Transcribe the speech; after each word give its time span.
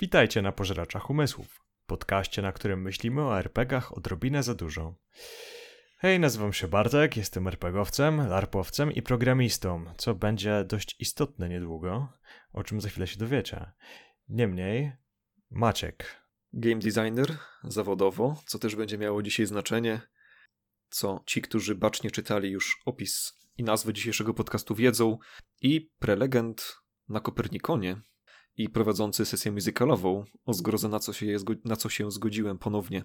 Witajcie 0.00 0.42
na 0.42 0.52
Pożeraczach 0.52 1.10
Umysłów, 1.10 1.64
podcaście, 1.86 2.42
na 2.42 2.52
którym 2.52 2.82
myślimy 2.82 3.22
o 3.22 3.38
RPGach 3.38 3.96
odrobinę 3.96 4.42
za 4.42 4.54
dużo. 4.54 4.94
Hej, 5.98 6.20
nazywam 6.20 6.52
się 6.52 6.68
Bartek, 6.68 7.16
jestem 7.16 7.48
RPGowcem, 7.48 8.28
larpowcem 8.28 8.92
i 8.92 9.02
programistą, 9.02 9.84
co 9.96 10.14
będzie 10.14 10.64
dość 10.64 10.96
istotne 11.00 11.48
niedługo, 11.48 12.12
o 12.52 12.64
czym 12.64 12.80
za 12.80 12.88
chwilę 12.88 13.06
się 13.06 13.18
dowiecie. 13.18 13.72
Niemniej, 14.28 14.92
Maciek. 15.50 16.22
Game 16.52 16.78
designer 16.78 17.36
zawodowo, 17.64 18.42
co 18.46 18.58
też 18.58 18.76
będzie 18.76 18.98
miało 18.98 19.22
dzisiaj 19.22 19.46
znaczenie, 19.46 20.00
co 20.90 21.22
ci, 21.26 21.42
którzy 21.42 21.74
bacznie 21.74 22.10
czytali 22.10 22.50
już 22.50 22.82
opis 22.86 23.38
i 23.56 23.62
nazwę 23.62 23.92
dzisiejszego 23.92 24.34
podcastu 24.34 24.74
wiedzą, 24.74 25.18
i 25.62 25.90
prelegent 25.98 26.76
na 27.08 27.20
Kopernikonie 27.20 28.00
i 28.56 28.68
prowadzący 28.68 29.24
sesję 29.24 29.52
muzykalową 29.52 30.24
o 30.44 30.52
zgrozę, 30.52 30.88
na 30.88 30.98
co 30.98 31.12
się, 31.12 31.36
na 31.64 31.76
co 31.76 31.88
się 31.88 32.10
zgodziłem 32.10 32.58
ponownie. 32.58 33.04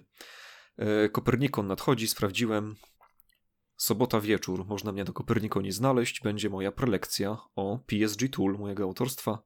E, 0.76 1.08
Kopernikon 1.08 1.66
nadchodzi, 1.66 2.08
sprawdziłem. 2.08 2.76
Sobota 3.76 4.20
wieczór, 4.20 4.66
można 4.66 4.92
mnie 4.92 5.04
do 5.04 5.12
Kopernikonie 5.12 5.72
znaleźć. 5.72 6.20
Będzie 6.20 6.50
moja 6.50 6.72
prelekcja 6.72 7.38
o 7.56 7.78
PSG 7.86 8.28
Tool 8.32 8.58
mojego 8.58 8.82
autorstwa. 8.82 9.42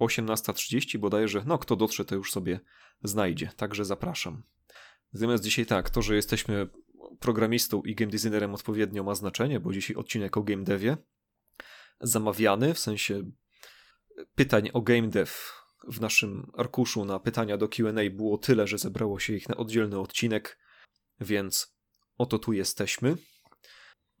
18.30 0.00 0.94
mm, 0.94 1.00
bodajże. 1.00 1.42
No, 1.46 1.58
kto 1.58 1.76
dotrze, 1.76 2.04
to 2.04 2.14
już 2.14 2.32
sobie 2.32 2.60
znajdzie. 3.02 3.50
Także 3.56 3.84
zapraszam. 3.84 4.42
Natomiast 5.12 5.44
dzisiaj 5.44 5.66
tak, 5.66 5.90
to, 5.90 6.02
że 6.02 6.16
jesteśmy 6.16 6.68
programistą 7.20 7.82
i 7.82 7.94
game 7.94 8.10
designerem 8.10 8.54
odpowiednio 8.54 9.04
ma 9.04 9.14
znaczenie, 9.14 9.60
bo 9.60 9.72
dzisiaj 9.72 9.96
odcinek 9.96 10.36
o 10.36 10.42
game 10.42 10.64
devie. 10.64 10.96
Zamawiany, 12.00 12.74
w 12.74 12.78
sensie 12.78 13.22
pytań 14.34 14.70
o 14.72 14.80
game 14.80 15.08
dev 15.08 15.32
w 15.88 16.00
naszym 16.00 16.50
arkuszu 16.56 17.04
na 17.04 17.20
pytania 17.20 17.56
do 17.56 17.68
QA 17.68 17.92
było 18.10 18.38
tyle, 18.38 18.66
że 18.66 18.78
zebrało 18.78 19.18
się 19.18 19.32
ich 19.32 19.48
na 19.48 19.56
oddzielny 19.56 19.98
odcinek, 19.98 20.58
więc 21.20 21.76
oto 22.18 22.38
tu 22.38 22.52
jesteśmy. 22.52 23.16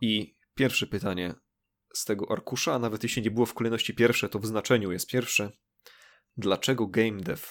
I 0.00 0.36
pierwsze 0.54 0.86
pytanie 0.86 1.34
z 1.94 2.04
tego 2.04 2.30
arkusza, 2.30 2.74
a 2.74 2.78
nawet 2.78 3.02
jeśli 3.02 3.22
nie 3.22 3.30
było 3.30 3.46
w 3.46 3.54
kolejności 3.54 3.94
pierwsze, 3.94 4.28
to 4.28 4.38
w 4.38 4.46
znaczeniu 4.46 4.92
jest 4.92 5.06
pierwsze. 5.06 5.50
Dlaczego 6.36 6.86
game 6.86 7.20
dev? 7.20 7.42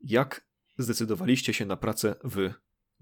Jak 0.00 0.48
zdecydowaliście 0.78 1.54
się 1.54 1.66
na 1.66 1.76
pracę 1.76 2.14
w 2.24 2.52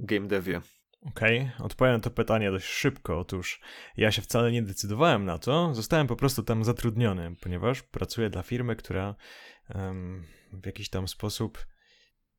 game 0.00 0.28
devie? 0.28 0.60
Okej, 1.06 1.40
okay. 1.40 1.66
odpowiem 1.66 1.94
na 1.94 2.00
to 2.00 2.10
pytanie 2.10 2.50
dość 2.50 2.66
szybko. 2.66 3.18
Otóż 3.18 3.60
ja 3.96 4.12
się 4.12 4.22
wcale 4.22 4.52
nie 4.52 4.62
decydowałem 4.62 5.24
na 5.24 5.38
to, 5.38 5.74
zostałem 5.74 6.06
po 6.06 6.16
prostu 6.16 6.42
tam 6.42 6.64
zatrudniony, 6.64 7.34
ponieważ 7.40 7.82
pracuję 7.82 8.30
dla 8.30 8.42
firmy, 8.42 8.76
która 8.76 9.14
um, 9.74 10.24
w 10.52 10.66
jakiś 10.66 10.88
tam 10.88 11.08
sposób 11.08 11.66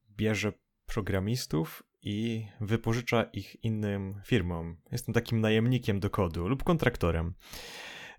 bierze 0.09 0.53
programistów 0.85 1.83
i 2.01 2.47
wypożycza 2.61 3.23
ich 3.23 3.63
innym 3.63 4.21
firmom. 4.25 4.77
Jestem 4.91 5.13
takim 5.13 5.41
najemnikiem 5.41 5.99
do 5.99 6.09
kodu 6.09 6.47
lub 6.47 6.63
kontraktorem. 6.63 7.33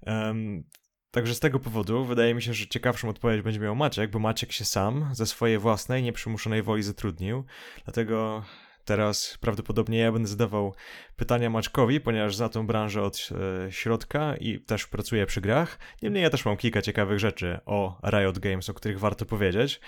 Um, 0.06 0.65
Także 1.11 1.34
z 1.34 1.41
tego 1.41 1.61
powodu 1.61 2.05
wydaje 2.05 2.34
mi 2.34 2.43
się, 2.43 2.55
że 2.55 2.67
ciekawszą 2.67 3.09
odpowiedź 3.09 3.43
będzie 3.43 3.61
miał 3.61 3.77
Maciek, 3.77 4.11
bo 4.11 4.19
Maciek 4.19 4.53
się 4.53 4.65
sam 4.65 5.09
ze 5.12 5.27
swojej 5.27 5.59
własnej, 5.59 6.03
nieprzymuszonej 6.03 6.62
woli 6.62 6.83
zatrudnił. 6.83 7.45
Dlatego 7.84 8.45
Teraz 8.84 9.38
prawdopodobnie 9.41 9.98
ja 9.98 10.12
będę 10.12 10.28
zadawał 10.28 10.75
pytania 11.16 11.50
Maczkowi, 11.50 12.00
ponieważ 12.00 12.36
za 12.36 12.48
tą 12.48 12.66
branżę 12.66 13.02
od 13.02 13.28
e, 13.66 13.72
środka 13.72 14.36
i 14.36 14.61
też 14.61 14.86
pracuję 14.86 15.27
przy 15.27 15.41
grach. 15.41 15.78
Niemniej 16.02 16.22
ja 16.22 16.30
też 16.30 16.44
mam 16.44 16.56
kilka 16.56 16.83
ciekawych 16.83 17.19
rzeczy 17.19 17.60
o 17.66 18.00
Riot 18.10 18.38
Games, 18.38 18.70
o 18.70 18.75
których 18.75 19.00
warto 19.00 19.27
powiedzieć. 19.27 19.80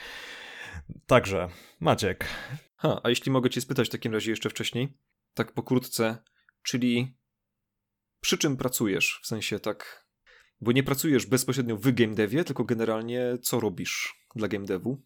Także, 1.06 1.48
Maciek. 1.80 2.28
Ha, 2.76 3.00
a 3.02 3.08
jeśli 3.08 3.32
mogę 3.32 3.50
cię 3.50 3.60
spytać 3.60 3.88
w 3.88 3.92
takim 3.92 4.12
razie 4.12 4.30
jeszcze 4.30 4.50
wcześniej, 4.50 4.98
tak 5.34 5.52
pokrótce, 5.52 6.18
czyli 6.62 7.16
przy 8.20 8.38
czym 8.38 8.56
pracujesz? 8.56 9.20
W 9.22 9.26
sensie 9.26 9.60
tak, 9.60 10.08
bo 10.60 10.72
nie 10.72 10.82
pracujesz 10.82 11.26
bezpośrednio 11.26 11.76
w 11.76 11.92
game 11.92 12.14
devie, 12.14 12.44
tylko 12.44 12.64
generalnie 12.64 13.38
co 13.42 13.60
robisz 13.60 14.14
dla 14.36 14.48
game 14.48 14.64
devu? 14.64 15.02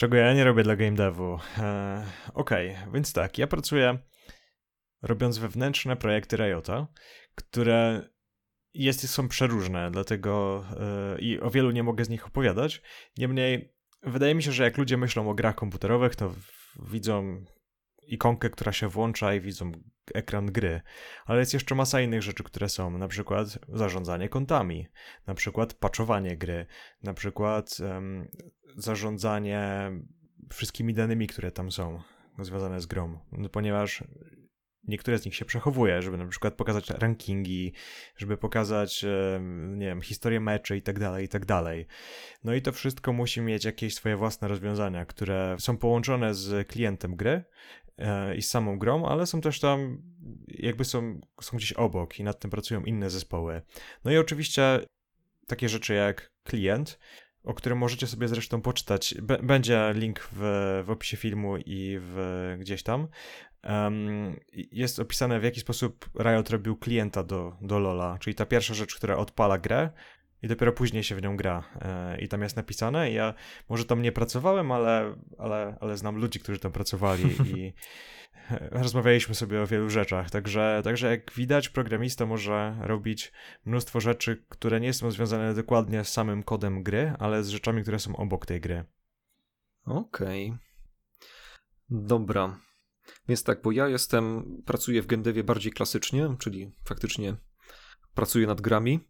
Czego 0.00 0.16
ja 0.16 0.34
nie 0.34 0.44
robię 0.44 0.62
dla 0.62 0.76
game 0.76 0.92
devu. 0.92 1.38
Eee, 1.58 2.04
Okej, 2.34 2.70
okay, 2.70 2.92
więc 2.92 3.12
tak, 3.12 3.38
ja 3.38 3.46
pracuję 3.46 3.98
robiąc 5.02 5.38
wewnętrzne 5.38 5.96
projekty 5.96 6.36
Riota, 6.36 6.86
które 7.34 8.08
jest, 8.74 9.10
są 9.10 9.28
przeróżne, 9.28 9.90
dlatego 9.90 10.64
yy, 11.14 11.20
i 11.20 11.40
o 11.40 11.50
wielu 11.50 11.70
nie 11.70 11.82
mogę 11.82 12.04
z 12.04 12.08
nich 12.08 12.26
opowiadać. 12.26 12.82
Niemniej 13.18 13.74
wydaje 14.02 14.34
mi 14.34 14.42
się, 14.42 14.52
że 14.52 14.64
jak 14.64 14.78
ludzie 14.78 14.96
myślą 14.96 15.30
o 15.30 15.34
grach 15.34 15.54
komputerowych, 15.54 16.16
to 16.16 16.34
widzą 16.90 17.44
ikonkę, 18.14 18.50
która 18.50 18.72
się 18.72 18.88
włącza 18.88 19.34
i 19.34 19.40
widzą 19.40 19.72
ekran 20.14 20.46
gry. 20.46 20.80
Ale 21.24 21.40
jest 21.40 21.54
jeszcze 21.54 21.74
masa 21.74 22.00
innych 22.00 22.22
rzeczy, 22.22 22.44
które 22.44 22.68
są, 22.68 22.98
na 22.98 23.08
przykład 23.08 23.58
zarządzanie 23.68 24.28
kontami, 24.28 24.86
na 25.26 25.34
przykład 25.34 25.74
patchowanie 25.74 26.36
gry, 26.36 26.66
na 27.02 27.14
przykład 27.14 27.76
um, 27.80 28.28
zarządzanie 28.76 29.90
wszystkimi 30.52 30.94
danymi, 30.94 31.26
które 31.26 31.50
tam 31.50 31.72
są 31.72 32.02
związane 32.38 32.80
z 32.80 32.86
grą, 32.86 33.18
no, 33.32 33.48
ponieważ 33.48 34.04
niektóre 34.84 35.18
z 35.18 35.24
nich 35.24 35.34
się 35.34 35.44
przechowuje, 35.44 36.02
żeby 36.02 36.16
na 36.16 36.26
przykład 36.26 36.54
pokazać 36.54 36.90
rankingi, 36.90 37.72
żeby 38.16 38.36
pokazać, 38.36 39.04
nie 39.76 39.86
wiem, 39.86 40.00
historię 40.00 40.40
meczy 40.40 40.76
i 40.76 40.82
tak 40.82 40.98
dalej, 40.98 41.24
i 41.24 41.28
tak 41.28 41.46
dalej. 41.46 41.86
No 42.44 42.54
i 42.54 42.62
to 42.62 42.72
wszystko 42.72 43.12
musi 43.12 43.40
mieć 43.40 43.64
jakieś 43.64 43.94
swoje 43.94 44.16
własne 44.16 44.48
rozwiązania, 44.48 45.04
które 45.04 45.56
są 45.58 45.76
połączone 45.76 46.34
z 46.34 46.68
klientem 46.68 47.16
gry 47.16 47.44
e, 47.98 48.36
i 48.36 48.42
z 48.42 48.50
samą 48.50 48.78
grą, 48.78 49.06
ale 49.06 49.26
są 49.26 49.40
też 49.40 49.60
tam, 49.60 50.02
jakby 50.48 50.84
są, 50.84 51.20
są 51.42 51.56
gdzieś 51.56 51.72
obok 51.72 52.18
i 52.18 52.24
nad 52.24 52.40
tym 52.40 52.50
pracują 52.50 52.84
inne 52.84 53.10
zespoły. 53.10 53.62
No 54.04 54.12
i 54.12 54.16
oczywiście 54.16 54.80
takie 55.46 55.68
rzeczy 55.68 55.94
jak 55.94 56.32
klient, 56.44 56.98
o 57.44 57.54
którym 57.54 57.78
możecie 57.78 58.06
sobie 58.06 58.28
zresztą 58.28 58.62
poczytać. 58.62 59.14
Będzie 59.42 59.92
link 59.94 60.28
w, 60.32 60.38
w 60.86 60.90
opisie 60.90 61.16
filmu 61.16 61.56
i 61.56 61.98
w, 62.00 62.56
gdzieś 62.58 62.82
tam. 62.82 63.08
Um, 63.64 64.40
jest 64.72 64.98
opisane, 64.98 65.40
w 65.40 65.44
jaki 65.44 65.60
sposób 65.60 66.10
Riot 66.18 66.50
robił 66.50 66.76
klienta 66.76 67.22
do, 67.22 67.56
do 67.60 67.78
Lola, 67.78 68.18
czyli 68.20 68.34
ta 68.34 68.46
pierwsza 68.46 68.74
rzecz, 68.74 68.96
która 68.96 69.16
odpala 69.16 69.58
grę 69.58 69.90
i 70.42 70.48
dopiero 70.48 70.72
później 70.72 71.04
się 71.04 71.14
w 71.14 71.22
nią 71.22 71.36
gra. 71.36 71.64
E, 71.80 72.20
I 72.20 72.28
tam 72.28 72.42
jest 72.42 72.56
napisane. 72.56 73.12
Ja 73.12 73.34
może 73.68 73.84
tam 73.84 74.02
nie 74.02 74.12
pracowałem, 74.12 74.72
ale, 74.72 75.14
ale, 75.38 75.76
ale 75.80 75.96
znam 75.96 76.16
ludzi, 76.16 76.40
którzy 76.40 76.58
tam 76.58 76.72
pracowali 76.72 77.24
i 77.56 77.72
rozmawialiśmy 78.70 79.34
sobie 79.34 79.62
o 79.62 79.66
wielu 79.66 79.90
rzeczach. 79.90 80.30
Także, 80.30 80.80
także 80.84 81.10
jak 81.10 81.32
widać, 81.32 81.68
programista 81.68 82.26
może 82.26 82.76
robić 82.80 83.32
mnóstwo 83.64 84.00
rzeczy, 84.00 84.44
które 84.48 84.80
nie 84.80 84.92
są 84.92 85.10
związane 85.10 85.54
dokładnie 85.54 86.04
z 86.04 86.08
samym 86.08 86.42
kodem 86.42 86.82
gry, 86.82 87.12
ale 87.18 87.44
z 87.44 87.48
rzeczami, 87.48 87.82
które 87.82 87.98
są 87.98 88.16
obok 88.16 88.46
tej 88.46 88.60
gry. 88.60 88.84
Okej. 89.84 90.46
Okay. 90.46 90.58
Dobra. 91.90 92.58
Więc 93.30 93.42
tak, 93.42 93.62
bo 93.62 93.72
ja 93.72 93.88
jestem, 93.88 94.44
pracuję 94.66 95.02
w 95.02 95.06
game 95.06 95.44
bardziej 95.44 95.72
klasycznie, 95.72 96.36
czyli 96.38 96.72
faktycznie 96.84 97.36
pracuję 98.14 98.46
nad 98.46 98.60
grami. 98.60 99.00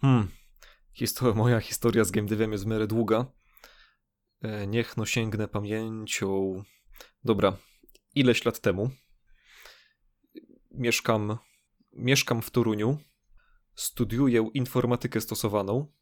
Hmm. 0.00 0.28
Historia, 0.92 1.34
moja 1.34 1.60
historia 1.60 2.04
z 2.04 2.10
game 2.10 2.28
devem 2.28 2.52
jest 2.52 2.64
w 2.64 2.66
miarę 2.66 2.86
długa. 2.86 3.26
E, 4.42 4.66
niech 4.66 4.96
no 4.96 5.06
sięgnę 5.06 5.48
pamięcią. 5.48 6.62
Dobra, 7.24 7.56
ileś 8.14 8.44
lat 8.44 8.60
temu 8.60 8.90
mieszkam, 10.70 11.38
mieszkam 11.92 12.42
w 12.42 12.50
Toruniu, 12.50 12.98
studiuję 13.74 14.50
informatykę 14.54 15.20
stosowaną. 15.20 15.92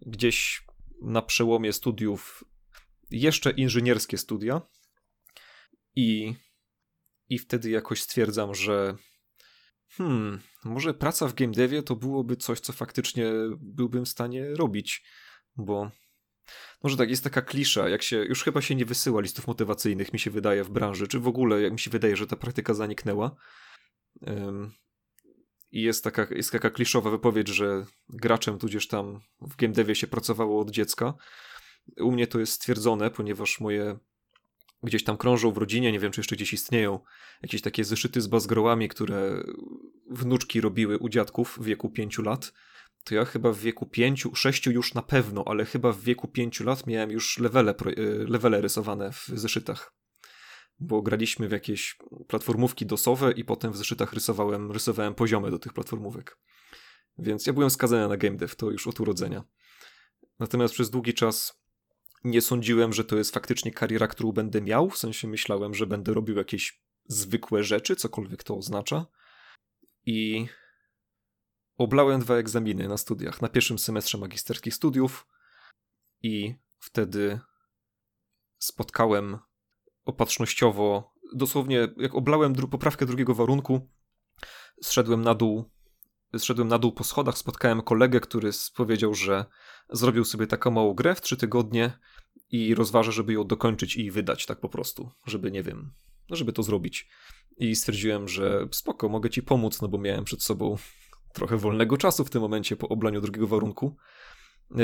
Gdzieś 0.00 0.66
na 1.02 1.22
przełomie 1.22 1.72
studiów 1.72 2.44
jeszcze 3.10 3.50
inżynierskie 3.50 4.18
studia. 4.18 4.62
I, 5.96 6.34
i 7.28 7.38
wtedy 7.38 7.70
jakoś 7.70 8.02
stwierdzam, 8.02 8.54
że 8.54 8.96
hmm, 9.88 10.40
może 10.64 10.94
praca 10.94 11.28
w 11.28 11.34
game 11.34 11.52
devie 11.52 11.82
to 11.82 11.96
byłoby 11.96 12.36
coś, 12.36 12.60
co 12.60 12.72
faktycznie 12.72 13.32
byłbym 13.60 14.04
w 14.04 14.08
stanie 14.08 14.54
robić, 14.54 15.04
bo 15.56 15.90
może 16.82 16.96
tak, 16.96 17.10
jest 17.10 17.24
taka 17.24 17.42
klisza, 17.42 17.88
jak 17.88 18.02
się, 18.02 18.16
już 18.16 18.44
chyba 18.44 18.60
się 18.60 18.74
nie 18.74 18.84
wysyła 18.84 19.20
listów 19.20 19.46
motywacyjnych, 19.46 20.12
mi 20.12 20.18
się 20.18 20.30
wydaje, 20.30 20.64
w 20.64 20.70
branży, 20.70 21.08
czy 21.08 21.20
w 21.20 21.28
ogóle, 21.28 21.62
jak 21.62 21.72
mi 21.72 21.78
się 21.78 21.90
wydaje, 21.90 22.16
że 22.16 22.26
ta 22.26 22.36
praktyka 22.36 22.74
zaniknęła. 22.74 23.36
Um, 24.20 24.72
I 25.70 25.82
jest 25.82 26.04
taka, 26.04 26.26
jest 26.30 26.52
taka 26.52 26.70
kliszowa 26.70 27.10
wypowiedź, 27.10 27.48
że 27.48 27.86
graczem 28.08 28.58
tudzież 28.58 28.88
tam 28.88 29.20
w 29.40 29.56
game 29.56 29.72
devie 29.72 29.94
się 29.94 30.06
pracowało 30.06 30.60
od 30.60 30.70
dziecka. 30.70 31.14
U 31.96 32.12
mnie 32.12 32.26
to 32.26 32.38
jest 32.38 32.52
stwierdzone, 32.52 33.10
ponieważ 33.10 33.60
moje 33.60 33.98
gdzieś 34.82 35.04
tam 35.04 35.16
krążą 35.16 35.50
w 35.50 35.58
rodzinie, 35.58 35.92
nie 35.92 36.00
wiem 36.00 36.12
czy 36.12 36.20
jeszcze 36.20 36.36
gdzieś 36.36 36.52
istnieją, 36.52 37.00
jakieś 37.42 37.62
takie 37.62 37.84
zeszyty 37.84 38.20
z 38.20 38.26
bazgrołami, 38.26 38.88
które 38.88 39.42
wnuczki 40.10 40.60
robiły 40.60 40.98
u 40.98 41.08
dziadków 41.08 41.58
w 41.60 41.64
wieku 41.64 41.90
5 41.90 42.18
lat. 42.18 42.52
To 43.04 43.14
ja 43.14 43.24
chyba 43.24 43.52
w 43.52 43.58
wieku 43.58 43.86
5, 43.86 44.28
6 44.34 44.66
już 44.66 44.94
na 44.94 45.02
pewno, 45.02 45.44
ale 45.46 45.64
chyba 45.64 45.92
w 45.92 46.00
wieku 46.00 46.28
5 46.28 46.60
lat 46.60 46.86
miałem 46.86 47.10
już 47.10 47.38
levele, 47.38 47.74
y, 47.98 48.24
levele 48.28 48.60
rysowane 48.60 49.12
w 49.12 49.26
zeszytach. 49.26 49.92
Bo 50.78 51.02
graliśmy 51.02 51.48
w 51.48 51.52
jakieś 51.52 51.96
platformówki 52.28 52.86
dosowe 52.86 53.32
i 53.32 53.44
potem 53.44 53.72
w 53.72 53.76
zeszytach 53.76 54.12
rysowałem, 54.12 54.72
rysowałem 54.72 55.14
poziomy 55.14 55.50
do 55.50 55.58
tych 55.58 55.72
platformówek. 55.72 56.38
Więc 57.18 57.46
ja 57.46 57.52
byłem 57.52 57.70
skazany 57.70 58.08
na 58.08 58.16
game 58.16 58.36
dev, 58.36 58.56
to 58.56 58.70
już 58.70 58.86
od 58.86 59.00
urodzenia. 59.00 59.44
Natomiast 60.38 60.74
przez 60.74 60.90
długi 60.90 61.14
czas 61.14 61.60
nie 62.24 62.40
sądziłem, 62.40 62.92
że 62.92 63.04
to 63.04 63.16
jest 63.16 63.34
faktycznie 63.34 63.72
kariera, 63.72 64.08
którą 64.08 64.32
będę 64.32 64.62
miał. 64.62 64.90
W 64.90 64.98
sensie 64.98 65.28
myślałem, 65.28 65.74
że 65.74 65.86
będę 65.86 66.14
robił 66.14 66.36
jakieś 66.36 66.80
zwykłe 67.04 67.64
rzeczy, 67.64 67.96
cokolwiek 67.96 68.44
to 68.44 68.56
oznacza. 68.56 69.06
I 70.06 70.46
oblałem 71.76 72.20
dwa 72.20 72.34
egzaminy 72.34 72.88
na 72.88 72.96
studiach. 72.96 73.42
Na 73.42 73.48
pierwszym 73.48 73.78
semestrze 73.78 74.18
magisterskich 74.18 74.74
studiów 74.74 75.26
i 76.22 76.54
wtedy 76.78 77.40
spotkałem 78.58 79.38
opatrznościowo, 80.04 81.14
dosłownie 81.34 81.88
jak 81.96 82.14
oblałem 82.14 82.52
dru 82.52 82.68
poprawkę 82.68 83.06
drugiego 83.06 83.34
warunku, 83.34 83.88
zszedłem 84.82 85.22
na 85.22 85.34
dół 85.34 85.70
zszedłem 86.38 86.68
na 86.68 86.78
dół 86.78 86.92
po 86.92 87.04
schodach, 87.04 87.38
spotkałem 87.38 87.82
kolegę, 87.82 88.20
który 88.20 88.50
powiedział, 88.76 89.14
że 89.14 89.44
zrobił 89.90 90.24
sobie 90.24 90.46
taką 90.46 90.70
małą 90.70 90.94
grę 90.94 91.14
w 91.14 91.20
trzy 91.20 91.36
tygodnie 91.36 91.98
i 92.50 92.74
rozważa, 92.74 93.12
żeby 93.12 93.32
ją 93.32 93.44
dokończyć 93.44 93.96
i 93.96 94.10
wydać 94.10 94.46
tak 94.46 94.60
po 94.60 94.68
prostu, 94.68 95.10
żeby 95.26 95.50
nie 95.50 95.62
wiem, 95.62 95.92
no 96.30 96.36
żeby 96.36 96.52
to 96.52 96.62
zrobić. 96.62 97.08
I 97.56 97.76
stwierdziłem, 97.76 98.28
że 98.28 98.68
spoko, 98.70 99.08
mogę 99.08 99.30
ci 99.30 99.42
pomóc, 99.42 99.82
no 99.82 99.88
bo 99.88 99.98
miałem 99.98 100.24
przed 100.24 100.42
sobą 100.42 100.76
trochę 101.32 101.56
wolnego 101.56 101.96
czasu 101.96 102.24
w 102.24 102.30
tym 102.30 102.42
momencie 102.42 102.76
po 102.76 102.88
oblaniu 102.88 103.20
drugiego 103.20 103.46
warunku. 103.46 103.96
E, 104.70 104.78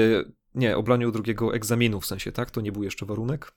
nie, 0.54 0.76
oblaniu 0.76 1.12
drugiego 1.12 1.54
egzaminu 1.54 2.00
w 2.00 2.06
sensie, 2.06 2.32
tak? 2.32 2.50
To 2.50 2.60
nie 2.60 2.72
był 2.72 2.82
jeszcze 2.82 3.06
warunek. 3.06 3.52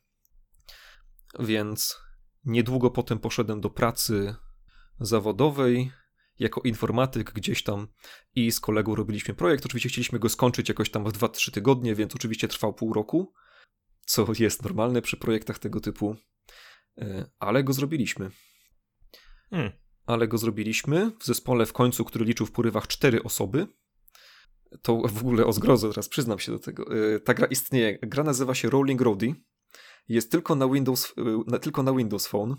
Więc 1.39 1.99
niedługo 2.45 2.91
potem 2.91 3.19
poszedłem 3.19 3.61
do 3.61 3.69
pracy 3.69 4.35
zawodowej 4.99 5.91
jako 6.39 6.61
informatyk 6.61 7.33
gdzieś 7.33 7.63
tam 7.63 7.87
i 8.35 8.51
z 8.51 8.59
kolegą 8.59 8.95
robiliśmy 8.95 9.33
projekt. 9.33 9.65
Oczywiście 9.65 9.89
chcieliśmy 9.89 10.19
go 10.19 10.29
skończyć 10.29 10.69
jakoś 10.69 10.89
tam 10.89 11.03
w 11.03 11.07
2-3 11.07 11.51
tygodnie, 11.51 11.95
więc 11.95 12.15
oczywiście 12.15 12.47
trwał 12.47 12.73
pół 12.73 12.93
roku, 12.93 13.33
co 14.05 14.27
jest 14.39 14.63
normalne 14.63 15.01
przy 15.01 15.17
projektach 15.17 15.59
tego 15.59 15.79
typu, 15.79 16.15
e, 16.97 17.29
ale 17.39 17.63
go 17.63 17.73
zrobiliśmy. 17.73 18.31
Hmm. 19.49 19.71
Ale 20.05 20.27
go 20.27 20.37
zrobiliśmy 20.37 21.11
w 21.19 21.25
zespole 21.25 21.65
w 21.65 21.73
końcu, 21.73 22.05
który 22.05 22.25
liczył 22.25 22.45
w 22.45 22.51
porywach 22.51 22.87
cztery 22.87 23.23
osoby. 23.23 23.67
To 24.81 25.01
w 25.07 25.17
ogóle 25.17 25.45
o 25.45 25.53
zgrozę, 25.53 25.89
teraz 25.89 26.09
przyznam 26.09 26.39
się 26.39 26.51
do 26.51 26.59
tego. 26.59 26.85
E, 27.15 27.19
ta 27.19 27.33
gra 27.33 27.47
istnieje. 27.47 27.99
Gra 28.01 28.23
nazywa 28.23 28.55
się 28.55 28.69
Rolling 28.69 29.01
Roadie. 29.01 29.35
Jest 30.07 30.31
tylko 30.31 30.55
na 30.55 30.67
Windows, 30.69 31.13
e, 31.53 31.59
tylko 31.59 31.83
na 31.83 31.93
Windows 31.93 32.27
Phone 32.27 32.55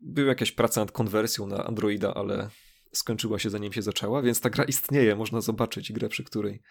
była 0.00 0.28
jakaś 0.28 0.52
praca 0.52 0.80
nad 0.80 0.92
konwersją 0.92 1.46
na 1.46 1.64
Androida, 1.64 2.14
ale 2.14 2.50
skończyła 2.92 3.38
się 3.38 3.50
zanim 3.50 3.72
się 3.72 3.82
zaczęła, 3.82 4.22
więc 4.22 4.40
ta 4.40 4.50
gra 4.50 4.64
istnieje, 4.64 5.16
można 5.16 5.40
zobaczyć 5.40 5.92
grę, 5.92 6.08
przy 6.08 6.24
której 6.24 6.62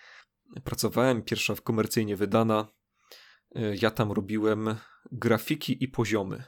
pracowałem, 0.64 1.22
pierwsza 1.22 1.56
komercyjnie 1.56 2.16
wydana. 2.16 2.68
E, 3.56 3.76
ja 3.76 3.92
tam 3.92 4.12
robiłem 4.12 4.76
grafiki 5.12 5.84
i 5.84 5.88
poziomy. 5.88 6.44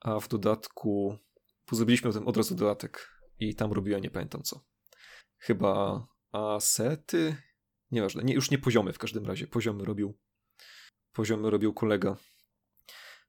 A 0.00 0.20
w 0.20 0.28
dodatku 0.28 1.18
zrobiliśmy 1.72 2.10
od 2.24 2.36
razu 2.36 2.54
dodatek 2.54 3.08
i 3.40 3.54
tam 3.54 3.72
robiłem, 3.72 4.02
nie 4.02 4.10
pamiętam 4.10 4.42
co. 4.42 4.64
Chyba 5.38 6.06
asety? 6.32 7.36
Nieważne, 7.90 8.22
nie, 8.22 8.34
już 8.34 8.50
nie 8.50 8.58
poziomy 8.58 8.92
w 8.92 8.98
każdym 8.98 9.26
razie. 9.26 9.46
Poziomy 9.46 9.84
robił 9.84 10.18
poziomy 11.12 11.50
robił 11.50 11.74
kolega. 11.74 12.16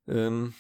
Um, 0.08 0.54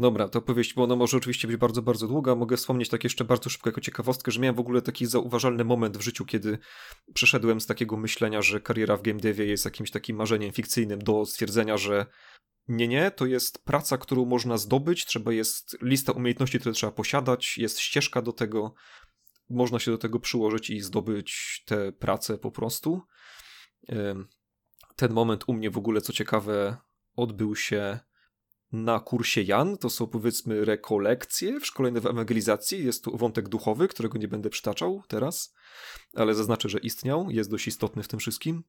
Dobra, 0.00 0.28
to 0.28 0.38
opowieść, 0.38 0.74
bo 0.74 0.84
ona 0.84 0.96
może 0.96 1.16
oczywiście 1.16 1.48
być 1.48 1.56
bardzo, 1.56 1.82
bardzo 1.82 2.08
długa. 2.08 2.34
Mogę 2.34 2.56
wspomnieć 2.56 2.88
tak 2.88 3.04
jeszcze 3.04 3.24
bardzo 3.24 3.50
szybko 3.50 3.68
jako 3.68 3.80
ciekawostkę, 3.80 4.30
że 4.30 4.40
miałem 4.40 4.54
w 4.56 4.60
ogóle 4.60 4.82
taki 4.82 5.06
zauważalny 5.06 5.64
moment 5.64 5.98
w 5.98 6.00
życiu, 6.00 6.24
kiedy 6.24 6.58
przeszedłem 7.14 7.60
z 7.60 7.66
takiego 7.66 7.96
myślenia, 7.96 8.42
że 8.42 8.60
kariera 8.60 8.96
w 8.96 9.02
game 9.02 9.20
devie 9.20 9.46
jest 9.46 9.64
jakimś 9.64 9.90
takim 9.90 10.16
marzeniem 10.16 10.52
fikcyjnym 10.52 10.98
do 10.98 11.26
stwierdzenia, 11.26 11.76
że 11.76 12.06
nie, 12.68 12.88
nie, 12.88 13.10
to 13.10 13.26
jest 13.26 13.64
praca, 13.64 13.98
którą 13.98 14.24
można 14.24 14.58
zdobyć, 14.58 15.06
trzeba 15.06 15.32
jest 15.32 15.76
lista 15.82 16.12
umiejętności, 16.12 16.60
które 16.60 16.72
trzeba 16.72 16.92
posiadać, 16.92 17.58
jest 17.58 17.78
ścieżka 17.78 18.22
do 18.22 18.32
tego, 18.32 18.74
można 19.50 19.78
się 19.78 19.90
do 19.90 19.98
tego 19.98 20.20
przyłożyć 20.20 20.70
i 20.70 20.80
zdobyć 20.80 21.62
tę 21.66 21.92
pracę 21.92 22.38
po 22.38 22.50
prostu. 22.50 23.02
Ten 24.96 25.12
moment 25.12 25.44
u 25.46 25.52
mnie 25.52 25.70
w 25.70 25.78
ogóle, 25.78 26.00
co 26.00 26.12
ciekawe, 26.12 26.76
odbył 27.16 27.56
się 27.56 28.00
na 28.72 29.00
kursie 29.00 29.42
Jan. 29.42 29.78
To 29.78 29.90
są 29.90 30.06
powiedzmy 30.06 30.64
rekolekcje 30.64 31.60
w 31.60 31.66
szkoleniu 31.66 32.00
w 32.00 32.06
ewangelizacji. 32.06 32.84
Jest 32.84 33.04
tu 33.04 33.16
wątek 33.16 33.48
duchowy, 33.48 33.88
którego 33.88 34.18
nie 34.18 34.28
będę 34.28 34.50
przytaczał 34.50 35.02
teraz, 35.08 35.54
ale 36.14 36.34
zaznaczę, 36.34 36.68
że 36.68 36.78
istniał, 36.78 37.30
jest 37.30 37.50
dość 37.50 37.68
istotny 37.68 38.02
w 38.02 38.08
tym 38.08 38.18
wszystkim. 38.18 38.64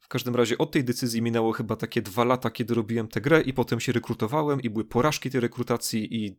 W 0.00 0.08
każdym 0.08 0.36
razie 0.36 0.58
od 0.58 0.72
tej 0.72 0.84
decyzji 0.84 1.22
minęło 1.22 1.52
chyba 1.52 1.76
takie 1.76 2.02
dwa 2.02 2.24
lata, 2.24 2.50
kiedy 2.50 2.74
robiłem 2.74 3.08
tę 3.08 3.20
grę 3.20 3.42
i 3.42 3.52
potem 3.52 3.80
się 3.80 3.92
rekrutowałem 3.92 4.60
i 4.60 4.70
były 4.70 4.84
porażki 4.84 5.30
tej 5.30 5.40
rekrutacji 5.40 6.24
i 6.24 6.38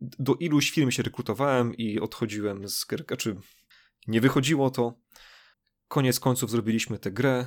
do 0.00 0.34
iluś 0.34 0.70
firm 0.70 0.90
się 0.90 1.02
rekrutowałem 1.02 1.74
i 1.74 2.00
odchodziłem 2.00 2.68
z 2.68 2.84
gry, 2.84 3.04
czy 3.18 3.36
nie 4.06 4.20
wychodziło 4.20 4.70
to. 4.70 5.00
Koniec 5.88 6.20
końców 6.20 6.50
zrobiliśmy 6.50 6.98
tę 6.98 7.10
grę. 7.10 7.46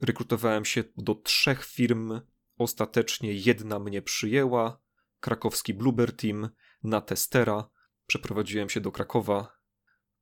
Rekrutowałem 0.00 0.64
się 0.64 0.84
do 0.96 1.14
trzech 1.14 1.64
firm 1.64 2.20
Ostatecznie 2.58 3.32
jedna 3.32 3.78
mnie 3.78 4.02
przyjęła, 4.02 4.80
krakowski 5.20 5.74
Bluebird 5.74 6.20
Team, 6.20 6.48
na 6.82 7.00
testera. 7.00 7.70
Przeprowadziłem 8.06 8.68
się 8.68 8.80
do 8.80 8.92
Krakowa. 8.92 9.52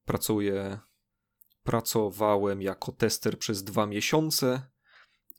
Pracuję, 0.05 0.79
pracowałem 1.63 2.63
jako 2.63 2.93
tester 2.93 3.39
przez 3.39 3.65
dwa 3.65 3.87
miesiące 3.87 4.63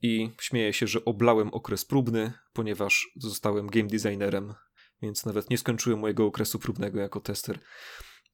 i 0.01 0.31
śmieję 0.41 0.73
się, 0.73 0.87
że 0.87 1.05
oblałem 1.05 1.53
okres 1.53 1.85
próbny, 1.85 2.33
ponieważ 2.53 3.07
zostałem 3.15 3.67
game 3.67 3.87
designerem, 3.87 4.53
więc 5.01 5.25
nawet 5.25 5.49
nie 5.49 5.57
skończyłem 5.57 5.99
mojego 5.99 6.25
okresu 6.25 6.59
próbnego 6.59 6.99
jako 6.99 7.19
tester. 7.19 7.59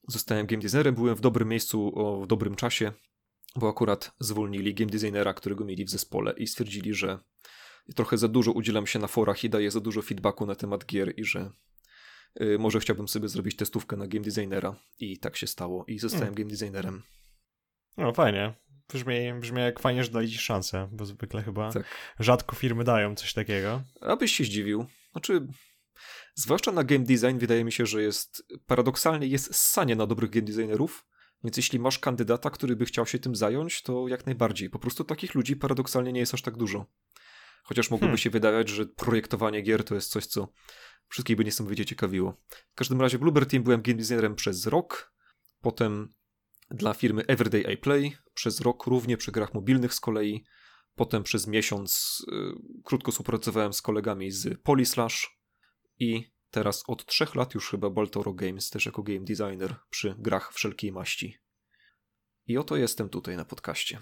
Zostałem 0.08 0.46
game 0.46 0.62
designerem, 0.62 0.94
byłem 0.94 1.16
w 1.16 1.20
dobrym 1.20 1.48
miejscu 1.48 1.92
o, 1.94 2.20
w 2.20 2.26
dobrym 2.26 2.56
czasie, 2.56 2.92
bo 3.56 3.68
akurat 3.68 4.12
zwolnili 4.20 4.74
game 4.74 4.90
designera, 4.90 5.34
którego 5.34 5.64
mieli 5.64 5.84
w 5.84 5.90
zespole 5.90 6.34
i 6.36 6.46
stwierdzili, 6.46 6.94
że 6.94 7.18
trochę 7.94 8.18
za 8.18 8.28
dużo 8.28 8.52
udzielam 8.52 8.86
się 8.86 8.98
na 8.98 9.06
forach 9.06 9.44
i 9.44 9.50
daję 9.50 9.70
za 9.70 9.80
dużo 9.80 10.02
feedbacku 10.02 10.46
na 10.46 10.54
temat 10.54 10.86
gier 10.86 11.12
i 11.16 11.24
że 11.24 11.50
y, 12.40 12.58
może 12.58 12.80
chciałbym 12.80 13.08
sobie 13.08 13.28
zrobić 13.28 13.56
testówkę 13.56 13.96
na 13.96 14.06
game 14.06 14.24
designera 14.24 14.76
i 14.98 15.18
tak 15.18 15.36
się 15.36 15.46
stało 15.46 15.84
i 15.88 15.98
zostałem 15.98 16.34
hmm. 16.34 16.34
game 16.34 16.50
designerem. 16.50 17.02
No 17.96 18.12
fajnie. 18.12 18.54
Brzmi, 18.92 19.32
brzmi 19.40 19.60
jak 19.60 19.80
fajnie, 19.80 20.04
że 20.04 20.10
dali 20.10 20.30
ci 20.30 20.38
szansę, 20.38 20.88
bo 20.92 21.04
zwykle 21.04 21.42
chyba 21.42 21.72
tak. 21.72 21.84
rzadko 22.18 22.56
firmy 22.56 22.84
dają 22.84 23.14
coś 23.14 23.32
takiego. 23.32 23.82
Abyś 24.00 24.32
się 24.32 24.44
zdziwił. 24.44 24.86
Znaczy, 25.12 25.46
zwłaszcza 26.34 26.72
na 26.72 26.84
game 26.84 27.04
design 27.04 27.38
wydaje 27.38 27.64
mi 27.64 27.72
się, 27.72 27.86
że 27.86 28.02
jest 28.02 28.46
paradoksalnie 28.66 29.26
jest 29.26 29.54
ssanie 29.54 29.96
na 29.96 30.06
dobrych 30.06 30.30
game 30.30 30.46
designerów, 30.46 31.06
więc 31.44 31.56
jeśli 31.56 31.78
masz 31.78 31.98
kandydata, 31.98 32.50
który 32.50 32.76
by 32.76 32.84
chciał 32.84 33.06
się 33.06 33.18
tym 33.18 33.36
zająć, 33.36 33.82
to 33.82 34.08
jak 34.08 34.26
najbardziej. 34.26 34.70
Po 34.70 34.78
prostu 34.78 35.04
takich 35.04 35.34
ludzi 35.34 35.56
paradoksalnie 35.56 36.12
nie 36.12 36.20
jest 36.20 36.34
aż 36.34 36.42
tak 36.42 36.56
dużo. 36.56 36.86
Chociaż 37.70 37.90
mogłoby 37.90 38.06
hmm. 38.06 38.18
się 38.18 38.30
wydawać, 38.30 38.68
że 38.68 38.86
projektowanie 38.86 39.62
gier 39.62 39.84
to 39.84 39.94
jest 39.94 40.10
coś, 40.10 40.26
co 40.26 40.52
wszystkich 41.08 41.36
by 41.36 41.44
niesamowicie 41.44 41.84
ciekawiło. 41.84 42.40
W 42.72 42.74
każdym 42.74 43.00
razie 43.00 43.18
Bluebird 43.18 43.50
Team 43.50 43.62
byłem 43.62 43.82
game 43.82 43.98
designerem 43.98 44.34
przez 44.34 44.66
rok, 44.66 45.12
potem 45.60 46.08
dla 46.70 46.94
firmy 46.94 47.26
Everyday 47.26 47.74
I 47.74 47.76
Play 47.76 48.16
przez 48.34 48.60
rok, 48.60 48.86
równie 48.86 49.16
przy 49.16 49.32
grach 49.32 49.54
mobilnych 49.54 49.94
z 49.94 50.00
kolei, 50.00 50.44
potem 50.94 51.22
przez 51.22 51.46
miesiąc 51.46 52.18
y, 52.32 52.82
krótko 52.84 53.12
współpracowałem 53.12 53.72
z 53.72 53.82
kolegami 53.82 54.30
z 54.30 54.60
Polyslash 54.62 55.40
i 55.98 56.32
teraz 56.50 56.84
od 56.86 57.06
trzech 57.06 57.34
lat 57.34 57.54
już 57.54 57.70
chyba 57.70 57.90
Baltoro 57.90 58.32
Games 58.32 58.70
też 58.70 58.86
jako 58.86 59.02
game 59.02 59.20
designer 59.20 59.76
przy 59.90 60.14
grach 60.18 60.52
wszelkiej 60.52 60.92
maści. 60.92 61.38
I 62.46 62.58
oto 62.58 62.76
jestem 62.76 63.08
tutaj 63.08 63.36
na 63.36 63.44
podcaście. 63.44 64.00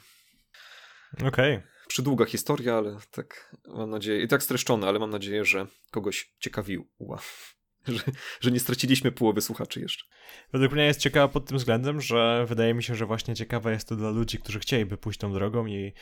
Okej. 1.14 1.28
Okay 1.56 1.77
przydługa 1.88 2.24
historia, 2.24 2.74
ale 2.74 2.96
tak 3.10 3.56
mam 3.66 3.90
nadzieję, 3.90 4.22
i 4.22 4.28
tak 4.28 4.42
streszczona, 4.42 4.88
ale 4.88 4.98
mam 4.98 5.10
nadzieję, 5.10 5.44
że 5.44 5.66
kogoś 5.90 6.34
ciekawiła. 6.38 6.86
że, 7.96 8.02
że 8.40 8.50
nie 8.50 8.60
straciliśmy 8.60 9.12
połowy 9.12 9.40
słuchaczy 9.40 9.80
jeszcze. 9.80 10.04
Według 10.52 10.72
mnie 10.72 10.84
jest 10.84 11.00
ciekawa 11.00 11.28
pod 11.28 11.46
tym 11.46 11.58
względem, 11.58 12.00
że 12.00 12.46
wydaje 12.48 12.74
mi 12.74 12.82
się, 12.82 12.94
że 12.94 13.06
właśnie 13.06 13.34
ciekawe 13.34 13.72
jest 13.72 13.88
to 13.88 13.96
dla 13.96 14.10
ludzi, 14.10 14.38
którzy 14.38 14.60
chcieliby 14.60 14.96
pójść 14.96 15.18
tą 15.18 15.32
drogą 15.32 15.66
i 15.66 15.92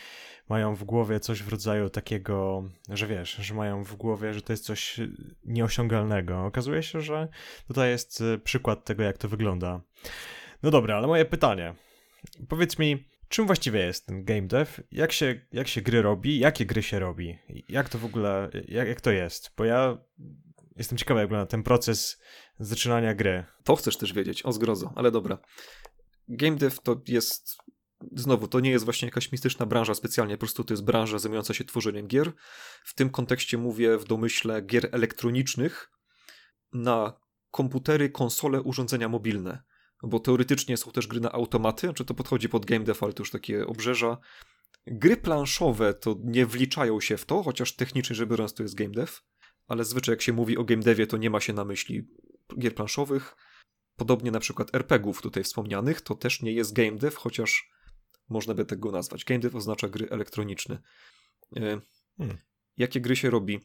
mają 0.48 0.74
w 0.74 0.84
głowie 0.84 1.20
coś 1.20 1.42
w 1.42 1.48
rodzaju 1.48 1.90
takiego, 1.90 2.64
że 2.88 3.06
wiesz, 3.06 3.34
że 3.34 3.54
mają 3.54 3.84
w 3.84 3.96
głowie, 3.96 4.34
że 4.34 4.42
to 4.42 4.52
jest 4.52 4.64
coś 4.64 5.00
nieosiągalnego. 5.44 6.44
Okazuje 6.44 6.82
się, 6.82 7.00
że 7.00 7.28
tutaj 7.68 7.90
jest 7.90 8.20
y, 8.20 8.38
przykład 8.38 8.84
tego, 8.84 9.02
jak 9.02 9.18
to 9.18 9.28
wygląda. 9.28 9.80
No 10.62 10.70
dobra, 10.70 10.96
ale 10.96 11.06
moje 11.06 11.24
pytanie. 11.24 11.74
Powiedz 12.48 12.78
mi, 12.78 13.04
czym 13.28 13.46
właściwie 13.46 13.80
jest 13.80 14.06
ten 14.06 14.24
game 14.24 14.42
dev? 14.42 14.82
Jak 14.90 15.12
się, 15.12 15.40
jak 15.52 15.68
się 15.68 15.80
gry 15.80 16.02
robi? 16.02 16.38
Jakie 16.38 16.66
gry 16.66 16.82
się 16.82 16.98
robi? 16.98 17.38
Jak 17.68 17.88
to 17.88 17.98
w 17.98 18.04
ogóle, 18.04 18.50
jak, 18.68 18.88
jak 18.88 19.00
to 19.00 19.10
jest? 19.10 19.50
Bo 19.56 19.64
ja 19.64 19.98
jestem 20.76 20.98
ciekawy, 20.98 21.20
jak 21.20 21.28
wygląda 21.28 21.46
ten 21.46 21.62
proces 21.62 22.20
zaczynania 22.58 23.14
gry. 23.14 23.44
To 23.64 23.76
chcesz 23.76 23.96
też 23.96 24.12
wiedzieć, 24.12 24.42
o 24.42 24.52
zgrozo, 24.52 24.92
ale 24.96 25.10
dobra. 25.10 25.38
Game 26.28 26.56
dev 26.56 26.76
to 26.82 27.00
jest, 27.08 27.58
znowu, 28.12 28.48
to 28.48 28.60
nie 28.60 28.70
jest 28.70 28.84
właśnie 28.84 29.08
jakaś 29.08 29.32
mistyczna 29.32 29.66
branża 29.66 29.94
specjalnie, 29.94 30.36
po 30.36 30.40
prostu 30.40 30.64
to 30.64 30.74
jest 30.74 30.84
branża 30.84 31.18
zajmująca 31.18 31.54
się 31.54 31.64
tworzeniem 31.64 32.06
gier. 32.06 32.32
W 32.84 32.94
tym 32.94 33.10
kontekście 33.10 33.58
mówię 33.58 33.98
w 33.98 34.04
domyśle 34.04 34.62
gier 34.62 34.88
elektronicznych 34.92 35.90
na 36.72 37.20
komputery, 37.50 38.10
konsole, 38.10 38.62
urządzenia 38.62 39.08
mobilne 39.08 39.62
bo 40.02 40.20
teoretycznie 40.20 40.76
są 40.76 40.92
też 40.92 41.06
gry 41.06 41.20
na 41.20 41.32
automaty, 41.32 41.92
czy 41.94 42.04
to 42.04 42.14
podchodzi 42.14 42.48
pod 42.48 42.66
game 42.66 42.84
dev, 42.84 42.98
ale 43.02 43.12
to 43.12 43.20
już 43.22 43.30
takie 43.30 43.66
obrzeża. 43.66 44.18
Gry 44.86 45.16
planszowe 45.16 45.94
to 45.94 46.16
nie 46.24 46.46
wliczają 46.46 47.00
się 47.00 47.16
w 47.16 47.24
to, 47.24 47.42
chociaż 47.42 47.76
technicznie 47.76 48.16
rzecz 48.16 48.28
biorąc 48.28 48.54
to 48.54 48.62
jest 48.62 48.74
game 48.74 48.90
dev, 48.90 49.12
ale 49.66 49.84
zwyczaj 49.84 50.12
jak 50.12 50.22
się 50.22 50.32
mówi 50.32 50.56
o 50.56 50.64
game 50.64 50.82
devie, 50.82 51.06
to 51.06 51.16
nie 51.16 51.30
ma 51.30 51.40
się 51.40 51.52
na 51.52 51.64
myśli 51.64 52.08
gier 52.58 52.74
planszowych. 52.74 53.36
Podobnie 53.96 54.30
na 54.30 54.40
przykład 54.40 54.74
RPGów 54.74 55.22
tutaj 55.22 55.44
wspomnianych, 55.44 56.00
to 56.00 56.14
też 56.14 56.42
nie 56.42 56.52
jest 56.52 56.72
game 56.72 56.96
dev, 56.96 57.16
chociaż 57.16 57.70
można 58.28 58.54
by 58.54 58.64
tego 58.64 58.92
nazwać. 58.92 59.24
Game 59.24 59.40
dev 59.40 59.58
oznacza 59.58 59.88
gry 59.88 60.08
elektroniczne. 60.10 60.82
E, 61.56 61.80
hmm. 62.18 62.38
Jakie 62.76 63.00
gry 63.00 63.16
się 63.16 63.30
robi? 63.30 63.60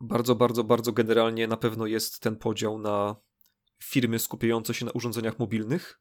Bardzo, 0.00 0.34
bardzo, 0.34 0.64
bardzo 0.64 0.92
generalnie 0.92 1.46
na 1.46 1.56
pewno 1.56 1.86
jest 1.86 2.20
ten 2.20 2.36
podział 2.36 2.78
na 2.78 3.16
firmy 3.82 4.18
skupiające 4.18 4.74
się 4.74 4.84
na 4.84 4.92
urządzeniach 4.92 5.38
mobilnych, 5.38 6.00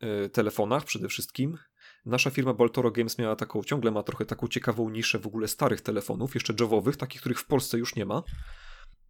yy, 0.00 0.28
telefonach 0.28 0.84
przede 0.84 1.08
wszystkim. 1.08 1.58
Nasza 2.06 2.30
firma 2.30 2.54
Baltoro 2.54 2.90
Games 2.90 3.18
miała 3.18 3.36
taką, 3.36 3.62
ciągle 3.62 3.90
ma 3.90 4.02
trochę 4.02 4.24
taką 4.24 4.48
ciekawą 4.48 4.90
niszę 4.90 5.18
w 5.18 5.26
ogóle 5.26 5.48
starych 5.48 5.80
telefonów, 5.80 6.34
jeszcze 6.34 6.54
javowych, 6.60 6.96
takich, 6.96 7.20
których 7.20 7.40
w 7.40 7.46
Polsce 7.46 7.78
już 7.78 7.96
nie 7.96 8.06
ma. 8.06 8.22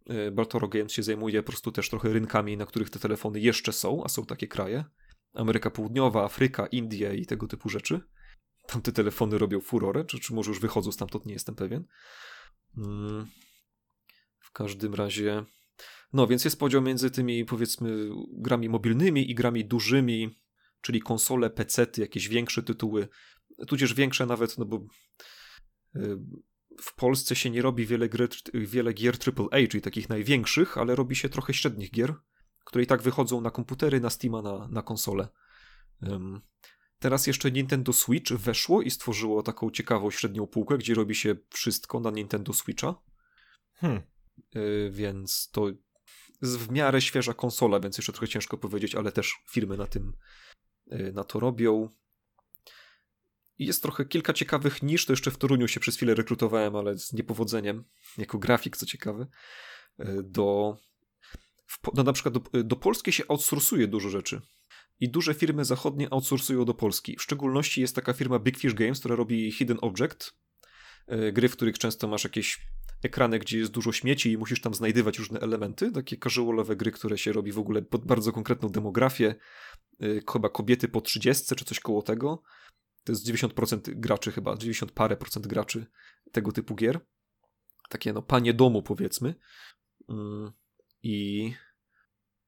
Yy, 0.05 0.31
Baltoro 0.31 0.67
Games 0.67 0.91
się 0.91 1.03
zajmuje 1.03 1.43
po 1.43 1.47
prostu 1.47 1.71
też 1.71 1.89
trochę 1.89 2.13
rynkami, 2.13 2.57
na 2.57 2.65
których 2.65 2.89
te 2.89 2.99
telefony 2.99 3.39
jeszcze 3.39 3.73
są, 3.73 4.03
a 4.03 4.09
są 4.09 4.25
takie 4.25 4.47
kraje. 4.47 4.85
Ameryka 5.33 5.71
Południowa, 5.71 6.25
Afryka, 6.25 6.67
Indie 6.67 7.15
i 7.15 7.25
tego 7.25 7.47
typu 7.47 7.69
rzeczy. 7.69 8.01
Tam 8.67 8.81
te 8.81 8.91
telefony 8.91 9.37
robią 9.37 9.61
furorę, 9.61 10.05
czy, 10.05 10.19
czy 10.19 10.33
może 10.33 10.49
już 10.51 10.59
wychodzą 10.59 10.91
stamtąd, 10.91 11.25
nie 11.25 11.33
jestem 11.33 11.55
pewien. 11.55 11.85
Mm. 12.77 13.27
W 14.39 14.51
każdym 14.51 14.93
razie 14.93 15.45
no, 16.13 16.27
więc 16.27 16.45
jest 16.45 16.59
podział 16.59 16.81
między 16.81 17.11
tymi, 17.11 17.45
powiedzmy, 17.45 18.09
grami 18.31 18.69
mobilnymi 18.69 19.31
i 19.31 19.35
grami 19.35 19.65
dużymi, 19.65 20.39
czyli 20.81 21.01
konsole, 21.01 21.49
pecety, 21.49 22.01
jakieś 22.01 22.27
większe 22.27 22.63
tytuły, 22.63 23.07
tudzież 23.67 23.93
większe 23.93 24.25
nawet, 24.25 24.57
no 24.57 24.65
bo 24.65 24.77
y, 25.95 26.19
w 26.81 26.95
Polsce 26.95 27.35
się 27.35 27.49
nie 27.49 27.61
robi 27.61 27.85
wiele, 27.85 28.09
gry, 28.09 28.27
wiele 28.53 28.93
gier 28.93 29.15
AAA, 29.15 29.67
czyli 29.69 29.81
takich 29.81 30.09
największych, 30.09 30.77
ale 30.77 30.95
robi 30.95 31.15
się 31.15 31.29
trochę 31.29 31.53
średnich 31.53 31.91
gier, 31.91 32.13
które 32.65 32.83
i 32.83 32.87
tak 32.87 33.01
wychodzą 33.01 33.41
na 33.41 33.51
komputery, 33.51 33.99
na 33.99 34.09
Steama, 34.09 34.41
na, 34.41 34.67
na 34.67 34.81
konsole. 34.81 35.27
Teraz 36.99 37.27
jeszcze 37.27 37.51
Nintendo 37.51 37.93
Switch 37.93 38.31
weszło 38.31 38.81
i 38.81 38.91
stworzyło 38.91 39.43
taką 39.43 39.71
ciekawą 39.71 40.11
średnią 40.11 40.47
półkę, 40.47 40.77
gdzie 40.77 40.93
robi 40.93 41.15
się 41.15 41.35
wszystko 41.49 41.99
na 41.99 42.11
Nintendo 42.11 42.53
Switcha. 42.53 42.95
Hmm. 43.73 44.01
Y, 44.55 44.89
więc 44.93 45.49
to 45.51 45.67
w 46.43 46.71
miarę 46.71 47.01
świeża 47.01 47.33
konsola, 47.33 47.79
więc 47.79 47.97
jeszcze 47.97 48.13
trochę 48.13 48.27
ciężko 48.27 48.57
powiedzieć, 48.57 48.95
ale 48.95 49.11
też 49.11 49.43
firmy 49.49 49.77
na 49.77 49.87
tym 49.87 50.13
y, 50.91 51.11
na 51.13 51.23
to 51.23 51.39
robią. 51.39 51.89
Jest 53.59 53.81
trochę 53.81 54.05
kilka 54.05 54.33
ciekawych 54.33 54.83
niż, 54.83 55.05
to 55.05 55.13
jeszcze 55.13 55.31
w 55.31 55.37
Toruniu 55.37 55.67
się 55.67 55.79
przez 55.79 55.95
chwilę 55.95 56.15
rekrutowałem, 56.15 56.75
ale 56.75 56.97
z 56.97 57.13
niepowodzeniem, 57.13 57.83
jako 58.17 58.37
grafik, 58.37 58.77
co 58.77 58.85
ciekawe, 58.85 59.27
y, 59.99 60.05
do 60.23 60.77
no 61.93 62.03
na 62.03 62.13
przykład 62.13 62.33
do, 62.33 62.63
do 62.63 62.75
Polski 62.75 63.11
się 63.11 63.23
outsourcuje 63.27 63.87
dużo 63.87 64.09
rzeczy. 64.09 64.41
I 64.99 65.09
duże 65.09 65.33
firmy 65.33 65.65
zachodnie 65.65 66.13
outsourcują 66.13 66.65
do 66.65 66.73
Polski. 66.73 67.17
W 67.17 67.21
szczególności 67.21 67.81
jest 67.81 67.95
taka 67.95 68.13
firma 68.13 68.39
Big 68.39 68.57
Fish 68.57 68.73
Games, 68.73 68.99
która 68.99 69.15
robi 69.15 69.51
Hidden 69.51 69.77
Object, 69.81 70.33
gry, 71.33 71.49
w 71.49 71.53
których 71.55 71.79
często 71.79 72.07
masz 72.07 72.23
jakieś 72.23 72.61
ekrany, 73.03 73.39
gdzie 73.39 73.57
jest 73.57 73.71
dużo 73.71 73.91
śmieci 73.91 74.31
i 74.31 74.37
musisz 74.37 74.61
tam 74.61 74.73
znajdywać 74.73 75.19
różne 75.19 75.39
elementy, 75.39 75.91
takie 75.91 76.17
casualowe 76.17 76.75
gry, 76.75 76.91
które 76.91 77.17
się 77.17 77.31
robi 77.31 77.51
w 77.51 77.59
ogóle 77.59 77.81
pod 77.81 78.05
bardzo 78.05 78.31
konkretną 78.31 78.69
demografię, 78.69 79.35
yy, 79.99 80.23
chyba 80.31 80.49
kobiety 80.49 80.87
po 80.87 81.01
30 81.01 81.55
czy 81.55 81.65
coś 81.65 81.79
koło 81.79 82.01
tego. 82.01 82.43
To 83.03 83.11
jest 83.11 83.27
90% 83.27 83.81
graczy 83.95 84.31
chyba, 84.31 84.57
90 84.57 84.91
parę 84.91 85.17
procent 85.17 85.47
graczy 85.47 85.85
tego 86.31 86.51
typu 86.51 86.75
gier. 86.75 86.99
Takie 87.89 88.13
no 88.13 88.21
panie 88.21 88.53
domu 88.53 88.81
powiedzmy. 88.81 89.35
Yy, 90.09 90.15
I 91.03 91.53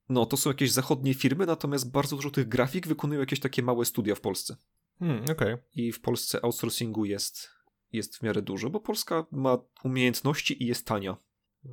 no 0.08 0.26
to 0.26 0.36
są 0.36 0.50
jakieś 0.50 0.72
zachodnie 0.72 1.14
firmy, 1.14 1.46
natomiast 1.46 1.90
bardzo 1.90 2.16
dużo 2.16 2.30
tych 2.30 2.48
grafik 2.48 2.86
wykonują 2.86 3.20
jakieś 3.20 3.40
takie 3.40 3.62
małe 3.62 3.84
studia 3.84 4.14
w 4.14 4.20
Polsce. 4.20 4.56
Hmm, 4.98 5.24
okay. 5.32 5.58
I 5.74 5.92
w 5.92 6.00
Polsce 6.00 6.44
outsourcingu 6.44 7.04
jest 7.04 7.55
jest 7.96 8.16
w 8.16 8.22
miarę 8.22 8.42
dużo, 8.42 8.70
bo 8.70 8.80
Polska 8.80 9.26
ma 9.30 9.58
umiejętności 9.84 10.62
i 10.62 10.66
jest 10.66 10.86
tania. 10.86 11.16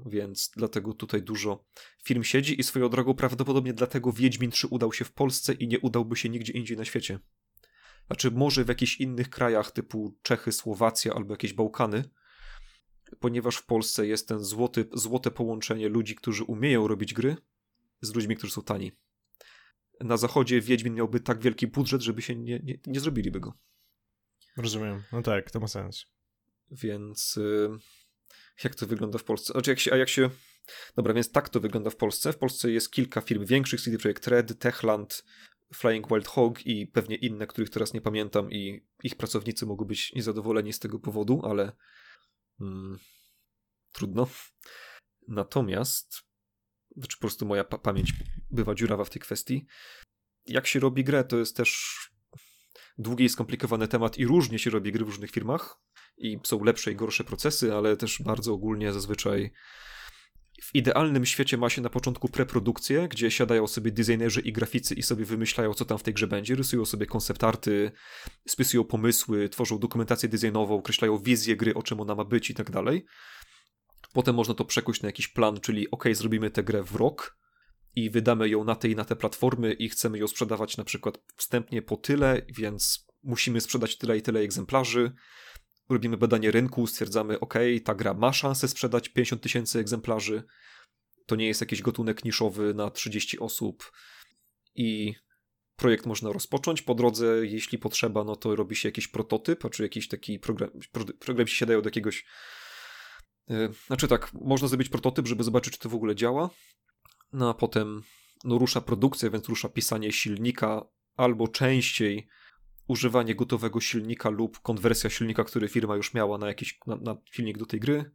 Więc 0.05 0.51
dlatego 0.55 0.93
tutaj 0.93 1.21
dużo 1.21 1.65
firm 2.03 2.23
siedzi 2.23 2.59
i 2.59 2.63
swoją 2.63 2.89
drogą 2.89 3.13
prawdopodobnie 3.13 3.73
dlatego 3.73 4.11
Wiedźmin 4.11 4.51
3 4.51 4.67
udał 4.67 4.93
się 4.93 5.05
w 5.05 5.11
Polsce 5.11 5.53
i 5.53 5.67
nie 5.67 5.79
udałby 5.79 6.15
się 6.15 6.29
nigdzie 6.29 6.53
indziej 6.53 6.77
na 6.77 6.85
świecie. 6.85 7.19
Znaczy 8.07 8.31
może 8.31 8.65
w 8.65 8.67
jakichś 8.67 8.99
innych 8.99 9.29
krajach 9.29 9.71
typu 9.71 10.17
Czechy, 10.21 10.51
Słowacja 10.51 11.13
albo 11.13 11.33
jakieś 11.33 11.53
Bałkany, 11.53 12.03
ponieważ 13.19 13.55
w 13.55 13.65
Polsce 13.65 14.07
jest 14.07 14.27
ten 14.27 14.39
złoty, 14.39 14.85
złote 14.93 15.31
połączenie 15.31 15.89
ludzi, 15.89 16.15
którzy 16.15 16.43
umieją 16.43 16.87
robić 16.87 17.13
gry 17.13 17.35
z 18.01 18.15
ludźmi, 18.15 18.35
którzy 18.35 18.53
są 18.53 18.61
tani. 18.61 18.91
Na 20.01 20.17
zachodzie 20.17 20.61
Wiedźmin 20.61 20.93
miałby 20.93 21.19
tak 21.19 21.41
wielki 21.41 21.67
budżet, 21.67 22.01
żeby 22.01 22.21
się 22.21 22.35
nie, 22.35 22.59
nie, 22.59 22.79
nie 22.85 22.99
zrobiliby 22.99 23.39
go. 23.39 23.53
Rozumiem. 24.57 25.03
No 25.11 25.21
tak, 25.21 25.51
to 25.51 25.59
ma 25.59 25.67
sens. 25.67 26.05
Więc 26.73 27.37
y, 27.37 27.69
jak 28.63 28.75
to 28.75 28.87
wygląda 28.87 29.17
w 29.17 29.23
Polsce? 29.23 29.53
Znaczy 29.53 29.69
jak 29.69 29.79
się, 29.79 29.93
a 29.93 29.97
jak 29.97 30.09
się... 30.09 30.29
Dobra, 30.95 31.13
więc 31.13 31.31
tak 31.31 31.49
to 31.49 31.59
wygląda 31.59 31.89
w 31.89 31.95
Polsce. 31.95 32.33
W 32.33 32.37
Polsce 32.37 32.71
jest 32.71 32.91
kilka 32.91 33.21
firm 33.21 33.45
większych, 33.45 33.81
CD 33.81 33.97
Projekt 33.97 34.27
Red, 34.27 34.59
Techland, 34.59 35.23
Flying 35.73 36.07
Wild 36.07 36.27
Hog 36.27 36.65
i 36.65 36.87
pewnie 36.87 37.15
inne, 37.15 37.47
których 37.47 37.69
teraz 37.69 37.93
nie 37.93 38.01
pamiętam 38.01 38.51
i 38.51 38.85
ich 39.03 39.15
pracownicy 39.15 39.65
mogą 39.65 39.85
być 39.85 40.13
niezadowoleni 40.13 40.73
z 40.73 40.79
tego 40.79 40.99
powodu, 40.99 41.41
ale 41.43 41.71
mm, 42.61 42.99
trudno. 43.91 44.27
Natomiast, 45.27 46.21
znaczy 46.97 47.17
po 47.17 47.21
prostu 47.21 47.45
moja 47.45 47.63
pa 47.63 47.77
pamięć 47.77 48.13
bywa 48.51 48.75
dziurawa 48.75 49.03
w 49.03 49.09
tej 49.09 49.21
kwestii. 49.21 49.65
Jak 50.45 50.67
się 50.67 50.79
robi 50.79 51.03
grę, 51.03 51.23
to 51.23 51.37
jest 51.37 51.57
też 51.57 51.97
długi 52.97 53.23
i 53.23 53.29
skomplikowany 53.29 53.87
temat 53.87 54.17
i 54.17 54.25
różnie 54.25 54.59
się 54.59 54.69
robi 54.69 54.91
gry 54.91 55.05
w 55.05 55.09
różnych 55.09 55.31
firmach 55.31 55.79
i 56.17 56.39
są 56.43 56.63
lepsze 56.63 56.91
i 56.91 56.95
gorsze 56.95 57.23
procesy, 57.23 57.73
ale 57.73 57.97
też 57.97 58.21
bardzo 58.21 58.53
ogólnie 58.53 58.93
zazwyczaj 58.93 59.51
w 60.61 60.75
idealnym 60.75 61.25
świecie 61.25 61.57
ma 61.57 61.69
się 61.69 61.81
na 61.81 61.89
początku 61.89 62.29
preprodukcję, 62.29 63.07
gdzie 63.07 63.31
siadają 63.31 63.67
sobie 63.67 63.91
designerzy 63.91 64.41
i 64.41 64.53
graficy 64.53 64.95
i 64.95 65.03
sobie 65.03 65.25
wymyślają, 65.25 65.73
co 65.73 65.85
tam 65.85 65.97
w 65.97 66.03
tej 66.03 66.13
grze 66.13 66.27
będzie, 66.27 66.55
rysują 66.55 66.85
sobie 66.85 67.05
koncept 67.05 67.43
arty, 67.43 67.91
spisują 68.47 68.83
pomysły, 68.83 69.49
tworzą 69.49 69.79
dokumentację 69.79 70.29
designową, 70.29 70.75
określają 70.75 71.17
wizję 71.17 71.55
gry, 71.55 71.73
o 71.73 71.83
czym 71.83 71.99
ona 71.99 72.15
ma 72.15 72.23
być 72.23 72.49
i 72.49 72.53
tak 72.53 72.71
dalej. 72.71 73.05
Potem 74.13 74.35
można 74.35 74.53
to 74.53 74.65
przekuć 74.65 75.01
na 75.01 75.07
jakiś 75.07 75.27
plan, 75.27 75.59
czyli 75.59 75.91
ok, 75.91 76.03
zrobimy 76.11 76.51
tę 76.51 76.63
grę 76.63 76.83
w 76.83 76.95
rok, 76.95 77.37
i 77.95 78.09
wydamy 78.09 78.49
ją 78.49 78.63
na 78.63 78.75
te 78.75 78.89
i 78.89 78.95
na 78.95 79.05
te 79.05 79.15
platformy 79.15 79.73
i 79.73 79.89
chcemy 79.89 80.17
ją 80.17 80.27
sprzedawać 80.27 80.77
na 80.77 80.83
przykład 80.83 81.17
wstępnie 81.35 81.81
po 81.81 81.97
tyle, 81.97 82.41
więc 82.49 83.07
musimy 83.23 83.61
sprzedać 83.61 83.97
tyle 83.97 84.17
i 84.17 84.21
tyle 84.21 84.39
egzemplarzy. 84.39 85.11
Robimy 85.93 86.17
badanie 86.17 86.51
rynku, 86.51 86.87
stwierdzamy, 86.87 87.39
ok, 87.39 87.53
ta 87.83 87.95
gra 87.95 88.13
ma 88.13 88.33
szansę 88.33 88.67
sprzedać 88.67 89.09
50 89.09 89.41
tysięcy 89.41 89.79
egzemplarzy. 89.79 90.43
To 91.25 91.35
nie 91.35 91.47
jest 91.47 91.61
jakiś 91.61 91.81
gatunek 91.81 92.25
niszowy 92.25 92.73
na 92.73 92.89
30 92.89 93.39
osób 93.39 93.91
i 94.75 95.15
projekt 95.75 96.05
można 96.05 96.31
rozpocząć. 96.31 96.81
Po 96.81 96.95
drodze, 96.95 97.45
jeśli 97.45 97.77
potrzeba, 97.77 98.23
no 98.23 98.35
to 98.35 98.55
robi 98.55 98.75
się 98.75 98.89
jakiś 98.89 99.07
prototyp, 99.07 99.69
czy 99.71 99.83
jakiś 99.83 100.07
taki 100.07 100.39
program, 100.39 100.69
program 101.19 101.47
się 101.47 101.55
siadają 101.55 101.81
do 101.81 101.87
jakiegoś. 101.87 102.25
Yy, 103.49 103.73
znaczy 103.87 104.07
tak, 104.07 104.33
można 104.33 104.67
zrobić 104.67 104.89
prototyp, 104.89 105.27
żeby 105.27 105.43
zobaczyć, 105.43 105.73
czy 105.73 105.79
to 105.79 105.89
w 105.89 105.95
ogóle 105.95 106.15
działa. 106.15 106.49
No 107.33 107.49
a 107.49 107.53
potem 107.53 108.01
no, 108.43 108.57
rusza 108.57 108.81
produkcja, 108.81 109.29
więc 109.29 109.49
rusza 109.49 109.69
pisanie 109.69 110.11
silnika 110.11 110.85
albo 111.15 111.47
częściej 111.47 112.27
używanie 112.87 113.35
gotowego 113.35 113.81
silnika 113.81 114.29
lub 114.29 114.59
konwersja 114.59 115.09
silnika, 115.09 115.43
który 115.43 115.67
firma 115.67 115.95
już 115.95 116.13
miała 116.13 116.37
na 116.37 116.47
jakiś 116.47 116.79
na, 116.87 116.95
na 116.95 117.17
silnik 117.31 117.57
do 117.57 117.65
tej 117.65 117.79
gry. 117.79 118.11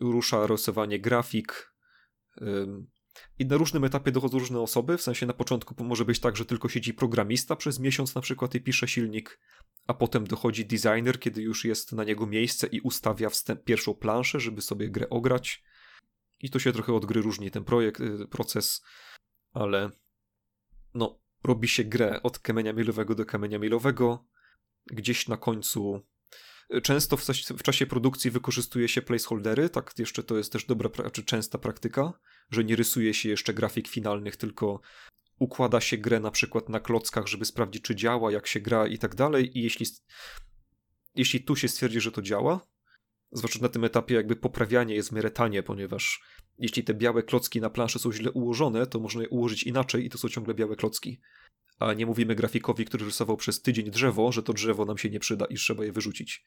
Rusza 0.00 0.46
rysowanie 0.46 1.00
grafik. 1.00 1.74
I 3.38 3.46
na 3.46 3.56
różnym 3.56 3.84
etapie 3.84 4.12
dochodzą 4.12 4.38
różne 4.38 4.60
osoby, 4.60 4.98
w 4.98 5.02
sensie 5.02 5.26
na 5.26 5.32
początku 5.32 5.84
może 5.84 6.04
być 6.04 6.20
tak, 6.20 6.36
że 6.36 6.44
tylko 6.44 6.68
siedzi 6.68 6.94
programista 6.94 7.56
przez 7.56 7.78
miesiąc 7.78 8.14
na 8.14 8.20
przykład 8.20 8.54
i 8.54 8.60
pisze 8.60 8.88
silnik, 8.88 9.40
a 9.86 9.94
potem 9.94 10.26
dochodzi 10.26 10.66
designer, 10.66 11.20
kiedy 11.20 11.42
już 11.42 11.64
jest 11.64 11.92
na 11.92 12.04
niego 12.04 12.26
miejsce 12.26 12.66
i 12.66 12.80
ustawia 12.80 13.30
wstęp, 13.30 13.64
pierwszą 13.64 13.94
planszę, 13.94 14.40
żeby 14.40 14.62
sobie 14.62 14.90
grę 14.90 15.08
ograć. 15.08 15.62
I 16.40 16.50
to 16.50 16.58
się 16.58 16.72
trochę 16.72 16.92
od 16.92 17.06
gry 17.06 17.22
różni 17.22 17.50
ten 17.50 17.64
projekt, 17.64 18.00
y, 18.00 18.26
proces, 18.30 18.82
ale 19.52 19.90
no, 20.94 21.20
robi 21.44 21.68
się 21.68 21.84
grę 21.84 22.22
od 22.22 22.38
kamienia 22.38 22.72
milowego 22.72 23.14
do 23.14 23.24
kamienia 23.24 23.58
milowego. 23.58 24.26
Gdzieś 24.86 25.28
na 25.28 25.36
końcu. 25.36 26.06
Y, 26.74 26.80
często 26.80 27.16
w, 27.16 27.24
w, 27.58 27.62
czasie 27.62 27.86
produkcji 27.86 28.30
wykorzystuje 28.30 28.88
się 28.88 29.02
placeholdery, 29.02 29.68
tak 29.68 29.92
jeszcze 29.98 30.22
to 30.22 30.36
jest 30.36 30.52
też 30.52 30.64
dobra, 30.64 30.90
czy 31.12 31.24
częsta 31.24 31.58
praktyka, 31.58 32.12
że 32.50 32.64
nie 32.64 32.76
rysuje 32.76 33.14
się 33.14 33.28
jeszcze 33.28 33.54
grafik 33.54 33.88
finalnych, 33.88 34.36
tylko 34.36 34.80
układa 35.38 35.80
się 35.80 35.98
grę 35.98 36.20
na 36.20 36.30
przykład 36.30 36.68
na 36.68 36.80
klockach, 36.80 37.26
żeby 37.26 37.44
sprawdzić, 37.44 37.82
czy 37.82 37.96
działa, 37.96 38.32
jak 38.32 38.46
się 38.46 38.60
gra 38.60 38.86
i 38.86 38.98
tak 38.98 39.14
dalej. 39.14 39.58
I 39.58 39.62
jeśli, 39.62 39.86
jeśli 41.14 41.40
tu 41.40 41.56
się 41.56 41.68
stwierdzi, 41.68 42.00
że 42.00 42.12
to 42.12 42.22
działa, 42.22 42.60
zwłaszcza 43.32 43.58
na 43.62 43.68
tym 43.68 43.84
etapie, 43.84 44.14
jakby 44.14 44.36
poprawianie 44.36 44.94
jest 44.94 45.08
w 45.08 45.12
miarę 45.12 45.30
tanie, 45.30 45.62
ponieważ 45.62 46.22
jeśli 46.58 46.84
te 46.84 46.94
białe 46.94 47.22
klocki 47.22 47.60
na 47.60 47.70
planszy 47.70 47.98
są 47.98 48.12
źle 48.12 48.32
ułożone, 48.32 48.86
to 48.86 49.00
można 49.00 49.22
je 49.22 49.28
ułożyć 49.28 49.62
inaczej 49.62 50.04
i 50.06 50.10
to 50.10 50.18
są 50.18 50.28
ciągle 50.28 50.54
białe 50.54 50.76
klocki. 50.76 51.20
A 51.78 51.92
nie 51.92 52.06
mówimy 52.06 52.34
grafikowi, 52.34 52.84
który 52.84 53.04
rysował 53.04 53.36
przez 53.36 53.62
tydzień 53.62 53.90
drzewo, 53.90 54.32
że 54.32 54.42
to 54.42 54.52
drzewo 54.52 54.84
nam 54.84 54.98
się 54.98 55.10
nie 55.10 55.20
przyda 55.20 55.46
i 55.46 55.54
trzeba 55.54 55.84
je 55.84 55.92
wyrzucić. 55.92 56.44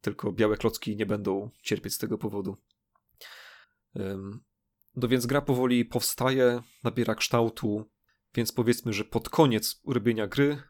Tylko 0.00 0.32
białe 0.32 0.56
klocki 0.56 0.96
nie 0.96 1.06
będą 1.06 1.50
cierpieć 1.62 1.94
z 1.94 1.98
tego 1.98 2.18
powodu. 2.18 2.56
No 4.96 5.08
więc 5.08 5.26
gra 5.26 5.40
powoli 5.40 5.84
powstaje, 5.84 6.62
nabiera 6.84 7.14
kształtu, 7.14 7.90
więc 8.34 8.52
powiedzmy, 8.52 8.92
że 8.92 9.04
pod 9.04 9.28
koniec 9.28 9.80
robienia 9.86 10.26
gry 10.26 10.62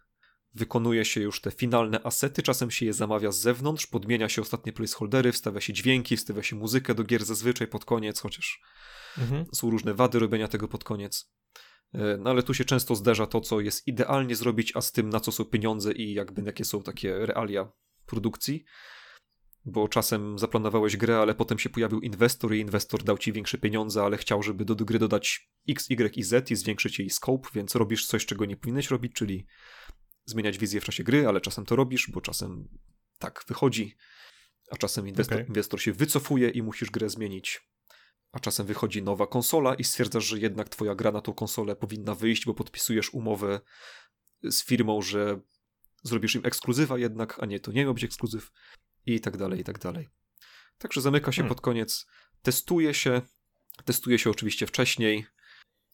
wykonuje 0.55 1.05
się 1.05 1.21
już 1.21 1.41
te 1.41 1.51
finalne 1.51 2.03
asety, 2.03 2.43
czasem 2.43 2.71
się 2.71 2.87
je 2.87 2.93
zamawia 2.93 3.33
z 3.33 3.39
zewnątrz, 3.39 3.87
podmienia 3.87 4.29
się 4.29 4.43
ostatnie 4.43 4.73
placeholdery, 4.73 5.33
wstawia 5.33 5.61
się 5.61 5.73
dźwięki, 5.73 6.17
wstawia 6.17 6.43
się 6.43 6.57
muzykę 6.57 6.95
do 6.95 7.05
gier 7.05 7.25
zazwyczaj 7.25 7.67
pod 7.67 7.85
koniec, 7.85 8.21
chociaż 8.21 8.61
mhm. 9.19 9.47
są 9.55 9.71
różne 9.71 9.95
wady 9.95 10.19
robienia 10.19 10.49
tego 10.49 10.69
pod 10.69 10.85
koniec. 10.85 11.33
E, 11.95 12.17
no 12.17 12.31
ale 12.31 12.43
tu 12.43 12.55
się 12.55 12.65
często 12.65 12.97
zderza 12.97 13.27
to, 13.27 13.41
co 13.41 13.61
jest 13.61 13.87
idealnie 13.87 14.37
zrobić, 14.37 14.77
a 14.77 14.81
z 14.81 14.93
tym, 14.93 15.09
na 15.09 15.21
co 15.21 15.33
są 15.33 15.45
pieniądze 15.45 15.93
i 15.93 16.15
jakby 16.15 16.43
jakie 16.43 16.65
są 16.65 16.83
takie 16.83 17.27
realia 17.27 17.73
produkcji 18.07 18.65
bo 19.65 19.89
czasem 19.89 20.39
zaplanowałeś 20.39 20.97
grę, 20.97 21.19
ale 21.19 21.35
potem 21.35 21.59
się 21.59 21.71
pojawił 21.71 22.01
inwestor 22.01 22.55
i 22.55 22.61
inwestor 22.61 23.03
dał 23.03 23.19
ci 23.19 23.33
większe 23.33 23.59
pieniądze, 23.59 24.03
ale 24.03 24.17
chciał, 24.17 24.43
żeby 24.43 24.65
do 24.65 24.75
gry 24.75 24.99
dodać 24.99 25.51
X, 25.69 25.91
Y 25.91 26.17
i 26.17 26.23
Z 26.23 26.51
i 26.51 26.57
zwiększyć 26.57 26.99
jej 26.99 27.11
scope, 27.11 27.49
więc 27.55 27.75
robisz 27.75 28.07
coś, 28.07 28.27
czego 28.27 28.45
nie 28.45 28.57
powinieneś 28.57 28.91
robić, 28.91 29.13
czyli 29.13 29.47
zmieniać 30.25 30.59
wizję 30.59 30.81
w 30.81 30.85
czasie 30.85 31.05
gry, 31.05 31.29
ale 31.29 31.41
czasem 31.41 31.65
to 31.65 31.77
robisz, 31.77 32.11
bo 32.11 32.21
czasem 32.21 32.69
tak 33.19 33.45
wychodzi, 33.49 33.97
a 34.71 34.77
czasem 34.77 35.09
inwestor, 35.09 35.37
okay. 35.37 35.49
inwestor 35.49 35.81
się 35.81 35.93
wycofuje 35.93 36.51
i 36.51 36.63
musisz 36.63 36.91
grę 36.91 37.09
zmienić. 37.09 37.61
A 38.33 38.41
czasem 38.41 38.67
wychodzi 38.67 39.03
nowa 39.03 39.27
konsola 39.27 39.75
i 39.75 39.85
stwierdzasz, 39.85 40.25
że 40.25 40.39
jednak 40.39 40.69
twoja 40.69 40.95
gra 40.95 41.13
na 41.13 41.21
tą 41.21 41.33
konsolę 41.33 41.77
powinna 41.77 42.15
wyjść, 42.15 42.47
bo 42.47 42.55
podpisujesz 42.55 43.15
umowę 43.15 43.61
z 44.43 44.65
firmą, 44.65 45.03
że 45.03 45.41
zrobisz 46.03 46.35
im 46.35 46.47
ekskluzywa 46.47 46.99
jednak, 46.99 47.39
a 47.43 47.47
nie, 47.47 47.61
to 47.61 47.73
nie 47.73 47.85
miał 47.85 47.95
być 47.95 48.05
ekskluzyw 48.05 48.51
i 49.07 49.21
tak 49.21 49.37
dalej, 49.37 49.61
i 49.61 49.65
tak 49.65 49.79
dalej. 49.79 50.09
Także 50.79 51.01
zamyka 51.01 51.33
się 51.33 51.43
hmm. 51.43 51.49
pod 51.49 51.61
koniec, 51.61 52.07
testuje 52.43 52.95
się, 52.95 53.23
testuje 53.85 54.19
się 54.19 54.31
oczywiście 54.31 54.67
wcześniej, 54.67 55.27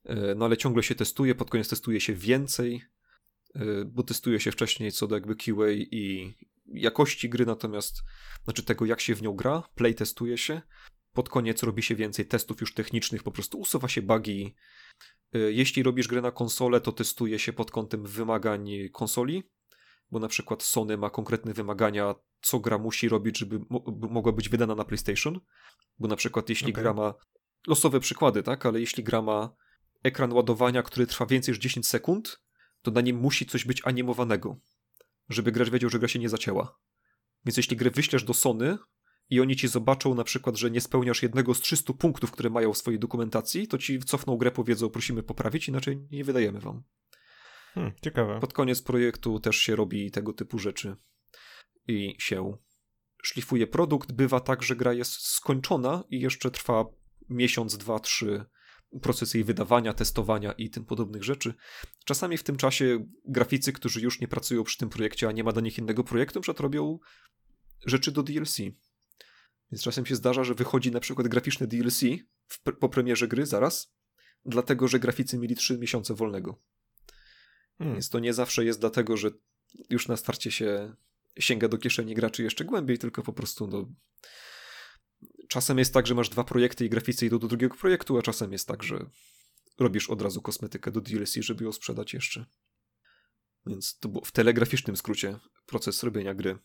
e, 0.05 0.35
no 0.35 0.45
ale 0.45 0.57
ciągle 0.57 0.83
się 0.83 0.95
testuje, 0.95 1.35
pod 1.35 1.51
koniec 1.51 1.69
testuje 1.69 2.01
się 2.01 2.15
więcej, 2.15 2.83
bo 3.87 4.03
testuje 4.03 4.41
się 4.41 4.53
wcześniej 4.53 4.93
co 4.93 5.07
do 5.07 5.15
jakby 5.15 5.37
QA 5.37 5.71
i 5.71 6.35
jakości 6.67 7.29
gry, 7.29 7.47
natomiast 7.47 8.03
znaczy 8.45 8.63
tego 8.63 8.85
jak 8.85 9.01
się 9.01 9.15
w 9.15 9.23
nią 9.23 9.33
gra, 9.33 9.63
play 9.75 9.95
testuje 9.95 10.39
się, 10.39 10.63
pod 11.13 11.29
koniec 11.29 11.63
robi 11.63 11.83
się 11.83 11.95
więcej 11.95 12.27
testów 12.27 12.61
już 12.61 12.75
technicznych, 12.75 13.23
po 13.23 13.33
prostu 13.33 13.59
usuwa 13.59 13.89
się 13.89 14.03
bugi. 14.03 14.55
E, 15.35 15.39
jeśli 15.39 15.83
robisz 15.83 16.09
grę 16.09 16.21
na 16.21 16.31
konsolę, 16.31 16.81
to 16.81 16.93
testuje 16.93 17.39
się 17.39 17.53
pod 17.53 17.71
kątem 17.71 18.07
wymagań 18.07 18.71
konsoli, 18.93 19.43
bo 20.11 20.19
na 20.19 20.29
przykład 20.29 20.63
Sony 20.63 20.97
ma 20.97 21.11
konkretne 21.11 21.53
wymagania, 21.53 22.15
co 22.41 22.61
gra 22.61 22.79
musi 22.79 23.09
robić, 23.09 23.39
żeby 23.39 23.61
mo 23.71 23.85
mogła 24.11 24.33
być 24.33 24.49
wydana 24.49 24.75
na 24.75 24.85
PlayStation. 24.85 25.41
Bo 25.99 26.09
na 26.09 26.17
przykład 26.17 26.49
jeśli 26.49 26.73
okay. 26.73 26.83
gra 26.83 26.95
ma 26.95 27.15
losowe 27.67 28.01
przykłady, 28.01 28.43
tak, 28.43 28.67
ale 28.67 28.81
jeśli 28.81 29.05
gra 29.05 29.23
ma 29.23 29.57
ekran 30.03 30.33
ładowania, 30.33 30.83
który 30.83 31.07
trwa 31.07 31.27
więcej 31.27 31.53
niż 31.53 31.59
10 31.59 31.89
sekund, 31.89 32.41
to 32.83 32.91
na 32.91 33.01
nim 33.01 33.17
musi 33.17 33.47
coś 33.47 33.65
być 33.65 33.83
animowanego, 33.85 34.57
żeby 35.29 35.53
gracz 35.53 35.71
wiedział, 35.71 35.91
że 35.91 35.99
gra 35.99 36.09
się 36.09 36.19
nie 36.19 36.29
zacięła. 36.29 36.79
Więc 37.45 37.57
jeśli 37.57 37.77
grę 37.77 37.91
wyślesz 37.91 38.25
do 38.25 38.35
Sony 38.35 38.79
i 39.31 39.41
oni 39.41 39.57
ci 39.57 39.69
zobaczą 39.69 40.15
na 40.15 40.25
przykład, 40.25 40.57
że 40.57 40.71
nie 40.71 40.81
spełniasz 40.81 41.23
jednego 41.23 41.55
z 41.55 41.61
300 41.61 41.93
punktów, 41.93 42.31
które 42.31 42.51
mają 42.51 42.73
w 42.73 42.79
swojej 42.79 43.01
dokumentacji, 43.01 43.69
to 43.69 43.79
ci 43.79 43.99
cofną 43.99 44.37
grę, 44.37 44.51
powiedzą, 44.51 44.91
prosimy 44.91 45.23
poprawić, 45.23 45.69
inaczej 45.69 46.07
nie 46.11 46.25
wydajemy 46.25 46.61
wam. 46.61 46.83
Hmm, 47.75 47.93
ciekawe. 48.03 48.41
Pod 48.41 48.53
koniec 48.53 48.83
projektu 48.83 49.41
też 49.41 49.57
się 49.57 49.77
robi 49.77 50.11
tego 50.11 50.33
typu 50.33 50.59
rzeczy 50.59 50.97
i 51.89 52.17
się 52.19 52.57
szlifuje 53.23 53.67
produkt. 53.67 54.13
Bywa 54.13 54.41
tak, 54.41 54.63
że 54.63 54.77
gra 54.77 54.93
jest 54.93 55.13
skończona 55.13 56.05
i 56.11 56.21
jeszcze 56.21 56.51
trwa 56.51 56.85
miesiąc, 57.29 57.79
dwa, 57.79 57.99
trzy 57.99 58.45
proces 59.03 59.35
jej 59.35 59.45
wydawania, 59.45 59.95
testowania 59.95 60.53
i 60.53 60.71
tym 60.71 60.85
podobnych 60.85 61.25
rzeczy. 61.25 61.55
Czasami 62.05 62.39
w 62.39 62.43
tym 62.43 62.57
czasie 62.57 63.07
graficy, 63.25 63.73
którzy 63.73 64.01
już 64.01 64.21
nie 64.21 64.29
pracują 64.29 64.65
przy 64.65 64.79
tym 64.79 64.89
projekcie, 64.89 65.29
a 65.29 65.33
nie 65.33 65.45
ma 65.45 65.53
do 65.53 65.61
nich 65.61 65.79
innego 65.79 66.05
projektu, 66.05 66.41
przed 66.41 66.61
robią 66.61 66.99
rzeczy 67.87 68.13
do 68.13 68.23
DLC. 68.23 68.59
Więc 69.73 69.83
czasem 69.83 70.07
się 70.07 70.17
zdarza, 70.17 70.45
że 70.45 70.55
wychodzi 70.55 70.91
na 70.91 71.01
przykład 71.01 71.29
graficzne 71.29 71.67
DLC 71.67 72.01
po 72.81 72.89
premierze 72.89 73.29
gry 73.29 73.47
zaraz, 73.47 73.95
dlatego 74.45 74.89
że 74.89 74.99
graficy 74.99 75.39
mieli 75.39 75.55
trzy 75.55 75.79
miesiące 75.79 76.15
wolnego. 76.15 76.61
Hmm. 77.79 77.95
Więc 77.97 78.09
to 78.09 78.19
nie 78.19 78.33
zawsze 78.33 78.65
jest 78.65 78.81
dlatego, 78.81 79.17
że 79.17 79.31
już 79.91 80.09
na 80.09 80.17
starcie 80.17 80.51
się 80.51 80.95
sięga 81.39 81.69
do 81.69 81.79
kieszeni 81.79 82.15
graczy 82.15 82.43
jeszcze 82.43 82.65
głębiej, 82.65 82.99
tylko 82.99 83.23
po 83.23 83.33
prostu 83.33 83.67
no, 83.67 83.89
czasem 85.49 85.79
jest 85.79 85.95
tak, 85.95 86.07
że 86.07 86.15
masz 86.15 86.29
dwa 86.29 86.45
projekty 86.45 86.85
i 86.85 86.91
graficy 86.91 87.27
idą 87.27 87.39
do 87.39 87.49
drugiego 87.49 87.77
projektu, 87.77 88.19
a 88.19 88.23
czasem 88.23 88.53
jest 88.53 88.69
tak, 88.69 88.83
że 88.83 89.11
robisz 89.79 90.11
od 90.11 90.23
razu 90.23 90.43
kosmetykę 90.43 90.91
do 90.91 91.01
DLC, 91.01 91.35
żeby 91.35 91.65
ją 91.65 91.73
sprzedać 91.73 92.15
jeszcze. 92.15 92.47
Więc 93.67 93.99
to 93.99 94.09
było 94.09 94.25
w 94.25 94.33
telegraficznym 94.33 94.97
skrócie 94.97 95.39
proces 95.67 96.03
robienia 96.03 96.35
gry. 96.35 96.59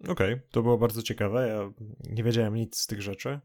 Okej, 0.00 0.34
okay, 0.34 0.48
to 0.50 0.62
było 0.62 0.78
bardzo 0.78 1.02
ciekawe. 1.02 1.48
Ja 1.48 1.86
nie 2.10 2.24
wiedziałem 2.24 2.54
nic 2.54 2.76
z 2.76 2.86
tych 2.86 3.02
rzeczy. 3.02 3.40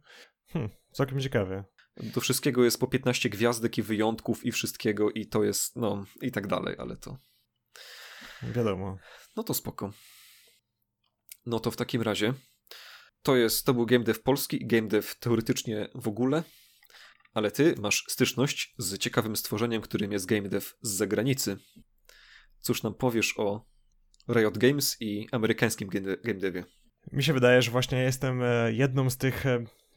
Hm, 0.48 0.70
całkiem 0.92 1.20
ciekawie. 1.20 1.64
Do 1.98 2.22
wszystkiego 2.22 2.64
jest 2.64 2.80
po 2.80 2.88
15 2.88 3.30
gwiazdek 3.30 3.78
i 3.78 3.82
wyjątków 3.82 4.46
i 4.46 4.52
wszystkiego 4.52 5.12
i 5.12 5.26
to 5.26 5.44
jest, 5.44 5.76
no 5.76 6.06
i 6.22 6.32
tak 6.32 6.48
dalej, 6.48 6.76
ale 6.78 6.98
to... 6.98 7.18
Wiadomo. 8.44 8.98
No 9.36 9.44
to 9.44 9.54
spoko. 9.54 9.94
No 11.46 11.60
to 11.60 11.72
w 11.72 11.76
takim 11.76 12.02
razie 12.02 12.34
to 13.28 13.36
jest, 13.36 13.66
to 13.66 13.74
był 13.74 13.86
game 13.86 14.04
dev 14.04 14.20
polski 14.24 14.64
i 14.64 14.68
game 14.68 14.88
dev 14.88 15.08
teoretycznie 15.20 15.88
w 15.96 16.08
ogóle, 16.08 16.44
ale 17.34 17.52
ty 17.52 17.76
masz 17.82 18.04
styczność 18.08 18.76
z 18.78 18.98
ciekawym 18.98 19.36
stworzeniem, 19.36 19.82
którym 19.82 20.12
jest 20.12 20.26
game 20.26 20.50
dev 20.50 20.66
z 20.82 20.90
zagranicy. 20.90 21.58
Cóż 22.60 22.84
nam 22.84 22.94
powiesz 22.94 23.40
o 23.40 23.66
Riot 24.30 24.58
Games 24.58 24.98
i 25.00 25.28
amerykańskim 25.32 25.90
game 26.24 26.40
devie? 26.40 26.64
Mi 27.12 27.24
się 27.24 27.34
wydaje, 27.34 27.62
że 27.62 27.72
właśnie 27.72 27.98
jestem 27.98 28.44
e, 28.44 28.74
jedną 28.74 29.10
z 29.10 29.18
tych 29.18 29.44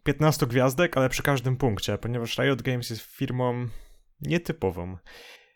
15 0.02 0.46
e, 0.46 0.48
gwiazdek, 0.48 0.96
ale 0.96 1.08
przy 1.08 1.22
każdym 1.22 1.56
punkcie, 1.56 1.98
ponieważ 1.98 2.38
Riot 2.38 2.62
Games 2.62 2.90
jest 2.90 3.02
firmą 3.02 3.68
nietypową. 4.20 4.96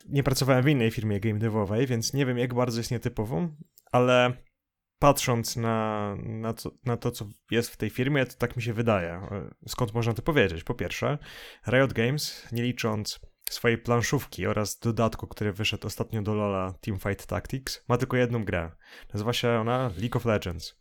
Nie 0.08 0.22
pracowałem 0.22 0.64
w 0.64 0.68
innej 0.68 0.90
firmie 0.90 1.20
game 1.20 1.38
devowej, 1.38 1.86
więc 1.86 2.12
nie 2.12 2.26
wiem 2.26 2.38
jak 2.38 2.54
bardzo 2.54 2.80
jest 2.80 2.90
nietypową, 2.90 3.56
ale 3.92 4.43
patrząc 5.04 5.56
na, 5.56 6.16
na, 6.22 6.52
to, 6.52 6.70
na 6.84 6.96
to, 6.96 7.10
co 7.10 7.26
jest 7.50 7.70
w 7.70 7.76
tej 7.76 7.90
firmie, 7.90 8.26
to 8.26 8.34
tak 8.38 8.56
mi 8.56 8.62
się 8.62 8.72
wydaje. 8.72 9.20
Skąd 9.68 9.94
można 9.94 10.12
to 10.12 10.22
powiedzieć? 10.22 10.64
Po 10.64 10.74
pierwsze, 10.74 11.18
Riot 11.68 11.92
Games, 11.92 12.48
nie 12.52 12.62
licząc 12.62 13.20
swojej 13.50 13.78
planszówki 13.78 14.46
oraz 14.46 14.78
dodatku, 14.78 15.26
który 15.26 15.52
wyszedł 15.52 15.86
ostatnio 15.86 16.22
do 16.22 16.34
Lola 16.34 16.74
Teamfight 16.80 17.26
Tactics, 17.26 17.84
ma 17.88 17.96
tylko 17.98 18.16
jedną 18.16 18.44
grę. 18.44 18.70
Nazywa 19.14 19.32
się 19.32 19.48
ona 19.48 19.90
League 19.98 20.16
of 20.16 20.24
Legends. 20.24 20.80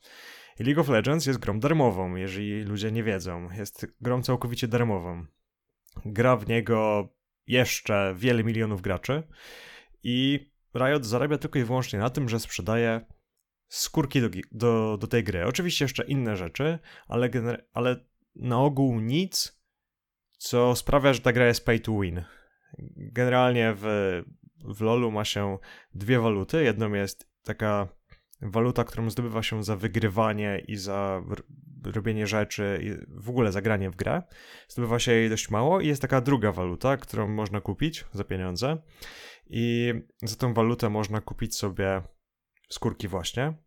I 0.60 0.64
League 0.64 0.82
of 0.82 0.90
Legends 0.90 1.26
jest 1.26 1.40
grą 1.40 1.60
darmową, 1.60 2.16
jeżeli 2.16 2.64
ludzie 2.64 2.92
nie 2.92 3.04
wiedzą. 3.04 3.50
Jest 3.52 3.88
grą 4.02 4.22
całkowicie 4.22 4.68
darmową. 4.68 5.26
Gra 6.06 6.38
w 6.38 6.48
niego 6.48 7.10
jeszcze 7.48 8.16
wiele 8.18 8.44
milionów 8.44 8.82
graczy 8.82 9.24
i 10.04 10.50
Riot 10.76 11.06
zarabia 11.06 11.38
tylko 11.38 11.60
i 11.60 11.64
wyłącznie 11.64 12.00
na 12.00 12.10
tym, 12.10 12.30
że 12.30 12.40
sprzedaje 12.40 13.06
skórki 13.74 14.22
do, 14.22 14.30
do, 14.52 14.98
do 14.98 15.08
tej 15.08 15.24
gry. 15.24 15.46
Oczywiście 15.46 15.86
jeszcze 15.86 16.04
inne 16.04 16.38
rzeczy, 16.38 16.80
ale, 17.08 17.30
ale 17.74 18.06
na 18.36 18.60
ogół 18.60 19.00
nic, 19.00 19.62
co 20.38 20.76
sprawia, 20.76 21.14
że 21.14 21.22
ta 21.22 21.34
gra 21.34 21.48
jest 21.48 21.66
pay 21.66 21.80
to 21.80 22.00
win. 22.00 22.24
Generalnie 22.98 23.74
w, 23.78 23.86
w 24.66 24.82
LoLu 24.82 25.12
ma 25.12 25.26
się 25.26 25.58
dwie 25.94 26.20
waluty. 26.20 26.64
Jedną 26.64 26.94
jest 26.94 27.30
taka 27.44 27.88
waluta, 28.42 28.84
którą 28.84 29.10
zdobywa 29.10 29.44
się 29.44 29.64
za 29.64 29.76
wygrywanie 29.76 30.64
i 30.68 30.76
za 30.76 31.24
robienie 31.84 32.28
rzeczy 32.28 32.80
i 32.84 33.20
w 33.22 33.30
ogóle 33.30 33.52
za 33.52 33.62
granie 33.62 33.90
w 33.90 33.96
grę. 33.96 34.22
Zdobywa 34.68 35.00
się 35.00 35.12
jej 35.12 35.30
dość 35.30 35.50
mało 35.50 35.82
i 35.82 35.88
jest 35.88 36.02
taka 36.02 36.22
druga 36.22 36.52
waluta, 36.52 36.98
którą 36.98 37.28
można 37.28 37.62
kupić 37.62 38.06
za 38.12 38.24
pieniądze 38.24 38.78
i 39.48 39.94
za 40.22 40.36
tą 40.36 40.54
walutę 40.54 40.90
można 40.90 41.22
kupić 41.22 41.56
sobie 41.56 42.02
skórki 42.70 43.08
właśnie 43.08 43.63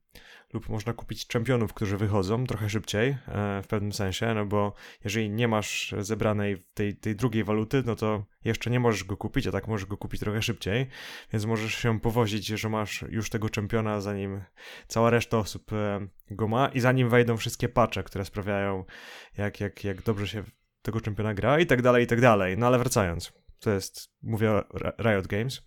lub 0.53 0.69
można 0.69 0.93
kupić 0.93 1.27
czempionów, 1.27 1.75
którzy 1.75 1.97
wychodzą 1.97 2.47
trochę 2.47 2.71
szybciej 2.71 3.09
e, 3.09 3.63
w 3.63 3.67
pewnym 3.67 3.93
sensie, 3.93 4.35
no 4.35 4.47
bo 4.47 4.75
jeżeli 5.05 5.31
nie 5.31 5.49
masz 5.49 5.95
zebranej 5.99 6.67
tej, 6.75 6.97
tej 6.97 7.17
drugiej 7.17 7.45
waluty, 7.45 7.83
no 7.87 7.97
to 7.97 8.25
jeszcze 8.45 8.71
nie 8.71 8.81
możesz 8.81 9.05
go 9.05 9.17
kupić, 9.17 9.47
a 9.47 9.53
tak 9.53 9.69
możesz 9.69 9.87
go 9.87 9.97
kupić 9.97 10.21
trochę 10.21 10.43
szybciej, 10.43 10.87
więc 11.33 11.45
możesz 11.45 11.75
się 11.75 12.01
powozić, 12.01 12.47
że 12.47 12.69
masz 12.69 13.05
już 13.09 13.31
tego 13.31 13.51
czempiona, 13.51 14.01
zanim 14.01 14.41
cała 14.89 15.11
reszta 15.11 15.39
osób 15.39 15.73
e, 15.73 16.07
go 16.31 16.49
ma 16.49 16.69
i 16.69 16.81
zanim 16.81 17.09
wejdą 17.09 17.37
wszystkie 17.37 17.69
patche, 17.69 18.03
które 18.03 18.25
sprawiają, 18.25 18.85
jak, 19.39 19.61
jak, 19.61 19.85
jak 19.85 20.03
dobrze 20.03 20.29
się 20.29 20.45
tego 20.83 21.01
czempiona 21.01 21.35
gra 21.35 21.61
i 21.61 21.67
tak 21.67 21.83
dalej, 21.83 22.05
i 22.05 22.07
tak 22.07 22.21
dalej. 22.21 22.59
No 22.59 22.67
ale 22.67 22.79
wracając, 22.79 23.33
to 23.61 23.71
jest, 23.71 24.11
mówię 24.23 24.51
o 24.51 24.65
Riot 25.03 25.27
Games. 25.27 25.63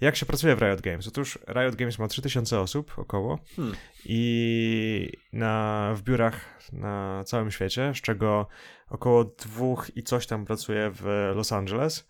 Jak 0.00 0.16
się 0.16 0.26
pracuje 0.26 0.56
w 0.56 0.62
Riot 0.62 0.80
Games? 0.80 1.08
Otóż 1.08 1.38
Riot 1.48 1.76
Games 1.76 1.98
ma 1.98 2.08
3000 2.08 2.60
osób 2.60 2.98
około 2.98 3.38
hmm. 3.56 3.74
i 4.04 5.12
na, 5.32 5.92
w 5.94 6.02
biurach 6.02 6.60
na 6.72 7.24
całym 7.26 7.50
świecie, 7.50 7.92
z 7.94 8.00
czego 8.00 8.46
około 8.88 9.24
dwóch 9.24 9.96
i 9.96 10.02
coś 10.02 10.26
tam 10.26 10.44
pracuje 10.44 10.90
w 10.94 11.32
Los 11.34 11.52
Angeles. 11.52 12.08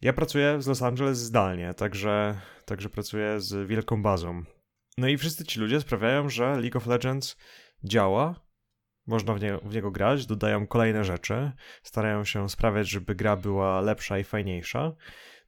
Ja 0.00 0.12
pracuję 0.12 0.62
z 0.62 0.66
Los 0.66 0.82
Angeles 0.82 1.18
zdalnie, 1.18 1.74
także, 1.74 2.40
także 2.64 2.88
pracuję 2.88 3.40
z 3.40 3.68
wielką 3.68 4.02
bazą. 4.02 4.44
No 4.98 5.08
i 5.08 5.16
wszyscy 5.16 5.44
ci 5.44 5.60
ludzie 5.60 5.80
sprawiają, 5.80 6.28
że 6.28 6.56
League 6.60 6.78
of 6.78 6.86
Legends 6.86 7.36
działa, 7.84 8.40
można 9.06 9.34
w 9.34 9.40
niego, 9.40 9.60
w 9.64 9.74
niego 9.74 9.90
grać, 9.90 10.26
dodają 10.26 10.66
kolejne 10.66 11.04
rzeczy, 11.04 11.52
starają 11.82 12.24
się 12.24 12.48
sprawiać, 12.48 12.88
żeby 12.88 13.14
gra 13.14 13.36
była 13.36 13.80
lepsza 13.80 14.18
i 14.18 14.24
fajniejsza. 14.24 14.92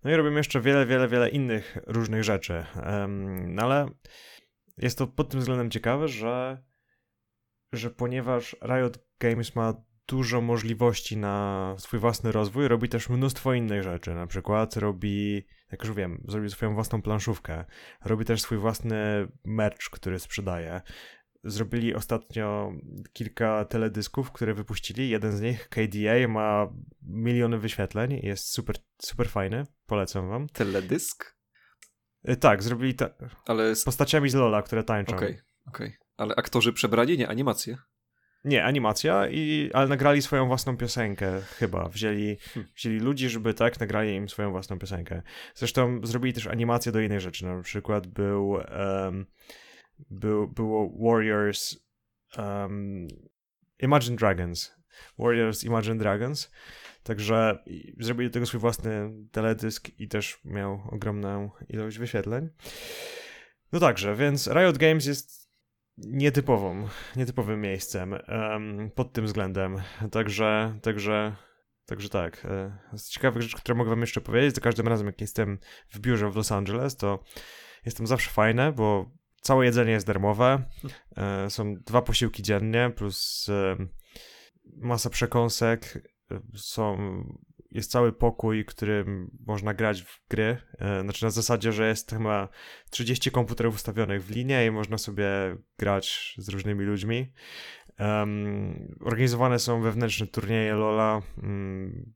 No 0.04 0.10
i 0.10 0.16
robimy 0.16 0.36
jeszcze 0.36 0.60
wiele, 0.60 0.86
wiele, 0.86 1.08
wiele 1.08 1.28
innych 1.28 1.78
różnych 1.86 2.24
rzeczy. 2.24 2.64
No 3.46 3.62
ale 3.62 3.88
jest 4.78 4.98
to 4.98 5.06
pod 5.06 5.28
tym 5.28 5.40
względem 5.40 5.70
ciekawe, 5.70 6.08
że, 6.08 6.62
że 7.72 7.90
ponieważ 7.90 8.56
Riot 8.62 8.98
Games 9.20 9.56
ma 9.56 9.74
dużo 10.06 10.40
możliwości 10.40 11.16
na 11.16 11.74
swój 11.78 12.00
własny 12.00 12.32
rozwój, 12.32 12.68
robi 12.68 12.88
też 12.88 13.08
mnóstwo 13.08 13.54
innych 13.54 13.82
rzeczy. 13.82 14.14
Na 14.14 14.26
przykład 14.26 14.76
robi, 14.76 15.46
jak 15.72 15.84
już 15.84 15.92
wiem, 15.92 16.24
zrobi 16.28 16.50
swoją 16.50 16.74
własną 16.74 17.02
planszówkę, 17.02 17.64
robi 18.04 18.24
też 18.24 18.42
swój 18.42 18.58
własny 18.58 19.28
merch, 19.44 19.90
który 19.90 20.18
sprzedaje 20.18 20.80
zrobili 21.44 21.94
ostatnio 21.94 22.72
kilka 23.12 23.64
teledysków, 23.64 24.33
które 24.33 24.55
wypuścili. 24.55 25.09
Jeden 25.09 25.37
z 25.37 25.40
nich, 25.40 25.68
KDA, 25.68 26.28
ma 26.28 26.72
miliony 27.02 27.59
wyświetleń, 27.59 28.20
jest 28.22 28.52
super, 28.52 28.76
super 29.02 29.28
fajny, 29.28 29.66
polecam 29.87 30.28
wam. 30.28 30.48
Teledysk? 30.48 31.37
Y, 32.28 32.37
tak, 32.37 32.62
zrobili 32.62 32.94
ta... 32.94 33.11
Ale 33.46 33.76
z 33.76 33.85
postaciami 33.85 34.31
z 34.31 34.35
Lola, 34.35 34.62
które 34.62 34.85
tańczą. 34.85 35.16
Okej, 35.16 35.31
okay, 35.31 35.42
okej. 35.66 35.87
Okay. 35.87 35.98
Ale 36.16 36.35
aktorzy 36.35 36.72
przebrali, 36.72 37.18
nie 37.18 37.28
animacje? 37.28 37.78
Nie, 38.44 38.64
animacja, 38.64 39.28
i, 39.28 39.70
ale 39.72 39.88
nagrali 39.88 40.22
swoją 40.22 40.46
własną 40.46 40.76
piosenkę 40.76 41.40
chyba. 41.40 41.88
Wzięli, 41.88 42.37
hmm. 42.37 42.72
wzięli 42.76 42.98
ludzi, 42.98 43.28
żeby 43.28 43.55
tak, 43.55 43.81
nagrali 43.81 44.14
im 44.14 44.28
swoją 44.28 44.50
własną 44.50 44.78
piosenkę. 44.78 45.22
Zresztą 45.55 46.00
zrobili 46.02 46.33
też 46.33 46.46
animację 46.46 46.92
do 46.92 47.00
innych 47.00 47.20
rzeczy. 47.20 47.46
Na 47.46 47.62
przykład 47.62 48.07
był 48.07 48.48
um, 48.50 49.26
był, 50.11 50.48
było 50.48 50.92
Warriors 50.98 51.76
um, 52.38 53.09
Imagine 53.78 54.16
Dragons. 54.16 54.76
Warriors 55.18 55.64
Imagine 55.64 55.98
Dragons. 55.98 56.50
Także 57.02 57.64
zrobili 58.00 58.31
do 58.31 58.35
tego 58.35 58.46
swój 58.46 58.61
własny 58.61 59.12
teledysk 59.33 59.88
i 59.98 60.09
też 60.09 60.40
miał 60.44 60.83
ogromną 60.90 61.50
ilość 61.68 61.98
wyświetleń. 61.98 62.48
No 63.72 63.81
także, 63.81 64.16
więc 64.16 64.46
Riot 64.46 64.78
Games 64.78 65.07
jest 65.07 65.42
nietypową, 65.98 66.88
nietypowym 67.16 67.61
miejscem 67.61 68.12
um, 68.28 68.90
pod 68.94 69.12
tym 69.12 69.24
względem. 69.24 69.76
Także, 70.11 70.78
także, 70.83 71.37
także 71.87 72.09
tak. 72.09 72.44
E, 72.44 72.78
z 72.98 73.09
ciekawych 73.09 73.42
rzeczy, 73.42 73.57
które 73.57 73.74
mogę 73.74 73.90
wam 73.90 74.00
jeszcze 74.00 74.20
powiedzieć, 74.20 74.55
za 74.55 74.61
każdym 74.61 74.88
razem 74.88 75.07
jak 75.07 75.20
jestem 75.20 75.59
w 75.88 76.00
biurze 76.00 76.31
w 76.31 76.37
Los 76.37 76.52
Angeles, 76.52 76.96
to 76.96 77.24
jestem 77.87 78.07
zawsze 78.07 78.31
fajne, 78.31 78.72
bo 78.72 79.11
Całe 79.42 79.64
jedzenie 79.64 79.92
jest 79.92 80.07
darmowe. 80.07 80.62
E, 81.16 81.50
są 81.50 81.74
dwa 81.74 82.02
posiłki 82.02 82.42
dziennie, 82.42 82.92
plus 82.96 83.48
e, 83.48 83.76
masa 84.76 85.11
przekąsek. 85.11 86.09
E, 86.31 86.40
są, 86.57 86.98
jest 87.70 87.90
cały 87.90 88.12
pokój, 88.12 88.64
którym 88.64 89.31
można 89.46 89.74
grać 89.74 90.02
w 90.02 90.20
gry. 90.31 90.57
Znaczy 91.02 91.24
na 91.24 91.31
zasadzie, 91.31 91.72
że 91.72 91.88
jest 91.88 92.11
chyba 92.11 92.48
30 92.90 93.31
komputerów 93.31 93.74
ustawionych 93.74 94.24
w 94.24 94.31
linie 94.31 94.66
i 94.66 94.70
można 94.70 94.98
sobie 94.98 95.57
grać 95.78 96.35
z 96.38 96.48
różnymi 96.48 96.85
ludźmi. 96.85 97.33
Um, 97.98 98.96
organizowane 99.00 99.59
są 99.59 99.81
wewnętrzne 99.81 100.26
turnieje 100.26 100.74
LoLa. 100.74 101.22
Um, 101.37 102.12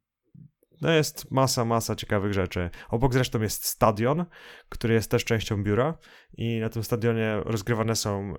no 0.81 0.91
jest 0.91 1.31
masa, 1.31 1.65
masa 1.65 1.97
ciekawych 1.97 2.33
rzeczy. 2.33 2.71
Obok 2.89 3.13
zresztą 3.13 3.43
jest 3.43 3.65
stadion, 3.65 4.25
który 4.69 4.95
jest 4.95 5.11
też 5.11 5.25
częścią 5.25 5.63
biura 5.63 5.99
i 6.37 6.61
na 6.61 6.69
tym 6.69 6.85
stadionie 6.85 7.41
rozgrywane 7.45 7.97
są 7.97 8.35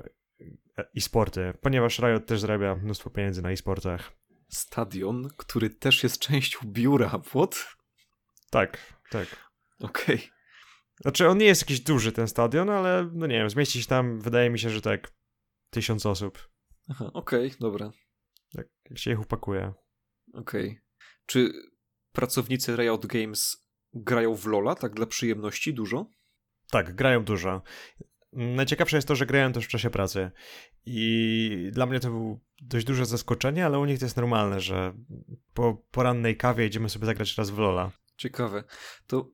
e-sporty, 0.98 1.54
ponieważ 1.62 2.00
Riot 2.00 2.26
też 2.26 2.40
zarabia 2.40 2.76
mnóstwo 2.76 3.10
pieniędzy 3.10 3.42
na 3.42 3.52
e-sportach. 3.52 4.12
Stadion, 4.50 5.30
który 5.38 5.70
też 5.70 6.04
jest 6.04 6.20
częścią 6.20 6.60
biura, 6.66 7.10
what? 7.10 7.68
Tak, 8.50 8.94
tak. 9.10 9.28
Okej. 9.80 10.16
Okay. 10.16 10.30
Znaczy 11.02 11.28
on 11.28 11.38
nie 11.38 11.46
jest 11.46 11.62
jakiś 11.62 11.80
duży 11.80 12.12
ten 12.12 12.28
stadion, 12.28 12.70
ale 12.70 13.10
no 13.14 13.28
nie 13.28 13.38
wiem, 13.38 13.50
zmieści 13.50 13.82
się 13.82 13.88
tam, 13.88 14.20
wydaje 14.20 14.50
mi 14.50 14.60
się, 14.60 14.70
że 14.70 14.82
tak 14.82 15.12
tysiąc 15.70 16.06
osób. 16.06 16.50
Aha, 16.90 17.10
okej, 17.14 17.48
okay, 17.48 17.58
dobra. 17.60 17.92
Tak, 18.56 18.68
jak 18.90 19.00
się 19.00 19.12
ich 19.12 19.20
upakuje. 19.20 19.74
Okej. 20.34 20.68
Okay. 20.68 20.82
Czy 21.26 21.52
pracownicy 22.18 22.76
Riot 22.76 23.06
Games 23.06 23.68
grają 23.94 24.36
w 24.36 24.46
LoLa, 24.46 24.76
tak 24.76 24.94
dla 24.94 25.06
przyjemności 25.06 25.74
dużo? 25.74 26.10
Tak, 26.72 26.96
grają 26.96 27.24
dużo. 27.24 27.62
Najciekawsze 28.34 28.98
jest 28.98 29.08
to, 29.08 29.16
że 29.16 29.26
grają 29.26 29.54
też 29.54 29.66
w 29.66 29.68
czasie 29.68 29.90
pracy. 29.90 30.32
I 30.86 31.70
dla 31.72 31.86
mnie 31.86 32.00
to 32.00 32.10
było 32.10 32.40
dość 32.62 32.86
duże 32.86 33.06
zaskoczenie, 33.06 33.66
ale 33.66 33.80
u 33.80 33.86
nich 33.86 34.00
to 34.00 34.06
jest 34.06 34.18
normalne, 34.18 34.60
że 34.60 34.94
po 35.54 35.84
porannej 35.92 36.38
kawie 36.38 36.68
idziemy 36.68 36.90
sobie 36.90 37.06
zagrać 37.06 37.38
raz 37.38 37.50
w 37.50 37.58
Lola. 37.58 37.92
Ciekawe. 38.18 38.64
To 39.08 39.32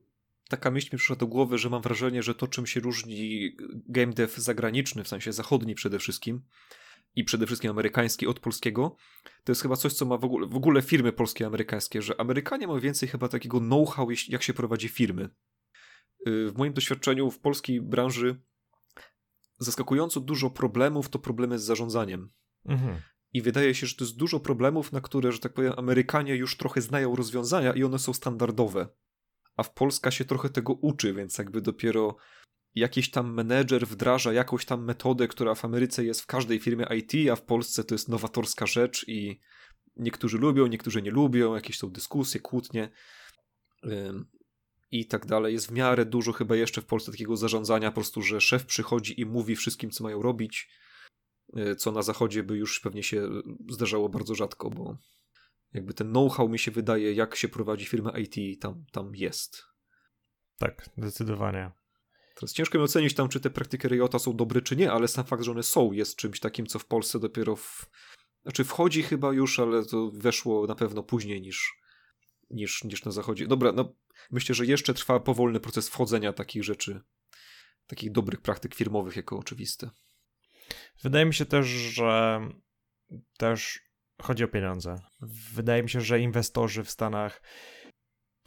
taka 0.48 0.70
myśl 0.70 0.88
mi 0.92 0.98
przyszła 0.98 1.16
do 1.16 1.26
głowy, 1.26 1.58
że 1.58 1.70
mam 1.70 1.82
wrażenie, 1.82 2.22
że 2.22 2.34
to 2.34 2.48
czym 2.48 2.66
się 2.66 2.80
różni 2.80 3.50
game 3.88 4.12
dev 4.12 4.32
zagraniczny, 4.36 5.04
w 5.04 5.08
sensie 5.08 5.32
zachodni 5.32 5.74
przede 5.74 5.98
wszystkim, 5.98 6.42
i 7.14 7.24
przede 7.24 7.46
wszystkim 7.46 7.70
amerykański 7.70 8.26
od 8.26 8.40
polskiego, 8.40 8.96
to 9.44 9.52
jest 9.52 9.62
chyba 9.62 9.76
coś, 9.76 9.92
co 9.92 10.04
ma 10.04 10.18
w 10.18 10.24
ogóle, 10.24 10.46
w 10.46 10.56
ogóle 10.56 10.82
firmy 10.82 11.12
polskie 11.12 11.46
amerykańskie, 11.46 12.02
że 12.02 12.20
Amerykanie 12.20 12.66
mają 12.66 12.80
więcej 12.80 13.08
chyba 13.08 13.28
takiego 13.28 13.60
know-how, 13.60 14.08
jak 14.28 14.42
się 14.42 14.54
prowadzi 14.54 14.88
firmy. 14.88 15.28
Y, 16.28 16.50
w 16.50 16.56
moim 16.56 16.72
doświadczeniu 16.72 17.30
w 17.30 17.38
polskiej 17.38 17.80
branży 17.80 18.42
zaskakująco 19.58 20.20
dużo 20.20 20.50
problemów 20.50 21.08
to 21.08 21.18
problemy 21.18 21.58
z 21.58 21.64
zarządzaniem. 21.64 22.30
Mhm. 22.64 23.00
I 23.32 23.42
wydaje 23.42 23.74
się, 23.74 23.86
że 23.86 23.96
to 23.96 24.04
jest 24.04 24.16
dużo 24.16 24.40
problemów, 24.40 24.92
na 24.92 25.00
które, 25.00 25.32
że 25.32 25.38
tak 25.38 25.54
powiem, 25.54 25.72
Amerykanie 25.76 26.36
już 26.36 26.56
trochę 26.56 26.80
znają 26.80 27.16
rozwiązania 27.16 27.72
i 27.72 27.84
one 27.84 27.98
są 27.98 28.12
standardowe. 28.12 28.88
A 29.56 29.62
w 29.62 29.74
Polska 29.74 30.10
się 30.10 30.24
trochę 30.24 30.50
tego 30.50 30.72
uczy, 30.72 31.14
więc 31.14 31.38
jakby 31.38 31.60
dopiero 31.60 32.16
jakiś 32.74 33.10
tam 33.10 33.34
menedżer 33.34 33.86
wdraża 33.86 34.32
jakąś 34.32 34.64
tam 34.64 34.84
metodę, 34.84 35.28
która 35.28 35.54
w 35.54 35.64
Ameryce 35.64 36.04
jest 36.04 36.20
w 36.20 36.26
każdej 36.26 36.58
firmie 36.58 36.86
IT, 36.98 37.30
a 37.32 37.36
w 37.36 37.42
Polsce 37.42 37.84
to 37.84 37.94
jest 37.94 38.08
nowatorska 38.08 38.66
rzecz 38.66 39.08
i 39.08 39.40
niektórzy 39.96 40.38
lubią, 40.38 40.66
niektórzy 40.66 41.02
nie 41.02 41.10
lubią, 41.10 41.54
jakieś 41.54 41.78
są 41.78 41.90
dyskusje, 41.90 42.40
kłótnie 42.40 42.90
i 44.90 45.06
tak 45.06 45.26
dalej. 45.26 45.52
Jest 45.52 45.66
w 45.66 45.72
miarę 45.72 46.04
dużo 46.04 46.32
chyba 46.32 46.56
jeszcze 46.56 46.80
w 46.80 46.86
Polsce 46.86 47.12
takiego 47.12 47.36
zarządzania, 47.36 47.90
po 47.90 47.94
prostu, 47.94 48.22
że 48.22 48.40
szef 48.40 48.66
przychodzi 48.66 49.20
i 49.20 49.26
mówi 49.26 49.56
wszystkim, 49.56 49.90
co 49.90 50.04
mają 50.04 50.22
robić, 50.22 50.68
y, 51.56 51.76
co 51.76 51.92
na 51.92 52.02
zachodzie 52.02 52.42
by 52.42 52.56
już 52.56 52.80
pewnie 52.80 53.02
się 53.02 53.28
zdarzało 53.68 54.08
bardzo 54.08 54.34
rzadko, 54.34 54.70
bo 54.70 54.96
jakby 55.72 55.94
ten 55.94 56.08
know-how 56.10 56.48
mi 56.48 56.58
się 56.58 56.70
wydaje, 56.70 57.12
jak 57.12 57.36
się 57.36 57.48
prowadzi 57.48 57.86
firmę 57.86 58.12
IT, 58.20 58.60
tam, 58.60 58.84
tam 58.92 59.14
jest. 59.14 59.64
Tak, 60.58 60.90
zdecydowanie. 60.98 61.83
Teraz 62.34 62.52
ciężko 62.52 62.78
mi 62.78 62.84
ocenić 62.84 63.14
tam, 63.14 63.28
czy 63.28 63.40
te 63.40 63.50
praktyki 63.50 63.88
Riota 63.88 64.18
są 64.18 64.36
dobre, 64.36 64.62
czy 64.62 64.76
nie, 64.76 64.92
ale 64.92 65.08
sam 65.08 65.24
fakt, 65.24 65.42
że 65.42 65.50
one 65.50 65.62
są, 65.62 65.92
jest 65.92 66.16
czymś 66.16 66.40
takim, 66.40 66.66
co 66.66 66.78
w 66.78 66.86
Polsce 66.86 67.18
dopiero 67.18 67.56
w... 67.56 67.90
Znaczy 68.42 68.64
wchodzi 68.64 69.02
chyba 69.02 69.32
już, 69.32 69.58
ale 69.58 69.84
to 69.84 70.10
weszło 70.14 70.66
na 70.66 70.74
pewno 70.74 71.02
później 71.02 71.40
niż, 71.40 71.74
niż, 72.50 72.84
niż 72.84 73.04
na 73.04 73.10
zachodzie. 73.10 73.46
Dobra, 73.46 73.72
no 73.72 73.94
myślę, 74.30 74.54
że 74.54 74.66
jeszcze 74.66 74.94
trwa 74.94 75.20
powolny 75.20 75.60
proces 75.60 75.88
wchodzenia 75.88 76.32
takich 76.32 76.64
rzeczy, 76.64 77.00
takich 77.86 78.12
dobrych 78.12 78.40
praktyk 78.40 78.74
firmowych 78.74 79.16
jako 79.16 79.38
oczywiste. 79.38 79.90
Wydaje 81.02 81.26
mi 81.26 81.34
się 81.34 81.46
też, 81.46 81.66
że 81.66 82.40
też 83.38 83.80
chodzi 84.22 84.44
o 84.44 84.48
pieniądze. 84.48 84.96
Wydaje 85.52 85.82
mi 85.82 85.90
się, 85.90 86.00
że 86.00 86.20
inwestorzy 86.20 86.84
w 86.84 86.90
Stanach 86.90 87.42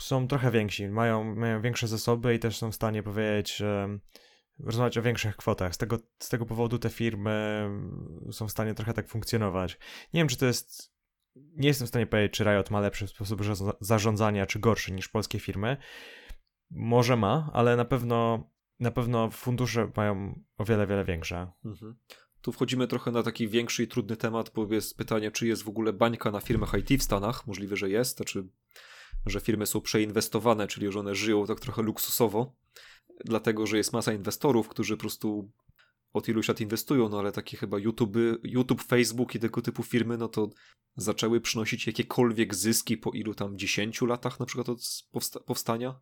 są 0.01 0.27
trochę 0.27 0.51
więksi, 0.51 0.87
mają, 0.87 1.35
mają 1.35 1.61
większe 1.61 1.87
zasoby 1.87 2.35
i 2.35 2.39
też 2.39 2.57
są 2.57 2.71
w 2.71 2.75
stanie 2.75 3.03
powiedzieć, 3.03 3.61
rozmawiać 4.59 4.97
o 4.97 5.01
większych 5.01 5.35
kwotach. 5.35 5.75
Z 5.75 5.77
tego, 5.77 5.99
z 6.19 6.29
tego 6.29 6.45
powodu 6.45 6.79
te 6.79 6.89
firmy 6.89 7.69
są 8.31 8.47
w 8.47 8.51
stanie 8.51 8.73
trochę 8.73 8.93
tak 8.93 9.07
funkcjonować. 9.07 9.77
Nie 10.13 10.21
wiem, 10.21 10.27
czy 10.27 10.37
to 10.37 10.45
jest. 10.45 10.97
Nie 11.35 11.67
jestem 11.67 11.85
w 11.85 11.89
stanie 11.89 12.07
powiedzieć, 12.07 12.33
czy 12.33 12.43
Riot 12.43 12.71
ma 12.71 12.79
lepszy 12.79 13.07
sposób 13.07 13.41
zarządzania, 13.81 14.45
czy 14.45 14.59
gorszy 14.59 14.91
niż 14.91 15.07
polskie 15.07 15.39
firmy. 15.39 15.77
Może 16.71 17.15
ma, 17.15 17.49
ale 17.53 17.75
na 17.75 17.85
pewno 17.85 18.49
na 18.79 18.91
pewno 18.91 19.31
fundusze 19.31 19.91
mają 19.95 20.39
o 20.57 20.65
wiele, 20.65 20.87
wiele 20.87 21.05
większe. 21.05 21.51
Mhm. 21.65 21.95
Tu 22.41 22.51
wchodzimy 22.51 22.87
trochę 22.87 23.11
na 23.11 23.23
taki 23.23 23.47
większy 23.47 23.83
i 23.83 23.87
trudny 23.87 24.17
temat, 24.17 24.51
bo 24.55 24.73
jest 24.73 24.97
pytanie, 24.97 25.31
czy 25.31 25.47
jest 25.47 25.63
w 25.63 25.69
ogóle 25.69 25.93
bańka 25.93 26.31
na 26.31 26.41
firmach 26.41 26.73
IT 26.73 27.01
w 27.01 27.03
Stanach. 27.03 27.47
Możliwe, 27.47 27.75
że 27.75 27.89
jest, 27.89 28.17
znaczy, 28.17 28.47
że 29.25 29.39
firmy 29.39 29.65
są 29.65 29.81
przeinwestowane, 29.81 30.67
czyli 30.67 30.91
że 30.91 30.99
one 30.99 31.15
żyją 31.15 31.45
tak 31.45 31.59
trochę 31.59 31.81
luksusowo, 31.81 32.55
dlatego, 33.25 33.67
że 33.67 33.77
jest 33.77 33.93
masa 33.93 34.13
inwestorów, 34.13 34.69
którzy 34.69 34.97
po 34.97 35.01
prostu 35.01 35.51
od 36.13 36.27
iluś 36.27 36.47
lat 36.47 36.61
inwestują, 36.61 37.09
no 37.09 37.19
ale 37.19 37.31
takie 37.31 37.57
chyba 37.57 37.79
YouTube, 37.79 38.17
YouTube, 38.43 38.83
Facebook 38.83 39.35
i 39.35 39.39
tego 39.39 39.61
typu 39.61 39.83
firmy, 39.83 40.17
no 40.17 40.27
to 40.27 40.49
zaczęły 40.95 41.41
przynosić 41.41 41.87
jakiekolwiek 41.87 42.55
zyski 42.55 42.97
po 42.97 43.11
ilu 43.11 43.35
tam 43.35 43.57
10 43.57 44.01
latach 44.01 44.39
na 44.39 44.45
przykład 44.45 44.69
od 44.69 44.81
powsta 45.11 45.39
powstania. 45.39 45.99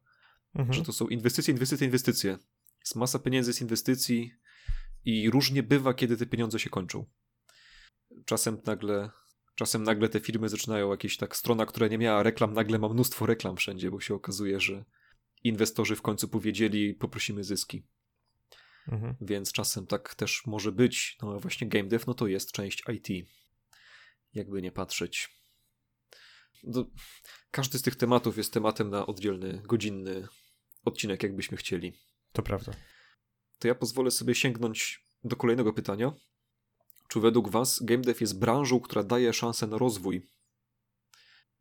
Mhm. 0.56 0.74
Że 0.74 0.82
to 0.82 0.94
są 0.94 1.08
inwestycje, 1.08 1.52
inwestycje, 1.52 1.86
inwestycje. 1.86 2.38
Jest 2.80 2.96
masa 2.96 3.20
pieniędzy 3.20 3.54
z 3.54 3.62
inwestycji, 3.62 4.32
i 5.06 5.30
różnie 5.30 5.64
bywa, 5.64 5.94
kiedy 5.94 6.18
te 6.18 6.26
pieniądze 6.26 6.60
się 6.60 6.70
kończą. 6.70 7.06
Czasem 8.26 8.62
nagle, 8.66 9.10
czasem 9.56 9.84
nagle 9.84 10.10
te 10.10 10.20
firmy 10.20 10.50
zaczynają 10.50 10.92
jakieś 10.92 11.18
tak 11.18 11.36
strona, 11.36 11.66
która 11.66 11.88
nie 11.88 11.98
miała 11.98 12.24
reklam, 12.24 12.54
nagle 12.54 12.80
ma 12.80 12.90
mnóstwo 12.90 13.26
reklam 13.26 13.58
wszędzie, 13.58 13.92
bo 13.92 14.00
się 14.00 14.16
okazuje, 14.16 14.60
że 14.60 14.86
inwestorzy 15.44 15.96
w 15.96 16.02
końcu 16.02 16.28
powiedzieli, 16.28 16.94
poprosimy 16.94 17.44
zyski. 17.44 17.84
Mhm. 18.88 19.16
Więc 19.22 19.52
czasem 19.52 19.88
tak 19.88 20.16
też 20.16 20.44
może 20.46 20.72
być. 20.72 21.18
No 21.22 21.36
a 21.36 21.40
właśnie 21.40 21.68
game 21.68 21.90
dev, 21.90 22.04
no 22.08 22.14
to 22.14 22.28
jest 22.28 22.52
część 22.52 22.84
IT. 22.94 23.28
Jakby 24.34 24.62
nie 24.62 24.72
patrzeć. 24.72 25.30
No, 26.64 26.86
każdy 27.52 27.80
z 27.80 27.82
tych 27.82 27.96
tematów 27.96 28.38
jest 28.38 28.54
tematem 28.54 28.90
na 28.90 29.06
oddzielny, 29.06 29.62
godzinny 29.66 30.28
odcinek, 30.86 31.24
jakbyśmy 31.24 31.58
chcieli. 31.58 31.94
To 32.32 32.44
prawda 32.44 32.74
to 33.60 33.68
ja 33.68 33.76
pozwolę 33.76 34.12
sobie 34.12 34.36
sięgnąć 34.36 35.06
do 35.24 35.36
kolejnego 35.36 35.74
pytania. 35.74 36.14
Czy 37.08 37.20
według 37.20 37.50
Was 37.50 37.80
game 37.84 38.02
dev 38.02 38.18
jest 38.22 38.40
branżą, 38.40 38.80
która 38.80 39.04
daje 39.04 39.34
szansę 39.34 39.68
na 39.68 39.78
rozwój? 39.78 40.28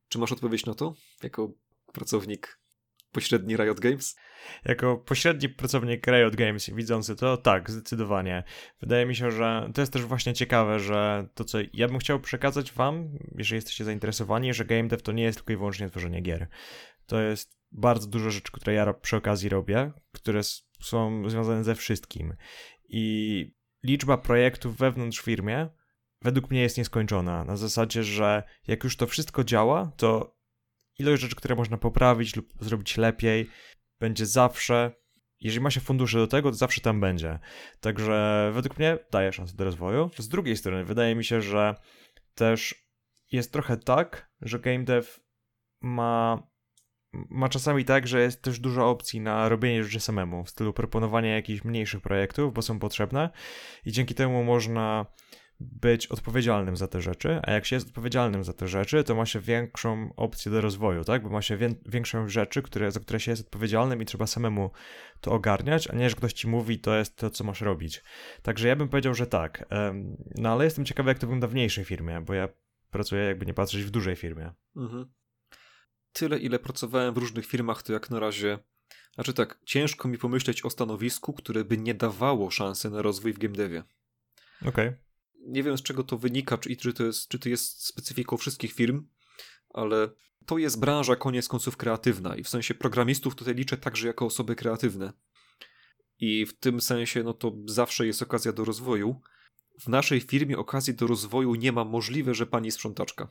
Czy 0.08 0.18
masz 0.18 0.32
odpowiedź 0.32 0.66
na 0.66 0.74
to, 0.74 0.94
jako 1.22 1.52
pracownik 1.92 2.60
pośredni 3.12 3.56
Riot 3.56 3.80
Games? 3.80 4.16
Jako 4.64 4.96
pośredni 4.96 5.48
pracownik 5.48 6.06
Riot 6.06 6.36
Games 6.36 6.70
widzący 6.70 7.16
to, 7.16 7.36
tak, 7.36 7.70
zdecydowanie. 7.70 8.44
Wydaje 8.80 9.06
mi 9.06 9.16
się, 9.16 9.30
że 9.30 9.70
to 9.74 9.82
jest 9.82 9.92
też 9.92 10.02
właśnie 10.02 10.34
ciekawe, 10.34 10.80
że 10.80 11.28
to, 11.34 11.44
co 11.44 11.58
ja 11.72 11.88
bym 11.88 11.98
chciał 11.98 12.20
przekazać 12.20 12.72
Wam, 12.72 13.18
jeżeli 13.38 13.56
jesteście 13.56 13.84
zainteresowani, 13.84 14.54
że 14.54 14.64
game 14.64 14.88
dev 14.88 15.02
to 15.02 15.12
nie 15.12 15.22
jest 15.22 15.38
tylko 15.38 15.52
i 15.52 15.56
wyłącznie 15.56 15.90
tworzenie 15.90 16.20
gier. 16.20 16.48
To 17.06 17.20
jest 17.20 17.58
bardzo 17.72 18.06
dużo 18.06 18.30
rzeczy, 18.30 18.52
które 18.52 18.74
ja 18.74 18.94
przy 18.94 19.16
okazji 19.16 19.48
robię, 19.48 19.92
które 20.12 20.40
są 20.80 21.28
związane 21.30 21.64
ze 21.64 21.74
wszystkim. 21.74 22.34
I 22.88 23.54
liczba 23.84 24.18
projektów 24.18 24.76
wewnątrz 24.76 25.20
firmie 25.20 25.68
według 26.22 26.50
mnie 26.50 26.60
jest 26.60 26.78
nieskończona. 26.78 27.44
Na 27.44 27.56
zasadzie, 27.56 28.04
że 28.04 28.42
jak 28.66 28.84
już 28.84 28.96
to 28.96 29.06
wszystko 29.06 29.44
działa, 29.44 29.92
to 29.96 30.36
ilość 30.98 31.22
rzeczy, 31.22 31.36
które 31.36 31.54
można 31.54 31.78
poprawić 31.78 32.36
lub 32.36 32.52
zrobić 32.60 32.96
lepiej, 32.96 33.50
będzie 34.00 34.26
zawsze. 34.26 34.92
Jeżeli 35.40 35.62
ma 35.62 35.70
się 35.70 35.80
fundusze 35.80 36.18
do 36.18 36.26
tego, 36.26 36.50
to 36.50 36.56
zawsze 36.56 36.80
tam 36.80 37.00
będzie. 37.00 37.38
Także 37.80 38.50
według 38.54 38.78
mnie 38.78 38.98
daje 39.10 39.32
szansę 39.32 39.56
do 39.56 39.64
rozwoju. 39.64 40.10
Z 40.18 40.28
drugiej 40.28 40.56
strony, 40.56 40.84
wydaje 40.84 41.14
mi 41.14 41.24
się, 41.24 41.40
że 41.40 41.74
też 42.34 42.88
jest 43.32 43.52
trochę 43.52 43.76
tak, 43.76 44.30
że 44.40 44.58
game 44.58 44.84
dev 44.84 45.08
ma 45.80 46.42
ma 47.30 47.48
czasami 47.48 47.84
tak, 47.84 48.06
że 48.06 48.20
jest 48.20 48.42
też 48.42 48.60
dużo 48.60 48.90
opcji 48.90 49.20
na 49.20 49.48
robienie 49.48 49.84
rzeczy 49.84 50.00
samemu, 50.00 50.44
w 50.44 50.50
stylu 50.50 50.72
proponowania 50.72 51.34
jakichś 51.34 51.64
mniejszych 51.64 52.00
projektów, 52.00 52.54
bo 52.54 52.62
są 52.62 52.78
potrzebne 52.78 53.30
i 53.84 53.92
dzięki 53.92 54.14
temu 54.14 54.44
można 54.44 55.06
być 55.60 56.06
odpowiedzialnym 56.06 56.76
za 56.76 56.88
te 56.88 57.00
rzeczy, 57.00 57.40
a 57.42 57.52
jak 57.52 57.66
się 57.66 57.76
jest 57.76 57.88
odpowiedzialnym 57.88 58.44
za 58.44 58.52
te 58.52 58.68
rzeczy, 58.68 59.04
to 59.04 59.14
ma 59.14 59.26
się 59.26 59.40
większą 59.40 60.14
opcję 60.16 60.52
do 60.52 60.60
rozwoju, 60.60 61.04
tak? 61.04 61.22
Bo 61.22 61.30
ma 61.30 61.42
się 61.42 61.56
wię 61.56 61.74
większą 61.86 62.28
rzeczy, 62.28 62.62
które, 62.62 62.90
za 62.90 63.00
które 63.00 63.20
się 63.20 63.32
jest 63.32 63.42
odpowiedzialnym 63.42 64.02
i 64.02 64.04
trzeba 64.04 64.26
samemu 64.26 64.70
to 65.20 65.32
ogarniać, 65.32 65.90
a 65.90 65.96
nie, 65.96 66.10
że 66.10 66.16
ktoś 66.16 66.32
ci 66.32 66.48
mówi, 66.48 66.78
to 66.78 66.96
jest 66.96 67.16
to, 67.16 67.30
co 67.30 67.44
masz 67.44 67.60
robić. 67.60 68.02
Także 68.42 68.68
ja 68.68 68.76
bym 68.76 68.88
powiedział, 68.88 69.14
że 69.14 69.26
tak. 69.26 69.68
No 70.34 70.48
ale 70.48 70.64
jestem 70.64 70.84
ciekawy, 70.84 71.10
jak 71.10 71.18
to 71.18 71.26
wygląda 71.26 71.46
w 71.46 71.52
mniejszej 71.52 71.84
firmie, 71.84 72.20
bo 72.20 72.34
ja 72.34 72.48
pracuję, 72.90 73.24
jakby 73.24 73.46
nie 73.46 73.54
patrzeć, 73.54 73.84
w 73.84 73.90
dużej 73.90 74.16
firmie. 74.16 74.52
Mhm 74.76 75.06
tyle, 76.14 76.38
ile 76.38 76.58
pracowałem 76.58 77.14
w 77.14 77.18
różnych 77.18 77.46
firmach, 77.46 77.82
to 77.82 77.92
jak 77.92 78.10
na 78.10 78.20
razie. 78.20 78.58
Znaczy 79.14 79.34
tak, 79.34 79.58
ciężko 79.66 80.08
mi 80.08 80.18
pomyśleć 80.18 80.64
o 80.64 80.70
stanowisku, 80.70 81.32
które 81.32 81.64
by 81.64 81.78
nie 81.78 81.94
dawało 81.94 82.50
szansy 82.50 82.90
na 82.90 83.02
rozwój 83.02 83.32
w 83.32 83.38
game 83.38 83.54
devie. 83.54 83.84
Okej. 84.60 84.88
Okay. 84.88 84.98
Nie 85.46 85.62
wiem 85.62 85.78
z 85.78 85.82
czego 85.82 86.04
to 86.04 86.18
wynika, 86.18 86.58
czy, 86.58 86.76
czy, 86.76 86.92
to 86.92 87.04
jest, 87.04 87.28
czy 87.28 87.38
to 87.38 87.48
jest 87.48 87.86
specyfiką 87.86 88.36
wszystkich 88.36 88.72
firm, 88.72 89.06
ale 89.70 90.08
to 90.46 90.58
jest 90.58 90.80
branża 90.80 91.16
koniec 91.16 91.48
końców 91.48 91.76
kreatywna 91.76 92.36
i 92.36 92.44
w 92.44 92.48
sensie 92.48 92.74
programistów 92.74 93.34
tutaj 93.34 93.54
liczę 93.54 93.76
także 93.76 94.06
jako 94.06 94.26
osoby 94.26 94.56
kreatywne. 94.56 95.12
I 96.18 96.46
w 96.46 96.58
tym 96.58 96.80
sensie, 96.80 97.22
no 97.22 97.34
to 97.34 97.52
zawsze 97.66 98.06
jest 98.06 98.22
okazja 98.22 98.52
do 98.52 98.64
rozwoju. 98.64 99.20
W 99.80 99.88
naszej 99.88 100.20
firmie 100.20 100.58
okazji 100.58 100.94
do 100.94 101.06
rozwoju 101.06 101.54
nie 101.54 101.72
ma 101.72 101.84
możliwe, 101.84 102.34
że 102.34 102.46
pani 102.46 102.70
sprzątaczka. 102.70 103.28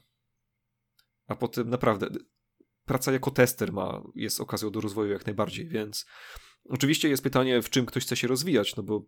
A 1.27 1.35
potem 1.35 1.69
naprawdę 1.69 2.07
praca 2.85 3.11
jako 3.11 3.31
tester 3.31 3.73
ma, 3.73 4.03
jest 4.15 4.41
okazją 4.41 4.69
do 4.69 4.81
rozwoju 4.81 5.11
jak 5.11 5.25
najbardziej, 5.25 5.67
więc 5.67 6.05
oczywiście 6.69 7.09
jest 7.09 7.23
pytanie, 7.23 7.61
w 7.61 7.69
czym 7.69 7.85
ktoś 7.85 8.03
chce 8.03 8.15
się 8.15 8.27
rozwijać, 8.27 8.75
no 8.75 8.83
bo 8.83 9.05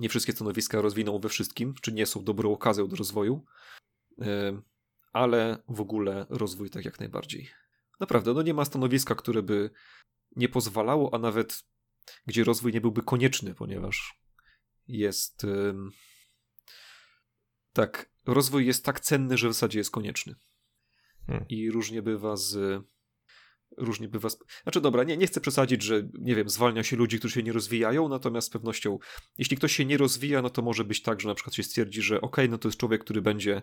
nie 0.00 0.08
wszystkie 0.08 0.32
stanowiska 0.32 0.80
rozwiną 0.80 1.18
we 1.18 1.28
wszystkim, 1.28 1.74
czy 1.82 1.92
nie 1.92 2.06
są 2.06 2.24
dobrą 2.24 2.52
okazją 2.52 2.88
do 2.88 2.96
rozwoju, 2.96 3.44
ale 5.12 5.62
w 5.68 5.80
ogóle 5.80 6.26
rozwój 6.28 6.70
tak 6.70 6.84
jak 6.84 7.00
najbardziej. 7.00 7.50
Naprawdę, 8.00 8.34
no 8.34 8.42
nie 8.42 8.54
ma 8.54 8.64
stanowiska, 8.64 9.14
które 9.14 9.42
by 9.42 9.70
nie 10.36 10.48
pozwalało, 10.48 11.14
a 11.14 11.18
nawet 11.18 11.64
gdzie 12.26 12.44
rozwój 12.44 12.72
nie 12.72 12.80
byłby 12.80 13.02
konieczny, 13.02 13.54
ponieważ 13.54 14.18
jest. 14.88 15.46
Tak, 17.72 18.10
rozwój 18.26 18.66
jest 18.66 18.84
tak 18.84 19.00
cenny, 19.00 19.38
że 19.38 19.48
w 19.48 19.52
zasadzie 19.52 19.78
jest 19.78 19.90
konieczny. 19.90 20.34
Hmm. 21.26 21.46
I 21.48 21.70
różnie 21.70 22.02
bywa 22.02 22.36
z 22.36 22.82
różnie 23.76 24.08
bywa. 24.08 24.28
Znaczy, 24.62 24.80
dobra, 24.80 25.04
nie, 25.04 25.16
nie 25.16 25.26
chcę 25.26 25.40
przesadzić, 25.40 25.82
że 25.82 26.08
nie 26.18 26.34
wiem, 26.34 26.48
zwalnia 26.48 26.82
się 26.82 26.96
ludzi, 26.96 27.18
którzy 27.18 27.34
się 27.34 27.42
nie 27.42 27.52
rozwijają, 27.52 28.08
natomiast 28.08 28.46
z 28.46 28.50
pewnością, 28.50 28.98
jeśli 29.38 29.56
ktoś 29.56 29.76
się 29.76 29.84
nie 29.84 29.96
rozwija, 29.96 30.42
no 30.42 30.50
to 30.50 30.62
może 30.62 30.84
być 30.84 31.02
tak, 31.02 31.20
że 31.20 31.28
na 31.28 31.34
przykład 31.34 31.54
się 31.54 31.62
stwierdzi, 31.62 32.02
że 32.02 32.20
okay, 32.20 32.48
no 32.48 32.58
to 32.58 32.68
jest 32.68 32.78
człowiek, 32.78 33.04
który 33.04 33.22
będzie 33.22 33.62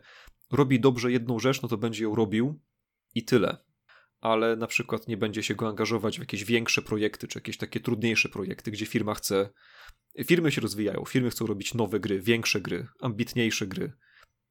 robi 0.52 0.80
dobrze 0.80 1.12
jedną 1.12 1.40
rzecz, 1.40 1.62
no 1.62 1.70
to 1.70 1.78
będzie 1.78 2.04
ją 2.04 2.16
robił 2.16 2.60
i 3.16 3.26
tyle. 3.26 3.58
Ale 4.20 4.56
na 4.56 4.68
przykład 4.68 5.08
nie 5.08 5.18
będzie 5.18 5.44
się 5.44 5.56
go 5.56 5.68
angażować 5.68 6.18
w 6.18 6.20
jakieś 6.20 6.44
większe 6.44 6.82
projekty, 6.82 7.28
czy 7.28 7.40
jakieś 7.40 7.58
takie 7.58 7.80
trudniejsze 7.80 8.30
projekty, 8.30 8.72
gdzie 8.72 8.86
firma 8.86 9.14
chce. 9.14 9.50
Firmy 10.26 10.52
się 10.52 10.62
rozwijają, 10.62 11.06
firmy 11.06 11.30
chcą 11.30 11.46
robić 11.46 11.74
nowe 11.74 12.00
gry, 12.00 12.22
większe 12.22 12.62
gry, 12.62 12.88
ambitniejsze 13.00 13.68
gry 13.68 13.94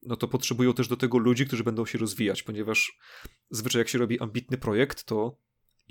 no 0.03 0.15
to 0.15 0.27
potrzebują 0.27 0.73
też 0.73 0.87
do 0.87 0.97
tego 0.97 1.17
ludzi, 1.17 1.45
którzy 1.45 1.63
będą 1.63 1.85
się 1.85 1.97
rozwijać, 1.97 2.43
ponieważ 2.43 2.99
zwyczaj 3.49 3.79
jak 3.79 3.89
się 3.89 3.97
robi 3.97 4.19
ambitny 4.19 4.57
projekt, 4.57 5.03
to 5.03 5.37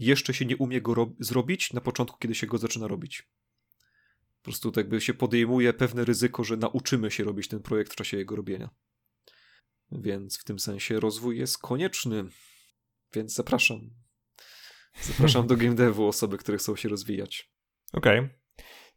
jeszcze 0.01 0.35
się 0.35 0.45
nie 0.45 0.57
umie 0.57 0.81
go 0.81 1.13
zrobić 1.19 1.73
na 1.73 1.81
początku, 1.81 2.19
kiedy 2.19 2.35
się 2.35 2.47
go 2.47 2.59
zaczyna 2.59 2.89
robić. 2.89 3.29
Po 4.37 4.45
prostu 4.45 4.73
tak 4.73 4.85
jakby 4.85 5.01
się 5.01 5.15
podejmuje 5.15 5.73
pewne 5.73 6.05
ryzyko, 6.05 6.45
że 6.45 6.57
nauczymy 6.57 7.11
się 7.11 7.25
robić 7.25 7.49
ten 7.49 7.61
projekt 7.61 7.93
w 7.93 7.97
czasie 7.97 8.17
jego 8.17 8.37
robienia. 8.37 8.71
więc 9.93 10.39
w 10.39 10.45
tym 10.45 10.59
sensie 10.59 11.01
rozwój 11.01 11.39
jest 11.39 11.59
konieczny. 11.59 12.25
Więc 13.15 13.35
zapraszam. 13.35 13.91
Zapraszam 15.03 15.47
do 15.47 15.57
game 15.63 15.75
devu 15.75 16.09
osoby, 16.09 16.39
które 16.39 16.59
chcą 16.59 16.77
się 16.77 16.89
rozwijać. 16.89 17.51
Okej. 17.93 18.19
Okay. 18.19 18.40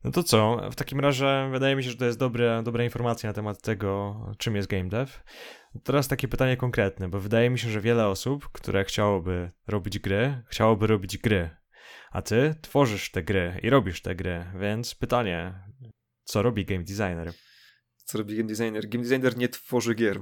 No 0.04 0.12
to 0.12 0.24
co? 0.24 0.70
W 0.72 0.76
takim 0.76 1.00
razie 1.00 1.50
wydaje 1.52 1.76
mi 1.76 1.84
się, 1.84 1.90
że 1.90 1.98
to 1.98 2.06
jest 2.06 2.20
dobre, 2.20 2.62
dobra 2.64 2.84
informacja 2.84 3.30
na 3.30 3.34
temat 3.34 3.62
tego, 3.62 4.16
czym 4.38 4.56
jest 4.56 4.68
game 4.68 4.90
dev. 4.90 5.12
Teraz 5.84 6.08
takie 6.08 6.28
pytanie 6.28 6.58
konkretne, 6.58 7.10
bo 7.10 7.20
wydaje 7.20 7.50
mi 7.50 7.60
się, 7.60 7.70
że 7.70 7.82
wiele 7.82 8.08
osób, 8.08 8.50
które 8.52 8.86
chciałoby 8.86 9.52
robić 9.68 10.00
gry, 10.00 10.44
chciałoby 10.48 10.88
robić 10.88 11.18
gry. 11.18 11.50
A 12.12 12.22
ty 12.22 12.56
tworzysz 12.62 13.12
te 13.12 13.24
gry 13.24 13.60
i 13.64 13.70
robisz 13.70 14.02
te 14.02 14.16
gry, 14.16 14.46
więc 14.60 14.96
pytanie, 14.96 15.54
co 16.24 16.42
robi 16.42 16.66
game 16.66 16.84
designer? 16.84 17.34
Co 18.06 18.18
robi 18.18 18.36
game 18.36 18.48
designer? 18.48 18.90
Game 18.90 19.04
designer 19.04 19.38
nie 19.38 19.50
tworzy 19.50 19.96
gier, 19.96 20.20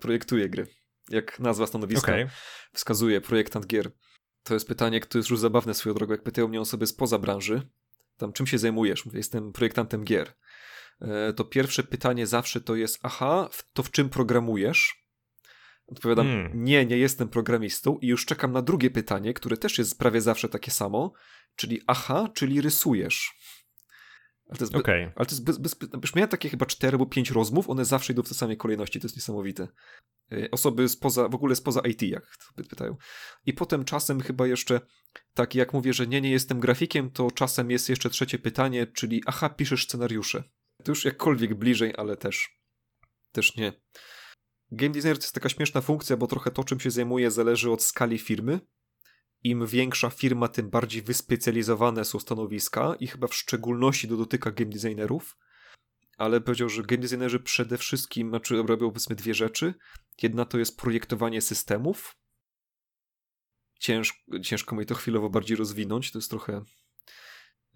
projektuje 0.00 0.48
gry. 0.48 0.66
Jak 1.10 1.40
nazwa 1.40 1.66
stanowiska 1.66 2.12
okay. 2.12 2.28
wskazuje, 2.72 3.20
projektant 3.20 3.66
gier. 3.66 3.90
To 4.42 4.54
jest 4.54 4.68
pytanie, 4.68 5.00
które 5.00 5.18
jest 5.18 5.30
już 5.30 5.38
zabawne 5.38 5.74
swoją 5.74 5.94
drogą. 5.94 6.12
Jak 6.12 6.22
pytają 6.22 6.48
mnie 6.48 6.60
osoby 6.60 6.86
spoza 6.86 7.18
branży, 7.18 7.62
tam 8.16 8.32
czym 8.32 8.46
się 8.46 8.58
zajmujesz? 8.58 9.06
Mówię, 9.06 9.18
jestem 9.18 9.52
projektantem 9.52 10.04
gier. 10.04 10.34
E, 11.00 11.32
to 11.32 11.44
pierwsze 11.44 11.82
pytanie 11.82 12.26
zawsze 12.26 12.60
to 12.60 12.76
jest, 12.76 12.98
aha, 13.02 13.48
to 13.72 13.82
w 13.82 13.90
czym 13.90 14.10
programujesz? 14.10 15.04
Odpowiadam, 15.86 16.26
hmm. 16.26 16.64
nie, 16.64 16.86
nie 16.86 16.98
jestem 16.98 17.28
programistą 17.28 17.98
i 17.98 18.06
już 18.06 18.26
czekam 18.26 18.52
na 18.52 18.62
drugie 18.62 18.90
pytanie, 18.90 19.34
które 19.34 19.56
też 19.56 19.78
jest 19.78 19.98
prawie 19.98 20.20
zawsze 20.20 20.48
takie 20.48 20.70
samo, 20.70 21.12
czyli 21.56 21.80
aha, 21.86 22.28
czyli 22.34 22.60
rysujesz. 22.60 23.32
Ale 24.48 24.58
to 24.58 24.64
jest, 24.64 24.74
okay. 24.74 25.12
ale 25.16 25.26
to 25.26 25.32
jest 25.34 25.44
bez, 25.44 25.58
bez, 25.58 25.76
już 26.02 26.14
miałem 26.14 26.30
takie 26.30 26.48
chyba 26.48 26.66
cztery 26.66 26.94
albo 26.94 27.06
pięć 27.06 27.30
rozmów, 27.30 27.70
one 27.70 27.84
zawsze 27.84 28.12
idą 28.12 28.22
w 28.22 28.28
tej 28.28 28.36
samej 28.36 28.56
kolejności, 28.56 29.00
to 29.00 29.06
jest 29.06 29.16
niesamowite. 29.16 29.68
E, 30.32 30.50
osoby 30.50 30.88
spoza, 30.88 31.28
w 31.28 31.34
ogóle 31.34 31.56
spoza 31.56 31.80
IT, 31.80 32.02
jak 32.02 32.36
pytają. 32.70 32.96
I 33.46 33.52
potem 33.52 33.84
czasem 33.84 34.20
chyba 34.20 34.46
jeszcze, 34.46 34.80
tak 35.34 35.54
jak 35.54 35.72
mówię, 35.72 35.92
że 35.92 36.06
nie, 36.06 36.20
nie 36.20 36.30
jestem 36.30 36.60
grafikiem, 36.60 37.10
to 37.10 37.30
czasem 37.30 37.70
jest 37.70 37.88
jeszcze 37.88 38.10
trzecie 38.10 38.38
pytanie, 38.38 38.86
czyli 38.86 39.22
aha, 39.26 39.48
piszesz 39.48 39.84
scenariusze. 39.84 40.44
To 40.84 40.92
już 40.92 41.04
jakkolwiek 41.04 41.54
bliżej, 41.54 41.94
ale 41.96 42.16
też, 42.16 42.60
też 43.32 43.56
nie. 43.56 43.72
Game 44.70 44.92
designer 44.92 45.18
to 45.18 45.22
jest 45.22 45.34
taka 45.34 45.48
śmieszna 45.48 45.80
funkcja, 45.80 46.16
bo 46.16 46.26
trochę 46.26 46.50
to, 46.50 46.64
czym 46.64 46.80
się 46.80 46.90
zajmuje, 46.90 47.30
zależy 47.30 47.70
od 47.70 47.82
skali 47.82 48.18
firmy. 48.18 48.60
Im 49.44 49.66
większa 49.66 50.10
firma, 50.10 50.48
tym 50.48 50.70
bardziej 50.70 51.02
wyspecjalizowane 51.02 52.04
są 52.04 52.18
stanowiska 52.18 52.94
i 53.00 53.06
chyba 53.06 53.26
w 53.26 53.34
szczególności 53.34 54.08
to 54.08 54.16
dotyka 54.16 54.50
game 54.50 54.70
designerów. 54.70 55.36
Ale 56.16 56.40
powiedział, 56.40 56.68
że 56.68 56.82
game 56.82 57.02
designerzy 57.02 57.40
przede 57.40 57.78
wszystkim 57.78 58.28
znaczy, 58.28 58.56
robią 58.56 58.88
powiedzmy 58.88 59.16
dwie 59.16 59.34
rzeczy. 59.34 59.74
Jedna 60.22 60.44
to 60.44 60.58
jest 60.58 60.78
projektowanie 60.78 61.40
systemów. 61.40 62.16
Ciężko, 63.80 64.18
ciężko 64.42 64.76
mi 64.76 64.86
to 64.86 64.94
chwilowo 64.94 65.30
bardziej 65.30 65.56
rozwinąć, 65.56 66.12
to 66.12 66.18
jest 66.18 66.30
trochę. 66.30 66.64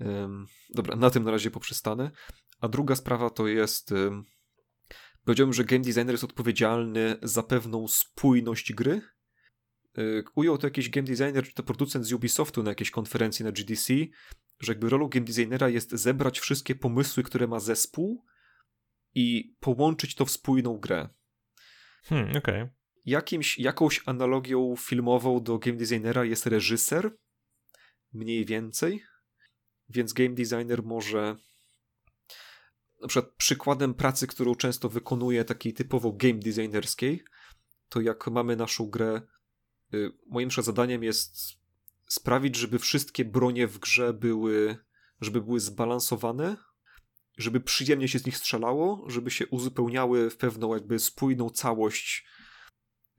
Um, 0.01 0.47
dobra, 0.75 0.97
na 0.97 1.11
tym 1.11 1.25
na 1.25 1.31
razie 1.31 1.51
poprzestanę. 1.51 2.11
A 2.61 2.69
druga 2.69 2.97
sprawa 2.97 3.31
to 3.31 3.47
jest. 3.47 3.93
Um, 3.93 4.25
powiedziałbym, 5.25 5.55
że 5.55 5.65
game 5.65 5.85
designer 5.85 6.11
jest 6.11 6.25
odpowiedzialny 6.25 7.17
za 7.23 7.43
pewną 7.43 7.89
spójność 7.89 8.73
gry. 8.73 9.03
Um, 9.99 10.25
ujął 10.35 10.59
to 10.59 10.67
jakiś 10.67 10.91
game 10.91 11.07
designer 11.07 11.49
czy 11.49 11.55
to 11.55 11.63
producent 11.63 12.07
z 12.07 12.13
Ubisoftu 12.13 12.63
na 12.63 12.71
jakiejś 12.71 12.91
konferencji 12.91 13.45
na 13.45 13.53
GDC, 13.53 13.95
że 14.61 14.73
jakby 14.73 14.89
rolą 14.89 15.09
game 15.09 15.27
designera 15.27 15.69
jest 15.69 15.91
zebrać 15.91 16.41
wszystkie 16.41 16.75
pomysły, 16.75 17.23
które 17.23 17.47
ma 17.47 17.61
zespół 17.61 18.25
i 19.15 19.57
połączyć 19.61 20.15
to 20.15 20.25
w 20.25 20.31
spójną 20.31 20.79
grę. 20.79 21.09
Hmm, 22.05 22.29
okej. 22.31 22.39
Okay. 22.39 22.71
Jakimś, 23.05 23.59
jakąś 23.59 24.03
analogią 24.07 24.75
filmową 24.79 25.43
do 25.43 25.59
game 25.59 25.77
designera 25.77 26.25
jest 26.25 26.47
reżyser, 26.47 27.17
mniej 28.13 28.45
więcej, 28.45 29.05
więc 29.89 30.13
game 30.13 30.35
designer 30.35 30.83
może 30.83 31.37
na 33.03 33.09
przykład 33.09 33.35
przykładem 33.35 33.95
pracy, 33.95 34.27
którą 34.27 34.55
często 34.55 34.89
wykonuję, 34.89 35.45
takiej 35.45 35.73
typowo 35.73 36.13
game 36.13 36.39
designerskiej, 36.39 37.25
to 37.89 38.01
jak 38.01 38.27
mamy 38.27 38.57
naszą 38.57 38.87
grę, 38.87 39.17
y, 39.17 39.38
moim 40.27 40.51
zadaniem 40.51 41.05
jest 41.05 41.59
sprawić, 42.07 42.57
żeby 42.57 42.79
wszystkie 42.79 43.25
bronie 43.25 43.67
w 43.67 43.79
grze 43.79 44.13
były, 44.13 44.77
żeby 45.21 45.41
były 45.41 45.61
zbalansowane, 45.61 46.57
żeby 47.39 47.61
przyjemnie 47.61 48.09
się 48.09 48.19
z 48.19 48.27
nich 48.27 48.37
strzelało, 48.37 49.05
żeby 49.11 49.31
się 49.31 49.47
uzupełniały 49.47 50.31
w 50.31 50.37
pewną 50.37 50.75
jakby 50.75 50.99
spójną 50.99 51.51
całość 51.51 52.27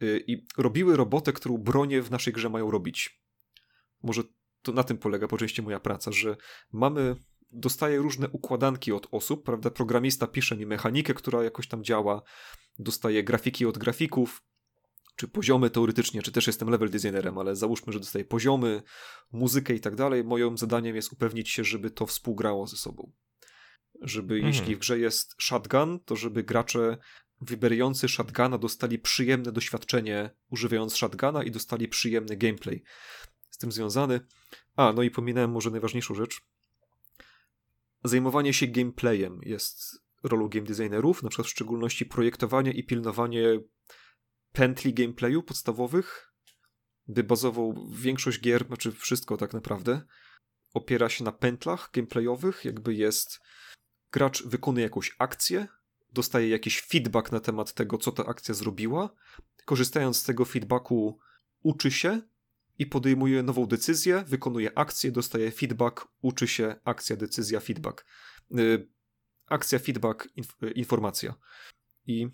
y, 0.01 0.23
i 0.27 0.45
robiły 0.58 0.97
robotę, 0.97 1.34
którą 1.34 1.58
bronie 1.58 2.01
w 2.01 2.12
naszej 2.12 2.34
grze 2.34 2.49
mają 2.49 2.71
robić. 2.71 3.23
Może 4.03 4.23
to 4.62 4.71
na 4.71 4.84
tym 4.84 4.97
polega 4.97 5.27
po 5.27 5.38
części 5.38 5.62
moja 5.62 5.79
praca, 5.79 6.12
że 6.12 6.38
mamy 6.71 7.15
dostaję 7.51 7.97
różne 7.97 8.29
układanki 8.29 8.91
od 8.91 9.08
osób, 9.12 9.45
prawda? 9.45 9.69
Programista 9.69 10.27
pisze 10.27 10.58
mi 10.58 10.65
mechanikę, 10.65 11.13
która 11.13 11.43
jakoś 11.43 11.67
tam 11.67 11.84
działa, 11.84 12.21
dostaję 12.79 13.23
grafiki 13.23 13.65
od 13.65 13.77
grafików, 13.77 14.41
czy 15.19 15.27
poziomy 15.27 15.69
teoretycznie, 15.69 16.21
czy 16.21 16.32
też 16.32 16.47
jestem 16.47 16.69
level 16.69 16.89
designerem, 16.89 17.38
ale 17.38 17.55
załóżmy, 17.55 17.93
że 17.93 17.99
dostaję 17.99 18.25
poziomy, 18.25 18.82
muzykę 19.32 19.73
i 19.73 19.79
tak 19.79 19.95
dalej. 19.95 20.23
Moim 20.23 20.58
zadaniem 20.58 20.95
jest 20.95 21.13
upewnić 21.13 21.49
się, 21.49 21.63
żeby 21.63 21.91
to 21.91 22.05
współgrało 22.05 22.67
ze 22.67 22.77
sobą 22.77 23.12
żeby 24.01 24.36
mhm. 24.36 24.53
jeśli 24.53 24.75
w 24.75 24.79
grze 24.79 24.99
jest 24.99 25.36
shotgun, 25.38 25.99
to 25.99 26.15
żeby 26.15 26.43
gracze 26.43 26.97
wybierający 27.41 28.08
shotguna 28.10 28.58
dostali 28.58 28.99
przyjemne 28.99 29.51
doświadczenie 29.51 30.29
używając 30.49 30.95
shotguna 30.95 31.43
i 31.43 31.51
dostali 31.51 31.88
przyjemny 31.88 32.38
gameplay 32.38 32.84
z 33.49 33.58
tym 33.58 33.71
związany. 33.71 34.19
A, 34.75 34.93
no 34.93 35.03
i 35.03 35.12
pominąłem 35.12 35.51
może 35.51 35.71
najważniejszą 35.71 36.15
rzecz. 36.15 36.41
Zajmowanie 38.03 38.53
się 38.53 38.67
gameplayem 38.67 39.39
jest 39.43 40.01
rolą 40.23 40.47
game 40.47 40.65
designerów, 40.65 41.23
na 41.23 41.29
przykład 41.29 41.47
w 41.47 41.51
szczególności 41.51 42.05
projektowanie 42.05 42.71
i 42.71 42.84
pilnowanie 42.84 43.60
pętli 44.51 44.93
gameplayu 44.93 45.43
podstawowych, 45.43 46.33
by 47.07 47.23
bazował 47.23 47.88
większość 47.91 48.39
gier, 48.39 48.67
znaczy 48.67 48.91
wszystko 48.91 49.38
tak 49.38 49.53
naprawdę, 49.53 50.01
opiera 50.73 51.09
się 51.09 51.23
na 51.23 51.31
pętlach 51.31 51.89
gameplayowych, 51.93 52.65
jakby 52.65 52.93
jest 52.93 53.39
gracz 54.12 54.43
wykonuje 54.43 54.83
jakąś 54.83 55.15
akcję, 55.19 55.67
dostaje 56.13 56.49
jakiś 56.49 56.81
feedback 56.81 57.31
na 57.31 57.39
temat 57.39 57.73
tego, 57.73 57.97
co 57.97 58.12
ta 58.12 58.25
akcja 58.25 58.53
zrobiła. 58.53 59.09
Korzystając 59.65 60.17
z 60.17 60.23
tego 60.23 60.45
feedbacku, 60.45 61.19
uczy 61.63 61.91
się 61.91 62.21
i 62.79 62.85
podejmuje 62.85 63.43
nową 63.43 63.65
decyzję, 63.65 64.23
wykonuje 64.27 64.77
akcję, 64.77 65.12
dostaje 65.12 65.51
feedback, 65.51 66.07
uczy 66.21 66.47
się, 66.47 66.75
akcja, 66.83 67.15
decyzja, 67.15 67.59
feedback. 67.59 68.05
Yy, 68.51 68.89
akcja, 69.45 69.79
feedback, 69.79 70.27
inf 70.35 70.55
informacja. 70.75 71.33
I 72.07 72.27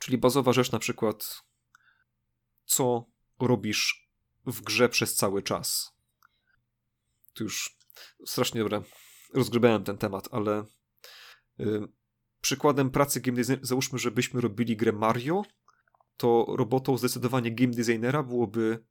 czyli 0.00 0.18
bazowa 0.18 0.52
rzecz 0.52 0.72
na 0.72 0.78
przykład, 0.78 1.42
co 2.66 3.10
robisz 3.40 4.10
w 4.46 4.60
grze 4.60 4.88
przez 4.88 5.14
cały 5.14 5.42
czas. 5.42 5.96
Tu 7.34 7.44
już 7.44 7.76
strasznie 8.26 8.60
dobra, 8.60 8.82
rozgrybałem 9.34 9.84
ten 9.84 9.98
temat, 9.98 10.28
ale 10.32 10.64
Przykładem 12.46 12.90
pracy 12.90 13.20
game 13.20 13.36
designera, 13.36 13.66
załóżmy, 13.66 13.98
żebyśmy 13.98 14.40
robili 14.40 14.76
grę 14.76 14.92
Mario, 14.92 15.42
to 16.16 16.46
robotą 16.48 16.96
zdecydowanie 16.96 17.54
game 17.54 17.72
designera 17.72 18.22
byłoby 18.22 18.84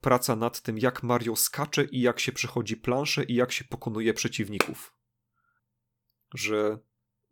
praca 0.00 0.36
nad 0.36 0.60
tym, 0.60 0.78
jak 0.78 1.02
Mario 1.02 1.36
skacze 1.36 1.84
i 1.84 2.00
jak 2.00 2.20
się 2.20 2.32
przechodzi 2.32 2.76
planszę 2.76 3.24
i 3.24 3.34
jak 3.34 3.52
się 3.52 3.64
pokonuje 3.64 4.14
przeciwników. 4.14 4.94
Że 6.34 6.78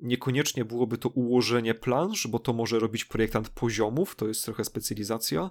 niekoniecznie 0.00 0.64
byłoby 0.64 0.98
to 0.98 1.08
ułożenie 1.08 1.74
plansz, 1.74 2.26
bo 2.26 2.38
to 2.38 2.52
może 2.52 2.78
robić 2.78 3.04
projektant 3.04 3.48
poziomów, 3.48 4.16
to 4.16 4.28
jest 4.28 4.44
trochę 4.44 4.64
specjalizacja, 4.64 5.50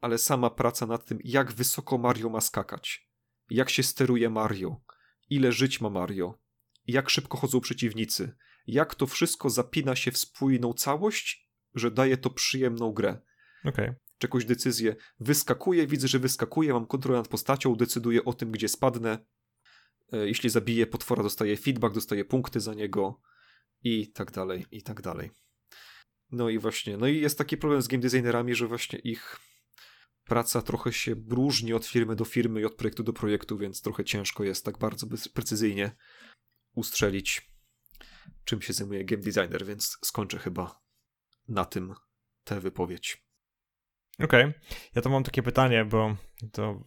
ale 0.00 0.18
sama 0.18 0.50
praca 0.50 0.86
nad 0.86 1.04
tym, 1.04 1.18
jak 1.24 1.52
wysoko 1.52 1.98
Mario 1.98 2.28
ma 2.28 2.40
skakać, 2.40 3.08
jak 3.50 3.70
się 3.70 3.82
steruje 3.82 4.30
Mario, 4.30 4.80
ile 5.30 5.52
żyć 5.52 5.80
ma 5.80 5.90
Mario, 5.90 6.38
jak 6.86 7.10
szybko 7.10 7.38
chodzą 7.38 7.60
przeciwnicy, 7.60 8.36
jak 8.66 8.94
to 8.94 9.06
wszystko 9.06 9.50
zapina 9.50 9.96
się 9.96 10.10
w 10.10 10.18
spójną 10.18 10.72
całość, 10.72 11.50
że 11.74 11.90
daje 11.90 12.16
to 12.16 12.30
przyjemną 12.30 12.92
grę. 12.92 13.20
Okay. 13.64 13.94
Czy 14.18 14.26
jakąś 14.26 14.44
decyzję 14.44 14.96
wyskakuję, 15.20 15.86
widzę, 15.86 16.08
że 16.08 16.18
wyskakuje, 16.18 16.72
mam 16.72 16.86
kontrolę 16.86 17.18
nad 17.18 17.28
postacią, 17.28 17.76
decyduję 17.76 18.24
o 18.24 18.32
tym, 18.32 18.50
gdzie 18.50 18.68
spadnę. 18.68 19.18
E, 20.12 20.26
jeśli 20.28 20.50
zabiję 20.50 20.86
potwora, 20.86 21.22
dostaję 21.22 21.56
feedback, 21.56 21.94
dostaję 21.94 22.24
punkty 22.24 22.60
za 22.60 22.74
niego 22.74 23.20
i 23.84 24.12
tak 24.12 24.30
dalej, 24.30 24.66
i 24.70 24.82
tak 24.82 25.02
dalej. 25.02 25.30
No 26.30 26.48
i 26.48 26.58
właśnie, 26.58 26.96
no 26.96 27.06
i 27.06 27.20
jest 27.20 27.38
taki 27.38 27.56
problem 27.56 27.82
z 27.82 27.88
game 27.88 28.02
designerami, 28.02 28.54
że 28.54 28.66
właśnie 28.66 28.98
ich 28.98 29.40
praca 30.24 30.62
trochę 30.62 30.92
się 30.92 31.14
różni 31.28 31.72
od 31.72 31.86
firmy 31.86 32.16
do 32.16 32.24
firmy 32.24 32.60
i 32.60 32.64
od 32.64 32.74
projektu 32.74 33.02
do 33.02 33.12
projektu, 33.12 33.58
więc 33.58 33.82
trochę 33.82 34.04
ciężko 34.04 34.44
jest 34.44 34.64
tak 34.64 34.78
bardzo 34.78 35.06
precyzyjnie 35.34 35.96
ustrzelić, 36.74 37.50
czym 38.44 38.62
się 38.62 38.72
zajmuje 38.72 39.04
game 39.04 39.22
designer, 39.22 39.66
więc 39.66 39.98
skończę 40.04 40.38
chyba 40.38 40.82
na 41.48 41.64
tym 41.64 41.94
tę 42.44 42.60
wypowiedź. 42.60 43.24
Okej. 44.14 44.44
Okay. 44.44 44.60
Ja 44.94 45.02
to 45.02 45.10
mam 45.10 45.24
takie 45.24 45.42
pytanie, 45.42 45.84
bo 45.84 46.16
to 46.52 46.84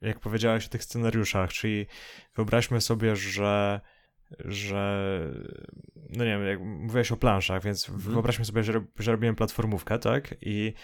jak 0.00 0.20
powiedziałeś 0.20 0.66
o 0.66 0.68
tych 0.68 0.84
scenariuszach, 0.84 1.52
czyli 1.52 1.86
wyobraźmy 2.34 2.80
sobie, 2.80 3.16
że 3.16 3.80
że 4.38 5.20
no 5.94 6.24
nie 6.24 6.30
wiem, 6.30 6.46
jak 6.46 6.60
mówiłeś 6.60 7.12
o 7.12 7.16
planszach, 7.16 7.62
więc 7.62 7.88
mhm. 7.88 8.14
wyobraźmy 8.14 8.44
sobie, 8.44 8.62
że, 8.62 8.84
że 8.98 9.12
robimy 9.12 9.34
platformówkę, 9.34 9.98
tak? 9.98 10.34
I 10.40 10.74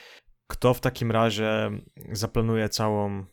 kto 0.47 0.75
w 0.75 0.81
takim 0.81 1.11
razie 1.11 1.71
zaplanuje 2.13 2.69
całą 2.69 3.25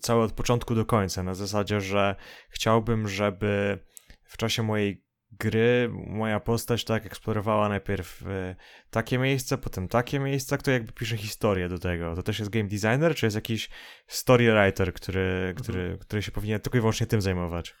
całe 0.00 0.24
od 0.24 0.32
początku 0.32 0.74
do 0.74 0.84
końca, 0.84 1.22
na 1.22 1.34
zasadzie, 1.34 1.80
że 1.80 2.16
chciałbym, 2.48 3.08
żeby 3.08 3.78
w 4.24 4.36
czasie 4.36 4.62
mojej 4.62 5.06
gry 5.32 5.90
moja 5.92 6.40
postać 6.40 6.84
tak 6.84 7.06
eksplorowała 7.06 7.68
najpierw 7.68 8.26
e, 8.26 8.56
takie 8.90 9.18
miejsce, 9.18 9.58
potem 9.58 9.88
takie 9.88 10.18
miejsca, 10.18 10.58
kto 10.58 10.70
jakby 10.70 10.92
pisze 10.92 11.16
historię 11.16 11.68
do 11.68 11.78
tego. 11.78 12.16
To 12.16 12.22
też 12.22 12.38
jest 12.38 12.50
game 12.50 12.68
designer, 12.68 13.14
czy 13.14 13.26
jest 13.26 13.36
jakiś 13.36 13.70
story 14.06 14.52
writer, 14.52 14.92
który, 14.92 15.20
mhm. 15.20 15.54
który, 15.54 15.98
który 16.00 16.22
się 16.22 16.32
powinien 16.32 16.60
tylko 16.60 16.78
i 16.78 16.80
wyłącznie 16.80 17.06
tym 17.06 17.20
zajmować? 17.20 17.74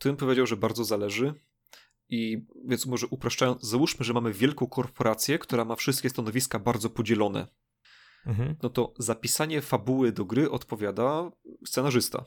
Tu 0.00 0.08
bym 0.08 0.16
powiedział, 0.16 0.46
że 0.46 0.56
bardzo 0.56 0.84
zależy. 0.84 1.34
I 2.08 2.46
więc 2.64 2.86
może 2.86 3.06
upraszczając, 3.06 3.62
załóżmy, 3.62 4.04
że 4.04 4.12
mamy 4.12 4.32
wielką 4.32 4.66
korporację, 4.66 5.38
która 5.38 5.64
ma 5.64 5.76
wszystkie 5.76 6.10
stanowiska 6.10 6.58
bardzo 6.58 6.90
podzielone. 6.90 7.46
Mhm. 8.26 8.56
No 8.62 8.70
to 8.70 8.94
zapisanie 8.98 9.60
fabuły 9.60 10.12
do 10.12 10.24
gry 10.24 10.50
odpowiada 10.50 11.30
scenarzysta 11.66 12.24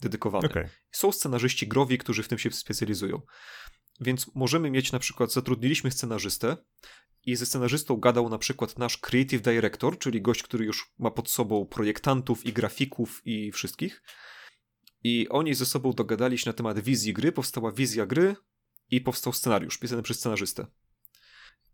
dedykowany. 0.00 0.46
Okay. 0.48 0.68
Są 0.90 1.12
scenarzyści 1.12 1.68
growi, 1.68 1.98
którzy 1.98 2.22
w 2.22 2.28
tym 2.28 2.38
się 2.38 2.50
specjalizują. 2.50 3.22
Więc 4.00 4.34
możemy 4.34 4.70
mieć 4.70 4.92
na 4.92 4.98
przykład, 4.98 5.32
zatrudniliśmy 5.32 5.90
scenarzystę 5.90 6.56
i 7.24 7.36
ze 7.36 7.46
scenarzystą 7.46 7.96
gadał 7.96 8.28
na 8.28 8.38
przykład 8.38 8.78
nasz 8.78 8.98
creative 8.98 9.42
director, 9.42 9.98
czyli 9.98 10.22
gość, 10.22 10.42
który 10.42 10.64
już 10.64 10.92
ma 10.98 11.10
pod 11.10 11.30
sobą 11.30 11.66
projektantów 11.66 12.46
i 12.46 12.52
grafików 12.52 13.22
i 13.24 13.52
wszystkich. 13.52 14.02
I 15.08 15.28
oni 15.28 15.54
ze 15.54 15.66
sobą 15.66 15.92
dogadali 15.92 16.38
się 16.38 16.50
na 16.50 16.52
temat 16.52 16.80
wizji 16.80 17.12
gry, 17.12 17.32
powstała 17.32 17.72
wizja 17.72 18.06
gry 18.06 18.36
i 18.90 19.00
powstał 19.00 19.32
scenariusz 19.32 19.78
pisany 19.78 20.02
przez 20.02 20.18
scenarzystę. 20.18 20.66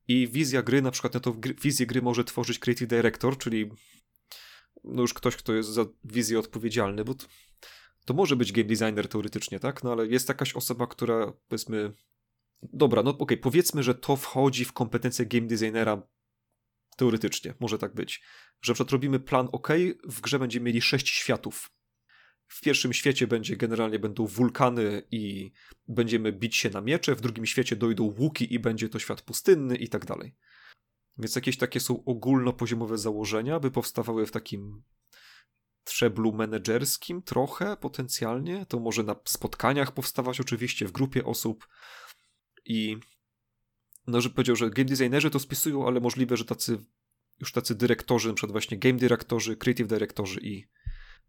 I 0.08 0.28
wizja 0.28 0.62
gry, 0.62 0.82
na 0.82 0.90
przykład, 0.90 1.14
no 1.14 1.20
to 1.20 1.36
wizję 1.62 1.86
gry 1.86 2.02
może 2.02 2.24
tworzyć 2.24 2.58
creative 2.58 2.88
director, 2.88 3.38
czyli 3.38 3.70
no 4.84 5.02
już 5.02 5.14
ktoś, 5.14 5.36
kto 5.36 5.52
jest 5.52 5.68
za 5.68 5.86
wizję 6.04 6.38
odpowiedzialny, 6.38 7.04
bo 7.04 7.14
to, 7.14 7.26
to 8.04 8.14
może 8.14 8.36
być 8.36 8.52
game 8.52 8.68
designer 8.68 9.08
teoretycznie, 9.08 9.60
tak? 9.60 9.84
No 9.84 9.92
ale 9.92 10.06
jest 10.06 10.28
jakaś 10.28 10.54
osoba, 10.54 10.86
która 10.86 11.32
powiedzmy 11.48 11.92
dobra, 12.62 13.02
no 13.02 13.10
okej, 13.10 13.22
okay, 13.22 13.36
powiedzmy, 13.36 13.82
że 13.82 13.94
to 13.94 14.16
wchodzi 14.16 14.64
w 14.64 14.72
kompetencje 14.72 15.26
game 15.26 15.46
designera 15.46 16.02
teoretycznie, 16.96 17.54
może 17.60 17.78
tak 17.78 17.94
być. 17.94 18.22
Że 18.62 18.74
przykład 18.74 18.92
robimy 18.92 19.20
plan 19.20 19.48
OK, 19.52 19.68
w 20.04 20.20
grze 20.20 20.38
będziemy 20.38 20.64
mieli 20.64 20.82
sześć 20.82 21.08
światów. 21.08 21.70
W 22.52 22.60
pierwszym 22.60 22.92
świecie 22.92 23.26
będzie 23.26 23.56
generalnie 23.56 23.98
będą 23.98 24.26
wulkany 24.26 25.02
i 25.10 25.52
będziemy 25.88 26.32
bić 26.32 26.56
się 26.56 26.70
na 26.70 26.80
miecze, 26.80 27.14
w 27.14 27.20
drugim 27.20 27.46
świecie 27.46 27.76
dojdą 27.76 28.14
łuki 28.18 28.54
i 28.54 28.58
będzie 28.58 28.88
to 28.88 28.98
świat 28.98 29.22
pustynny 29.22 29.76
i 29.76 29.88
tak 29.88 30.04
dalej. 30.04 30.36
Więc 31.18 31.36
jakieś 31.36 31.58
takie 31.58 31.80
są 31.80 32.04
ogólnopoziomowe 32.04 32.98
założenia, 32.98 33.60
by 33.60 33.70
powstawały 33.70 34.26
w 34.26 34.30
takim 34.30 34.82
trzeblu 35.84 36.32
menedżerskim 36.32 37.22
trochę 37.22 37.76
potencjalnie. 37.76 38.66
To 38.66 38.80
może 38.80 39.02
na 39.02 39.16
spotkaniach 39.24 39.92
powstawać 39.92 40.40
oczywiście 40.40 40.86
w 40.86 40.92
grupie 40.92 41.24
osób, 41.24 41.68
i 42.64 42.96
no, 44.06 44.20
że 44.20 44.30
powiedział, 44.30 44.56
że 44.56 44.70
game 44.70 44.88
designerzy 44.88 45.30
to 45.30 45.38
spisują, 45.38 45.86
ale 45.86 46.00
możliwe, 46.00 46.36
że 46.36 46.44
tacy 46.44 46.78
już 47.40 47.52
tacy 47.52 47.74
dyrektorzy, 47.74 48.28
na 48.28 48.34
przykład 48.34 48.52
właśnie 48.52 48.78
game 48.78 48.98
dyrektorzy, 48.98 49.56
creative 49.56 49.88
dyrektorzy 49.88 50.40
i 50.40 50.66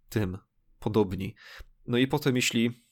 tym 0.09 0.37
podobni. 0.83 1.35
No 1.87 1.97
i 1.97 2.07
potem 2.07 2.35
jeśli 2.35 2.83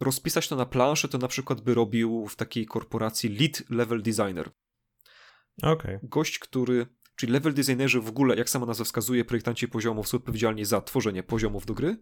rozpisać 0.00 0.48
to 0.48 0.56
na 0.56 0.66
planszę, 0.66 1.08
to 1.08 1.18
na 1.18 1.28
przykład 1.28 1.60
by 1.60 1.74
robił 1.74 2.26
w 2.26 2.36
takiej 2.36 2.66
korporacji 2.66 3.28
lead 3.28 3.70
level 3.70 4.02
designer. 4.02 4.50
Okay. 5.62 6.00
Gość, 6.02 6.38
który, 6.38 6.86
czyli 7.16 7.32
level 7.32 7.54
designerzy 7.54 8.00
w 8.00 8.08
ogóle, 8.08 8.36
jak 8.36 8.50
sama 8.50 8.66
nazwa 8.66 8.84
wskazuje, 8.84 9.24
projektanci 9.24 9.68
poziomów 9.68 10.08
są 10.08 10.16
odpowiedzialni 10.18 10.64
za 10.64 10.80
tworzenie 10.80 11.22
poziomów 11.22 11.66
do 11.66 11.74
gry, 11.74 11.96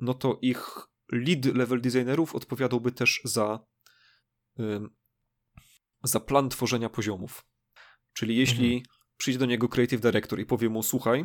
no 0.00 0.14
to 0.14 0.38
ich 0.42 0.78
lead 1.12 1.44
level 1.44 1.80
designerów 1.80 2.34
odpowiadałby 2.34 2.92
też 2.92 3.20
za 3.24 3.66
za 6.02 6.20
plan 6.20 6.48
tworzenia 6.48 6.88
poziomów. 6.88 7.44
Czyli 8.12 8.36
jeśli 8.36 8.76
mhm. 8.76 8.96
przyjdzie 9.16 9.38
do 9.38 9.46
niego 9.46 9.68
Creative 9.68 10.00
Director 10.00 10.40
i 10.40 10.46
powie 10.46 10.68
mu, 10.68 10.82
słuchaj, 10.82 11.24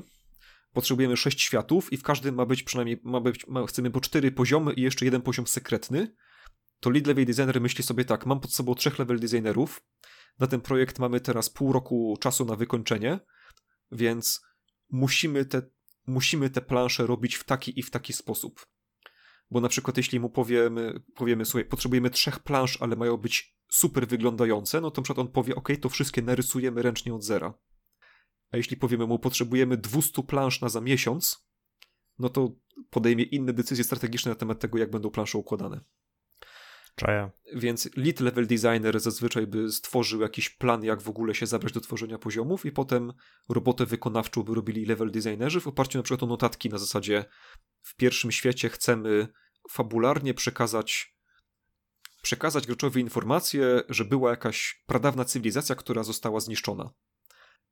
potrzebujemy 0.74 1.18
sześć 1.18 1.42
światów 1.42 1.94
i 1.94 1.98
w 1.98 2.04
każdym 2.04 2.36
ma 2.36 2.46
być 2.46 2.64
przynajmniej, 2.64 3.02
ma 3.04 3.22
być, 3.22 3.48
ma, 3.48 3.66
chcemy 3.66 3.92
po 3.92 4.02
cztery 4.02 4.32
poziomy 4.32 4.74
i 4.74 4.82
jeszcze 4.82 5.06
jeden 5.06 5.22
poziom 5.22 5.48
sekretny, 5.48 6.16
to 6.80 6.90
lead 6.90 7.08
level 7.08 7.26
designer 7.26 7.62
myśli 7.62 7.84
sobie 7.84 8.06
tak, 8.06 8.26
mam 8.26 8.40
pod 8.40 8.54
sobą 8.54 8.76
trzech 8.76 9.00
level 9.00 9.20
designerów, 9.20 9.84
na 10.40 10.48
ten 10.48 10.62
projekt 10.62 11.00
mamy 11.00 11.20
teraz 11.20 11.50
pół 11.50 11.74
roku 11.74 12.18
czasu 12.20 12.46
na 12.46 12.56
wykończenie, 12.56 13.20
więc 13.92 14.42
musimy 14.90 15.46
te, 15.46 15.62
musimy 16.08 16.50
te 16.50 16.62
plansze 16.62 17.08
robić 17.08 17.36
w 17.36 17.44
taki 17.44 17.80
i 17.80 17.84
w 17.84 17.90
taki 17.90 18.14
sposób. 18.14 18.68
Bo 19.52 19.62
na 19.62 19.70
przykład 19.70 19.98
jeśli 19.98 20.20
mu 20.20 20.30
powiemy, 20.30 21.04
powiemy, 21.16 21.46
słuchaj, 21.46 21.66
potrzebujemy 21.66 22.10
trzech 22.10 22.40
plansz, 22.40 22.78
ale 22.82 22.96
mają 22.96 23.18
być 23.18 23.56
super 23.70 24.08
wyglądające, 24.08 24.82
no 24.82 24.92
to 24.92 25.02
na 25.02 25.04
przykład 25.04 25.28
on 25.28 25.34
powie, 25.34 25.56
ok, 25.56 25.70
to 25.82 25.90
wszystkie 25.90 26.22
narysujemy 26.22 26.82
ręcznie 26.82 27.14
od 27.14 27.24
zera. 27.24 27.54
A 28.52 28.58
jeśli 28.58 28.78
powiemy 28.78 29.08
mu, 29.08 29.20
potrzebujemy 29.20 29.78
200 29.78 30.24
plansz 30.24 30.62
na 30.62 30.70
za 30.70 30.82
miesiąc, 30.82 31.48
no 32.20 32.30
to 32.30 32.56
podejmie 32.90 33.24
inne 33.24 33.54
decyzje 33.54 33.84
strategiczne 33.84 34.32
na 34.32 34.36
temat 34.36 34.60
tego, 34.60 34.78
jak 34.78 34.92
będą 34.92 35.10
plansze 35.10 35.38
układane. 35.38 35.82
Czaja. 36.96 37.32
Więc 37.56 37.90
lead 37.96 38.20
level 38.20 38.48
designer 38.48 39.00
zazwyczaj 39.00 39.48
by 39.48 39.72
stworzył 39.72 40.22
jakiś 40.22 40.50
plan, 40.50 40.84
jak 40.84 41.02
w 41.02 41.10
ogóle 41.10 41.36
się 41.36 41.46
zabrać 41.46 41.74
do 41.74 41.82
tworzenia 41.82 42.18
poziomów 42.18 42.66
i 42.66 42.72
potem 42.72 43.14
robotę 43.50 43.86
wykonawczą 43.86 44.44
by 44.44 44.56
robili 44.56 44.86
level 44.86 45.12
designerzy 45.12 45.62
w 45.62 45.68
oparciu 45.68 46.00
na 46.00 46.04
przykład 46.04 46.24
o 46.24 46.26
notatki 46.26 46.70
na 46.70 46.78
zasadzie 46.78 47.26
w 47.82 47.96
pierwszym 47.96 48.32
świecie 48.32 48.70
chcemy 48.70 49.28
fabularnie 49.70 50.34
przekazać 50.34 51.16
przekazać 52.22 52.68
graczowi 52.68 53.02
informację, 53.02 53.82
że 53.90 54.06
była 54.06 54.30
jakaś 54.30 54.84
pradawna 54.86 55.26
cywilizacja, 55.26 55.76
która 55.76 56.04
została 56.04 56.40
zniszczona. 56.40 56.90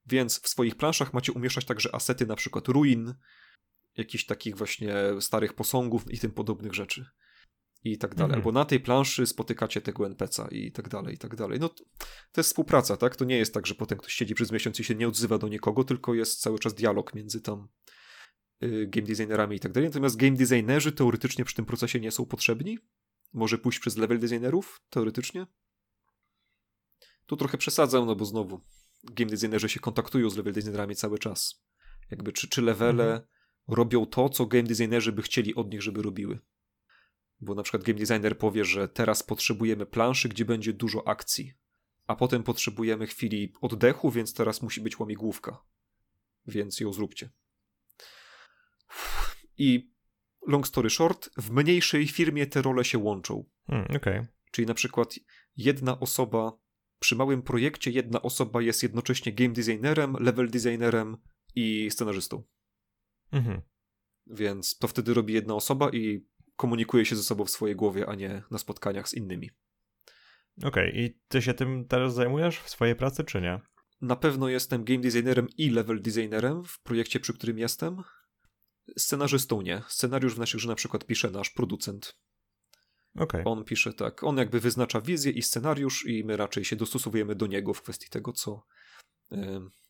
Więc 0.10 0.42
w 0.42 0.48
swoich 0.48 0.76
planszach 0.76 1.14
macie 1.14 1.32
umieszczać 1.32 1.66
także 1.66 1.96
asety 1.96 2.26
na 2.26 2.36
przykład 2.36 2.68
ruin, 2.68 3.14
jakichś 3.98 4.26
takich 4.26 4.58
właśnie 4.58 4.96
starych 5.20 5.54
posągów 5.54 6.12
i 6.12 6.20
tym 6.20 6.32
podobnych 6.32 6.74
rzeczy. 6.74 7.06
I 7.84 7.98
tak 7.98 8.16
dalej. 8.16 8.26
Mhm. 8.26 8.40
Albo 8.40 8.52
na 8.52 8.66
tej 8.66 8.80
planszy 8.80 9.28
spotykacie 9.28 9.82
tego 9.82 10.04
NPC'a 10.04 10.48
i 10.52 10.72
tak 10.72 10.90
dalej, 10.90 11.16
i 11.16 11.18
tak 11.18 11.36
dalej. 11.36 11.60
No 11.60 11.70
to, 11.70 11.84
jest 12.38 12.50
współpraca, 12.50 12.98
tak? 12.98 13.16
To 13.16 13.26
nie 13.26 13.38
jest 13.38 13.54
tak, 13.54 13.68
że 13.68 13.76
potem 13.76 13.98
ktoś 13.98 14.14
siedzi 14.14 14.36
przez 14.36 14.52
miesiąc 14.52 14.80
i 14.80 14.84
się 14.84 14.96
nie 14.96 15.08
odzywa 15.08 15.38
do 15.38 15.48
nikogo, 15.48 15.84
tylko 15.84 16.14
jest 16.14 16.42
cały 16.42 16.60
czas 16.60 16.74
dialog 16.74 17.14
między 17.14 17.42
tam 17.42 17.68
Y, 18.64 18.88
game 18.88 19.08
designerami 19.08 19.56
i 19.56 19.60
tak 19.60 19.72
dalej. 19.72 19.90
Natomiast 19.90 20.16
game 20.16 20.32
designerzy 20.32 20.92
teoretycznie 20.92 21.46
przy 21.46 21.56
tym 21.56 21.66
procesie 21.66 22.00
nie 22.00 22.12
są 22.12 22.26
potrzebni. 22.26 22.80
Może 23.34 23.58
pójść 23.58 23.80
przez 23.80 23.98
level 23.98 24.20
designerów, 24.20 24.82
teoretycznie. 24.90 25.48
Tu 27.26 27.38
trochę 27.38 27.58
przesadzam, 27.58 28.06
no 28.06 28.16
bo 28.16 28.26
znowu 28.26 28.62
game 29.04 29.30
designerzy 29.30 29.70
się 29.70 29.80
kontaktują 29.80 30.30
z 30.30 30.38
level 30.38 30.54
designerami 30.54 30.96
cały 30.96 31.20
czas. 31.20 31.64
Jakby 32.12 32.34
czy, 32.34 32.48
czy 32.48 32.62
levele 32.62 33.04
mhm. 33.04 33.28
robią 33.68 34.06
to, 34.06 34.30
co 34.30 34.46
game 34.46 34.64
designerzy 34.64 35.12
by 35.12 35.22
chcieli 35.22 35.56
od 35.56 35.72
nich, 35.72 35.82
żeby 35.82 36.02
robiły. 36.02 36.40
Bo 37.42 37.56
na 37.56 37.64
przykład 37.64 37.84
game 37.84 38.00
designer 38.00 38.38
powie, 38.38 38.66
że 38.66 38.88
teraz 38.88 39.24
potrzebujemy 39.24 39.86
planszy, 39.86 40.30
gdzie 40.30 40.46
będzie 40.46 40.74
dużo 40.74 41.08
akcji, 41.08 41.54
a 42.08 42.16
potem 42.16 42.44
potrzebujemy 42.44 43.08
chwili 43.08 43.54
oddechu, 43.62 44.12
więc 44.12 44.34
teraz 44.34 44.62
musi 44.62 44.82
być 44.82 45.00
łamigłówka. 45.00 45.64
Więc 46.48 46.80
ją 46.80 46.94
zróbcie. 46.94 47.30
I 49.58 49.92
long 50.48 50.68
story 50.68 50.90
short, 50.90 51.30
w 51.38 51.52
mniejszej 51.52 52.08
firmie 52.08 52.48
te 52.48 52.62
role 52.62 52.86
się 52.86 52.98
łączą. 52.98 53.46
Hmm, 53.68 53.96
okay. 53.96 54.28
Czyli 54.52 54.68
na 54.68 54.74
przykład 54.74 55.16
jedna 55.58 56.00
osoba 56.00 56.60
przy 57.00 57.16
małym 57.16 57.42
projekcie, 57.42 57.92
jedna 57.92 58.22
osoba 58.22 58.62
jest 58.62 58.84
jednocześnie 58.84 59.34
game 59.34 59.54
designerem, 59.54 60.16
level 60.20 60.50
designerem 60.50 61.18
i 61.56 61.92
scenarzystą. 61.92 62.44
Mhm. 63.32 63.62
Więc 64.28 64.78
to 64.78 64.88
wtedy 64.88 65.14
robi 65.14 65.34
jedna 65.34 65.56
osoba 65.56 65.90
i 65.90 66.26
komunikuje 66.56 67.06
się 67.06 67.16
ze 67.16 67.24
sobą 67.24 67.46
w 67.46 67.50
swojej 67.50 67.76
głowie, 67.76 68.10
a 68.10 68.16
nie 68.16 68.44
na 68.52 68.58
spotkaniach 68.58 69.10
z 69.10 69.14
innymi. 69.14 69.50
Okej, 70.64 70.90
okay. 70.90 71.02
i 71.02 71.20
ty 71.28 71.42
się 71.42 71.54
tym 71.54 71.86
teraz 71.88 72.14
zajmujesz 72.14 72.60
w 72.60 72.70
swojej 72.70 72.96
pracy, 72.96 73.24
czy 73.24 73.42
nie? 73.42 73.60
Na 74.02 74.16
pewno 74.16 74.50
jestem 74.50 74.84
game 74.84 75.00
designerem 75.00 75.48
i 75.58 75.70
level 75.70 76.02
designerem 76.02 76.64
w 76.64 76.80
projekcie, 76.80 77.20
przy 77.20 77.34
którym 77.34 77.58
jestem. 77.58 78.04
Scenarzystą 78.98 79.62
nie. 79.62 79.82
Scenariusz 79.88 80.36
w 80.36 80.40
naszej 80.40 80.58
grze 80.58 80.68
na 80.68 80.76
przykład 80.76 81.06
pisze 81.06 81.32
nasz 81.32 81.50
producent. 81.50 82.18
Okay. 83.16 83.44
On 83.46 83.64
pisze 83.64 83.94
tak. 83.94 84.24
On 84.24 84.38
jakby 84.38 84.60
wyznacza 84.60 85.02
wizję 85.02 85.32
i 85.32 85.42
scenariusz, 85.42 86.06
i 86.06 86.24
my 86.24 86.38
raczej 86.38 86.66
się 86.66 86.76
dostosowujemy 86.76 87.36
do 87.36 87.48
niego 87.48 87.74
w 87.74 87.82
kwestii 87.82 88.10
tego, 88.10 88.34
co, 88.34 88.66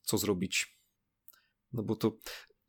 co 0.02 0.18
zrobić. 0.18 0.80
No 1.74 1.84
bo 1.84 1.96
to 1.96 2.18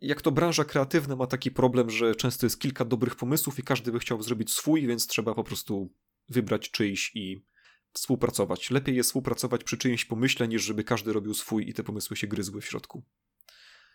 jak 0.01 0.22
to 0.22 0.32
branża 0.32 0.64
kreatywna 0.64 1.16
ma 1.16 1.26
taki 1.26 1.51
problem, 1.51 1.90
że 1.90 2.14
często 2.14 2.46
jest 2.46 2.61
kilka 2.61 2.84
dobrych 2.84 3.16
pomysłów 3.16 3.59
i 3.59 3.62
każdy 3.62 3.92
by 3.92 3.98
chciał 3.98 4.22
zrobić 4.22 4.53
swój, 4.53 4.86
więc 4.86 5.07
trzeba 5.07 5.34
po 5.34 5.44
prostu 5.44 5.94
wybrać 6.28 6.70
czyjś 6.70 7.11
i 7.14 7.44
współpracować. 7.92 8.70
Lepiej 8.70 8.96
jest 8.96 9.09
współpracować 9.09 9.64
przy 9.64 9.78
czyimś 9.78 10.05
pomyśle, 10.05 10.48
niż 10.48 10.62
żeby 10.62 10.84
każdy 10.84 11.12
robił 11.12 11.34
swój 11.34 11.68
i 11.68 11.74
te 11.74 11.82
pomysły 11.82 12.16
się 12.16 12.26
gryzły 12.26 12.61
w 12.61 12.66
środku. 12.66 13.05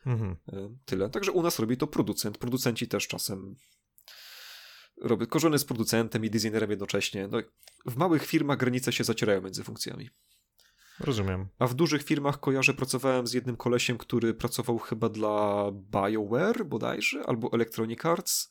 Mhm. 0.06 0.36
E, 0.48 0.76
tyle. 0.86 1.10
Także 1.10 1.32
u 1.32 1.42
nas 1.42 1.60
robi 1.60 1.78
to 1.78 1.88
producent. 1.88 2.38
Producenci 2.38 2.88
też 2.88 3.08
czasem. 3.08 3.56
Korzony 5.30 5.60
z 5.60 5.66
producentem 5.66 6.26
i 6.26 6.30
designerem 6.30 6.70
jednocześnie. 6.70 7.28
No, 7.28 7.38
w 7.86 7.96
małych 7.96 8.26
firmach 8.26 8.58
granice 8.58 8.94
się 8.94 9.04
zacierają 9.04 9.42
między 9.42 9.64
funkcjami. 9.64 10.10
Rozumiem. 11.00 11.48
A 11.60 11.68
w 11.68 11.74
dużych 11.74 12.04
firmach 12.04 12.40
kojarzę, 12.40 12.74
pracowałem 12.74 13.28
z 13.28 13.34
jednym 13.34 13.58
kolesiem, 13.58 13.98
który 13.98 14.34
pracował 14.34 14.78
chyba 14.78 15.10
dla 15.10 15.72
BioWare 15.72 16.66
bodajże, 16.66 17.24
albo 17.26 17.54
Electronic 17.54 18.06
Arts. 18.06 18.50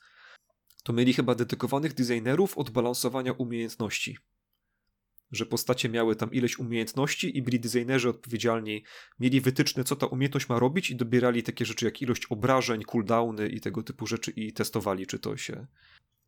To 0.82 0.92
mieli 0.92 1.12
chyba 1.12 1.34
dedykowanych 1.34 1.94
designerów 1.94 2.58
od 2.58 2.70
balansowania 2.70 3.32
umiejętności. 3.32 4.18
Że 5.32 5.46
postacie 5.46 5.88
miały 5.88 6.16
tam 6.16 6.32
ileś 6.32 6.58
umiejętności 6.58 7.38
i 7.38 7.42
byli 7.42 7.60
designerzy 7.60 8.08
odpowiedzialni, 8.08 8.84
mieli 9.20 9.40
wytyczne, 9.40 9.84
co 9.84 9.96
ta 9.96 10.06
umiejętność 10.06 10.48
ma 10.48 10.58
robić 10.58 10.90
i 10.90 10.96
dobierali 10.96 11.42
takie 11.42 11.64
rzeczy 11.64 11.84
jak 11.84 12.02
ilość 12.02 12.26
obrażeń, 12.26 12.82
cooldowny 12.82 13.48
i 13.48 13.60
tego 13.60 13.82
typu 13.82 14.06
rzeczy 14.06 14.30
i 14.30 14.52
testowali, 14.52 15.06
czy 15.06 15.18
to 15.18 15.36
się, 15.36 15.66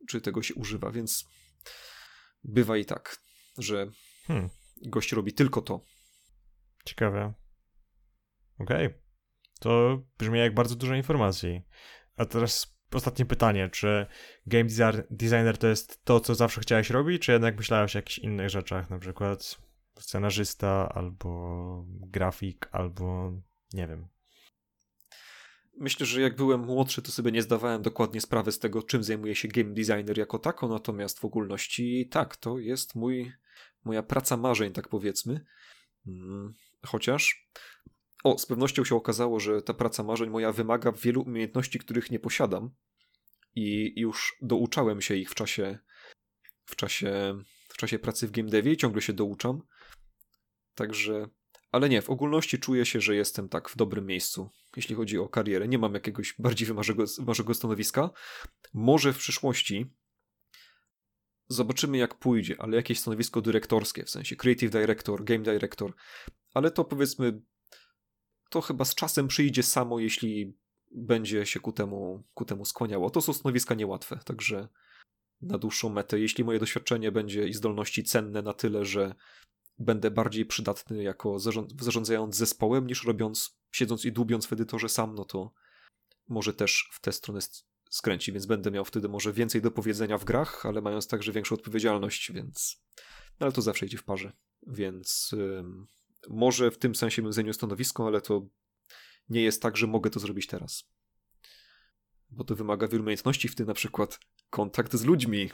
czy 0.07 0.21
tego 0.21 0.41
się 0.41 0.53
używa, 0.55 0.91
więc 0.91 1.27
bywa 2.43 2.77
i 2.77 2.85
tak, 2.85 3.17
że 3.57 3.91
hmm. 4.27 4.49
gość 4.85 5.11
robi 5.11 5.33
tylko 5.33 5.61
to, 5.61 5.81
Ciekawe. 6.87 7.33
Okej. 8.59 8.87
Okay. 8.87 8.99
To 9.59 10.01
brzmi 10.17 10.39
jak 10.39 10.53
bardzo 10.53 10.75
dużo 10.75 10.95
informacji. 10.95 11.61
A 12.17 12.25
teraz 12.25 12.77
ostatnie 12.93 13.25
pytanie. 13.25 13.69
Czy 13.69 14.07
game 14.45 14.69
designer 15.09 15.57
to 15.57 15.67
jest 15.67 16.05
to, 16.05 16.19
co 16.19 16.35
zawsze 16.35 16.61
chciałeś 16.61 16.89
robić, 16.89 17.21
czy 17.21 17.31
jednak 17.31 17.57
myślałeś 17.57 17.95
o 17.95 17.99
jakichś 17.99 18.17
innych 18.17 18.49
rzeczach, 18.49 18.89
na 18.89 18.99
przykład 18.99 19.57
scenarzysta, 19.99 20.89
albo 20.89 21.85
grafik, 21.87 22.69
albo 22.71 23.31
nie 23.73 23.87
wiem. 23.87 24.07
Myślę, 25.79 26.05
że 26.05 26.21
jak 26.21 26.35
byłem 26.35 26.59
młodszy, 26.59 27.01
to 27.01 27.11
sobie 27.11 27.31
nie 27.31 27.41
zdawałem 27.41 27.81
dokładnie 27.81 28.21
sprawy 28.21 28.51
z 28.51 28.59
tego, 28.59 28.83
czym 28.83 29.03
zajmuje 29.03 29.35
się 29.35 29.47
game 29.47 29.73
designer 29.73 30.17
jako 30.17 30.39
tako, 30.39 30.67
natomiast 30.67 31.19
w 31.19 31.25
ogólności 31.25 32.09
tak, 32.11 32.35
to 32.35 32.59
jest 32.59 32.95
mój, 32.95 33.31
moja 33.83 34.03
praca 34.03 34.37
marzeń, 34.37 34.73
tak 34.73 34.87
powiedzmy. 34.87 35.45
Mm, 36.07 36.53
Chociaż 36.85 37.49
o, 38.23 38.37
z 38.37 38.45
pewnością 38.45 38.85
się 38.85 38.95
okazało, 38.95 39.39
że 39.39 39.61
ta 39.61 39.73
praca 39.73 40.03
marzeń 40.03 40.29
moja 40.29 40.51
wymaga 40.51 40.91
wielu 40.91 41.21
umiejętności, 41.21 41.79
których 41.79 42.11
nie 42.11 42.19
posiadam 42.19 42.69
i 43.55 43.93
już 44.01 44.37
douczałem 44.41 45.01
się 45.01 45.15
ich 45.15 45.29
w 45.29 45.35
czasie 45.35 45.79
w 46.65 46.75
czasie, 46.75 47.43
w 47.69 47.77
czasie 47.77 47.99
pracy 47.99 48.27
w 48.27 48.31
game 48.31 48.49
devie 48.49 48.71
i 48.71 48.77
ciągle 48.77 49.01
się 49.01 49.13
douczam. 49.13 49.61
Także, 50.75 51.27
ale 51.77 51.89
nie, 51.89 52.01
w 52.01 52.09
ogólności 52.09 52.59
czuję 52.59 52.85
się, 52.85 53.01
że 53.01 53.15
jestem 53.15 53.49
tak 53.49 53.69
w 53.69 53.77
dobrym 53.77 54.05
miejscu, 54.05 54.49
jeśli 54.75 54.95
chodzi 54.95 55.17
o 55.17 55.29
karierę. 55.29 55.67
Nie 55.67 55.77
mam 55.77 55.93
jakiegoś 55.93 56.35
bardziej 56.39 56.67
wymarzego 56.67 57.53
stanowiska. 57.53 58.09
Może 58.73 59.13
w 59.13 59.17
przyszłości 59.17 59.93
zobaczymy 61.47 61.97
jak 61.97 62.19
pójdzie, 62.19 62.55
ale 62.59 62.75
jakieś 62.75 62.99
stanowisko 62.99 63.41
dyrektorskie, 63.41 64.03
w 64.03 64.09
sensie 64.09 64.35
creative 64.35 64.71
director, 64.71 65.23
game 65.23 65.43
director, 65.43 65.93
ale 66.53 66.71
to 66.71 66.85
powiedzmy, 66.85 67.41
to 68.49 68.61
chyba 68.61 68.85
z 68.85 68.95
czasem 68.95 69.27
przyjdzie 69.27 69.63
samo, 69.63 69.99
jeśli 69.99 70.57
będzie 70.91 71.45
się 71.45 71.59
ku 71.59 71.71
temu, 71.71 72.23
ku 72.33 72.45
temu 72.45 72.65
skłaniało. 72.65 73.09
To 73.09 73.21
są 73.21 73.33
stanowiska 73.33 73.75
niełatwe, 73.75 74.19
także 74.25 74.67
na 75.41 75.57
dłuższą 75.57 75.89
metę, 75.89 76.19
jeśli 76.19 76.43
moje 76.43 76.59
doświadczenie 76.59 77.11
będzie 77.11 77.47
i 77.47 77.53
zdolności 77.53 78.03
cenne 78.03 78.41
na 78.41 78.53
tyle, 78.53 78.85
że 78.85 79.15
będę 79.79 80.11
bardziej 80.11 80.45
przydatny 80.45 81.03
jako 81.03 81.39
zarządzając 81.79 82.35
zespołem, 82.35 82.87
niż 82.87 83.03
robiąc, 83.03 83.59
siedząc 83.71 84.05
i 84.05 84.11
dłubiąc 84.11 84.45
w 84.45 84.53
edytorze 84.53 84.89
sam, 84.89 85.15
no 85.15 85.25
to 85.25 85.53
może 86.27 86.53
też 86.53 86.89
w 86.93 87.01
tę 87.01 87.11
stronę 87.11 87.39
skręci, 87.89 88.31
więc 88.31 88.45
będę 88.45 88.71
miał 88.71 88.85
wtedy 88.85 89.09
może 89.09 89.33
więcej 89.33 89.61
do 89.61 89.71
powiedzenia 89.71 90.17
w 90.17 90.25
grach, 90.25 90.65
ale 90.65 90.81
mając 90.81 91.07
także 91.07 91.31
większą 91.31 91.55
odpowiedzialność, 91.55 92.31
więc... 92.31 92.83
No 93.39 93.45
ale 93.45 93.51
to 93.51 93.61
zawsze 93.61 93.85
idzie 93.85 93.97
w 93.97 94.03
parze, 94.03 94.31
więc 94.67 95.35
może 96.29 96.71
w 96.71 96.77
tym 96.77 96.95
sensie 96.95 97.21
bym 97.21 97.33
zajmował 97.33 97.53
stanowisko, 97.53 98.07
ale 98.07 98.21
to 98.21 98.47
nie 99.29 99.41
jest 99.41 99.61
tak, 99.61 99.77
że 99.77 99.87
mogę 99.87 100.09
to 100.09 100.19
zrobić 100.19 100.47
teraz. 100.47 100.83
Bo 102.29 102.43
to 102.43 102.55
wymaga 102.55 102.87
wielu 102.87 103.03
umiejętności, 103.03 103.47
w 103.47 103.55
tym 103.55 103.67
na 103.67 103.73
przykład 103.73 104.19
kontakt 104.49 104.95
z 104.95 105.03
ludźmi, 105.03 105.49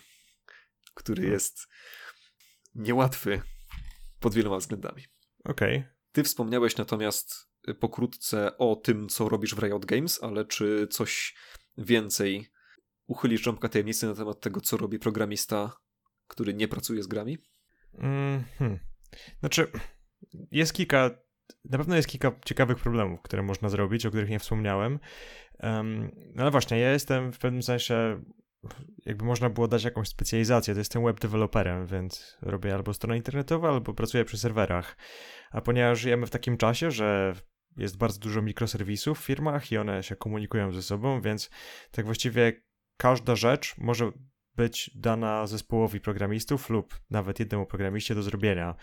który 0.94 1.22
hmm. 1.22 1.34
jest 1.34 1.68
niełatwy 2.76 3.42
pod 4.24 4.34
wieloma 4.34 4.58
względami. 4.58 5.04
Okej. 5.44 5.78
Okay. 5.78 5.94
Ty 6.12 6.24
wspomniałeś 6.24 6.78
natomiast 6.78 7.54
pokrótce 7.80 8.58
o 8.58 8.76
tym, 8.76 9.10
co 9.10 9.30
robisz 9.30 9.56
w 9.56 9.60
Riot 9.60 9.86
Games, 9.86 10.24
ale 10.24 10.46
czy 10.46 10.88
coś 10.88 11.36
więcej 11.78 12.48
uchylisz 13.08 13.44
ząbka 13.44 13.70
tajemnicy 13.70 14.08
na 14.08 14.16
temat 14.16 14.40
tego, 14.40 14.62
co 14.62 14.78
robi 14.78 15.00
programista, 15.00 15.78
który 16.28 16.54
nie 16.54 16.68
pracuje 16.68 17.04
z 17.04 17.08
grami? 17.08 17.38
Mm 17.94 18.44
-hmm. 18.60 18.78
Znaczy, 19.40 19.68
jest 20.52 20.74
kilka, 20.74 21.10
na 21.66 21.78
pewno 21.78 21.96
jest 21.96 22.08
kilka 22.08 22.32
ciekawych 22.46 22.78
problemów, 22.78 23.22
które 23.22 23.44
można 23.44 23.70
zrobić, 23.70 24.06
o 24.06 24.10
których 24.10 24.30
nie 24.30 24.40
wspomniałem. 24.40 25.00
Um, 25.60 26.12
ale 26.38 26.52
właśnie, 26.52 26.80
ja 26.80 26.92
jestem 26.92 27.34
w 27.34 27.40
pewnym 27.40 27.64
sensie, 27.64 28.24
jakby 29.06 29.26
można 29.26 29.50
było 29.50 29.68
dać 29.68 29.84
jakąś 29.84 30.08
specjalizację, 30.08 30.74
to 30.74 30.80
jestem 30.80 31.04
web 31.04 31.20
developerem, 31.20 31.86
więc 31.86 32.38
robię 32.42 32.74
albo 32.74 32.94
strony 32.94 33.18
internetowe, 33.18 33.68
albo 33.68 33.94
pracuję 33.94 34.26
przy 34.26 34.38
serwerach. 34.38 34.98
A 35.52 35.62
ponieważ 35.62 36.00
żyjemy 36.00 36.28
w 36.28 36.30
takim 36.30 36.58
czasie, 36.58 36.92
że 36.92 37.34
jest 37.78 37.98
bardzo 37.98 38.20
dużo 38.20 38.42
mikroserwisów 38.42 39.20
w 39.20 39.24
firmach 39.24 39.72
i 39.72 39.78
one 39.78 40.04
się 40.04 40.16
komunikują 40.16 40.72
ze 40.72 40.84
sobą, 40.84 41.22
więc 41.22 41.50
tak 41.92 42.06
właściwie 42.06 42.64
każda 42.98 43.36
rzecz 43.36 43.78
może 43.78 44.12
być 44.56 44.92
dana 44.96 45.48
zespołowi 45.48 46.00
programistów 46.00 46.70
lub 46.70 47.00
nawet 47.10 47.40
jednemu 47.40 47.66
programiście 47.66 48.16
do 48.16 48.24
zrobienia. 48.24 48.76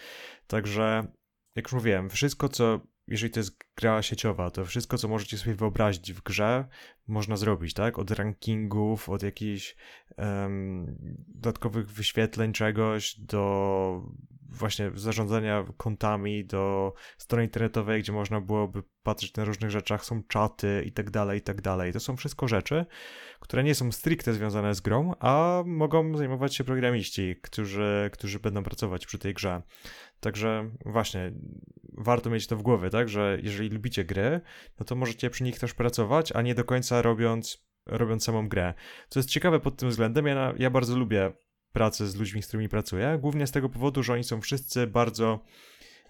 Także 0.46 1.12
jak 1.54 1.66
już 1.66 1.72
mówiłem, 1.72 2.10
wszystko 2.10 2.48
co, 2.48 2.80
jeżeli 3.10 3.30
to 3.30 3.40
jest 3.40 3.58
gra 3.76 4.02
sieciowa, 4.02 4.50
to 4.50 4.64
wszystko 4.64 4.98
co 4.98 5.08
możecie 5.08 5.38
sobie 5.38 5.54
wyobrazić 5.54 6.12
w 6.12 6.22
grze, 6.22 6.68
można 7.06 7.36
zrobić, 7.36 7.74
tak? 7.74 7.98
Od 7.98 8.10
rankingów, 8.10 9.08
od 9.08 9.22
jakichś 9.22 9.76
um, 10.18 10.96
dodatkowych 11.28 11.90
wyświetleń 11.90 12.52
czegoś, 12.52 13.20
do 13.20 14.02
właśnie 14.50 14.90
zarządzania 14.94 15.64
kontami, 15.76 16.44
do 16.44 16.92
strony 17.18 17.44
internetowej, 17.44 18.02
gdzie 18.02 18.12
można 18.12 18.40
byłoby 18.40 18.82
patrzeć 19.02 19.34
na 19.34 19.44
różnych 19.44 19.70
rzeczach, 19.70 20.04
są 20.04 20.22
czaty 20.22 20.82
i 20.86 20.92
tak 20.92 21.10
dalej, 21.10 21.38
i 21.38 21.42
tak 21.42 21.60
dalej. 21.60 21.92
To 21.92 22.00
są 22.00 22.16
wszystko 22.16 22.48
rzeczy, 22.48 22.86
które 23.40 23.64
nie 23.64 23.74
są 23.74 23.92
stricte 23.92 24.32
związane 24.32 24.74
z 24.74 24.80
grą, 24.80 25.14
a 25.20 25.62
mogą 25.66 26.16
zajmować 26.16 26.56
się 26.56 26.64
programiści, 26.64 27.36
którzy, 27.42 28.10
którzy 28.12 28.40
będą 28.40 28.62
pracować 28.62 29.06
przy 29.06 29.18
tej 29.18 29.34
grze. 29.34 29.62
Także 30.20 30.70
właśnie, 30.86 31.32
warto 31.92 32.30
mieć 32.30 32.46
to 32.46 32.56
w 32.56 32.62
głowie, 32.62 32.90
tak, 32.90 33.08
że 33.08 33.38
jeżeli 33.42 33.68
lubicie 33.68 34.04
gry, 34.04 34.40
no 34.78 34.86
to 34.86 34.96
możecie 34.96 35.30
przy 35.30 35.44
nich 35.44 35.58
też 35.58 35.74
pracować, 35.74 36.32
a 36.32 36.42
nie 36.42 36.54
do 36.54 36.64
końca 36.64 37.02
robiąc, 37.02 37.64
robiąc 37.86 38.24
samą 38.24 38.48
grę. 38.48 38.74
Co 39.08 39.18
jest 39.18 39.30
ciekawe 39.30 39.60
pod 39.60 39.76
tym 39.76 39.88
względem, 39.88 40.26
ja, 40.26 40.54
ja 40.58 40.70
bardzo 40.70 40.96
lubię 40.98 41.32
pracę 41.72 42.06
z 42.06 42.16
ludźmi, 42.16 42.42
z 42.42 42.46
którymi 42.46 42.68
pracuję, 42.68 43.18
głównie 43.20 43.46
z 43.46 43.52
tego 43.52 43.68
powodu, 43.68 44.02
że 44.02 44.12
oni 44.12 44.24
są 44.24 44.40
wszyscy 44.40 44.86
bardzo 44.86 45.44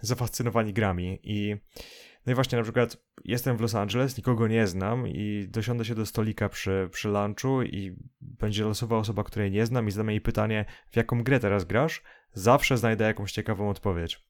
zafascynowani 0.00 0.72
grami 0.72 1.18
i 1.22 1.56
no 2.26 2.32
i 2.32 2.34
właśnie 2.34 2.58
na 2.58 2.62
przykład 2.62 2.96
jestem 3.24 3.56
w 3.56 3.61
Los 3.61 3.74
Angeles, 3.74 4.16
nikogo 4.16 4.48
nie 4.48 4.66
znam 4.66 5.08
i 5.08 5.46
dosiądę 5.48 5.84
się 5.84 5.94
do 5.94 6.06
stolika 6.06 6.48
przy, 6.48 6.88
przy 6.92 7.08
lunchu 7.08 7.62
i 7.62 7.96
będzie 8.20 8.64
losowa 8.64 8.96
osoba, 8.96 9.24
której 9.24 9.50
nie 9.50 9.66
znam 9.66 9.88
i 9.88 9.90
zadam 9.90 10.11
jej 10.11 10.20
pytanie, 10.20 10.64
w 10.90 10.96
jaką 10.96 11.22
grę 11.22 11.40
teraz 11.40 11.64
grasz? 11.64 12.02
Zawsze 12.32 12.76
znajdę 12.76 13.04
jakąś 13.04 13.32
ciekawą 13.32 13.70
odpowiedź. 13.70 14.20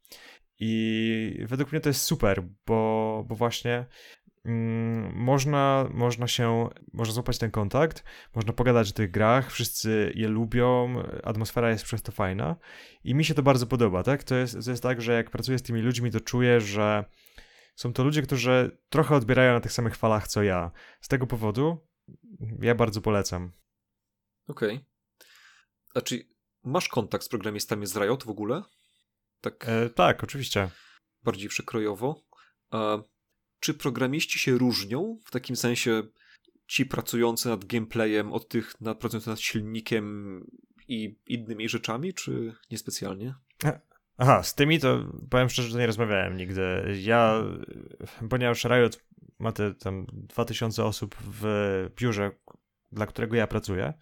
I 0.63 1.45
według 1.49 1.73
mnie 1.73 1.81
to 1.81 1.89
jest 1.89 2.03
super, 2.03 2.43
bo, 2.67 3.25
bo 3.29 3.35
właśnie 3.35 3.87
można, 5.15 5.89
można 5.95 6.29
się, 6.29 6.69
można 6.93 7.15
złapać 7.15 7.39
ten 7.39 7.51
kontakt, 7.51 8.05
można 8.35 8.53
pogadać 8.53 8.91
o 8.91 8.93
tych 8.93 9.11
grach, 9.11 9.53
wszyscy 9.53 10.13
je 10.15 10.29
lubią, 10.29 11.03
atmosfera 11.25 11.71
jest 11.71 11.85
przez 11.85 12.03
to 12.03 12.13
fajna 12.13 12.57
i 13.05 13.15
mi 13.15 13.25
się 13.25 13.35
to 13.35 13.43
bardzo 13.43 13.67
podoba, 13.67 14.03
tak? 14.03 14.25
To 14.25 14.35
jest, 14.35 14.65
to 14.65 14.71
jest 14.71 14.83
tak, 14.83 15.03
że 15.03 15.13
jak 15.13 15.31
pracuję 15.31 15.59
z 15.59 15.63
tymi 15.63 15.81
ludźmi, 15.81 16.11
to 16.11 16.21
czuję, 16.21 16.61
że 16.61 17.05
są 17.77 17.93
to 17.93 18.05
ludzie, 18.05 18.23
którzy 18.23 18.79
trochę 18.89 19.15
odbierają 19.15 19.53
na 19.53 19.61
tych 19.61 19.73
samych 19.73 19.97
falach 19.97 20.29
co 20.29 20.43
ja. 20.43 20.71
Z 21.01 21.09
tego 21.09 21.27
powodu 21.27 21.87
ja 22.61 22.75
bardzo 22.75 23.01
polecam. 23.01 23.53
Okej. 24.47 24.75
Okay. 24.75 24.87
A 25.95 26.01
czy 26.01 26.29
masz 26.65 26.89
kontakt 26.89 27.25
z 27.25 27.29
programistami 27.29 27.87
z 27.87 27.97
Riot 27.97 28.25
w 28.25 28.29
ogóle? 28.29 28.63
Tak, 29.41 29.69
e, 29.69 29.91
tak, 29.91 30.25
oczywiście. 30.25 30.71
Bardziej 31.23 31.49
przekrojowo. 31.49 32.23
A 32.71 32.99
czy 33.61 33.75
programiści 33.75 34.39
się 34.39 34.59
różnią 34.59 35.19
w 35.25 35.31
takim 35.31 35.57
sensie 35.57 36.03
ci 36.67 36.87
pracujący 36.87 37.49
nad 37.49 37.65
gameplayem 37.65 38.33
od 38.33 38.49
tych 38.49 38.81
nad, 38.81 38.99
pracujących 38.99 39.29
nad 39.31 39.41
silnikiem 39.41 40.47
i 40.89 41.19
innymi 41.27 41.69
rzeczami, 41.69 42.15
czy 42.15 42.53
niespecjalnie? 42.71 43.35
Aha, 44.19 44.43
z 44.43 44.55
tymi 44.55 44.81
to 44.81 45.13
powiem 45.31 45.49
szczerze, 45.49 45.69
że 45.69 45.79
nie 45.79 45.87
rozmawiałem 45.87 46.37
nigdy. 46.37 46.63
Ja, 47.03 47.45
ponieważ 48.31 48.65
Riot 48.65 49.05
ma 49.39 49.53
te 49.53 49.75
tam 49.75 50.07
2000 50.13 50.85
osób 50.85 51.17
w 51.21 51.45
biurze, 51.97 52.31
dla 52.93 53.07
którego 53.07 53.37
ja 53.37 53.47
pracuję, 53.47 53.95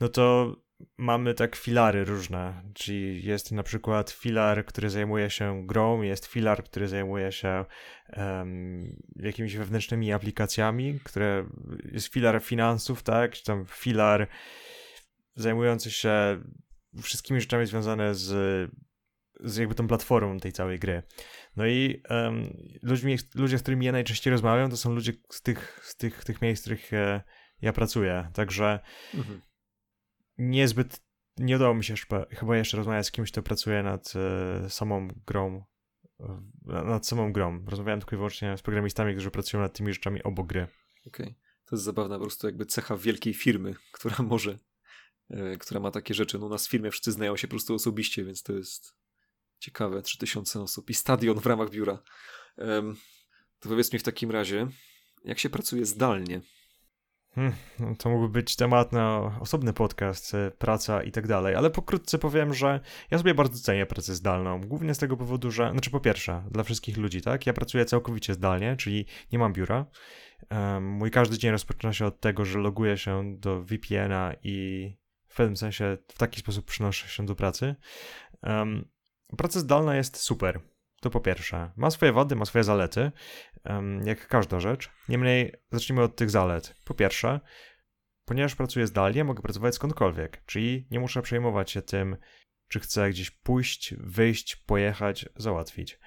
no 0.00 0.08
to 0.08 0.56
mamy 0.98 1.34
tak 1.34 1.56
filary 1.56 2.04
różne, 2.04 2.62
czyli 2.74 3.24
jest 3.24 3.52
na 3.52 3.62
przykład 3.62 4.10
filar, 4.10 4.66
który 4.66 4.90
zajmuje 4.90 5.30
się 5.30 5.66
grą, 5.66 6.02
jest 6.02 6.26
filar, 6.26 6.64
który 6.64 6.88
zajmuje 6.88 7.32
się 7.32 7.64
um, 8.16 9.02
jakimiś 9.16 9.56
wewnętrznymi 9.56 10.12
aplikacjami, 10.12 11.00
które 11.04 11.46
jest 11.92 12.06
filar 12.06 12.42
finansów, 12.42 13.02
tak, 13.02 13.32
czy 13.32 13.44
tam 13.44 13.66
filar 13.68 14.28
zajmujący 15.36 15.90
się 15.90 16.42
wszystkimi 17.02 17.40
rzeczami 17.40 17.66
związane 17.66 18.14
z, 18.14 18.70
z 19.40 19.56
jakby 19.56 19.74
tą 19.74 19.88
platformą 19.88 20.40
tej 20.40 20.52
całej 20.52 20.78
gry. 20.78 21.02
No 21.56 21.66
i 21.66 22.02
um, 22.10 22.56
ludźmi, 22.82 23.16
ludzie, 23.34 23.58
z 23.58 23.62
którymi 23.62 23.86
ja 23.86 23.92
najczęściej 23.92 24.30
rozmawiam, 24.30 24.70
to 24.70 24.76
są 24.76 24.92
ludzie 24.92 25.12
z 25.30 25.42
tych, 25.42 25.80
z 25.82 25.96
tych, 25.96 26.24
tych 26.24 26.42
miejsc, 26.42 26.62
w 26.62 26.64
których 26.64 26.92
e, 26.92 27.22
ja 27.62 27.72
pracuję, 27.72 28.30
także 28.34 28.80
mhm 29.14 29.40
niezbyt 30.38 31.04
nie 31.38 31.56
udało 31.56 31.74
mi 31.74 31.84
się 31.84 31.94
chyba 32.30 32.56
jeszcze 32.56 32.76
rozmawiać 32.76 33.06
z 33.06 33.10
kimś, 33.10 33.32
kto 33.32 33.42
pracuje 33.42 33.82
nad 33.82 34.12
e, 34.16 34.70
samą 34.70 35.08
grą. 35.26 35.64
E, 36.20 36.84
nad 36.84 37.06
samą 37.06 37.32
grą. 37.32 37.64
Rozmawiałem 37.66 38.00
tylko 38.00 38.16
i 38.16 38.18
wyłącznie 38.18 38.58
z 38.58 38.62
programistami, 38.62 39.12
którzy 39.12 39.30
pracują 39.30 39.62
nad 39.62 39.76
tymi 39.76 39.92
rzeczami 39.92 40.22
obok 40.22 40.46
gry. 40.46 40.62
Okej. 41.06 41.26
Okay. 41.26 41.34
To 41.64 41.76
jest 41.76 41.84
zabawna 41.84 42.18
po 42.18 42.24
prostu 42.24 42.46
jakby 42.46 42.66
cecha 42.66 42.96
wielkiej 42.96 43.34
firmy, 43.34 43.74
która 43.92 44.16
może, 44.18 44.58
e, 45.30 45.56
która 45.56 45.80
ma 45.80 45.90
takie 45.90 46.14
rzeczy. 46.14 46.38
No 46.38 46.46
u 46.46 46.48
nas 46.48 46.66
w 46.66 46.70
firmie 46.70 46.90
wszyscy 46.90 47.12
znają 47.12 47.36
się 47.36 47.48
po 47.48 47.52
prostu 47.52 47.74
osobiście, 47.74 48.24
więc 48.24 48.42
to 48.42 48.52
jest 48.52 48.94
ciekawe. 49.58 50.02
3000 50.02 50.60
osób 50.60 50.90
i 50.90 50.94
stadion 50.94 51.40
w 51.40 51.46
ramach 51.46 51.70
biura. 51.70 52.02
To 53.60 53.68
powiedz 53.68 53.92
mi 53.92 53.98
w 53.98 54.02
takim 54.02 54.30
razie, 54.30 54.66
jak 55.24 55.38
się 55.38 55.50
pracuje 55.50 55.86
zdalnie? 55.86 56.40
Hmm, 57.34 57.52
no 57.78 57.94
to 57.96 58.10
mógłby 58.10 58.28
być 58.28 58.56
temat 58.56 58.92
na 58.92 59.36
osobny 59.40 59.72
podcast, 59.72 60.34
e, 60.34 60.50
praca 60.50 61.02
i 61.02 61.12
tak 61.12 61.26
dalej, 61.26 61.54
ale 61.54 61.70
pokrótce 61.70 62.18
powiem, 62.18 62.54
że 62.54 62.80
ja 63.10 63.18
sobie 63.18 63.34
bardzo 63.34 63.58
cenię 63.58 63.86
pracę 63.86 64.14
zdalną, 64.14 64.60
głównie 64.60 64.94
z 64.94 64.98
tego 64.98 65.16
powodu, 65.16 65.50
że, 65.50 65.70
znaczy 65.70 65.90
po 65.90 66.00
pierwsze, 66.00 66.42
dla 66.50 66.62
wszystkich 66.62 66.96
ludzi, 66.96 67.22
tak, 67.22 67.46
ja 67.46 67.52
pracuję 67.52 67.84
całkowicie 67.84 68.34
zdalnie, 68.34 68.76
czyli 68.76 69.06
nie 69.32 69.38
mam 69.38 69.52
biura, 69.52 69.86
um, 70.50 70.84
mój 70.84 71.10
każdy 71.10 71.38
dzień 71.38 71.50
rozpoczyna 71.50 71.92
się 71.92 72.06
od 72.06 72.20
tego, 72.20 72.44
że 72.44 72.58
loguję 72.58 72.98
się 72.98 73.36
do 73.38 73.62
VPN-a 73.62 74.32
i 74.42 74.96
w 75.28 75.36
pewnym 75.36 75.56
sensie 75.56 75.98
w 76.08 76.18
taki 76.18 76.40
sposób 76.40 76.64
przynoszę 76.64 77.08
się 77.08 77.26
do 77.26 77.34
pracy. 77.34 77.74
Um, 78.42 78.88
praca 79.36 79.60
zdalna 79.60 79.96
jest 79.96 80.16
super, 80.16 80.60
to 81.04 81.10
po 81.10 81.20
pierwsze. 81.20 81.70
Ma 81.76 81.90
swoje 81.90 82.12
wady, 82.12 82.36
ma 82.36 82.44
swoje 82.44 82.64
zalety, 82.64 83.12
jak 84.04 84.28
każda 84.28 84.60
rzecz. 84.60 84.90
Niemniej 85.08 85.52
zacznijmy 85.72 86.02
od 86.02 86.16
tych 86.16 86.30
zalet. 86.30 86.74
Po 86.84 86.94
pierwsze, 86.94 87.40
ponieważ 88.24 88.54
pracuję 88.54 88.86
zdalnie, 88.86 89.24
mogę 89.24 89.42
pracować 89.42 89.74
skądkolwiek, 89.74 90.44
czyli 90.46 90.86
nie 90.90 91.00
muszę 91.00 91.22
przejmować 91.22 91.70
się 91.70 91.82
tym, 91.82 92.16
czy 92.68 92.80
chcę 92.80 93.10
gdzieś 93.10 93.30
pójść, 93.30 93.94
wyjść, 93.98 94.56
pojechać, 94.56 95.28
załatwić. 95.36 95.98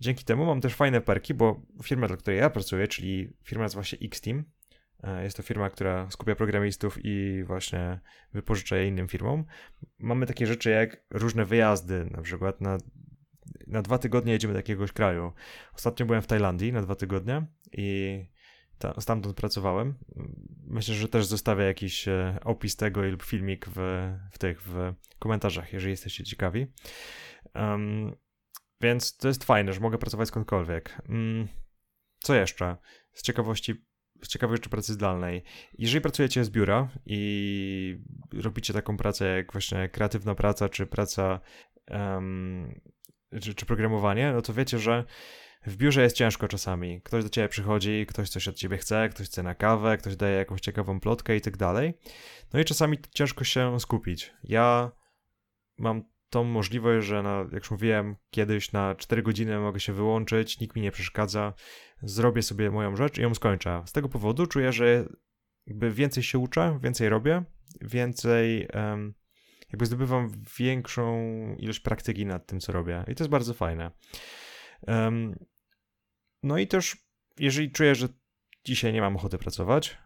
Dzięki 0.00 0.24
temu 0.24 0.46
mam 0.46 0.60
też 0.60 0.74
fajne 0.74 1.00
perki, 1.00 1.34
bo 1.34 1.62
firma, 1.82 2.08
dla 2.08 2.16
której 2.16 2.40
ja 2.40 2.50
pracuję, 2.50 2.88
czyli 2.88 3.32
firma 3.44 3.64
nazywa 3.64 3.84
się 3.84 3.96
Xteam, 3.96 4.44
e, 5.02 5.24
jest 5.24 5.36
to 5.36 5.42
firma, 5.42 5.70
która 5.70 6.10
skupia 6.10 6.34
programistów 6.34 6.98
i 7.02 7.44
właśnie 7.44 8.00
wypożycza 8.32 8.76
je 8.76 8.88
innym 8.88 9.08
firmom. 9.08 9.44
Mamy 9.98 10.26
takie 10.26 10.46
rzeczy 10.46 10.70
jak 10.70 11.04
różne 11.10 11.44
wyjazdy, 11.44 12.08
na 12.10 12.22
przykład 12.22 12.60
na 12.60 12.78
na 13.66 13.82
dwa 13.82 13.98
tygodnie 13.98 14.32
jedziemy 14.32 14.54
do 14.54 14.58
jakiegoś 14.58 14.92
kraju. 14.92 15.32
Ostatnio 15.74 16.06
byłem 16.06 16.22
w 16.22 16.26
Tajlandii 16.26 16.72
na 16.72 16.82
dwa 16.82 16.94
tygodnie 16.94 17.46
i 17.72 18.20
ta, 18.78 19.00
stamtąd 19.00 19.36
pracowałem. 19.36 19.94
Myślę, 20.66 20.94
że 20.94 21.08
też 21.08 21.26
zostawię 21.26 21.64
jakiś 21.64 22.08
e, 22.08 22.38
opis 22.44 22.76
tego 22.76 23.02
lub 23.02 23.22
filmik 23.22 23.66
w, 23.68 23.78
w 24.32 24.38
tych 24.38 24.62
w 24.62 24.92
komentarzach, 25.18 25.72
jeżeli 25.72 25.90
jesteście 25.90 26.24
ciekawi. 26.24 26.66
Um, 27.54 28.16
więc 28.80 29.16
to 29.16 29.28
jest 29.28 29.44
fajne, 29.44 29.72
że 29.72 29.80
mogę 29.80 29.98
pracować 29.98 30.28
skądkolwiek. 30.28 31.02
Um, 31.08 31.48
co 32.18 32.34
jeszcze? 32.34 32.76
Z 33.12 33.22
ciekawości 33.22 33.86
z 34.22 34.28
ciekawej 34.28 34.56
rzeczy 34.56 34.70
pracy 34.70 34.92
zdalnej. 34.92 35.42
Jeżeli 35.78 36.00
pracujecie 36.00 36.44
z 36.44 36.50
biura 36.50 36.88
i 37.06 37.98
robicie 38.32 38.72
taką 38.72 38.96
pracę 38.96 39.36
jak 39.36 39.52
właśnie 39.52 39.88
kreatywna 39.88 40.34
praca, 40.34 40.68
czy 40.68 40.86
praca 40.86 41.40
um, 41.90 42.80
czy, 43.40 43.54
czy 43.54 43.66
programowanie, 43.66 44.32
no 44.32 44.42
to 44.42 44.52
wiecie, 44.54 44.78
że 44.78 45.04
w 45.66 45.76
biurze 45.76 46.02
jest 46.02 46.16
ciężko 46.16 46.48
czasami. 46.48 47.00
Ktoś 47.02 47.24
do 47.24 47.30
ciebie 47.30 47.48
przychodzi, 47.48 48.06
ktoś 48.08 48.28
coś 48.28 48.48
od 48.48 48.56
ciebie 48.56 48.78
chce, 48.78 49.08
ktoś 49.08 49.26
chce 49.26 49.42
na 49.42 49.54
kawę, 49.54 49.96
ktoś 49.96 50.16
daje 50.16 50.36
jakąś 50.36 50.60
ciekawą 50.60 51.00
plotkę 51.00 51.36
i 51.36 51.40
tak 51.40 51.56
dalej. 51.56 51.94
No 52.52 52.60
i 52.60 52.64
czasami 52.64 52.98
ciężko 53.14 53.44
się 53.44 53.80
skupić. 53.80 54.34
Ja 54.44 54.90
mam 55.78 56.02
tą 56.30 56.44
możliwość, 56.44 57.06
że 57.06 57.22
na, 57.22 57.38
jak 57.38 57.62
już 57.62 57.70
mówiłem, 57.70 58.16
kiedyś 58.30 58.72
na 58.72 58.94
4 58.94 59.22
godziny 59.22 59.58
mogę 59.58 59.80
się 59.80 59.92
wyłączyć, 59.92 60.60
nikt 60.60 60.76
mi 60.76 60.82
nie 60.82 60.90
przeszkadza, 60.90 61.52
zrobię 62.02 62.42
sobie 62.42 62.70
moją 62.70 62.96
rzecz 62.96 63.18
i 63.18 63.22
ją 63.22 63.34
skończę. 63.34 63.82
Z 63.86 63.92
tego 63.92 64.08
powodu 64.08 64.46
czuję, 64.46 64.72
że 64.72 65.08
jakby 65.66 65.90
więcej 65.90 66.22
się 66.22 66.38
uczę, 66.38 66.78
więcej 66.82 67.08
robię, 67.08 67.42
więcej 67.80 68.68
um, 68.74 69.14
jakby 69.68 69.86
zdobywam 69.86 70.32
większą 70.58 71.14
ilość 71.58 71.80
praktyki 71.80 72.26
nad 72.26 72.46
tym, 72.46 72.60
co 72.60 72.72
robię. 72.72 73.04
I 73.08 73.14
to 73.14 73.24
jest 73.24 73.30
bardzo 73.30 73.54
fajne. 73.54 73.90
Um, 74.86 75.38
no 76.42 76.58
i 76.58 76.66
też, 76.66 76.96
jeżeli 77.38 77.70
czuję, 77.70 77.94
że 77.94 78.08
dzisiaj 78.64 78.92
nie 78.92 79.00
mam 79.00 79.16
ochoty 79.16 79.38
pracować 79.38 79.98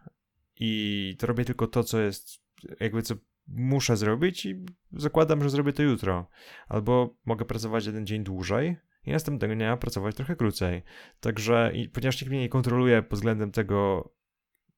i 0.56 1.16
to 1.18 1.26
robię 1.26 1.44
tylko 1.44 1.66
to, 1.66 1.84
co 1.84 2.00
jest, 2.00 2.28
jakby 2.80 3.02
co 3.02 3.14
muszę 3.46 3.96
zrobić 3.96 4.46
i 4.46 4.64
zakładam, 4.92 5.42
że 5.42 5.50
zrobię 5.50 5.72
to 5.72 5.82
jutro. 5.82 6.28
Albo 6.68 7.16
mogę 7.24 7.44
pracować 7.44 7.86
jeden 7.86 8.06
dzień 8.06 8.24
dłużej 8.24 8.76
i 9.04 9.10
następnego 9.10 9.54
dnia 9.54 9.76
pracować 9.76 10.16
trochę 10.16 10.36
krócej. 10.36 10.82
Także, 11.20 11.72
i, 11.74 11.88
ponieważ 11.88 12.20
nikt 12.20 12.30
mnie 12.30 12.40
nie 12.40 12.48
kontroluje 12.48 13.02
pod 13.02 13.18
względem 13.18 13.52
tego, 13.52 14.10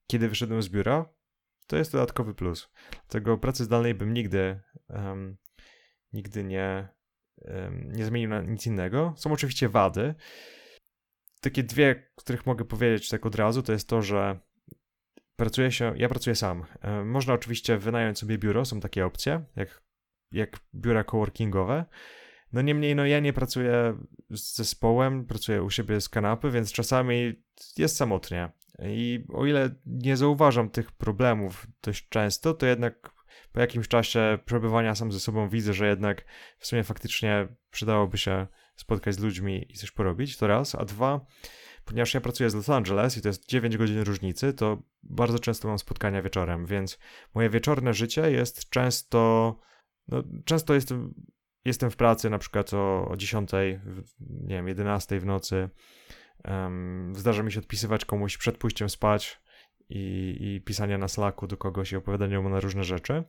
kiedy 0.07 0.29
wyszedłem 0.29 0.63
z 0.63 0.69
biura, 0.69 1.09
to 1.67 1.77
jest 1.77 1.93
dodatkowy 1.93 2.35
plus. 2.35 2.71
Tego 3.09 3.39
pracy 3.39 3.65
zdalnej 3.65 3.95
bym 3.95 4.15
nigdy, 4.15 4.61
um, 4.89 5.37
nigdy 6.13 6.45
nie, 6.45 6.89
um, 7.37 7.93
nie 7.93 8.05
zmienił 8.05 8.31
na 8.31 8.43
nic 8.43 8.67
innego. 8.67 9.15
Są 9.17 9.33
oczywiście 9.33 9.69
wady. 9.69 10.15
Takie 11.41 11.63
dwie, 11.63 12.11
których 12.17 12.47
mogę 12.47 12.65
powiedzieć 12.65 13.09
tak 13.09 13.27
od 13.27 13.35
razu, 13.35 13.63
to 13.63 13.73
jest 13.73 13.89
to, 13.89 14.03
że 14.03 14.41
pracuje 15.37 15.73
się, 15.73 15.95
ja 15.97 16.09
pracuję 16.09 16.37
sam. 16.37 16.65
Um, 16.83 17.11
można 17.11 17.35
oczywiście 17.35 17.79
wynająć 17.79 18.19
sobie 18.19 18.39
biuro, 18.39 18.65
są 18.65 18.81
takie 18.81 19.07
opcje, 19.07 19.45
jak, 19.57 19.83
jak 20.33 20.61
biura 20.75 21.05
coworkingowe. 21.05 21.85
No 22.53 22.63
niemniej, 22.63 22.97
no 22.97 23.07
ja 23.07 23.21
nie 23.21 23.33
pracuję 23.33 23.99
z 24.31 24.57
zespołem, 24.57 25.27
pracuję 25.27 25.63
u 25.63 25.71
siebie 25.71 26.01
z 26.01 26.09
kanapy, 26.09 26.51
więc 26.51 26.73
czasami 26.73 27.43
jest 27.79 27.97
samotnie. 27.97 28.53
I 28.79 29.25
o 29.33 29.47
ile 29.47 29.71
nie 29.87 30.17
zauważam 30.17 30.71
tych 30.71 30.93
problemów 30.93 31.67
dość 31.83 32.09
często, 32.09 32.55
to 32.55 32.67
jednak 32.67 33.13
po 33.53 33.61
jakimś 33.61 33.89
czasie 33.89 34.39
przebywania 34.45 34.95
sam 34.95 35.13
ze 35.13 35.21
sobą 35.21 35.49
widzę, 35.49 35.75
że 35.75 35.89
jednak 35.89 36.25
w 36.59 36.67
sumie 36.67 36.85
faktycznie 36.85 37.49
przydałoby 37.71 38.19
się 38.19 38.47
spotkać 38.77 39.15
z 39.15 39.19
ludźmi 39.19 39.67
i 39.69 39.75
coś 39.75 39.91
porobić, 39.91 40.37
to 40.37 40.47
raz, 40.47 40.75
a 40.75 40.85
dwa, 40.85 41.27
ponieważ 41.85 42.15
ja 42.15 42.21
pracuję 42.21 42.51
z 42.51 42.55
Los 42.55 42.69
Angeles 42.69 43.17
i 43.17 43.23
to 43.23 43.29
jest 43.29 43.49
9 43.49 43.77
godzin 43.77 44.01
różnicy, 44.01 44.53
to 44.53 44.83
bardzo 45.03 45.39
często 45.39 45.69
mam 45.69 45.79
spotkania 45.79 46.23
wieczorem, 46.23 46.67
więc 46.67 46.99
moje 47.35 47.51
wieczorne 47.51 47.95
życie 47.95 48.31
jest 48.31 48.71
często, 48.71 49.59
no, 50.09 50.23
często 50.45 50.75
jestem, 50.75 51.15
jestem 51.65 51.91
w 51.91 51.97
pracy 51.97 52.31
na 52.31 52.39
przykład 52.39 52.75
o, 52.75 53.09
o 53.09 53.17
10, 53.17 53.51
nie 54.21 54.55
wiem, 54.57 54.69
11 54.69 55.21
w 55.21 55.27
nocy, 55.27 55.71
Um, 56.45 57.13
zdarza 57.17 57.43
mi 57.43 57.53
się 57.53 57.61
odpisywać 57.61 58.05
komuś 58.05 58.37
przed 58.37 58.59
pójściem 58.59 58.91
spać 58.91 59.41
i, 59.89 60.37
i 60.41 60.61
pisania 60.61 60.99
na 60.99 61.09
Slacku 61.09 61.47
do 61.47 61.57
kogoś 61.57 61.93
i 61.93 61.97
opowiadania 61.97 62.41
mu 62.41 62.49
na 62.49 62.61
różne 62.61 62.85
rzeczy, 62.85 63.25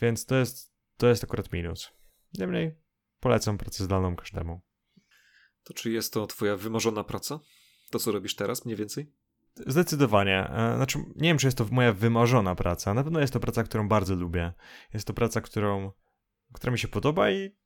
więc 0.00 0.26
to 0.26 0.36
jest, 0.36 0.72
to 0.96 1.06
jest 1.06 1.24
akurat 1.24 1.52
minus. 1.52 1.92
Niemniej 2.38 2.74
polecam 3.20 3.58
pracę 3.58 3.84
zdalną 3.84 4.16
każdemu. 4.16 4.60
To 5.64 5.74
czy 5.74 5.90
jest 5.90 6.12
to 6.12 6.26
twoja 6.26 6.56
wymarzona 6.56 7.04
praca? 7.04 7.40
To, 7.90 7.98
co 7.98 8.12
robisz 8.12 8.34
teraz 8.34 8.64
mniej 8.64 8.76
więcej? 8.76 9.12
Zdecydowanie. 9.66 10.50
E, 10.50 10.76
znaczy, 10.76 10.98
nie 10.98 11.28
wiem, 11.28 11.38
czy 11.38 11.46
jest 11.46 11.58
to 11.58 11.66
moja 11.70 11.92
wymarzona 11.92 12.54
praca. 12.54 12.94
Na 12.94 13.04
pewno 13.04 13.20
jest 13.20 13.32
to 13.32 13.40
praca, 13.40 13.64
którą 13.64 13.88
bardzo 13.88 14.14
lubię. 14.14 14.52
Jest 14.94 15.06
to 15.06 15.14
praca, 15.14 15.40
którą, 15.40 15.92
która 16.52 16.72
mi 16.72 16.78
się 16.78 16.88
podoba 16.88 17.30
i 17.30 17.56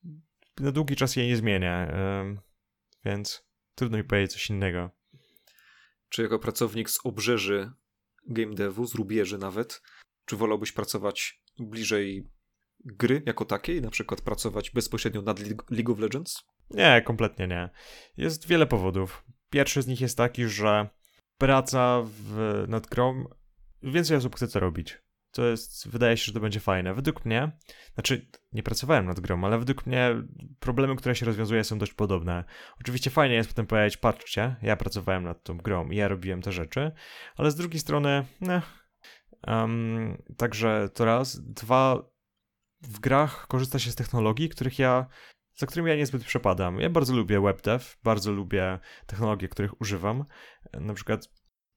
na 0.61 0.73
długi 0.73 0.97
czas 0.97 1.17
jej 1.17 1.29
nie 1.29 1.37
zmienię. 1.37 1.93
Więc 3.05 3.50
Trudno 3.81 3.99
mi 3.99 4.05
powiedzieć 4.05 4.33
coś 4.33 4.51
innego. 4.51 4.91
czy 6.09 6.23
jako 6.23 6.39
pracownik 6.39 6.91
z 6.91 7.01
obrzeży 7.05 7.73
game 8.27 8.55
devu, 8.55 8.87
z 8.87 8.95
rubieży 8.95 9.39
nawet, 9.39 9.83
czy 10.25 10.37
wolałbyś 10.37 10.73
pracować 10.73 11.43
bliżej 11.59 12.29
gry 12.85 13.23
jako 13.27 13.45
takiej, 13.45 13.83
na 13.83 13.91
przykład 13.91 14.21
pracować 14.21 14.71
bezpośrednio 14.71 15.23
nad 15.23 15.41
League 15.71 15.93
of 15.93 15.99
Legends? 15.99 16.43
Nie, 16.71 17.03
kompletnie 17.07 17.47
nie. 17.47 17.71
Jest 18.17 18.47
wiele 18.47 18.67
powodów. 18.67 19.25
Pierwszy 19.51 19.83
z 19.83 19.87
nich 19.87 20.01
jest 20.01 20.17
taki, 20.17 20.49
że 20.49 20.89
praca 21.39 22.03
w, 22.05 22.65
nad 22.69 22.87
grą, 22.87 23.25
więcej 23.83 24.17
osób 24.17 24.37
chce 24.37 24.49
to 24.49 24.61
robić. 24.61 24.99
To 25.33 25.45
jest, 25.47 25.89
wydaje 25.89 26.17
się, 26.17 26.25
że 26.25 26.33
to 26.33 26.41
będzie 26.41 26.61
fajne. 26.61 26.95
Według 26.95 27.25
mnie, 27.25 27.53
znaczy 27.95 28.31
nie 28.53 28.63
pracowałem 28.63 29.07
nad 29.07 29.21
grą, 29.21 29.45
ale 29.45 29.59
według 29.59 29.87
mnie 29.87 30.11
problemy, 30.61 30.97
które 30.97 31.15
się 31.15 31.27
rozwiązuje 31.27 31.65
są 31.65 31.79
dość 31.79 31.95
podobne. 31.95 32.45
Oczywiście 32.81 33.11
fajnie 33.11 33.35
jest 33.35 33.51
potem 33.51 33.67
powiedzieć, 33.67 33.97
patrzcie, 33.97 34.57
ja 34.63 34.77
pracowałem 34.77 35.25
nad 35.25 35.43
tą 35.43 35.59
grą 35.59 35.91
i 35.91 35.97
ja 35.97 36.09
robiłem 36.09 36.43
te 36.43 36.53
rzeczy, 36.53 36.93
ale 37.37 37.51
z 37.51 37.55
drugiej 37.55 37.81
strony, 37.81 38.25
ne. 38.41 38.63
Um, 39.47 40.23
także 40.37 40.89
to 40.95 41.05
raz. 41.05 41.41
Dwa, 41.53 42.03
w 42.83 43.01
grach 43.01 43.47
korzysta 43.47 43.79
się 43.79 43.91
z 43.91 43.95
technologii, 43.95 44.49
których 44.49 44.79
ja 44.79 45.07
za 45.61 45.67
którymi 45.67 45.91
ja 45.91 45.97
niezbyt 45.97 46.25
przepadam. 46.25 46.81
Ja 46.81 46.91
bardzo 46.91 47.17
lubię 47.17 47.41
webdev, 47.41 47.97
bardzo 48.03 48.33
lubię 48.33 48.79
technologie, 49.07 49.49
których 49.49 49.81
używam. 49.81 50.25
Na 50.73 50.95
przykład 50.95 51.29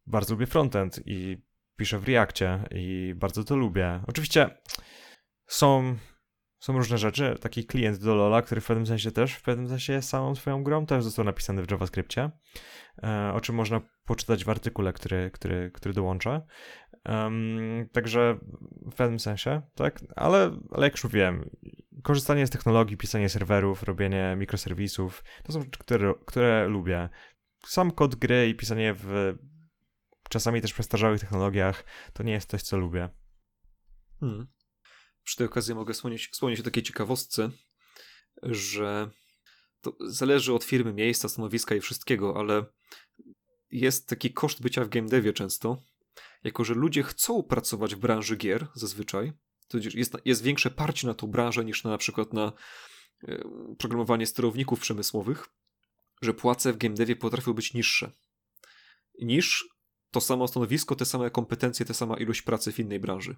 bardzo 0.06 0.34
lubię 0.34 0.46
frontend 0.46 1.00
i 1.06 1.42
piszę 1.84 2.00
w 2.00 2.08
Reakcie 2.08 2.60
i 2.72 3.14
bardzo 3.16 3.44
to 3.44 3.56
lubię. 3.56 4.02
Oczywiście 4.08 4.50
są, 5.48 5.96
są 6.60 6.78
różne 6.78 6.98
rzeczy. 6.98 7.36
Taki 7.42 7.66
klient 7.66 7.98
do 7.98 8.16
Lola, 8.16 8.42
który 8.42 8.62
w 8.62 8.68
pewnym 8.68 8.88
sensie 8.88 9.12
też, 9.12 9.34
w 9.34 9.42
pewnym 9.42 9.70
sensie 9.70 9.94
jest 9.94 10.10
samą 10.10 10.36
swoją 10.36 10.64
grą, 10.64 10.86
też 10.86 11.04
został 11.04 11.26
napisany 11.26 11.64
w 11.64 11.72
JavaScriptie, 11.72 12.32
e, 13.04 13.32
o 13.34 13.42
czym 13.42 13.56
można 13.56 13.82
poczytać 14.06 14.46
w 14.46 14.50
artykule, 14.50 14.94
który, 14.94 15.32
który, 15.32 15.72
który 15.72 15.94
dołączę. 15.94 16.42
Um, 17.06 17.90
także 17.92 18.40
w 18.92 18.96
pewnym 18.96 19.20
sensie, 19.20 19.62
tak, 19.76 20.00
ale, 20.16 20.58
ale 20.72 20.86
jak 20.86 20.94
już 20.94 21.04
mówiłem, 21.04 21.50
korzystanie 22.04 22.48
z 22.48 22.50
technologii, 22.50 22.98
pisanie 22.98 23.30
serwerów, 23.30 23.84
robienie 23.84 24.36
mikroserwisów, 24.38 25.24
to 25.44 25.54
są 25.54 25.62
rzeczy, 25.62 25.80
które, 25.80 26.14
które 26.26 26.68
lubię. 26.68 27.10
Sam 27.66 27.92
kod 27.92 28.16
gry 28.16 28.50
i 28.50 28.56
pisanie 28.56 28.94
w 28.98 29.36
czasami 30.34 30.62
też 30.62 30.74
przestarzałych 30.74 31.20
technologiach 31.20 31.84
to 32.14 32.24
nie 32.24 32.32
jest 32.32 32.50
coś, 32.50 32.62
co 32.62 32.78
lubię. 32.78 33.10
Hmm. 34.20 34.48
Przy 35.24 35.38
tej 35.38 35.48
okazji 35.48 35.76
mogę 35.76 35.94
wspomnieć, 35.94 36.28
wspomnieć 36.28 36.60
o 36.60 36.64
takiej 36.64 36.84
ciekawostce, 36.84 37.50
że 38.44 39.10
to 39.82 39.98
zależy 40.00 40.54
od 40.54 40.64
firmy, 40.64 40.94
miejsca, 40.94 41.30
stanowiska 41.30 41.76
i 41.76 41.82
wszystkiego, 41.82 42.40
ale 42.40 42.66
jest 43.72 44.08
taki 44.08 44.34
koszt 44.34 44.62
bycia 44.62 44.86
w 44.86 44.90
game 44.90 45.10
devie 45.10 45.34
często, 45.34 45.84
jako 46.44 46.64
że 46.64 46.74
ludzie 46.74 47.04
chcą 47.04 47.44
pracować 47.44 47.96
w 47.96 48.00
branży 48.00 48.38
gier 48.38 48.68
zazwyczaj, 48.74 49.34
to 49.68 49.78
jest, 49.94 50.18
jest 50.26 50.44
większe 50.44 50.72
parcie 50.72 51.08
na 51.08 51.14
tą 51.14 51.28
branżę 51.28 51.66
niż 51.66 51.84
na, 51.84 51.90
na 51.90 51.98
przykład 51.98 52.34
na 52.34 52.52
e, 53.28 53.44
programowanie 53.78 54.28
sterowników 54.28 54.80
przemysłowych, 54.80 55.50
że 56.22 56.34
płace 56.34 56.74
w 56.74 56.78
game 56.78 56.96
devie 56.96 57.16
potrafią 57.16 57.54
być 57.54 57.74
niższe 57.74 58.12
niż 59.22 59.73
to 60.14 60.22
samo 60.22 60.48
stanowisko, 60.48 60.96
te 60.96 61.06
same 61.06 61.32
kompetencje, 61.32 61.86
ta 61.86 61.94
sama 61.94 62.18
ilość 62.18 62.42
pracy 62.42 62.72
w 62.72 62.80
innej 62.80 63.00
branży. 63.00 63.36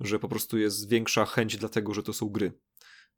Że 0.00 0.18
po 0.18 0.28
prostu 0.28 0.58
jest 0.58 0.88
większa 0.88 1.24
chęć 1.24 1.56
dlatego, 1.56 1.94
że 1.94 2.02
to 2.02 2.12
są 2.12 2.28
gry. 2.28 2.52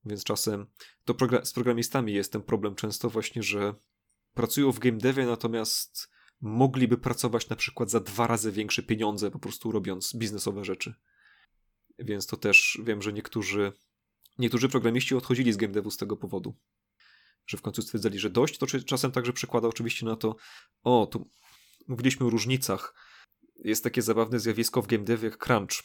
Więc 0.04 0.24
czasem 0.24 0.66
to 1.04 1.14
z 1.44 1.52
programistami 1.52 2.12
jest 2.12 2.32
ten 2.32 2.42
problem 2.42 2.74
często 2.74 3.10
właśnie, 3.10 3.42
że 3.42 3.74
pracują 4.34 4.72
w 4.72 4.78
game 4.78 4.98
devie, 4.98 5.26
natomiast 5.26 6.08
mogliby 6.40 6.98
pracować 6.98 7.48
na 7.48 7.56
przykład 7.56 7.90
za 7.90 8.00
dwa 8.00 8.26
razy 8.26 8.52
większe 8.52 8.82
pieniądze, 8.82 9.30
po 9.30 9.38
prostu 9.38 9.72
robiąc 9.72 10.16
biznesowe 10.16 10.64
rzeczy. 10.64 10.94
Więc 11.98 12.26
to 12.26 12.36
też 12.36 12.80
wiem, 12.84 13.02
że 13.02 13.12
niektórzy, 13.12 13.72
niektórzy 14.38 14.68
programiści 14.68 15.14
odchodzili 15.14 15.52
z 15.52 15.56
game 15.56 15.72
devu 15.72 15.90
z 15.90 15.96
tego 15.96 16.16
powodu. 16.16 16.56
Że 17.46 17.56
w 17.56 17.62
końcu 17.62 17.82
stwierdzali, 17.82 18.18
że 18.18 18.30
dość, 18.30 18.58
to 18.58 18.66
czasem 18.66 19.12
także 19.12 19.32
przekłada 19.32 19.68
oczywiście 19.68 20.06
na 20.06 20.16
to, 20.16 20.36
o, 20.82 21.06
tu 21.06 21.30
mówiliśmy 21.88 22.26
o 22.26 22.30
różnicach. 22.30 22.94
Jest 23.64 23.84
takie 23.84 24.02
zabawne 24.02 24.40
zjawisko 24.40 24.82
w 24.82 24.86
game 24.86 25.04
devie 25.04 25.28
jak 25.28 25.38
crunch. 25.38 25.82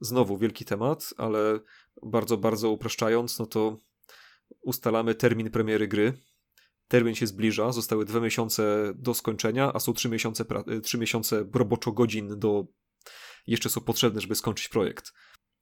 Znowu 0.00 0.38
wielki 0.38 0.64
temat, 0.64 1.14
ale 1.16 1.60
bardzo, 2.02 2.36
bardzo 2.36 2.70
upraszczając, 2.70 3.38
no 3.38 3.46
to 3.46 3.76
ustalamy 4.60 5.14
termin 5.14 5.50
premiery 5.50 5.88
gry, 5.88 6.12
termin 6.88 7.14
się 7.14 7.26
zbliża, 7.26 7.72
zostały 7.72 8.04
dwa 8.04 8.20
miesiące 8.20 8.92
do 8.94 9.14
skończenia, 9.14 9.72
a 9.72 9.80
są 9.80 9.92
trzy 9.92 10.08
miesiące, 10.08 10.44
trzy 10.82 10.98
miesiące 10.98 11.44
roboczo 11.54 11.92
godzin 11.92 12.38
do 12.38 12.66
jeszcze 13.46 13.70
są 13.70 13.80
potrzebne, 13.80 14.20
żeby 14.20 14.34
skończyć 14.34 14.68
projekt. 14.68 15.12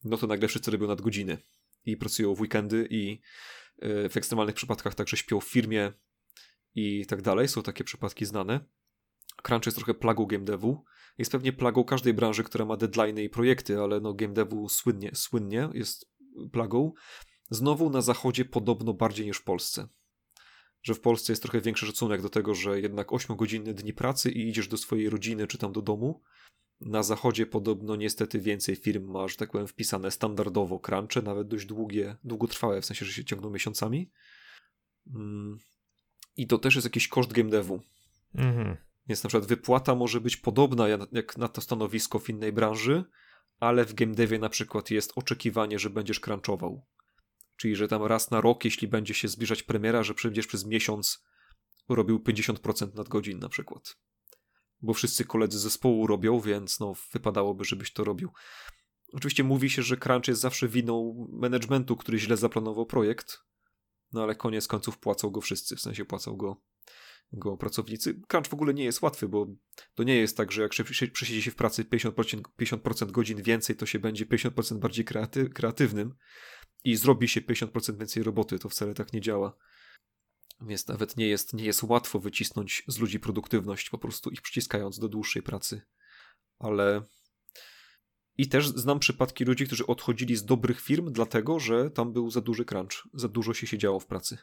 No 0.05 0.17
to 0.17 0.27
nagle 0.27 0.49
wszyscy 0.49 0.71
robią 0.71 0.87
nadgodziny 0.87 1.39
i 1.85 1.97
pracują 1.97 2.35
w 2.35 2.41
weekendy 2.41 2.89
i 2.91 3.21
e, 3.79 4.09
w 4.09 4.17
ekstremalnych 4.17 4.55
przypadkach 4.55 4.95
także 4.95 5.17
śpią 5.17 5.41
w 5.41 5.49
firmie 5.49 5.93
i 6.75 7.07
tak 7.07 7.23
dalej. 7.23 7.49
Są 7.49 7.63
takie 7.63 7.85
przypadki 7.85 8.27
znane. 8.27 8.61
Crunch 9.45 9.67
jest 9.67 9.77
trochę 9.77 9.95
plagą 9.95 10.27
game 10.27 10.45
devu. 10.45 10.85
Jest 11.19 11.33
pewnie 11.33 11.53
plagą 11.53 11.85
każdej 11.85 12.15
branży, 12.15 12.45
która 12.45 12.65
ma 12.65 12.77
deadline 12.77 13.19
i 13.19 13.29
projekty, 13.29 13.81
ale 13.81 14.01
no 14.01 14.15
game 14.15 14.35
devu 14.35 14.69
słynnie, 14.69 15.11
słynnie 15.15 15.69
jest 15.75 16.11
plagą. 16.53 16.93
Znowu 17.51 17.91
na 17.91 18.03
zachodzie 18.03 18.45
podobno 18.45 18.95
bardziej 18.95 19.27
niż 19.27 19.37
w 19.39 19.45
Polsce 19.45 19.89
że 20.85 20.95
w 20.95 21.01
Polsce 21.01 21.33
jest 21.33 21.43
trochę 21.43 21.61
większy 21.61 21.87
szacunek 21.87 22.23
do 22.23 22.29
tego, 22.29 22.55
że 22.55 22.81
jednak 22.81 23.09
8-godzinne 23.09 23.75
dni 23.75 23.93
pracy 23.93 24.31
i 24.31 24.49
idziesz 24.49 24.69
do 24.69 24.77
swojej 24.77 25.11
rodziny 25.11 25.47
czy 25.47 25.59
tam 25.59 25.73
do 25.73 25.83
domu. 25.83 26.23
Na 26.81 27.03
zachodzie 27.03 27.47
podobno 27.47 27.97
niestety 27.97 28.41
więcej 28.41 28.77
firm 28.77 29.11
ma, 29.11 29.29
że 29.29 29.37
tak 29.37 29.51
powiem, 29.51 29.67
wpisane 29.67 30.11
standardowo 30.11 30.79
crunche, 30.79 31.23
nawet 31.23 31.49
dość 31.49 31.67
długie, 31.67 32.17
długotrwałe, 32.25 32.81
w 32.81 32.87
sensie, 32.87 33.07
że 33.07 33.13
się 33.13 33.25
ciągną 33.25 33.51
miesiącami. 33.51 34.11
Mm. 35.15 35.59
I 36.37 36.47
to 36.47 36.59
też 36.59 36.75
jest 36.75 36.87
jakiś 36.87 37.09
koszt 37.09 37.33
game 37.33 37.51
devu. 37.51 37.81
Mhm. 38.35 38.77
Więc 39.09 39.25
na 39.25 39.29
przykład 39.29 39.49
wypłata 39.49 39.95
może 39.95 40.21
być 40.21 40.37
podobna 40.37 40.89
jak 40.89 41.37
na 41.37 41.49
to 41.49 41.61
stanowisko 41.61 42.19
w 42.19 42.29
innej 42.29 42.53
branży, 42.53 43.05
ale 43.61 43.85
w 43.85 43.95
game 43.95 44.15
devie 44.15 44.39
na 44.39 44.49
przykład 44.49 44.91
jest 44.91 45.13
oczekiwanie, 45.17 45.79
że 45.79 45.91
będziesz 45.91 46.21
crunchował. 46.21 46.87
Czyli, 47.57 47.77
że 47.77 47.89
tam 47.89 48.03
raz 48.03 48.31
na 48.31 48.41
rok, 48.41 48.65
jeśli 48.65 48.89
będzie 48.89 49.15
się 49.15 49.29
zbliżać 49.29 49.63
premiera, 49.63 50.03
że 50.03 50.15
będziesz 50.25 50.47
przez 50.47 50.65
miesiąc 50.65 51.25
robił 51.89 52.19
50% 52.19 52.95
nadgodzin 52.95 53.39
na 53.39 53.49
przykład. 53.49 53.97
Bo 54.83 54.95
wszyscy 54.95 55.25
koledzy 55.25 55.59
zespołu 55.59 56.07
robią, 56.07 56.41
więc 56.41 56.81
no, 56.81 56.95
wypadałoby, 57.13 57.65
żebyś 57.65 57.93
to 57.93 58.05
robił. 58.05 58.31
Oczywiście 59.13 59.45
mówi 59.45 59.71
się, 59.71 59.83
że 59.83 59.97
crunch 59.97 60.29
jest 60.29 60.41
zawsze 60.41 60.69
winą 60.69 61.27
managementu, 61.33 61.97
który 61.97 62.19
źle 62.19 62.37
zaplanował 62.37 62.87
projekt, 62.87 63.39
no 64.13 64.23
ale 64.23 64.35
koniec 64.35 64.67
końców 64.67 64.99
płacą 64.99 65.31
go 65.31 65.41
wszyscy, 65.41 65.77
w 65.77 65.81
sensie 65.81 66.05
płacą 66.05 66.37
go, 66.37 66.57
go 67.35 67.57
pracownicy. 67.57 68.21
Crunch 68.29 68.49
w 68.49 68.55
ogóle 68.55 68.75
nie 68.75 68.85
jest 68.85 69.03
łatwy, 69.03 69.29
bo 69.29 69.47
to 69.95 70.03
nie 70.03 70.17
jest 70.17 70.37
tak, 70.37 70.53
że 70.53 70.63
jak 70.63 70.71
przesiedzi 71.13 71.43
się 71.43 71.51
w 71.51 71.55
pracy 71.55 71.85
50%, 71.85 72.41
50% 72.61 73.11
godzin 73.11 73.43
więcej, 73.43 73.77
to 73.77 73.87
się 73.87 73.99
będzie 73.99 74.27
50% 74.27 74.79
bardziej 74.79 75.05
kreaty 75.05 75.49
kreatywnym 75.49 76.15
i 76.85 76.97
zrobi 76.97 77.29
się 77.29 77.41
50% 77.41 77.99
więcej 77.99 78.23
roboty. 78.23 78.59
To 78.59 78.69
wcale 78.69 78.95
tak 78.95 79.13
nie 79.13 79.21
działa. 79.21 79.57
Więc 80.61 80.89
nawet 80.89 81.17
nie 81.17 81.29
jest, 81.29 81.55
nie 81.55 81.65
jest 81.65 81.83
łatwo 81.83 82.19
wycisnąć 82.19 82.85
z 82.89 82.99
ludzi 82.99 83.21
produktywność, 83.21 83.91
po 83.91 83.99
prostu 83.99 84.31
ich 84.31 84.43
przyciskając 84.43 84.99
do 84.99 85.09
dłuższej 85.09 85.43
pracy. 85.43 85.83
Ale. 86.59 87.03
I 88.37 88.49
też 88.49 88.69
znam 88.69 88.99
przypadki 88.99 89.45
ludzi, 89.45 89.67
którzy 89.67 89.87
odchodzili 89.87 90.37
z 90.37 90.45
dobrych 90.45 90.81
firm, 90.81 91.13
dlatego 91.13 91.61
że 91.61 91.91
tam 91.91 92.13
był 92.13 92.31
za 92.31 92.41
duży 92.41 92.65
crunch, 92.65 93.09
za 93.15 93.29
dużo 93.29 93.55
się 93.55 93.67
siedziało 93.67 94.01
w 94.01 94.07
pracy. 94.07 94.39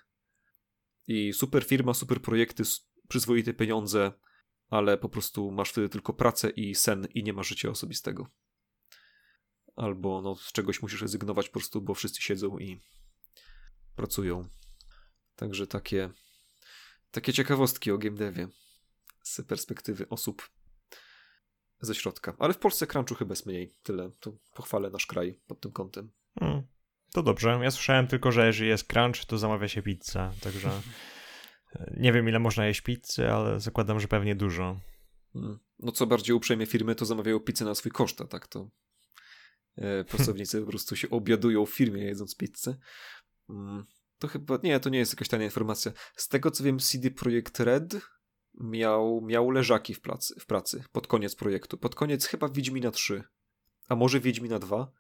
I 1.08 1.34
super 1.34 1.66
firma, 1.66 1.94
super 1.94 2.22
projekty, 2.22 2.64
przyzwoite 3.08 3.54
pieniądze, 3.54 4.12
ale 4.70 4.98
po 4.98 5.10
prostu 5.10 5.52
masz 5.52 5.70
wtedy 5.70 5.90
tylko 5.90 6.14
pracę 6.14 6.50
i 6.50 6.76
sen 6.76 7.08
i 7.14 7.24
nie 7.24 7.34
ma 7.34 7.44
życia 7.44 7.70
osobistego 7.70 8.28
albo 9.76 10.22
no, 10.22 10.36
z 10.36 10.52
czegoś 10.52 10.82
musisz 10.82 11.02
rezygnować 11.02 11.50
po 11.50 11.54
prostu, 11.54 11.82
bo 11.82 11.94
wszyscy 11.94 12.22
siedzą 12.22 12.58
i 12.58 12.82
pracują. 13.96 14.48
Także 15.36 15.68
takie, 15.68 16.10
takie 17.12 17.34
ciekawostki 17.34 17.92
o 17.92 17.98
game 17.98 18.18
devie 18.18 18.48
z 19.24 19.42
perspektywy 19.42 20.10
osób 20.10 20.50
ze 21.82 21.96
środka. 21.96 22.36
Ale 22.40 22.54
w 22.54 22.58
Polsce 22.58 22.88
crunchu 22.88 23.16
chyba 23.16 23.32
jest 23.32 23.46
mniej. 23.46 23.74
Tyle. 23.84 24.12
To 24.20 24.34
pochwalę 24.54 24.90
nasz 24.90 25.06
kraj 25.06 25.40
pod 25.48 25.62
tym 25.62 25.72
kątem. 25.72 26.12
Hmm, 26.40 26.64
to 27.14 27.24
dobrze. 27.24 27.60
Ja 27.64 27.72
słyszałem 27.72 28.08
tylko, 28.08 28.32
że 28.32 28.48
jeżeli 28.48 28.70
jest 28.70 28.84
crunch, 28.84 29.26
to 29.26 29.38
zamawia 29.38 29.68
się 29.68 29.82
pizzę. 29.82 30.32
Także 30.42 30.70
nie 32.04 32.14
wiem, 32.14 32.30
ile 32.30 32.40
można 32.40 32.66
jeść 32.66 32.82
pizzy, 32.82 33.32
ale 33.32 33.60
zakładam, 33.60 34.00
że 34.00 34.08
pewnie 34.08 34.36
dużo. 34.36 34.80
Hmm. 35.34 35.60
No 35.80 35.92
co 35.92 36.08
bardziej 36.08 36.36
uprzejmie 36.36 36.66
firmy, 36.66 36.96
to 36.96 37.06
zamawiają 37.06 37.40
pizzę 37.40 37.66
na 37.66 37.76
swój 37.76 37.92
koszt, 37.92 38.24
tak 38.30 38.48
to 38.48 38.70
E, 39.78 40.04
pracownicy 40.16 40.62
po 40.62 40.68
prostu 40.68 40.96
się 40.96 41.10
obiadują 41.10 41.66
w 41.66 41.74
firmie 41.76 42.04
jedząc 42.04 42.36
pizzę. 42.36 42.78
Mm, 43.50 43.86
to 44.20 44.28
chyba, 44.28 44.60
nie, 44.64 44.80
to 44.80 44.90
nie 44.90 45.00
jest 45.00 45.14
jakaś 45.14 45.28
tajna 45.28 45.46
informacja. 45.46 45.92
Z 46.16 46.28
tego 46.28 46.52
co 46.52 46.64
wiem, 46.64 46.80
CD 46.80 47.12
Projekt 47.12 47.60
Red 47.60 47.96
miał, 48.54 49.22
miał 49.22 49.52
leżaki 49.52 49.94
w 49.94 50.02
pracy, 50.02 50.36
w 50.40 50.46
pracy 50.46 50.84
pod 50.92 51.08
koniec 51.08 51.36
projektu. 51.36 51.78
Pod 51.78 51.96
koniec 51.96 52.26
chyba 52.26 52.50
Wiedźmina 52.50 52.92
3, 52.92 53.24
a 53.88 53.96
może 53.96 54.20
Wiedźmina 54.20 54.60
2, 54.60 54.92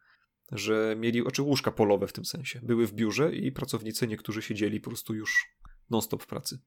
że 0.51 0.95
mieli, 0.99 1.21
znaczy 1.21 1.41
łóżka 1.41 1.71
polowe 1.71 2.07
w 2.07 2.13
tym 2.13 2.25
sensie. 2.25 2.59
Były 2.63 2.87
w 2.87 2.93
biurze 2.93 3.35
i 3.35 3.51
pracownicy 3.51 4.07
niektórzy 4.07 4.41
siedzieli 4.41 4.81
po 4.81 4.89
prostu 4.89 5.13
już 5.13 5.55
non-stop 5.89 6.23
w 6.23 6.27
pracy. 6.27 6.59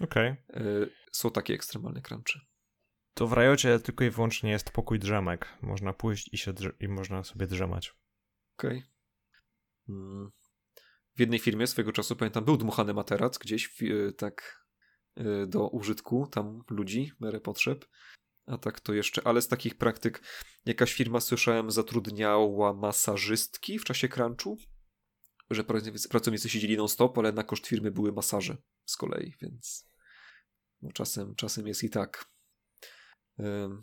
Okej. 0.00 0.36
Okay. 0.48 0.90
Są 1.12 1.30
takie 1.30 1.54
ekstremalne 1.54 2.02
crunchy. 2.02 2.40
To 3.14 3.26
w 3.26 3.32
Rajocie 3.32 3.80
tylko 3.80 4.04
i 4.04 4.10
wyłącznie 4.10 4.50
jest 4.50 4.70
pokój 4.70 4.98
drzemek. 4.98 5.48
Można 5.62 5.92
pójść 5.92 6.30
i, 6.32 6.38
się 6.38 6.52
i 6.80 6.88
można 6.88 7.24
sobie 7.24 7.46
drzemać. 7.46 7.94
Okej. 8.58 8.78
Okay. 8.78 8.90
Hmm. 9.86 10.30
W 11.16 11.20
jednej 11.20 11.38
firmie 11.38 11.66
swego 11.66 11.92
czasu, 11.92 12.16
pamiętam, 12.16 12.44
był 12.44 12.56
dmuchany 12.56 12.94
materac 12.94 13.38
gdzieś 13.38 13.82
y, 13.82 14.12
tak 14.12 14.66
y, 15.20 15.46
do 15.46 15.68
użytku 15.68 16.26
tam 16.26 16.62
ludzi, 16.70 17.12
merę 17.20 17.40
potrzeb. 17.40 17.84
A 18.46 18.58
tak 18.58 18.80
to 18.80 18.92
jeszcze, 18.92 19.26
ale 19.26 19.42
z 19.42 19.48
takich 19.48 19.74
praktyk 19.74 20.22
jakaś 20.66 20.94
firma, 20.94 21.20
słyszałem, 21.20 21.70
zatrudniała 21.70 22.74
masażystki 22.74 23.78
w 23.78 23.84
czasie 23.84 24.08
crunchu, 24.08 24.58
że 25.50 25.64
pracownicy 26.10 26.48
siedzieli 26.48 26.76
non-stop, 26.76 27.18
ale 27.18 27.32
na 27.32 27.42
koszt 27.42 27.66
firmy 27.66 27.90
były 27.90 28.12
masaże 28.12 28.56
z 28.86 28.96
kolei, 28.96 29.34
więc 29.42 29.88
no 30.82 30.92
czasem, 30.92 31.34
czasem 31.34 31.66
jest 31.66 31.84
i 31.84 31.90
tak. 31.90 32.34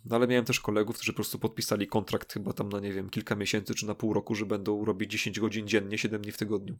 No 0.05 0.15
ale 0.15 0.27
miałem 0.27 0.45
też 0.45 0.59
kolegów, 0.59 0.95
którzy 0.95 1.11
po 1.11 1.15
prostu 1.15 1.39
podpisali 1.39 1.87
kontrakt 1.87 2.33
chyba 2.33 2.53
tam 2.53 2.69
na, 2.69 2.79
nie 2.79 2.93
wiem, 2.93 3.09
kilka 3.09 3.35
miesięcy 3.35 3.75
czy 3.75 3.87
na 3.87 3.95
pół 3.95 4.13
roku, 4.13 4.35
że 4.35 4.45
będą 4.45 4.85
robić 4.85 5.11
10 5.11 5.39
godzin 5.39 5.67
dziennie, 5.67 5.97
7 5.97 6.21
dni 6.21 6.31
w 6.31 6.37
tygodniu. 6.37 6.79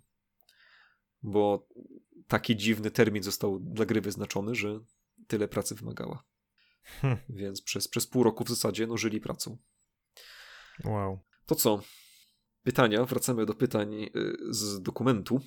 Bo 1.24 1.68
taki 2.28 2.56
dziwny 2.56 2.92
termin 2.92 3.24
został 3.24 3.60
dla 3.60 3.86
gry 3.86 4.02
wyznaczony, 4.02 4.56
że 4.56 4.80
tyle 5.28 5.48
pracy 5.48 5.76
wymagała. 5.76 6.24
Hmm. 6.84 7.18
Więc 7.30 7.62
przez, 7.62 7.88
przez 7.88 8.08
pół 8.08 8.24
roku 8.24 8.44
w 8.44 8.50
zasadzie 8.50 8.88
no, 8.88 8.98
żyli 8.98 9.22
pracą. 9.22 9.58
Wow. 10.86 11.20
To 11.46 11.56
co? 11.56 11.82
Pytania, 12.64 13.06
wracamy 13.06 13.46
do 13.46 13.54
pytań 13.54 14.04
y, 14.04 14.10
z 14.50 14.82
dokumentu. 14.82 15.42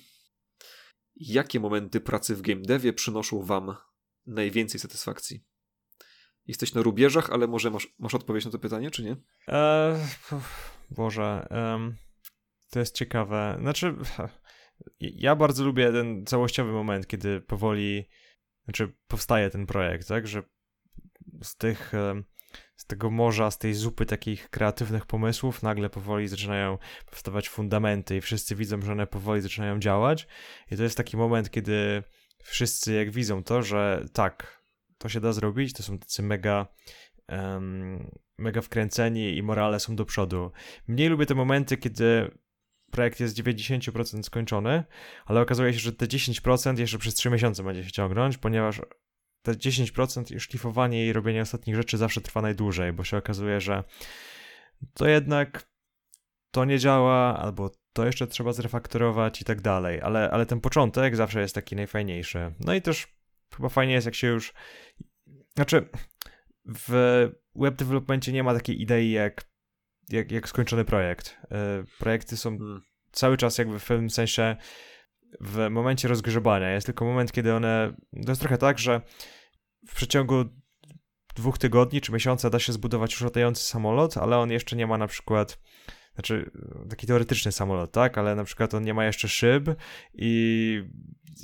Jakie 1.15 1.59
momenty 1.59 2.01
pracy 2.01 2.35
w 2.35 2.41
game 2.41 2.61
devie 2.61 2.93
przynoszą 2.93 3.41
wam 3.41 3.75
najwięcej 4.25 4.79
satysfakcji? 4.79 5.45
Jesteś 6.47 6.73
na 6.73 6.81
rubieżach, 6.81 7.29
ale 7.29 7.47
może 7.47 7.71
masz, 7.71 7.87
masz 7.99 8.15
odpowiedź 8.15 8.45
na 8.45 8.51
to 8.51 8.59
pytanie, 8.59 8.91
czy 8.91 9.03
nie? 9.03 9.17
Eee, 9.47 9.99
Boże, 10.91 11.47
um, 11.51 11.95
to 12.69 12.79
jest 12.79 12.95
ciekawe. 12.95 13.57
Znaczy, 13.59 13.95
ja 14.99 15.35
bardzo 15.35 15.65
lubię 15.65 15.91
ten 15.91 16.25
całościowy 16.25 16.71
moment, 16.71 17.07
kiedy 17.07 17.41
powoli, 17.41 18.09
znaczy 18.63 18.93
powstaje 19.07 19.49
ten 19.49 19.65
projekt, 19.65 20.07
tak, 20.07 20.27
że 20.27 20.43
z 21.41 21.55
tych, 21.55 21.91
z 22.75 22.85
tego 22.85 23.11
morza, 23.11 23.51
z 23.51 23.57
tej 23.57 23.73
zupy 23.73 24.05
takich 24.05 24.49
kreatywnych 24.49 25.05
pomysłów 25.05 25.63
nagle 25.63 25.89
powoli 25.89 26.27
zaczynają 26.27 26.77
powstawać 27.09 27.49
fundamenty 27.49 28.17
i 28.17 28.21
wszyscy 28.21 28.55
widzą, 28.55 28.81
że 28.81 28.91
one 28.91 29.07
powoli 29.07 29.41
zaczynają 29.41 29.79
działać 29.79 30.27
i 30.71 30.77
to 30.77 30.83
jest 30.83 30.97
taki 30.97 31.17
moment, 31.17 31.51
kiedy 31.51 32.03
wszyscy 32.43 32.93
jak 32.93 33.11
widzą 33.11 33.43
to, 33.43 33.61
że 33.61 34.05
tak, 34.13 34.61
to 34.97 35.09
się 35.09 35.19
da 35.19 35.33
zrobić, 35.33 35.73
to 35.73 35.83
są 35.83 35.99
tacy 35.99 36.23
mega 36.23 36.67
um, 37.29 38.11
mega 38.37 38.61
wkręceni 38.61 39.37
i 39.37 39.43
morale 39.43 39.79
są 39.79 39.95
do 39.95 40.05
przodu. 40.05 40.51
Mniej 40.87 41.09
lubię 41.09 41.25
te 41.25 41.35
momenty, 41.35 41.77
kiedy 41.77 42.31
projekt 42.91 43.19
jest 43.19 43.37
90% 43.37 44.23
skończony, 44.23 44.83
ale 45.25 45.41
okazuje 45.41 45.73
się, 45.73 45.79
że 45.79 45.93
te 45.93 46.05
10% 46.05 46.79
jeszcze 46.79 46.97
przez 46.97 47.15
3 47.15 47.29
miesiące 47.29 47.63
będzie 47.63 47.83
się 47.83 47.91
ciągnąć, 47.91 48.37
ponieważ 48.37 48.81
te 49.45 49.51
10% 49.51 50.35
i 50.35 50.39
szlifowanie 50.39 51.07
i 51.07 51.13
robienie 51.13 51.41
ostatnich 51.41 51.75
rzeczy 51.75 51.97
zawsze 51.97 52.21
trwa 52.21 52.41
najdłużej, 52.41 52.93
bo 52.93 53.03
się 53.03 53.17
okazuje, 53.17 53.61
że 53.61 53.83
to 54.93 55.07
jednak 55.07 55.67
to 56.51 56.65
nie 56.65 56.79
działa, 56.79 57.39
albo 57.39 57.71
to 57.93 58.05
jeszcze 58.05 58.27
trzeba 58.27 58.53
zrefaktorować 58.53 59.41
i 59.41 59.45
tak 59.45 59.61
dalej, 59.61 60.01
ale, 60.01 60.31
ale 60.31 60.45
ten 60.45 60.61
początek 60.61 61.15
zawsze 61.15 61.41
jest 61.41 61.55
taki 61.55 61.75
najfajniejszy. 61.75 62.53
No 62.59 62.73
i 62.73 62.81
też 62.81 63.07
chyba 63.55 63.69
fajnie 63.69 63.93
jest, 63.93 64.05
jak 64.05 64.15
się 64.15 64.27
już. 64.27 64.53
Znaczy, 65.55 65.89
w 66.65 66.89
web 67.55 67.75
developmentie 67.75 68.31
nie 68.31 68.43
ma 68.43 68.53
takiej 68.53 68.81
idei 68.81 69.11
jak, 69.11 69.45
jak, 70.09 70.31
jak 70.31 70.49
skończony 70.49 70.85
projekt. 70.85 71.37
E, 71.51 71.83
projekty 71.99 72.37
są 72.37 72.57
hmm. 72.57 72.81
cały 73.11 73.37
czas 73.37 73.57
jakby 73.57 73.79
w 73.79 73.85
pewnym 73.85 74.09
sensie 74.09 74.55
w 75.41 75.69
momencie 75.69 76.07
rozgrzebania. 76.07 76.71
Jest 76.71 76.85
tylko 76.85 77.05
moment, 77.05 77.31
kiedy 77.31 77.53
one. 77.53 77.93
To 78.25 78.31
jest 78.31 78.41
trochę 78.41 78.57
tak, 78.57 78.79
że 78.79 79.01
w 79.87 79.95
przeciągu 79.95 80.45
dwóch 81.35 81.57
tygodni 81.57 82.01
czy 82.01 82.11
miesiąca 82.11 82.49
da 82.49 82.59
się 82.59 82.73
zbudować 82.73 83.11
już 83.11 83.21
latający 83.21 83.63
samolot, 83.63 84.17
ale 84.17 84.37
on 84.37 84.51
jeszcze 84.51 84.75
nie 84.75 84.87
ma 84.87 84.97
na 84.97 85.07
przykład. 85.07 85.59
Znaczy, 86.13 86.51
taki 86.89 87.07
teoretyczny 87.07 87.51
samolot, 87.51 87.91
tak? 87.91 88.17
Ale 88.17 88.35
na 88.35 88.43
przykład 88.43 88.73
on 88.73 88.83
nie 88.83 88.93
ma 88.93 89.05
jeszcze 89.05 89.27
szyb 89.27 89.69
i 90.13 90.83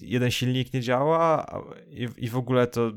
jeden 0.02 0.32
silnik 0.32 0.74
nie 0.74 0.82
działa 0.82 1.46
i, 1.88 2.08
i 2.18 2.30
w 2.30 2.38
ogóle 2.38 2.68
to 2.68 2.92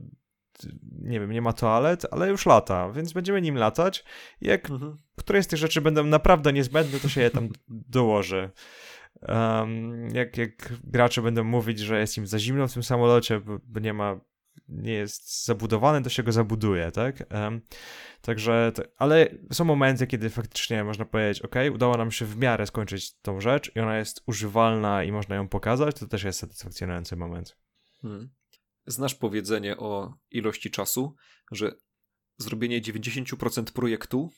nie 1.03 1.21
wiem, 1.21 1.33
nie 1.33 1.43
ma 1.43 1.53
toalet, 1.53 2.07
ale 2.11 2.29
już 2.29 2.47
lata, 2.47 2.93
więc 2.93 3.13
będziemy 3.13 3.43
nim 3.43 3.57
latać. 3.57 4.05
Jak 4.41 4.71
mhm. 4.71 4.97
któreś 5.17 5.45
z 5.45 5.49
tych 5.49 5.59
rzeczy 5.59 5.81
będą 5.81 6.05
naprawdę 6.05 6.53
niezbędne, 6.53 7.01
to 7.01 7.09
się 7.09 7.21
je 7.21 7.31
tam 7.31 7.49
dołoży. 7.97 8.51
Um, 9.23 10.09
jak, 10.15 10.37
jak 10.37 10.73
gracze 10.85 11.23
będą 11.23 11.45
mówić, 11.45 11.79
że 11.79 12.01
jest 12.01 12.19
im 12.19 12.27
za 12.27 12.39
zimno 12.39 12.69
w 12.69 12.75
tym 12.75 12.83
samolocie, 12.83 13.41
bo, 13.41 13.81
nie 13.81 13.93
ma, 13.93 14.21
nie 14.69 14.93
jest 14.93 15.45
zabudowany, 15.45 16.03
to 16.03 16.11
się 16.11 16.23
go 16.23 16.33
zabuduje, 16.33 16.91
tak? 16.91 17.35
Um, 17.35 17.61
także, 18.21 18.73
ale 18.97 19.29
są 19.53 19.65
momenty, 19.65 20.07
kiedy 20.07 20.31
faktycznie 20.31 20.85
można 20.85 21.05
powiedzieć, 21.05 21.43
ok, 21.43 21.55
udało 21.75 21.97
nam 21.97 22.11
się 22.11 22.25
w 22.25 22.37
miarę 22.37 22.67
skończyć 22.67 23.15
tą 23.21 23.41
rzecz 23.41 23.73
i 23.77 23.81
ona 23.81 23.99
jest 23.99 24.23
używalna 24.27 25.05
i 25.05 25.13
można 25.13 25.37
ją 25.37 25.49
pokazać, 25.49 25.97
to 25.97 26.07
też 26.07 26.25
jest 26.25 26.39
satysfakcjonujący 26.39 27.17
moment. 27.17 27.57
Hmm. 28.03 28.31
Znasz 28.87 29.15
powiedzenie 29.15 29.77
o 29.77 30.15
ilości 30.31 30.71
czasu, 30.71 31.17
że 31.53 31.75
zrobienie 32.37 32.83
90% 32.83 33.73
projektu 33.73 34.31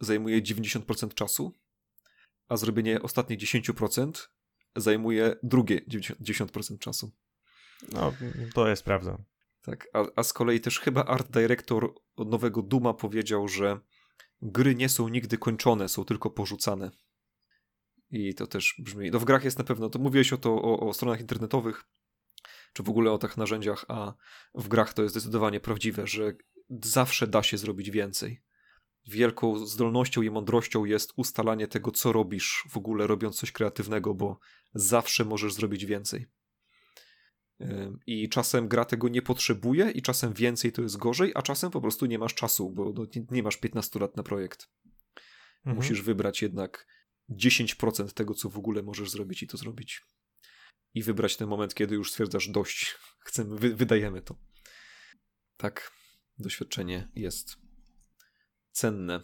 zajmuje 0.00 0.42
90% 0.42 1.14
czasu, 1.14 1.54
a 2.50 2.56
zrobienie 2.56 3.02
ostatnich 3.02 3.38
10% 3.38 4.28
zajmuje 4.76 5.36
drugie 5.42 5.80
90% 5.80 6.78
czasu. 6.78 7.12
No, 7.92 8.12
to 8.54 8.68
jest 8.68 8.82
prawda. 8.82 9.18
Tak, 9.62 9.88
a, 9.92 10.04
a 10.16 10.22
z 10.22 10.32
kolei 10.32 10.60
też 10.60 10.80
chyba 10.80 11.04
art 11.04 11.30
director 11.30 11.94
od 12.16 12.30
nowego 12.30 12.62
Duma 12.62 12.94
powiedział, 12.94 13.48
że 13.48 13.80
gry 14.42 14.74
nie 14.74 14.88
są 14.88 15.08
nigdy 15.08 15.38
kończone, 15.38 15.88
są 15.88 16.04
tylko 16.04 16.30
porzucane. 16.30 16.90
I 18.10 18.34
to 18.34 18.46
też 18.46 18.74
brzmi. 18.78 19.10
No 19.10 19.20
w 19.20 19.24
grach 19.24 19.44
jest 19.44 19.58
na 19.58 19.64
pewno, 19.64 19.90
to 19.90 19.98
mówiłeś 19.98 20.32
o 20.32 20.38
to 20.38 20.62
o, 20.62 20.88
o 20.88 20.92
stronach 20.92 21.20
internetowych, 21.20 21.84
czy 22.72 22.82
w 22.82 22.88
ogóle 22.88 23.12
o 23.12 23.18
tych 23.18 23.36
narzędziach, 23.36 23.84
a 23.88 24.14
w 24.54 24.68
grach 24.68 24.94
to 24.94 25.02
jest 25.02 25.14
zdecydowanie 25.14 25.60
prawdziwe, 25.60 26.06
że 26.06 26.32
zawsze 26.82 27.26
da 27.26 27.42
się 27.42 27.58
zrobić 27.58 27.90
więcej 27.90 28.42
wielką 29.06 29.66
zdolnością 29.66 30.22
i 30.22 30.30
mądrością 30.30 30.84
jest 30.84 31.12
ustalanie 31.16 31.68
tego, 31.68 31.90
co 31.90 32.12
robisz 32.12 32.64
w 32.70 32.76
ogóle, 32.76 33.06
robiąc 33.06 33.36
coś 33.36 33.52
kreatywnego, 33.52 34.14
bo 34.14 34.38
zawsze 34.74 35.24
możesz 35.24 35.52
zrobić 35.52 35.86
więcej. 35.86 36.26
I 38.06 38.28
czasem 38.28 38.68
gra 38.68 38.84
tego 38.84 39.08
nie 39.08 39.22
potrzebuje, 39.22 39.90
i 39.90 40.02
czasem 40.02 40.32
więcej 40.32 40.72
to 40.72 40.82
jest 40.82 40.96
gorzej, 40.96 41.32
a 41.34 41.42
czasem 41.42 41.70
po 41.70 41.80
prostu 41.80 42.06
nie 42.06 42.18
masz 42.18 42.34
czasu, 42.34 42.70
bo 42.70 42.92
no, 42.92 43.06
nie, 43.30 43.42
masz 43.42 43.56
15 43.56 44.00
lat 44.00 44.16
na 44.16 44.22
projekt. 44.22 44.68
Mhm. 45.56 45.76
Musisz 45.76 46.02
wybrać 46.02 46.42
jednak 46.42 46.86
10% 47.30 48.12
tego, 48.12 48.34
co 48.34 48.50
w 48.50 48.58
ogóle 48.58 48.82
możesz 48.82 49.10
zrobić 49.10 49.42
i 49.42 49.46
to 49.46 49.56
zrobić. 49.56 50.02
I 50.94 51.02
wybrać 51.02 51.36
ten 51.36 51.48
moment, 51.48 51.74
kiedy 51.74 51.94
już 51.94 52.10
stwierdzasz 52.10 52.48
dość, 52.48 52.94
chcemy, 53.26 53.56
wy, 53.56 53.74
wydajemy 53.74 54.22
to. 54.22 54.38
Tak, 55.56 55.92
doświadczenie 56.38 57.08
jest 57.14 57.59
cenne. 58.72 59.22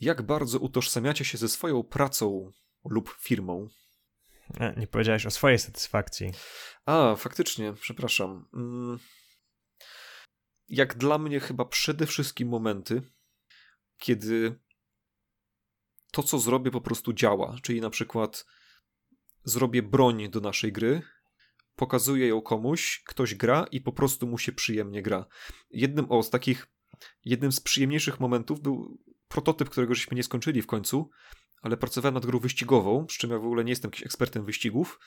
Jak 0.00 0.22
bardzo 0.22 0.58
utożsamiacie 0.58 1.24
się 1.24 1.38
ze 1.38 1.48
swoją 1.48 1.82
pracą 1.82 2.52
lub 2.84 3.10
firmą? 3.20 3.68
E, 4.60 4.74
nie 4.76 4.86
powiedziałeś 4.86 5.26
o 5.26 5.30
swojej 5.30 5.58
satysfakcji. 5.58 6.32
A, 6.86 7.16
faktycznie, 7.16 7.72
przepraszam. 7.72 8.48
Mm. 8.54 8.98
Jak 10.68 10.98
dla 10.98 11.18
mnie, 11.18 11.40
chyba 11.40 11.64
przede 11.64 12.06
wszystkim 12.06 12.48
momenty, 12.48 13.02
kiedy 13.98 14.60
to, 16.12 16.22
co 16.22 16.38
zrobię, 16.38 16.70
po 16.70 16.80
prostu 16.80 17.12
działa. 17.12 17.56
Czyli 17.62 17.80
na 17.80 17.90
przykład 17.90 18.46
zrobię 19.44 19.82
broń 19.82 20.30
do 20.30 20.40
naszej 20.40 20.72
gry, 20.72 21.02
pokazuję 21.76 22.28
ją 22.28 22.42
komuś, 22.42 23.02
ktoś 23.06 23.34
gra 23.34 23.66
i 23.70 23.80
po 23.80 23.92
prostu 23.92 24.26
mu 24.26 24.38
się 24.38 24.52
przyjemnie 24.52 25.02
gra. 25.02 25.26
Jednym 25.70 26.06
z 26.22 26.30
takich 26.30 26.66
jednym 27.24 27.52
z 27.52 27.60
przyjemniejszych 27.60 28.20
momentów 28.20 28.60
był 28.60 28.98
prototyp, 29.28 29.70
którego 29.70 29.94
żeśmy 29.94 30.16
nie 30.16 30.22
skończyli 30.22 30.62
w 30.62 30.66
końcu, 30.66 31.10
ale 31.62 31.76
pracowałem 31.76 32.14
nad 32.14 32.26
grą 32.26 32.38
wyścigową, 32.38 33.06
przy 33.06 33.18
czym 33.18 33.30
ja 33.30 33.38
w 33.38 33.44
ogóle 33.44 33.64
nie 33.64 33.72
jestem 33.72 33.88
jakimś 33.88 34.06
ekspertem 34.06 34.44
wyścigów 34.44 35.00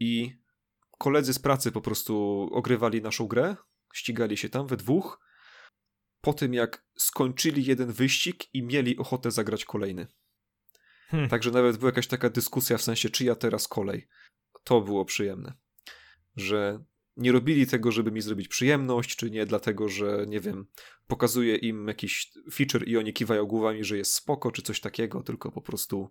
i 0.00 0.40
koledzy 0.98 1.34
z 1.34 1.38
pracy 1.38 1.72
po 1.72 1.80
prostu 1.80 2.42
ogrywali 2.52 3.02
naszą 3.02 3.26
grę, 3.26 3.56
ścigali 3.94 4.36
się 4.36 4.48
tam 4.48 4.66
we 4.66 4.76
dwóch, 4.76 5.20
po 6.20 6.32
tym 6.32 6.54
jak 6.54 6.84
skończyli 6.96 7.64
jeden 7.64 7.92
wyścig 7.92 8.54
i 8.54 8.62
mieli 8.62 8.96
ochotę 8.96 9.30
zagrać 9.30 9.64
kolejny. 9.64 10.06
Hmm. 11.08 11.28
Także 11.28 11.50
nawet 11.50 11.76
była 11.76 11.88
jakaś 11.88 12.06
taka 12.06 12.30
dyskusja 12.30 12.78
w 12.78 12.82
sensie, 12.82 13.10
czyja 13.10 13.34
teraz 13.34 13.68
kolej. 13.68 14.08
To 14.64 14.80
było 14.80 15.04
przyjemne. 15.04 15.52
Że 16.36 16.84
nie 17.16 17.32
robili 17.32 17.66
tego, 17.66 17.92
żeby 17.92 18.12
mi 18.12 18.20
zrobić 18.20 18.48
przyjemność, 18.48 19.16
czy 19.16 19.30
nie 19.30 19.46
dlatego, 19.46 19.88
że 19.88 20.24
nie 20.28 20.40
wiem, 20.40 20.66
pokazuje 21.06 21.56
im 21.56 21.88
jakiś 21.88 22.32
feature 22.52 22.88
i 22.88 22.96
oni 22.96 23.12
kiwają 23.12 23.46
głowami, 23.46 23.84
że 23.84 23.96
jest 23.98 24.12
spoko, 24.12 24.52
czy 24.52 24.62
coś 24.62 24.80
takiego, 24.80 25.22
tylko 25.22 25.52
po 25.52 25.60
prostu 25.60 26.10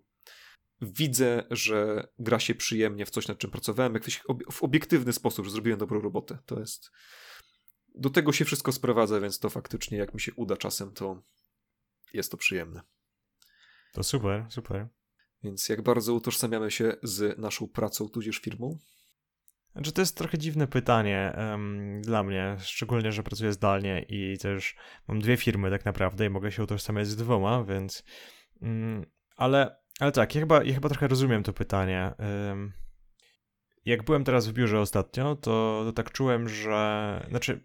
widzę, 0.82 1.44
że 1.52 2.08
gra 2.20 2.40
się 2.40 2.56
przyjemnie 2.56 3.06
w 3.06 3.10
coś, 3.10 3.28
nad 3.28 3.38
czym 3.38 3.52
pracowałem, 3.52 3.94
jakiś 3.94 4.24
w 4.52 4.64
obiektywny 4.64 5.14
sposób, 5.14 5.46
że 5.46 5.52
zrobiłem 5.52 5.80
dobrą 5.80 6.02
robotę. 6.02 6.38
To 6.46 6.60
jest. 6.60 6.92
Do 7.96 8.10
tego 8.10 8.34
się 8.34 8.46
wszystko 8.46 8.72
sprowadza, 8.72 9.20
więc 9.20 9.40
to 9.40 9.50
faktycznie, 9.50 9.98
jak 9.98 10.14
mi 10.14 10.22
się 10.22 10.34
uda 10.34 10.58
czasem, 10.58 10.94
to 10.94 11.24
jest 12.14 12.32
to 12.32 12.38
przyjemne. 12.38 12.82
To 13.94 14.04
super, 14.04 14.46
super. 14.50 14.88
Więc 15.44 15.70
jak 15.70 15.82
bardzo 15.82 16.14
utożsamiamy 16.14 16.72
się 16.72 16.96
z 17.04 17.38
naszą 17.38 17.68
pracą, 17.68 18.10
tudzież 18.10 18.38
firmą? 18.38 18.80
Znaczy, 19.74 19.92
to 19.92 20.02
jest 20.02 20.18
trochę 20.18 20.38
dziwne 20.38 20.68
pytanie 20.68 21.34
um, 21.38 22.02
dla 22.02 22.24
mnie, 22.24 22.56
szczególnie, 22.60 23.12
że 23.12 23.24
pracuję 23.24 23.54
zdalnie 23.54 24.06
i 24.10 24.38
też 24.38 24.76
mam 25.08 25.20
dwie 25.20 25.38
firmy 25.38 25.70
tak 25.70 25.86
naprawdę 25.86 26.26
i 26.26 26.30
mogę 26.30 26.52
się 26.52 26.64
utożsamiać 26.64 27.08
z 27.08 27.16
dwoma, 27.16 27.64
więc. 27.64 28.04
Um, 28.62 29.06
ale, 29.36 29.76
ale 30.00 30.12
tak, 30.12 30.36
ja 30.36 30.42
chyba, 30.42 30.64
ja 30.64 30.74
chyba 30.74 30.90
trochę 30.90 31.08
rozumiem 31.08 31.44
to 31.44 31.54
pytanie. 31.54 32.12
Um, 32.20 32.74
jak 33.86 34.04
byłem 34.04 34.24
teraz 34.24 34.48
w 34.48 34.54
biurze 34.54 34.80
ostatnio, 34.80 35.36
to, 35.36 35.82
to 35.86 35.94
tak 35.94 36.12
czułem, 36.12 36.50
że. 36.50 37.26
Znaczy, 37.30 37.62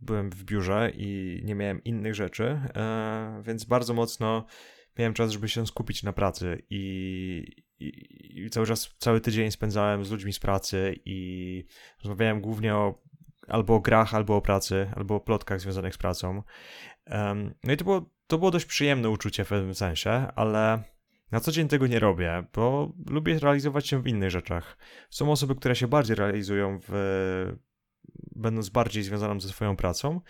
byłem 0.00 0.30
w 0.30 0.44
biurze 0.44 0.90
i 0.94 1.40
nie 1.44 1.54
miałem 1.54 1.84
innych 1.84 2.14
rzeczy, 2.14 2.44
e, 2.76 3.42
więc 3.46 3.64
bardzo 3.64 3.94
mocno 3.94 4.46
miałem 4.98 5.14
czas, 5.14 5.30
żeby 5.30 5.48
się 5.48 5.66
skupić 5.66 6.02
na 6.02 6.12
pracy 6.12 6.62
i, 6.70 7.62
i, 7.80 8.50
cały 8.50 8.66
czas, 8.66 8.94
cały 8.98 9.20
tydzień 9.20 9.50
spędzałem 9.50 10.04
z 10.04 10.10
ludźmi 10.10 10.32
z 10.32 10.38
pracy 10.38 11.00
i 11.04 11.64
rozmawiałem 12.02 12.40
głównie 12.40 12.74
o 12.74 13.02
albo 13.48 13.74
o 13.74 13.80
grach, 13.80 14.14
albo 14.14 14.36
o 14.36 14.42
pracy, 14.42 14.90
albo 14.96 15.14
o 15.14 15.20
plotkach 15.20 15.60
związanych 15.60 15.94
z 15.94 15.98
pracą. 15.98 16.42
Um, 17.06 17.54
no 17.64 17.72
i 17.72 17.76
to 17.76 17.84
było, 17.84 18.10
to 18.26 18.38
było 18.38 18.50
dość 18.50 18.64
przyjemne 18.64 19.10
uczucie 19.10 19.44
w 19.44 19.48
pewnym 19.48 19.74
sensie, 19.74 20.10
ale 20.10 20.82
na 21.30 21.40
co 21.40 21.52
dzień 21.52 21.68
tego 21.68 21.86
nie 21.86 21.98
robię, 21.98 22.44
bo 22.54 22.92
lubię 23.06 23.38
realizować 23.38 23.88
się 23.88 24.02
w 24.02 24.06
innych 24.06 24.30
rzeczach. 24.30 24.78
Są 25.10 25.32
osoby, 25.32 25.54
które 25.54 25.76
się 25.76 25.88
bardziej 25.88 26.16
realizują 26.16 26.78
w, 26.88 27.56
będąc 28.36 28.68
bardziej 28.68 29.02
związaną 29.02 29.40
ze 29.40 29.48
swoją 29.48 29.76
pracą 29.76 30.20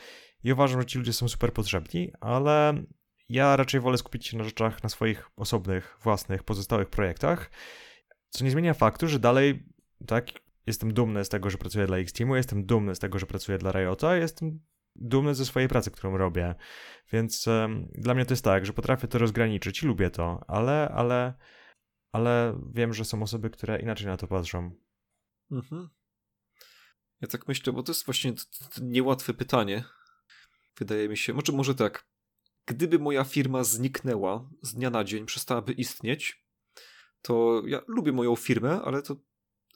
i 0.44 0.52
uważam, 0.52 0.80
że 0.80 0.86
ci 0.86 0.98
ludzie 0.98 1.12
są 1.12 1.28
super 1.28 1.52
potrzebni, 1.52 2.12
ale 2.20 2.82
ja 3.30 3.56
raczej 3.56 3.80
wolę 3.80 3.98
skupić 3.98 4.26
się 4.26 4.38
na 4.38 4.44
rzeczach, 4.44 4.82
na 4.82 4.88
swoich 4.88 5.30
osobnych, 5.36 5.96
własnych, 6.02 6.42
pozostałych 6.42 6.88
projektach, 6.88 7.50
co 8.28 8.44
nie 8.44 8.50
zmienia 8.50 8.74
faktu, 8.74 9.08
że 9.08 9.18
dalej, 9.18 9.66
tak, 10.06 10.26
jestem 10.66 10.94
dumny 10.94 11.24
z 11.24 11.28
tego, 11.28 11.50
że 11.50 11.58
pracuję 11.58 11.86
dla 11.86 11.98
X-Teamu, 11.98 12.36
jestem 12.36 12.66
dumny 12.66 12.94
z 12.94 12.98
tego, 12.98 13.18
że 13.18 13.26
pracuję 13.26 13.58
dla 13.58 13.72
Riota, 13.72 14.16
jestem 14.16 14.60
dumny 14.96 15.34
ze 15.34 15.46
swojej 15.46 15.68
pracy, 15.68 15.90
którą 15.90 16.16
robię. 16.16 16.54
Więc 17.12 17.46
um, 17.46 17.88
dla 17.94 18.14
mnie 18.14 18.24
to 18.24 18.32
jest 18.32 18.44
tak, 18.44 18.66
że 18.66 18.72
potrafię 18.72 19.08
to 19.08 19.18
rozgraniczyć 19.18 19.82
i 19.82 19.86
lubię 19.86 20.10
to, 20.10 20.44
ale, 20.48 20.88
ale, 20.88 21.34
ale 22.12 22.60
wiem, 22.74 22.94
że 22.94 23.04
są 23.04 23.22
osoby, 23.22 23.50
które 23.50 23.80
inaczej 23.80 24.06
na 24.06 24.16
to 24.16 24.26
patrzą. 24.26 24.70
Mhm. 25.50 25.88
Ja 27.20 27.28
tak 27.28 27.48
myślę, 27.48 27.72
bo 27.72 27.82
to 27.82 27.92
jest 27.92 28.04
właśnie 28.04 28.32
niełatwe 28.82 29.34
pytanie. 29.34 29.84
Wydaje 30.78 31.08
mi 31.08 31.16
się, 31.16 31.34
może, 31.34 31.52
może 31.52 31.74
tak, 31.74 32.09
gdyby 32.70 32.98
moja 32.98 33.24
firma 33.24 33.64
zniknęła 33.64 34.50
z 34.62 34.74
dnia 34.74 34.90
na 34.90 35.04
dzień, 35.04 35.26
przestałaby 35.26 35.72
istnieć, 35.72 36.44
to 37.22 37.62
ja 37.66 37.82
lubię 37.86 38.12
moją 38.12 38.36
firmę, 38.36 38.80
ale 38.84 39.02
to 39.02 39.16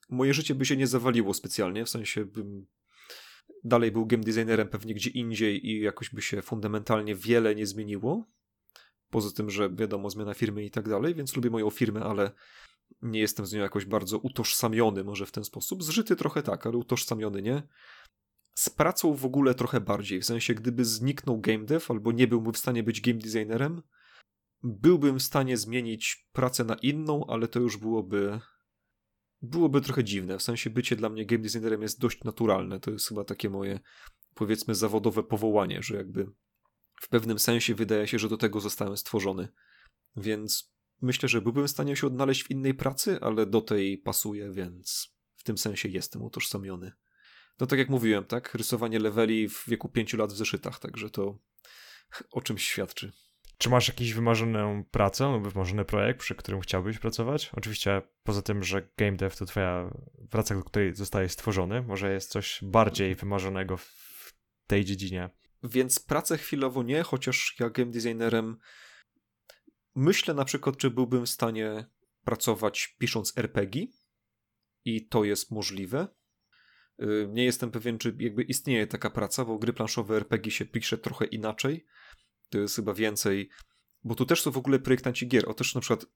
moje 0.09 0.35
życie 0.35 0.55
by 0.55 0.67
się 0.67 0.77
nie 0.77 0.87
zawaliło 0.87 1.35
specjalnie, 1.35 1.85
w 1.85 1.91
sensie 1.91 2.25
bym 2.25 2.67
dalej 3.65 3.93
był 3.93 4.07
game 4.07 4.23
designerem 4.23 4.69
pewnie 4.69 4.95
gdzie 4.95 5.11
indziej 5.11 5.67
i 5.67 5.81
jakoś 5.81 6.11
by 6.11 6.23
się 6.23 6.43
fundamentalnie 6.43 7.15
wiele 7.15 7.55
nie 7.55 7.67
zmieniło. 7.67 8.27
Poza 9.11 9.31
tym, 9.31 9.51
że 9.51 9.71
wiadomo, 9.71 10.11
zmiana 10.11 10.35
firmy 10.35 10.65
i 10.65 10.71
tak 10.71 10.89
dalej, 10.89 11.15
więc 11.15 11.37
lubię 11.37 11.51
moją 11.51 11.71
firmę, 11.71 12.01
ale 12.01 12.31
nie 13.03 13.21
jestem 13.21 13.47
z 13.47 13.53
nią 13.53 13.61
jakoś 13.61 13.85
bardzo 13.85 14.19
utożsamiony, 14.19 15.05
może 15.05 15.27
w 15.27 15.33
ten 15.33 15.45
sposób. 15.45 15.83
Zżyty 15.83 16.17
trochę 16.17 16.43
tak, 16.43 16.67
ale 16.67 16.77
utożsamiony 16.77 17.43
nie 17.43 17.63
z 18.55 18.71
pracą 18.71 19.15
w 19.15 19.25
ogóle 19.25 19.55
trochę 19.55 19.81
bardziej. 19.81 20.21
W 20.21 20.25
sensie, 20.25 20.55
gdyby 20.55 20.85
zniknął 20.85 21.41
game 21.41 21.65
dev 21.65 21.87
albo 21.89 22.13
nie 22.13 22.29
byłbym 22.29 22.53
w 22.53 22.59
stanie 22.59 22.83
być 22.83 23.01
game 23.01 23.19
designerem, 23.19 23.83
byłbym 24.63 25.19
w 25.19 25.23
stanie 25.23 25.57
zmienić 25.57 26.29
pracę 26.33 26.65
na 26.65 26.75
inną, 26.75 27.27
ale 27.27 27.49
to 27.49 27.61
już 27.61 27.77
byłoby 27.77 28.41
byłoby 29.43 29.81
trochę 29.81 30.05
dziwne. 30.05 30.39
W 30.39 30.43
sensie 30.43 30.71
bycie 30.71 30.97
dla 30.97 31.09
mnie 31.09 31.27
game 31.27 31.43
designerem 31.43 31.83
jest 31.83 32.01
dość 32.01 32.25
naturalne. 32.25 32.81
To 32.81 32.91
jest 32.91 33.09
chyba 33.09 33.25
takie 33.25 33.51
moje 33.51 33.81
powiedzmy 34.35 34.75
zawodowe 34.75 35.23
powołanie, 35.23 35.83
że 35.83 35.97
jakby 35.97 36.27
w 37.01 37.09
pewnym 37.09 37.39
sensie 37.39 37.75
wydaje 37.75 38.07
się, 38.07 38.19
że 38.19 38.29
do 38.29 38.37
tego 38.37 38.61
zostałem 38.61 38.97
stworzony. 38.97 39.49
Więc 40.17 40.75
myślę, 41.03 41.29
że 41.29 41.43
byłbym 41.43 41.67
w 41.67 41.71
stanie 41.71 41.97
się 41.97 42.07
odnaleźć 42.07 42.43
w 42.45 42.51
innej 42.51 42.75
pracy, 42.75 43.19
ale 43.21 43.47
do 43.47 43.61
tej 43.61 43.99
pasuje, 43.99 44.53
więc 44.53 45.15
w 45.37 45.43
tym 45.43 45.59
sensie 45.59 45.89
jestem 45.89 46.23
utożsamiony 46.23 46.93
no 47.61 47.67
tak 47.67 47.79
jak 47.79 47.89
mówiłem, 47.89 48.25
tak, 48.25 48.55
rysowanie 48.55 48.99
leveli 48.99 49.49
w 49.49 49.65
wieku 49.69 49.89
5 49.89 50.15
lat 50.15 50.33
w 50.33 50.37
zeszytach, 50.37 50.79
także 50.79 51.11
to 51.11 51.39
o 52.31 52.41
czymś 52.41 52.67
świadczy. 52.67 53.13
Czy 53.59 53.71
masz 53.71 53.89
jakiś 53.89 54.15
wymarzoną 54.15 54.85
pracę 54.85 55.33
lub 55.33 55.49
wymarzony 55.49 55.85
projekt, 55.85 56.21
przy 56.21 56.35
którym 56.35 56.61
chciałbyś 56.61 56.99
pracować? 56.99 57.51
Oczywiście 57.53 58.03
poza 58.23 58.43
tym, 58.43 58.65
że 58.65 58.89
game 58.97 59.17
dev 59.17 59.37
to 59.37 59.47
twoja 59.47 59.91
praca, 60.31 60.55
do 60.55 60.63
której 60.63 60.95
zostajesz 60.95 61.33
stworzony, 61.33 61.83
może 61.83 62.13
jest 62.13 62.31
coś 62.31 62.59
bardziej 62.63 63.15
wymarzonego 63.15 63.77
w 63.77 64.35
tej 64.67 64.85
dziedzinie. 64.85 65.31
Więc 65.63 66.01
pracę 66.01 66.39
chwilowo 66.39 66.83
nie, 66.83 67.03
chociaż 67.03 67.57
ja 67.61 67.71
game 67.71 67.91
designerem 67.91 68.57
myślę 69.95 70.35
na 70.35 70.45
przykład, 70.45 70.77
czy 70.77 70.91
byłbym 70.91 71.27
w 71.27 71.31
stanie 71.31 71.85
pracować 72.25 72.97
pisząc 72.99 73.39
RPG 73.39 73.87
i 74.85 75.09
to 75.09 75.25
jest 75.25 75.51
możliwe. 75.51 76.09
Y, 77.03 77.29
nie 77.31 77.45
jestem 77.45 77.71
pewien, 77.71 77.99
czy 77.99 78.17
jakby 78.19 78.43
istnieje 78.43 78.87
taka 78.87 79.11
praca, 79.11 79.45
bo 79.45 79.59
gry 79.59 79.73
planszowe 79.73 80.17
RPG 80.17 80.53
się 80.53 80.65
pisze 80.65 80.99
trochę 80.99 81.25
inaczej. 81.25 81.87
To 82.51 82.59
jest 82.59 82.77
chyba 82.77 82.95
więcej, 82.95 83.49
bo 84.05 84.15
tu 84.15 84.27
też 84.27 84.43
są 84.43 84.51
w 84.51 84.59
ogóle 84.59 84.79
projektanci 84.79 85.29
gier. 85.29 85.49
O 85.49 85.55
też 85.55 85.75
na 85.75 85.81
przykład 85.81 86.07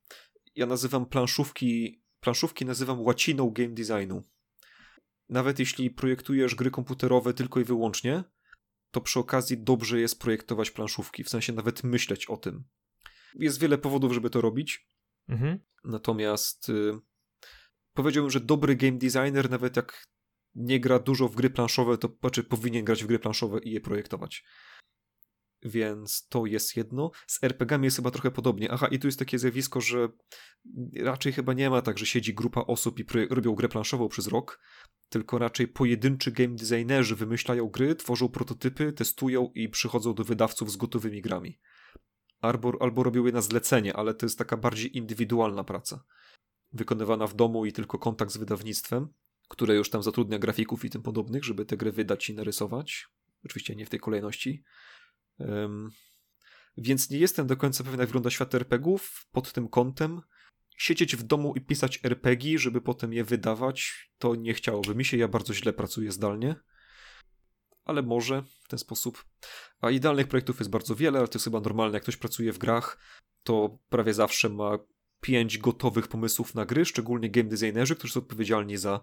ja 0.54 0.66
nazywam 0.66 1.06
planszówki, 1.06 2.02
planszówki 2.20 2.64
nazywam 2.64 3.00
łaciną 3.00 3.50
game 3.50 3.74
designu. 3.74 4.22
Nawet 5.28 5.58
jeśli 5.58 5.90
projektujesz 5.90 6.54
gry 6.54 6.70
komputerowe 6.70 7.34
tylko 7.34 7.60
i 7.60 7.64
wyłącznie, 7.64 8.24
to 8.90 9.00
przy 9.00 9.18
okazji 9.18 9.58
dobrze 9.58 10.00
jest 10.00 10.20
projektować 10.20 10.70
planszówki, 10.70 11.24
w 11.24 11.28
sensie 11.28 11.52
nawet 11.52 11.84
myśleć 11.84 12.26
o 12.26 12.36
tym. 12.36 12.64
Jest 13.34 13.60
wiele 13.60 13.78
powodów, 13.78 14.12
żeby 14.12 14.30
to 14.30 14.40
robić. 14.40 14.86
Mhm. 15.28 15.58
Natomiast 15.84 16.68
y, 16.68 16.98
powiedziałbym, 17.94 18.30
że 18.30 18.40
dobry 18.40 18.76
game 18.76 18.98
designer, 18.98 19.50
nawet 19.50 19.76
jak 19.76 20.06
nie 20.58 20.80
gra 20.80 20.98
dużo 20.98 21.28
w 21.28 21.34
gry 21.34 21.50
planszowe, 21.50 21.98
to 21.98 22.08
znaczy 22.20 22.44
powinien 22.44 22.84
grać 22.84 23.04
w 23.04 23.06
gry 23.06 23.18
planszowe 23.18 23.58
i 23.58 23.70
je 23.70 23.80
projektować. 23.80 24.44
Więc 25.62 26.28
to 26.28 26.46
jest 26.46 26.76
jedno. 26.76 27.10
Z 27.26 27.44
RPGami 27.44 27.84
jest 27.84 27.96
chyba 27.96 28.10
trochę 28.10 28.30
podobnie. 28.30 28.70
Aha, 28.72 28.88
i 28.88 28.98
tu 28.98 29.08
jest 29.08 29.18
takie 29.18 29.38
zjawisko, 29.38 29.80
że 29.80 30.08
raczej 30.96 31.32
chyba 31.32 31.52
nie 31.52 31.70
ma 31.70 31.82
tak, 31.82 31.98
że 31.98 32.06
siedzi 32.06 32.34
grupa 32.34 32.60
osób 32.60 32.98
i 32.98 33.04
robią 33.30 33.54
grę 33.54 33.68
planszową 33.68 34.08
przez 34.08 34.26
rok, 34.26 34.60
tylko 35.08 35.38
raczej 35.38 35.68
pojedynczy 35.68 36.32
game 36.32 36.54
designerzy 36.54 37.16
wymyślają 37.16 37.68
gry, 37.68 37.94
tworzą 37.94 38.28
prototypy, 38.28 38.92
testują 38.92 39.50
i 39.54 39.68
przychodzą 39.68 40.14
do 40.14 40.24
wydawców 40.24 40.72
z 40.72 40.76
gotowymi 40.76 41.22
grami. 41.22 41.58
Albo, 42.40 42.72
albo 42.80 43.02
robią 43.02 43.26
je 43.26 43.32
na 43.32 43.40
zlecenie, 43.40 43.96
ale 43.96 44.14
to 44.14 44.26
jest 44.26 44.38
taka 44.38 44.56
bardziej 44.56 44.96
indywidualna 44.96 45.64
praca. 45.64 46.04
Wykonywana 46.72 47.26
w 47.26 47.34
domu 47.34 47.66
i 47.66 47.72
tylko 47.72 47.98
kontakt 47.98 48.32
z 48.32 48.36
wydawnictwem 48.36 49.08
które 49.48 49.74
już 49.74 49.90
tam 49.90 50.02
zatrudnia 50.02 50.38
grafików 50.38 50.84
i 50.84 50.90
tym 50.90 51.02
podobnych, 51.02 51.44
żeby 51.44 51.64
te 51.64 51.76
gry 51.76 51.92
wydać 51.92 52.30
i 52.30 52.34
narysować. 52.34 53.08
Oczywiście 53.44 53.76
nie 53.76 53.86
w 53.86 53.90
tej 53.90 54.00
kolejności. 54.00 54.62
Um, 55.38 55.90
więc 56.76 57.10
nie 57.10 57.18
jestem 57.18 57.46
do 57.46 57.56
końca 57.56 57.84
pewien, 57.84 58.00
jak 58.00 58.08
wygląda 58.08 58.30
świat 58.30 58.54
RPGów 58.54 59.26
pod 59.32 59.52
tym 59.52 59.68
kątem. 59.68 60.20
Siedzieć 60.76 61.16
w 61.16 61.22
domu 61.22 61.54
i 61.56 61.60
pisać 61.60 62.00
RPG, 62.04 62.58
żeby 62.58 62.80
potem 62.80 63.12
je 63.12 63.24
wydawać, 63.24 64.10
to 64.18 64.34
nie 64.34 64.54
chciałoby 64.54 64.94
mi 64.94 65.04
się. 65.04 65.16
Ja 65.16 65.28
bardzo 65.28 65.54
źle 65.54 65.72
pracuję 65.72 66.12
zdalnie. 66.12 66.56
Ale 67.84 68.02
może 68.02 68.42
w 68.64 68.68
ten 68.68 68.78
sposób. 68.78 69.24
A 69.80 69.90
idealnych 69.90 70.28
projektów 70.28 70.58
jest 70.58 70.70
bardzo 70.70 70.94
wiele, 70.94 71.18
ale 71.18 71.28
to 71.28 71.36
jest 71.36 71.44
chyba 71.44 71.60
normalne. 71.60 71.96
Jak 71.96 72.02
ktoś 72.02 72.16
pracuje 72.16 72.52
w 72.52 72.58
grach, 72.58 72.98
to 73.42 73.78
prawie 73.88 74.14
zawsze 74.14 74.48
ma 74.48 74.78
pięć 75.20 75.58
gotowych 75.58 76.08
pomysłów 76.08 76.54
na 76.54 76.66
gry, 76.66 76.84
szczególnie 76.84 77.30
game 77.30 77.48
designerzy, 77.48 77.96
którzy 77.96 78.12
są 78.12 78.20
odpowiedzialni 78.20 78.76
za 78.76 79.00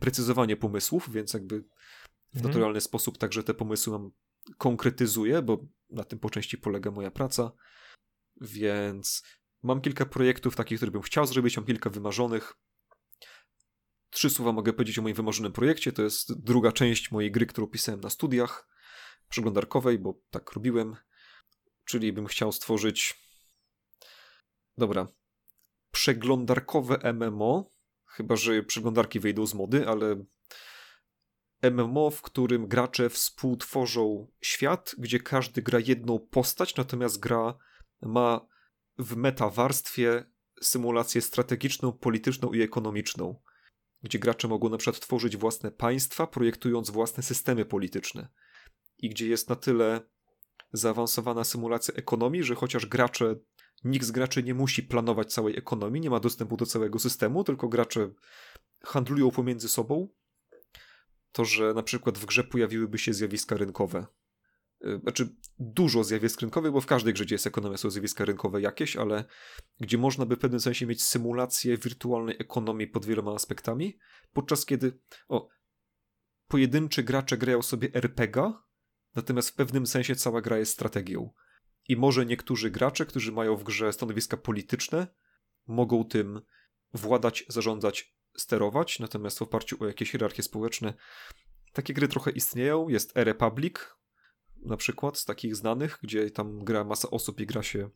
precyzowanie 0.00 0.56
pomysłów, 0.56 1.12
więc 1.12 1.34
jakby 1.34 1.60
w 1.60 2.36
mhm. 2.36 2.46
naturalny 2.46 2.80
sposób 2.80 3.18
także 3.18 3.42
te 3.42 3.54
pomysły 3.54 3.92
mam 3.92 4.10
konkretyzuję, 4.58 5.42
bo 5.42 5.66
na 5.90 6.04
tym 6.04 6.18
po 6.18 6.30
części 6.30 6.58
polega 6.58 6.90
moja 6.90 7.10
praca. 7.10 7.52
Więc 8.40 9.22
mam 9.62 9.80
kilka 9.80 10.06
projektów 10.06 10.56
takich, 10.56 10.78
które 10.78 10.92
bym 10.92 11.02
chciał 11.02 11.26
zrobić, 11.26 11.56
mam 11.56 11.66
kilka 11.66 11.90
wymarzonych. 11.90 12.54
Trzy 14.10 14.30
słowa 14.30 14.52
mogę 14.52 14.72
powiedzieć 14.72 14.98
o 14.98 15.02
moim 15.02 15.14
wymarzonym 15.14 15.52
projekcie. 15.52 15.92
To 15.92 16.02
jest 16.02 16.42
druga 16.42 16.72
część 16.72 17.10
mojej 17.10 17.32
gry, 17.32 17.46
którą 17.46 17.66
pisałem 17.66 18.00
na 18.00 18.10
studiach 18.10 18.68
przeglądarkowej, 19.28 19.98
bo 19.98 20.20
tak 20.30 20.52
robiłem. 20.52 20.96
Czyli 21.84 22.12
bym 22.12 22.26
chciał 22.26 22.52
stworzyć. 22.52 23.14
Dobra. 24.78 25.06
Przeglądarkowe 25.98 27.12
MMO. 27.12 27.70
Chyba, 28.06 28.36
że 28.36 28.62
przeglądarki 28.62 29.20
wyjdą 29.20 29.46
z 29.46 29.54
mody, 29.54 29.88
ale 29.88 30.24
MMO, 31.62 32.10
w 32.10 32.22
którym 32.22 32.66
gracze 32.66 33.10
współtworzą 33.10 34.26
świat, 34.40 34.94
gdzie 34.98 35.20
każdy 35.20 35.62
gra 35.62 35.78
jedną 35.78 36.18
postać, 36.18 36.76
natomiast 36.76 37.20
gra 37.20 37.58
ma 38.02 38.46
w 38.98 39.16
metawarstwie 39.16 40.24
symulację 40.62 41.20
strategiczną, 41.20 41.92
polityczną 41.92 42.52
i 42.52 42.62
ekonomiczną, 42.62 43.42
gdzie 44.02 44.18
gracze 44.18 44.48
mogą 44.48 44.68
na 44.68 44.76
przykład 44.76 45.00
tworzyć 45.00 45.36
własne 45.36 45.70
państwa, 45.70 46.26
projektując 46.26 46.90
własne 46.90 47.22
systemy 47.22 47.64
polityczne. 47.64 48.28
I 48.98 49.08
gdzie 49.08 49.28
jest 49.28 49.48
na 49.48 49.56
tyle 49.56 50.00
zaawansowana 50.72 51.44
symulacja 51.44 51.94
ekonomii, 51.94 52.42
że 52.42 52.54
chociaż 52.54 52.86
gracze, 52.86 53.36
nikt 53.84 54.06
z 54.06 54.10
graczy 54.10 54.42
nie 54.42 54.54
musi 54.54 54.82
planować 54.82 55.32
całej 55.32 55.58
ekonomii, 55.58 56.00
nie 56.00 56.10
ma 56.10 56.20
dostępu 56.20 56.56
do 56.56 56.66
całego 56.66 56.98
systemu, 56.98 57.44
tylko 57.44 57.68
gracze 57.68 58.10
handlują 58.84 59.30
pomiędzy 59.30 59.68
sobą, 59.68 60.08
to, 61.32 61.44
że 61.44 61.74
na 61.74 61.82
przykład 61.82 62.18
w 62.18 62.26
grze 62.26 62.44
pojawiłyby 62.44 62.98
się 62.98 63.12
zjawiska 63.12 63.56
rynkowe. 63.56 64.06
Y, 64.84 65.00
znaczy, 65.02 65.36
dużo 65.58 66.04
zjawisk 66.04 66.40
rynkowych, 66.40 66.72
bo 66.72 66.80
w 66.80 66.86
każdej 66.86 67.14
grze, 67.14 67.24
gdzie 67.24 67.34
jest 67.34 67.46
ekonomia, 67.46 67.76
są 67.76 67.90
zjawiska 67.90 68.24
rynkowe 68.24 68.60
jakieś, 68.60 68.96
ale 68.96 69.24
gdzie 69.80 69.98
można 69.98 70.26
by 70.26 70.36
w 70.36 70.38
pewnym 70.38 70.60
sensie 70.60 70.86
mieć 70.86 71.04
symulację 71.04 71.78
wirtualnej 71.78 72.36
ekonomii 72.38 72.86
pod 72.86 73.06
wieloma 73.06 73.34
aspektami, 73.34 73.98
podczas 74.32 74.66
kiedy 74.66 74.98
o, 75.28 75.48
pojedynczy 76.48 77.02
gracze 77.02 77.36
grają 77.36 77.62
sobie 77.62 77.94
RPG, 77.94 78.52
natomiast 79.14 79.50
w 79.50 79.54
pewnym 79.54 79.86
sensie 79.86 80.16
cała 80.16 80.40
gra 80.40 80.58
jest 80.58 80.72
strategią. 80.72 81.32
I 81.88 81.96
może 81.96 82.26
niektórzy 82.26 82.70
gracze, 82.70 83.06
którzy 83.06 83.32
mają 83.32 83.56
w 83.56 83.64
grze 83.64 83.92
stanowiska 83.92 84.36
polityczne, 84.36 85.06
mogą 85.66 86.04
tym 86.04 86.40
władać, 86.94 87.44
zarządzać 87.48 88.14
sterować, 88.36 88.98
natomiast 88.98 89.38
w 89.38 89.42
oparciu 89.42 89.76
o 89.80 89.86
jakieś 89.86 90.10
hierarchie 90.10 90.42
społeczne 90.42 90.94
takie 91.72 91.94
gry 91.94 92.08
trochę 92.08 92.30
istnieją. 92.30 92.88
Jest 92.88 93.16
e-Republic 93.16 93.74
na 94.56 94.76
przykład 94.76 95.18
z 95.18 95.24
takich 95.24 95.56
znanych, 95.56 95.98
gdzie 96.02 96.30
tam 96.30 96.64
gra 96.64 96.84
masa 96.84 97.10
osób 97.10 97.40
i 97.40 97.46
gra 97.46 97.62
się 97.62 97.90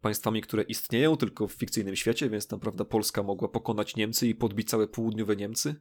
państwami, 0.00 0.42
które 0.42 0.62
istnieją 0.62 1.16
tylko 1.16 1.48
w 1.48 1.52
fikcyjnym 1.52 1.96
świecie, 1.96 2.30
więc 2.30 2.46
tam 2.46 2.60
prawda 2.60 2.84
Polska 2.84 3.22
mogła 3.22 3.48
pokonać 3.48 3.96
Niemcy 3.96 4.28
i 4.28 4.34
podbić 4.34 4.68
całe 4.68 4.88
południowe 4.88 5.36
Niemcy. 5.36 5.74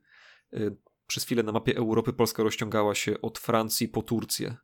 Y, 0.53 0.77
przez 1.07 1.23
chwilę 1.23 1.43
na 1.43 1.51
mapie 1.51 1.77
Europy 1.77 2.13
Polska 2.13 2.43
rozciągała 2.43 2.95
się 2.95 3.21
od 3.21 3.39
Francji 3.39 3.87
po 3.87 4.01
Turcję 4.01 4.57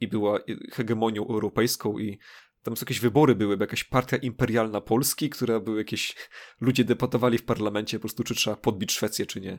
i 0.00 0.08
była 0.08 0.38
hegemonią 0.72 1.28
europejską 1.28 1.98
i 1.98 2.18
tam 2.62 2.74
jakieś 2.80 3.00
wybory 3.00 3.34
były, 3.34 3.56
jakaś 3.60 3.84
partia 3.84 4.16
imperialna 4.16 4.80
Polski, 4.80 5.30
która 5.30 5.60
były 5.60 5.78
jakieś, 5.78 6.16
ludzie 6.60 6.84
debatowali 6.84 7.38
w 7.38 7.44
parlamencie 7.44 7.98
po 7.98 8.00
prostu, 8.00 8.24
czy 8.24 8.34
trzeba 8.34 8.56
podbić 8.56 8.92
Szwecję, 8.92 9.26
czy 9.26 9.40
nie. 9.40 9.58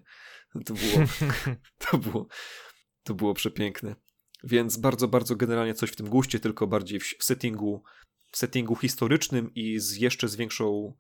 To 0.66 0.74
było, 0.74 1.06
to 1.89 1.98
było, 1.98 2.28
to 3.04 3.14
było 3.14 3.34
przepiękne. 3.34 3.96
Więc 4.44 4.78
bardzo, 4.78 5.08
bardzo 5.08 5.36
generalnie 5.36 5.74
coś 5.74 5.89
w 5.89 5.96
tym 5.96 6.10
guście, 6.10 6.39
tylko 6.39 6.68
bardziej 6.68 7.00
w, 7.00 7.04
w 7.04 7.24
settingu, 7.24 7.84
w 8.32 8.38
settingu 8.38 8.76
historycznym 8.76 9.54
i 9.56 9.80
z 9.80 9.96
jeszcze 9.96 10.28
z 10.28 10.36
większą, 10.36 10.98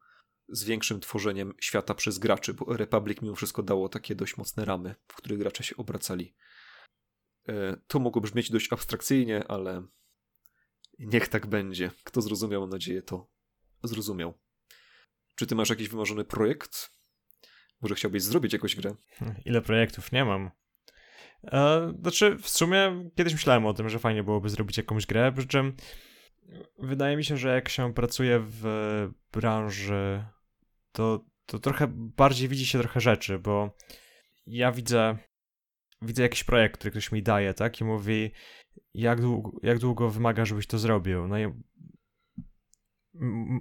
z 0.49 0.63
większym 0.63 0.99
tworzeniem 0.99 1.53
świata 1.59 1.93
przez 1.93 2.19
graczy, 2.19 2.53
bo 2.53 2.77
Republic 2.77 3.21
mimo 3.21 3.35
wszystko 3.35 3.63
dało 3.63 3.89
takie 3.89 4.15
dość 4.15 4.37
mocne 4.37 4.65
ramy, 4.65 4.95
w 5.07 5.15
których 5.15 5.39
gracze 5.39 5.63
się 5.63 5.77
obracali. 5.77 6.35
E, 7.49 7.77
to 7.87 7.99
mogło 7.99 8.21
brzmieć 8.21 8.51
dość 8.51 8.73
abstrakcyjnie, 8.73 9.47
ale 9.47 9.83
Niech 11.01 11.27
tak 11.27 11.47
będzie. 11.47 11.91
Kto 12.03 12.21
zrozumiał, 12.21 12.61
mam 12.61 12.69
nadzieję, 12.69 13.01
to 13.01 13.27
zrozumiał. 13.83 14.39
Czy 15.35 15.47
ty 15.47 15.55
masz 15.55 15.69
jakiś 15.69 15.89
wymarzony 15.89 16.25
projekt? 16.25 16.89
Może 17.81 17.95
chciałbyś 17.95 18.23
zrobić 18.23 18.53
jakąś 18.53 18.75
grę? 18.75 18.95
Ile 19.45 19.61
projektów? 19.61 20.11
Nie 20.11 20.25
mam. 20.25 20.51
E, 21.43 21.93
znaczy, 22.01 22.37
w 22.41 22.49
sumie 22.49 23.09
kiedyś 23.15 23.33
myślałem 23.33 23.65
o 23.65 23.73
tym, 23.73 23.89
że 23.89 23.99
fajnie 23.99 24.23
byłoby 24.23 24.49
zrobić 24.49 24.77
jakąś 24.77 25.05
grę, 25.05 25.31
przy 25.31 25.47
czym 25.47 25.75
wydaje 26.79 27.17
mi 27.17 27.23
się, 27.23 27.37
że 27.37 27.55
jak 27.55 27.69
się 27.69 27.93
pracuje 27.93 28.39
w 28.43 28.63
branży, 29.31 30.25
to, 30.91 31.25
to 31.45 31.59
trochę 31.59 31.87
bardziej 31.93 32.47
widzi 32.47 32.65
się 32.65 32.79
trochę 32.79 32.99
rzeczy, 32.99 33.39
bo 33.39 33.75
ja 34.47 34.71
widzę, 34.71 35.17
widzę 36.01 36.23
jakiś 36.23 36.43
projekt, 36.43 36.77
który 36.77 36.91
ktoś 36.91 37.11
mi 37.11 37.23
daje, 37.23 37.53
tak, 37.53 37.81
i 37.81 37.83
mówi, 37.83 38.31
jak 38.93 39.21
długo, 39.21 39.51
jak 39.63 39.79
długo 39.79 40.09
wymaga, 40.09 40.45
żebyś 40.45 40.67
to 40.67 40.79
zrobił. 40.79 41.27
No 41.27 41.39
i 41.39 41.53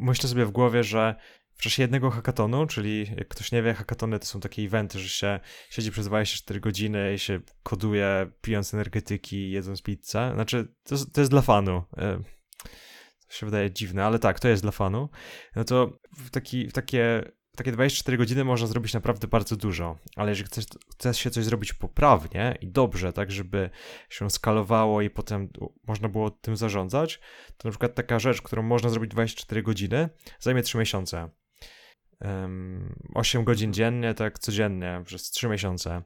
myślę 0.01 0.29
sobie 0.29 0.47
w 0.47 0.51
głowie, 0.51 0.85
że 0.85 1.15
w 1.55 1.63
czasie 1.63 1.83
jednego 1.83 2.11
hackatonu, 2.11 2.67
czyli 2.67 3.07
jak 3.17 3.29
ktoś 3.29 3.53
nie 3.53 3.63
wie, 3.63 3.75
hackatony 3.75 4.19
to 4.19 4.27
są 4.27 4.41
takie 4.41 4.63
eventy, 4.63 4.99
że 4.99 5.09
się 5.09 5.41
siedzi 5.71 5.91
przez 5.91 6.07
24 6.07 6.61
godziny 6.61 7.15
i 7.15 7.19
się 7.19 7.41
koduje 7.63 8.31
pijąc 8.41 8.75
energetyki, 8.75 9.51
jedząc 9.51 9.83
pizzę. 9.83 10.31
Znaczy, 10.35 10.75
to, 10.83 10.97
to 11.13 11.21
jest 11.21 11.31
dla 11.31 11.43
fanu. 11.43 11.83
E, 11.97 12.23
to 13.29 13.35
się 13.35 13.47
wydaje 13.47 13.71
dziwne, 13.71 14.05
ale 14.05 14.19
tak, 14.19 14.41
to 14.41 14.49
jest 14.49 14.63
dla 14.63 14.71
fanu. 14.71 15.09
No 15.57 15.65
to 15.65 15.99
w, 16.17 16.31
taki, 16.31 16.69
w 16.69 16.73
takie 16.73 17.33
takie 17.57 17.73
24 17.73 18.19
godziny 18.19 18.45
można 18.45 18.67
zrobić 18.67 18.95
naprawdę 18.95 19.29
bardzo 19.29 19.57
dużo, 19.57 19.99
ale 20.17 20.31
jeżeli 20.31 20.47
chcesz, 20.47 20.65
chcesz 20.93 21.19
się 21.19 21.31
coś 21.31 21.45
zrobić 21.45 21.73
poprawnie 21.73 22.59
i 22.61 22.69
dobrze, 22.69 23.13
tak 23.13 23.31
żeby 23.31 23.71
się 24.11 24.31
skalowało 24.31 25.03
i 25.03 25.11
potem 25.11 25.49
można 25.87 26.09
było 26.09 26.31
tym 26.31 26.57
zarządzać, 26.57 27.21
to 27.57 27.69
na 27.69 27.71
przykład 27.71 27.95
taka 27.95 28.19
rzecz, 28.19 28.43
którą 28.43 28.63
można 28.63 28.91
zrobić 28.91 29.11
24 29.11 29.63
godziny, 29.63 30.09
zajmie 30.39 30.63
3 30.63 30.79
miesiące. 30.79 31.31
Um, 32.21 32.95
8 33.15 33.45
godzin 33.45 33.73
dziennie, 33.73 34.15
tak 34.15 34.39
codziennie, 34.39 35.03
przez 35.05 35.31
3 35.31 35.49
miesiące. 35.49 36.03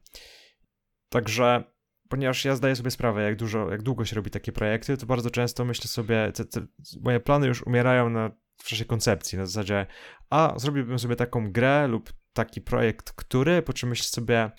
Także 1.08 1.74
ponieważ 2.08 2.44
ja 2.44 2.56
zdaję 2.56 2.76
sobie 2.76 2.90
sprawę, 2.90 3.22
jak 3.22 3.36
dużo, 3.36 3.70
jak 3.70 3.82
długo 3.82 4.04
się 4.04 4.16
robi 4.16 4.30
takie 4.30 4.52
projekty, 4.52 4.96
to 4.96 5.06
bardzo 5.06 5.30
często 5.30 5.64
myślę 5.64 5.88
sobie, 5.88 6.32
te, 6.34 6.44
te, 6.44 6.66
moje 7.00 7.20
plany 7.20 7.46
już 7.46 7.66
umierają 7.66 8.10
na 8.10 8.30
w 8.56 8.68
czasie 8.68 8.84
koncepcji, 8.84 9.38
na 9.38 9.46
zasadzie, 9.46 9.86
a 10.30 10.54
zrobiłbym 10.56 10.98
sobie 10.98 11.16
taką 11.16 11.52
grę 11.52 11.86
lub 11.88 12.12
taki 12.32 12.60
projekt, 12.60 13.12
który, 13.12 13.62
po 13.62 13.72
czym 13.72 13.88
myślę 13.88 14.04
sobie, 14.04 14.50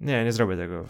nie, 0.00 0.24
nie 0.24 0.32
zrobię 0.32 0.56
tego 0.56 0.86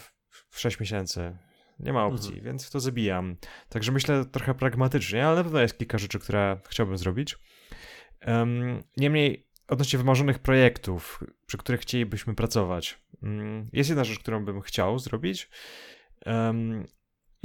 w 0.51 0.60
6 0.60 0.80
miesięcy, 0.80 1.36
nie 1.78 1.92
ma 1.92 2.05
opcji, 2.05 2.28
mhm. 2.28 2.44
więc 2.44 2.70
to 2.70 2.80
zabijam. 2.80 3.36
Także 3.68 3.92
myślę 3.92 4.24
trochę 4.24 4.55
pragmatycznie, 4.55 5.26
ale 5.26 5.36
na 5.36 5.44
pewno 5.44 5.60
jest 5.60 5.78
kilka 5.78 5.98
rzeczy, 5.98 6.18
które 6.18 6.60
chciałbym 6.68 6.98
zrobić. 6.98 7.38
Um, 8.26 8.82
niemniej, 8.96 9.48
odnośnie 9.68 9.98
wymarzonych 9.98 10.38
projektów, 10.38 11.24
przy 11.46 11.59
których 11.59 11.80
chcielibyśmy 11.80 12.34
pracować, 12.34 12.98
um, 13.22 13.68
jest 13.72 13.90
jedna 13.90 14.05
rzecz, 14.05 14.18
którą 14.18 14.44
bym 14.44 14.60
chciał 14.60 14.98
zrobić. 14.98 15.51
Um, 16.26 16.86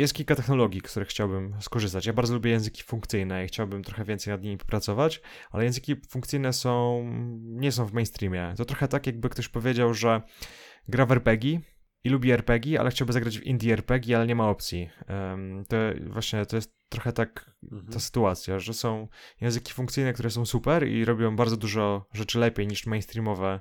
jest 0.02 0.14
kilka 0.14 0.36
technologii, 0.36 0.82
których 0.82 1.07
chciałbym 1.07 1.56
skorzystać. 1.60 2.06
Ja 2.06 2.14
bardzo 2.14 2.34
lubię 2.34 2.52
języki 2.52 2.84
funkcyjne 2.84 3.45
i 3.45 3.48
chciałbym 3.48 3.84
trochę 3.84 4.06
więcej 4.06 4.34
nad 4.34 4.41
nimi 4.41 4.57
popracować, 4.57 5.22
ale 5.52 5.64
języki 5.64 5.95
funkcyjne 6.10 6.53
są, 6.53 7.03
nie 7.41 7.72
są 7.72 7.86
w 7.86 7.94
mainstreamie. 7.94 8.53
To 8.57 8.65
trochę 8.65 8.88
tak, 8.88 9.07
jakby 9.07 9.30
ktoś 9.30 9.48
powiedział, 9.48 9.94
że 9.94 10.22
gra 10.88 11.06
w 11.06 11.11
RPG 11.11 11.60
i 12.03 12.10
lubi 12.10 12.32
RPG, 12.32 12.80
ale 12.80 12.91
chciałby 12.91 13.14
zagrać 13.14 13.40
w 13.40 13.44
indie 13.44 13.73
RPG, 13.73 14.15
ale 14.15 14.28
nie 14.28 14.36
ma 14.36 14.49
opcji. 14.49 14.90
Um, 15.10 15.65
to 15.68 15.78
właśnie 16.07 16.45
to 16.45 16.56
jest 16.56 16.76
trochę 16.90 17.14
tak 17.14 17.56
mhm. 17.64 17.94
ta 17.94 17.99
sytuacja, 17.99 18.60
że 18.60 18.73
są 18.73 19.07
języki 19.41 19.73
funkcyjne, 19.73 20.14
które 20.14 20.30
są 20.30 20.45
super 20.45 20.88
i 20.88 21.06
robią 21.06 21.36
bardzo 21.36 21.57
dużo 21.57 22.07
rzeczy 22.14 22.40
lepiej 22.40 22.68
niż 22.68 22.86
mainstreamowe 22.86 23.60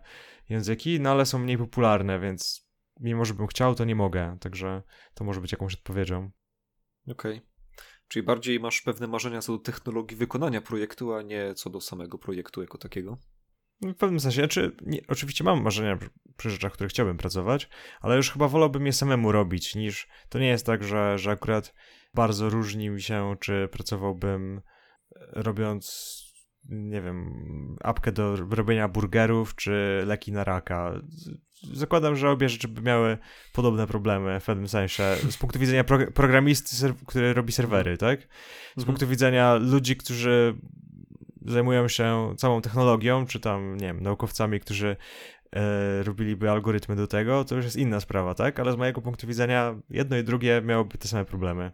języki, 0.48 1.00
no 1.00 1.10
ale 1.10 1.26
są 1.26 1.38
mniej 1.38 1.58
popularne, 1.58 2.20
więc 2.20 2.69
mimo 3.00 3.24
że 3.24 3.34
bym 3.34 3.46
chciał, 3.46 3.74
to 3.74 3.84
nie 3.84 3.94
mogę, 3.94 4.36
także 4.40 4.82
to 5.14 5.24
może 5.24 5.40
być 5.40 5.52
jakąś 5.52 5.74
odpowiedzią. 5.74 6.30
Okej. 7.08 7.36
Okay. 7.36 7.50
Czyli 8.08 8.22
bardziej 8.22 8.60
masz 8.60 8.82
pewne 8.82 9.06
marzenia 9.06 9.40
co 9.40 9.52
do 9.52 9.58
technologii 9.58 10.16
wykonania 10.16 10.60
projektu, 10.60 11.14
a 11.14 11.22
nie 11.22 11.54
co 11.54 11.70
do 11.70 11.80
samego 11.80 12.18
projektu 12.18 12.60
jako 12.60 12.78
takiego? 12.78 13.18
W 13.82 13.94
pewnym 13.94 14.20
sensie, 14.20 14.40
znaczy, 14.40 14.76
nie, 14.86 15.00
oczywiście 15.08 15.44
mam 15.44 15.62
marzenia 15.62 15.98
przy 16.36 16.50
rzeczach, 16.50 16.72
które 16.72 16.88
chciałbym 16.88 17.16
pracować, 17.16 17.68
ale 18.00 18.16
już 18.16 18.30
chyba 18.30 18.48
wolałbym 18.48 18.86
je 18.86 18.92
samemu 18.92 19.32
robić, 19.32 19.74
niż 19.74 20.08
to 20.28 20.38
nie 20.38 20.48
jest 20.48 20.66
tak, 20.66 20.84
że, 20.84 21.18
że 21.18 21.30
akurat 21.30 21.74
bardzo 22.14 22.50
różni 22.50 22.90
mi 22.90 23.02
się, 23.02 23.36
czy 23.40 23.68
pracowałbym 23.72 24.60
e, 25.16 25.42
robiąc 25.42 26.16
nie 26.68 27.02
wiem, 27.02 27.30
apkę 27.80 28.12
do 28.12 28.36
robienia 28.36 28.88
burgerów, 28.88 29.54
czy 29.54 30.02
leki 30.06 30.32
na 30.32 30.44
raka. 30.44 31.00
Zakładam, 31.62 32.16
że 32.16 32.30
obie 32.30 32.48
rzeczy 32.48 32.68
by 32.68 32.82
miały 32.82 33.18
podobne 33.52 33.86
problemy 33.86 34.40
w 34.40 34.44
pewnym 34.44 34.68
sensie. 34.68 35.16
Z 35.30 35.36
punktu 35.36 35.58
widzenia 35.58 35.84
pro 35.84 36.12
programisty, 36.12 36.94
który 37.06 37.34
robi 37.34 37.52
serwery, 37.52 37.98
tak? 37.98 38.20
Z 38.20 38.78
mhm. 38.78 38.86
punktu 38.86 39.06
widzenia 39.06 39.54
ludzi, 39.54 39.96
którzy 39.96 40.54
zajmują 41.46 41.88
się 41.88 42.34
całą 42.36 42.62
technologią, 42.62 43.26
czy 43.26 43.40
tam, 43.40 43.76
nie 43.76 43.86
wiem, 43.86 44.00
naukowcami, 44.00 44.60
którzy 44.60 44.96
e, 45.52 46.02
robiliby 46.02 46.50
algorytmy 46.50 46.96
do 46.96 47.06
tego, 47.06 47.44
to 47.44 47.54
już 47.56 47.64
jest 47.64 47.76
inna 47.76 48.00
sprawa, 48.00 48.34
tak? 48.34 48.60
Ale 48.60 48.72
z 48.72 48.76
mojego 48.76 49.00
punktu 49.00 49.26
widzenia 49.26 49.80
jedno 49.90 50.16
i 50.16 50.24
drugie 50.24 50.62
miałoby 50.64 50.98
te 50.98 51.08
same 51.08 51.24
problemy. 51.24 51.72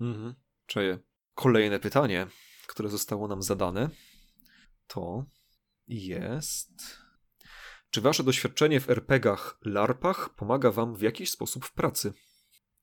Mhm. 0.00 0.34
Czeje. 0.66 0.98
Kolejne 1.34 1.80
pytanie, 1.80 2.26
które 2.66 2.88
zostało 2.88 3.28
nam 3.28 3.42
zadane, 3.42 3.90
to 4.86 5.24
jest... 5.88 7.03
Czy 7.94 8.00
wasze 8.00 8.24
doświadczenie 8.24 8.80
w 8.80 8.90
RPGach, 8.90 9.58
LARPach 9.64 10.34
pomaga 10.34 10.70
wam 10.70 10.96
w 10.96 11.02
jakiś 11.02 11.30
sposób 11.30 11.64
w 11.64 11.72
pracy? 11.72 12.12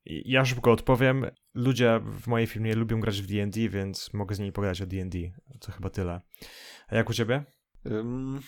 Ja 0.06 0.46
szybko 0.46 0.72
odpowiem. 0.72 1.26
Ludzie 1.54 2.02
w 2.04 2.28
mojej 2.28 2.48
firmie 2.48 2.76
lubią 2.76 3.00
grać 3.00 3.22
w 3.22 3.28
D&D, 3.28 3.70
więc 3.70 4.14
mogę 4.14 4.36
z 4.36 4.40
nimi 4.40 4.52
pogadać 4.52 4.82
o 4.82 4.86
D&D. 4.86 5.18
To 5.60 5.72
chyba 5.72 5.90
tyle. 5.90 6.22
A 6.88 6.96
jak 6.96 7.10
u 7.10 7.14
ciebie? 7.14 7.46
Um, 7.86 8.40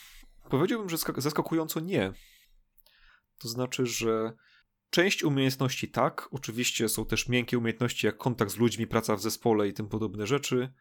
powiedziałbym, 0.49 0.89
że 0.89 0.97
zaskakująco 1.17 1.79
nie. 1.79 2.13
To 3.39 3.47
znaczy, 3.47 3.85
że 3.85 4.33
część 4.89 5.23
umiejętności 5.23 5.91
tak, 5.91 6.27
oczywiście 6.31 6.89
są 6.89 7.05
też 7.05 7.29
miękkie 7.29 7.57
umiejętności 7.57 8.05
jak 8.05 8.17
kontakt 8.17 8.51
z 8.51 8.57
ludźmi, 8.57 8.87
praca 8.87 9.15
w 9.15 9.21
zespole 9.21 9.67
i 9.67 9.73
tym 9.73 9.89
podobne 9.89 10.27
rzeczy. 10.27 10.73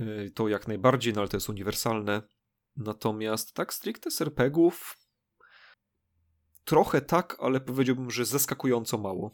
Y, 0.00 0.30
to 0.34 0.48
jak 0.48 0.68
najbardziej, 0.68 1.12
no 1.12 1.20
ale 1.20 1.28
to 1.28 1.36
jest 1.36 1.48
uniwersalne. 1.48 2.22
Natomiast 2.76 3.54
tak 3.54 3.74
stricte 3.74 4.10
z 4.10 4.20
RPGów 4.20 4.96
trochę 6.64 7.00
tak, 7.00 7.36
ale 7.40 7.60
powiedziałbym, 7.60 8.10
że 8.10 8.24
zaskakująco 8.24 8.98
mało 8.98 9.30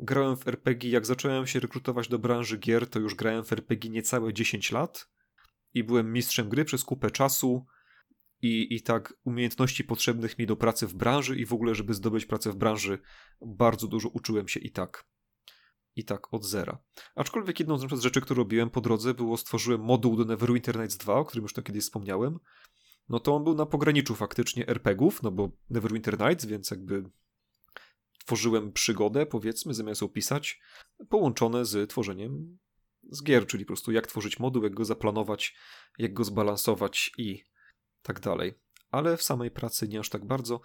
grałem 0.00 0.36
w 0.36 0.48
RPG, 0.48 0.90
jak 0.90 1.06
zacząłem 1.06 1.46
się 1.46 1.60
rekrutować 1.60 2.08
do 2.08 2.18
branży 2.18 2.58
gier, 2.58 2.90
to 2.90 2.98
już 2.98 3.14
grałem 3.14 3.44
w 3.44 3.52
RPG 3.52 3.90
niecałe 3.90 4.32
10 4.32 4.72
lat 4.72 5.08
i 5.74 5.84
byłem 5.84 6.12
mistrzem 6.12 6.48
gry 6.48 6.64
przez 6.64 6.84
kupę 6.84 7.10
czasu 7.10 7.66
i, 8.42 8.74
i 8.74 8.82
tak 8.82 9.14
umiejętności 9.24 9.84
potrzebnych 9.84 10.38
mi 10.38 10.46
do 10.46 10.56
pracy 10.56 10.86
w 10.86 10.94
branży 10.94 11.36
i 11.36 11.46
w 11.46 11.52
ogóle, 11.52 11.74
żeby 11.74 11.94
zdobyć 11.94 12.26
pracę 12.26 12.52
w 12.52 12.56
branży, 12.56 12.98
bardzo 13.46 13.86
dużo 13.86 14.08
uczyłem 14.08 14.48
się 14.48 14.60
i 14.60 14.70
tak. 14.70 15.04
I 15.96 16.04
tak 16.04 16.34
od 16.34 16.44
zera. 16.44 16.78
Aczkolwiek 17.14 17.60
jedną 17.60 17.78
z 17.78 18.02
rzeczy, 18.02 18.20
które 18.20 18.38
robiłem 18.38 18.70
po 18.70 18.80
drodze, 18.80 19.14
było 19.14 19.36
stworzyłem 19.36 19.80
moduł 19.80 20.16
do 20.16 20.24
Neverwinter 20.24 20.78
Nights 20.78 20.96
2, 20.96 21.14
o 21.14 21.24
którym 21.24 21.42
już 21.42 21.52
to 21.52 21.62
kiedyś 21.62 21.84
wspomniałem. 21.84 22.38
No 23.08 23.20
to 23.20 23.34
on 23.34 23.44
był 23.44 23.54
na 23.54 23.66
pograniczu 23.66 24.14
faktycznie 24.14 24.68
RPGów, 24.68 25.22
no 25.22 25.30
bo 25.30 25.50
Neverwinter 25.70 26.20
Nights, 26.20 26.46
więc 26.46 26.70
jakby 26.70 27.10
tworzyłem 28.24 28.72
przygodę, 28.72 29.26
powiedzmy, 29.26 29.74
zamiast 29.74 30.02
opisać, 30.02 30.60
połączone 31.08 31.64
z 31.64 31.90
tworzeniem 31.90 32.58
z 33.10 33.22
gier, 33.22 33.46
czyli 33.46 33.64
po 33.64 33.68
prostu 33.68 33.92
jak 33.92 34.06
tworzyć 34.06 34.38
moduł, 34.38 34.62
jak 34.62 34.74
go 34.74 34.84
zaplanować, 34.84 35.56
jak 35.98 36.12
go 36.12 36.24
zbalansować 36.24 37.12
i 37.18 37.44
tak 38.02 38.20
dalej. 38.20 38.54
Ale 38.90 39.16
w 39.16 39.22
samej 39.22 39.50
pracy 39.50 39.88
nie 39.88 40.00
aż 40.00 40.08
tak 40.08 40.24
bardzo. 40.24 40.60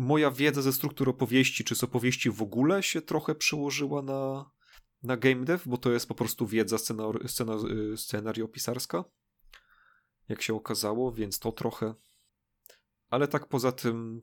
Moja 0.00 0.30
wiedza 0.30 0.62
ze 0.62 0.72
struktur 0.72 1.08
opowieści, 1.08 1.64
czy 1.64 1.74
z 1.74 1.84
opowieści 1.84 2.30
w 2.30 2.42
ogóle 2.42 2.82
się 2.82 3.02
trochę 3.02 3.34
przełożyła 3.34 4.02
na, 4.02 4.50
na 5.02 5.16
game 5.16 5.44
dev, 5.44 5.64
bo 5.66 5.76
to 5.76 5.92
jest 5.92 6.08
po 6.08 6.14
prostu 6.14 6.46
wiedza 6.46 6.78
scenar 6.78 7.28
scena, 7.28 7.54
y, 7.92 7.96
scenariopisarska, 7.96 9.04
jak 10.28 10.42
się 10.42 10.54
okazało, 10.54 11.12
więc 11.12 11.38
to 11.38 11.52
trochę. 11.52 11.94
Ale 13.08 13.28
tak 13.28 13.48
poza 13.48 13.72
tym 13.72 14.22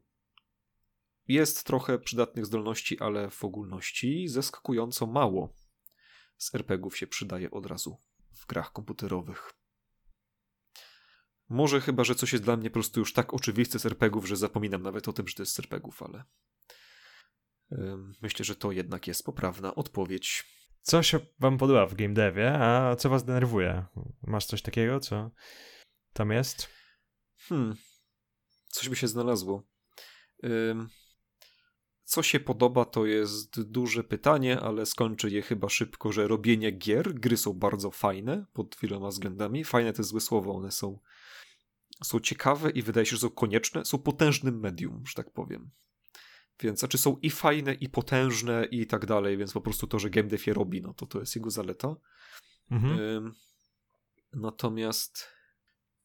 jest 1.28 1.64
trochę 1.64 1.99
przydatnych 1.99 2.45
zdolności, 2.45 2.99
ale 2.99 3.30
w 3.30 3.44
ogólności 3.44 4.28
zaskakująco 4.28 5.08
mało 5.08 5.54
z 6.38 6.56
RPGów 6.56 6.98
się 6.98 7.08
przydaje 7.08 7.52
od 7.52 7.66
razu 7.66 7.98
w 8.34 8.45
grach 8.45 8.74
komputerowych. 8.74 9.54
Może 11.49 11.82
chyba, 11.82 12.03
że 12.03 12.15
coś 12.15 12.32
jest 12.32 12.44
dla 12.44 12.57
mnie 12.57 12.69
po 12.69 12.74
prostu 12.74 12.99
już 12.99 13.14
tak 13.14 13.34
oczywiste 13.34 13.80
z 13.80 13.86
RPGów, 13.86 14.28
że 14.28 14.38
zapominam 14.38 14.82
nawet 14.82 15.07
o 15.07 15.14
tym, 15.14 15.28
że 15.28 15.36
to 15.36 15.41
jest 15.41 15.56
z 15.56 15.60
RPGów, 15.60 16.03
ale 16.03 16.24
myślę, 18.22 18.45
że 18.45 18.56
to 18.56 18.72
jednak 18.72 19.07
jest 19.07 19.26
poprawna 19.26 19.76
odpowiedź. 19.76 20.45
Co 20.82 21.03
się 21.03 21.19
wam 21.40 21.57
podoba 21.57 21.86
w 21.86 21.95
game 21.95 22.14
devie, 22.14 22.53
a 22.53 22.95
co 22.95 23.10
was 23.10 23.24
denerwuje? 23.24 23.86
Masz 24.28 24.45
coś 24.45 24.61
takiego, 24.61 24.99
co 24.99 25.32
tam 26.14 26.32
jest? 26.32 26.69
Hmm, 27.38 27.76
coś 28.68 28.90
by 28.90 28.95
się 28.95 29.07
znalazło. 29.07 29.64
Co 32.03 32.24
się 32.24 32.40
podoba, 32.40 32.86
to 32.86 33.06
jest 33.06 33.61
duże 33.61 34.03
pytanie, 34.03 34.60
ale 34.60 34.86
skończę 34.86 35.30
je 35.30 35.41
chyba 35.41 35.69
szybko, 35.69 36.11
że 36.11 36.28
robienie 36.28 36.72
gier, 36.72 37.14
gry 37.14 37.38
są 37.38 37.53
bardzo 37.53 37.91
fajne 37.91 38.45
pod 38.53 38.78
wieloma 38.82 39.07
względami. 39.07 39.64
Fajne 39.64 39.94
to 39.94 40.02
jest 40.02 40.10
złe 40.10 40.22
słowo, 40.22 40.56
one 40.56 40.72
są, 40.72 40.99
są 42.03 42.19
ciekawe 42.19 42.69
i 42.69 42.82
wydaje 42.82 43.06
się, 43.06 43.15
że 43.15 43.22
są 43.22 43.30
konieczne, 43.30 43.86
są 43.86 43.98
potężnym 43.98 44.60
medium, 44.60 45.03
że 45.07 45.14
tak 45.14 45.32
powiem. 45.32 45.72
Więc 46.60 46.80
znaczy 46.80 46.98
są 46.98 47.18
i 47.22 47.30
fajne, 47.30 47.74
i 47.74 47.90
potężne, 47.90 48.68
i 48.72 48.88
tak 48.88 49.06
dalej, 49.06 49.38
więc 49.38 49.53
po 49.53 49.61
prostu 49.61 49.88
to, 49.88 49.99
że 49.99 50.10
game 50.10 50.28
dev 50.28 50.44
je 50.48 50.53
robi, 50.53 50.82
no 50.82 50.94
to 50.94 51.06
to 51.06 51.19
jest 51.19 51.36
jego 51.36 51.49
zaleta. 51.49 51.95
Mhm. 52.72 53.34
natomiast 54.34 55.28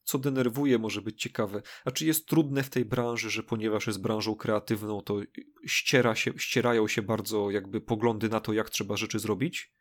co 0.04 0.18
denerwuje, 0.18 0.78
może 0.78 1.02
być 1.02 1.22
ciekawe. 1.22 1.62
A 1.84 1.90
czy 1.90 2.06
jest 2.06 2.26
trudne 2.26 2.62
w 2.62 2.70
tej 2.70 2.84
branży, 2.84 3.30
że 3.30 3.42
ponieważ 3.42 3.86
jest 3.86 4.00
branżą 4.00 4.34
kreatywną, 4.34 5.00
to 5.00 5.20
ściera 5.66 6.14
się, 6.14 6.32
ścierają 6.38 6.88
się 6.88 7.02
bardzo 7.02 7.50
jakby 7.50 7.80
poglądy 7.80 8.28
na 8.28 8.40
to, 8.40 8.52
jak 8.52 8.70
trzeba 8.70 8.96
rzeczy 8.96 9.18
zrobić? 9.18 9.72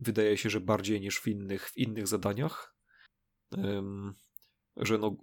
Wydaje 0.00 0.36
się, 0.36 0.50
że 0.50 0.60
bardziej 0.60 1.00
niż 1.00 1.20
w 1.20 1.28
innych, 1.28 1.70
w 1.70 1.76
innych 1.76 2.08
zadaniach. 2.08 2.76
Że 4.80 4.98
no, 4.98 5.16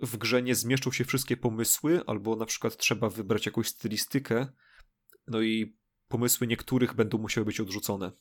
w 0.00 0.16
grze 0.16 0.42
nie 0.42 0.54
zmieszczą 0.54 0.92
się 0.92 1.04
wszystkie 1.04 1.36
pomysły, 1.36 2.00
albo 2.06 2.36
na 2.36 2.46
przykład 2.46 2.76
trzeba 2.76 3.10
wybrać 3.10 3.46
jakąś 3.46 3.68
stylistykę, 3.68 4.46
no 5.26 5.42
i 5.42 5.76
pomysły 6.08 6.46
niektórych 6.46 6.94
będą 6.94 7.18
musiały 7.18 7.44
być 7.44 7.60
odrzucone. 7.60 8.12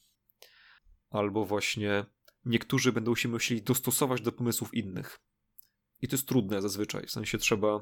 Albo 1.10 1.46
właśnie 1.46 2.06
niektórzy 2.46 2.92
będą 2.92 3.16
się 3.16 3.30
musieli 3.30 3.62
dostosować 3.62 4.22
do 4.22 4.32
pomysłów 4.32 4.74
innych. 4.74 5.20
I 6.02 6.08
to 6.08 6.16
jest 6.16 6.28
trudne 6.28 6.62
zazwyczaj, 6.62 7.08
w 7.08 7.12
sensie 7.12 7.38
trzeba. 7.38 7.80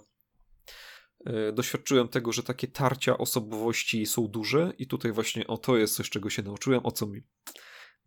E, 1.25 1.51
doświadczyłem 1.51 2.07
tego, 2.07 2.31
że 2.31 2.43
takie 2.43 2.67
tarcia 2.67 3.17
osobowości 3.17 4.05
są 4.05 4.27
duże, 4.27 4.73
i 4.77 4.87
tutaj 4.87 5.11
właśnie 5.11 5.47
o 5.47 5.57
to 5.57 5.77
jest 5.77 5.95
coś, 5.95 6.09
czego 6.09 6.29
się 6.29 6.43
nauczyłem, 6.43 6.85
o 6.85 6.91
co 6.91 7.07
mi. 7.07 7.21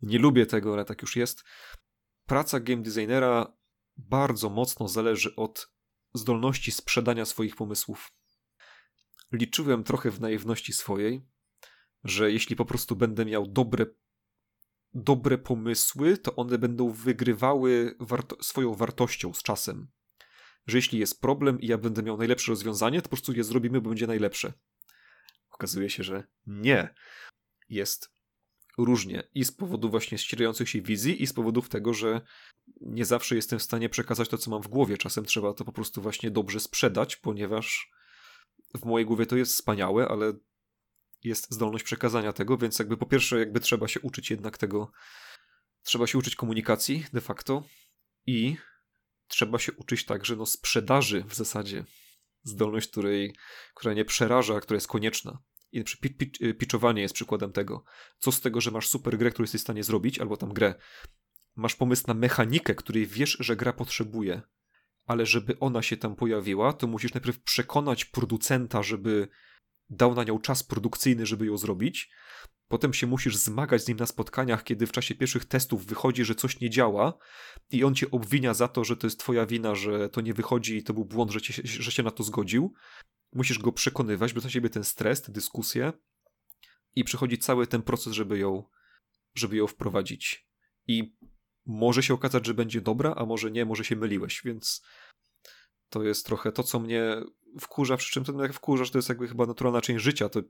Nie 0.01 0.19
lubię 0.19 0.45
tego, 0.45 0.73
ale 0.73 0.85
tak 0.85 1.01
już 1.01 1.15
jest. 1.15 1.43
Praca 2.25 2.59
game 2.59 2.81
designera 2.81 3.56
bardzo 3.97 4.49
mocno 4.49 4.87
zależy 4.87 5.35
od 5.35 5.71
zdolności 6.13 6.71
sprzedania 6.71 7.25
swoich 7.25 7.55
pomysłów. 7.55 8.11
Liczyłem 9.31 9.83
trochę 9.83 10.11
w 10.11 10.21
naiwności 10.21 10.73
swojej, 10.73 11.25
że 12.03 12.31
jeśli 12.31 12.55
po 12.55 12.65
prostu 12.65 12.95
będę 12.95 13.25
miał 13.25 13.47
dobre 13.47 13.85
dobre 14.93 15.37
pomysły, 15.37 16.17
to 16.17 16.35
one 16.35 16.57
będą 16.57 16.89
wygrywały 16.89 17.95
warto 17.99 18.43
swoją 18.43 18.73
wartością 18.73 19.33
z 19.33 19.43
czasem. 19.43 19.87
Że 20.67 20.77
jeśli 20.77 20.99
jest 20.99 21.21
problem 21.21 21.61
i 21.61 21.67
ja 21.67 21.77
będę 21.77 22.03
miał 22.03 22.17
najlepsze 22.17 22.51
rozwiązanie, 22.51 23.01
to 23.01 23.03
po 23.03 23.09
prostu 23.09 23.33
je 23.33 23.43
zrobimy, 23.43 23.81
bo 23.81 23.89
będzie 23.89 24.07
najlepsze. 24.07 24.53
Okazuje 25.49 25.89
się, 25.89 26.03
że 26.03 26.23
nie. 26.45 26.93
Jest 27.69 28.16
różnie 28.77 29.23
i 29.33 29.45
z 29.45 29.51
powodu 29.51 29.89
właśnie 29.89 30.17
ścierających 30.17 30.69
się 30.69 30.81
wizji 30.81 31.23
i 31.23 31.27
z 31.27 31.33
powodów 31.33 31.69
tego, 31.69 31.93
że 31.93 32.21
nie 32.81 33.05
zawsze 33.05 33.35
jestem 33.35 33.59
w 33.59 33.63
stanie 33.63 33.89
przekazać 33.89 34.29
to, 34.29 34.37
co 34.37 34.51
mam 34.51 34.61
w 34.61 34.67
głowie. 34.67 34.97
Czasem 34.97 35.25
trzeba 35.25 35.53
to 35.53 35.65
po 35.65 35.71
prostu 35.71 36.01
właśnie 36.01 36.31
dobrze 36.31 36.59
sprzedać, 36.59 37.15
ponieważ 37.15 37.91
w 38.77 38.85
mojej 38.85 39.05
głowie 39.05 39.25
to 39.25 39.37
jest 39.37 39.53
wspaniałe, 39.53 40.07
ale 40.07 40.33
jest 41.23 41.51
zdolność 41.51 41.83
przekazania 41.83 42.33
tego, 42.33 42.57
więc 42.57 42.79
jakby 42.79 42.97
po 42.97 43.05
pierwsze 43.05 43.39
jakby 43.39 43.59
trzeba 43.59 43.87
się 43.87 43.99
uczyć 43.99 44.29
jednak 44.29 44.57
tego, 44.57 44.91
trzeba 45.83 46.07
się 46.07 46.17
uczyć 46.17 46.35
komunikacji 46.35 47.05
de 47.13 47.21
facto 47.21 47.63
i 48.25 48.55
trzeba 49.27 49.59
się 49.59 49.71
uczyć 49.71 50.05
także 50.05 50.35
no 50.35 50.45
sprzedaży 50.45 51.23
w 51.27 51.35
zasadzie. 51.35 51.85
Zdolność, 52.43 52.87
której, 52.89 53.35
która 53.75 53.93
nie 53.93 54.05
przeraża, 54.05 54.59
która 54.59 54.75
jest 54.75 54.87
konieczna. 54.87 55.39
I 55.71 55.83
pitchowanie 56.59 57.01
jest 57.01 57.13
przykładem 57.13 57.51
tego. 57.51 57.83
Co 58.19 58.31
z 58.31 58.41
tego, 58.41 58.61
że 58.61 58.71
masz 58.71 58.87
super 58.87 59.17
grę, 59.17 59.31
którą 59.31 59.43
jesteś 59.43 59.61
w 59.61 59.63
stanie 59.63 59.83
zrobić, 59.83 60.19
albo 60.19 60.37
tam 60.37 60.53
grę. 60.53 60.75
Masz 61.55 61.75
pomysł 61.75 62.03
na 62.07 62.13
mechanikę, 62.13 62.75
której 62.75 63.07
wiesz, 63.07 63.37
że 63.39 63.55
gra 63.55 63.73
potrzebuje, 63.73 64.41
ale 65.05 65.25
żeby 65.25 65.59
ona 65.59 65.81
się 65.81 65.97
tam 65.97 66.15
pojawiła, 66.15 66.73
to 66.73 66.87
musisz 66.87 67.13
najpierw 67.13 67.39
przekonać 67.43 68.05
producenta, 68.05 68.83
żeby 68.83 69.27
dał 69.89 70.15
na 70.15 70.23
nią 70.23 70.39
czas 70.39 70.63
produkcyjny, 70.63 71.25
żeby 71.25 71.45
ją 71.45 71.57
zrobić. 71.57 72.09
Potem 72.67 72.93
się 72.93 73.07
musisz 73.07 73.37
zmagać 73.37 73.83
z 73.83 73.87
nim 73.87 73.97
na 73.97 74.05
spotkaniach, 74.05 74.63
kiedy 74.63 74.87
w 74.87 74.91
czasie 74.91 75.15
pierwszych 75.15 75.45
testów 75.45 75.85
wychodzi, 75.85 76.25
że 76.25 76.35
coś 76.35 76.59
nie 76.59 76.69
działa 76.69 77.17
i 77.71 77.83
on 77.83 77.95
cię 77.95 78.11
obwinia 78.11 78.53
za 78.53 78.67
to, 78.67 78.83
że 78.83 78.97
to 78.97 79.07
jest 79.07 79.19
twoja 79.19 79.45
wina, 79.45 79.75
że 79.75 80.09
to 80.09 80.21
nie 80.21 80.33
wychodzi 80.33 80.77
i 80.77 80.83
to 80.83 80.93
był 80.93 81.05
błąd, 81.05 81.31
że, 81.31 81.41
cię, 81.41 81.53
że 81.63 81.91
się 81.91 82.03
na 82.03 82.11
to 82.11 82.23
zgodził. 82.23 82.73
Musisz 83.33 83.59
go 83.59 83.71
przekonywać, 83.71 84.33
bo 84.33 84.41
na 84.41 84.49
siebie 84.49 84.69
ten 84.69 84.83
stres, 84.83 85.21
te 85.21 85.31
dyskusje 85.31 85.93
i 86.95 87.03
przychodzi 87.03 87.37
cały 87.37 87.67
ten 87.67 87.81
proces, 87.81 88.13
żeby 88.13 88.37
ją, 88.39 88.63
żeby 89.35 89.55
ją 89.55 89.67
wprowadzić. 89.67 90.47
I 90.87 91.15
może 91.65 92.03
się 92.03 92.13
okazać, 92.13 92.45
że 92.45 92.53
będzie 92.53 92.81
dobra, 92.81 93.13
a 93.17 93.25
może 93.25 93.51
nie, 93.51 93.65
może 93.65 93.83
się 93.83 93.95
myliłeś, 93.95 94.41
więc 94.45 94.81
to 95.89 96.03
jest 96.03 96.25
trochę 96.25 96.51
to, 96.51 96.63
co 96.63 96.79
mnie 96.79 97.23
wkurza, 97.59 97.97
przy 97.97 98.11
czym 98.11 98.23
to 98.23 98.43
jak 98.43 98.53
wkurza, 98.53 98.85
że 98.85 98.91
to 98.91 98.97
jest 98.97 99.09
jakby 99.09 99.27
chyba 99.27 99.45
naturalna 99.45 99.81
część 99.81 100.03
życia, 100.03 100.29
to 100.29 100.41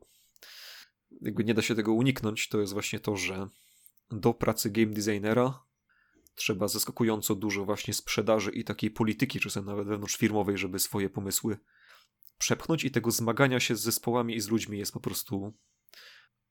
jakby 1.22 1.44
nie 1.44 1.54
da 1.54 1.62
się 1.62 1.76
tego 1.76 1.94
uniknąć, 1.94 2.48
to 2.48 2.60
jest 2.60 2.74
właśnie 2.74 2.99
to, 2.99 3.16
że 3.16 3.48
do 4.12 4.34
pracy 4.34 4.70
game 4.70 4.94
designera 4.94 5.64
trzeba 6.36 6.68
zaskakująco 6.68 7.36
dużo 7.36 7.66
właśnie 7.66 7.94
sprzedaży 7.94 8.52
i 8.52 8.64
takiej 8.64 8.91
polityki, 8.91 9.40
czasem 9.40 9.66
nawet 9.66 9.88
wewnątrzfirmowej, 9.88 10.58
żeby 10.58 10.80
swoje 10.80 11.10
pomysły 11.10 11.58
przepchnąć 12.38 12.84
i 12.84 12.91
tego 12.91 13.11
zmagania 13.11 13.59
się 13.59 13.76
z 13.76 13.81
zespołami 13.81 14.35
i 14.35 14.41
z 14.41 14.49
ludźmi 14.49 14.77
jest 14.77 14.93
po 14.93 14.99
prostu 14.99 15.53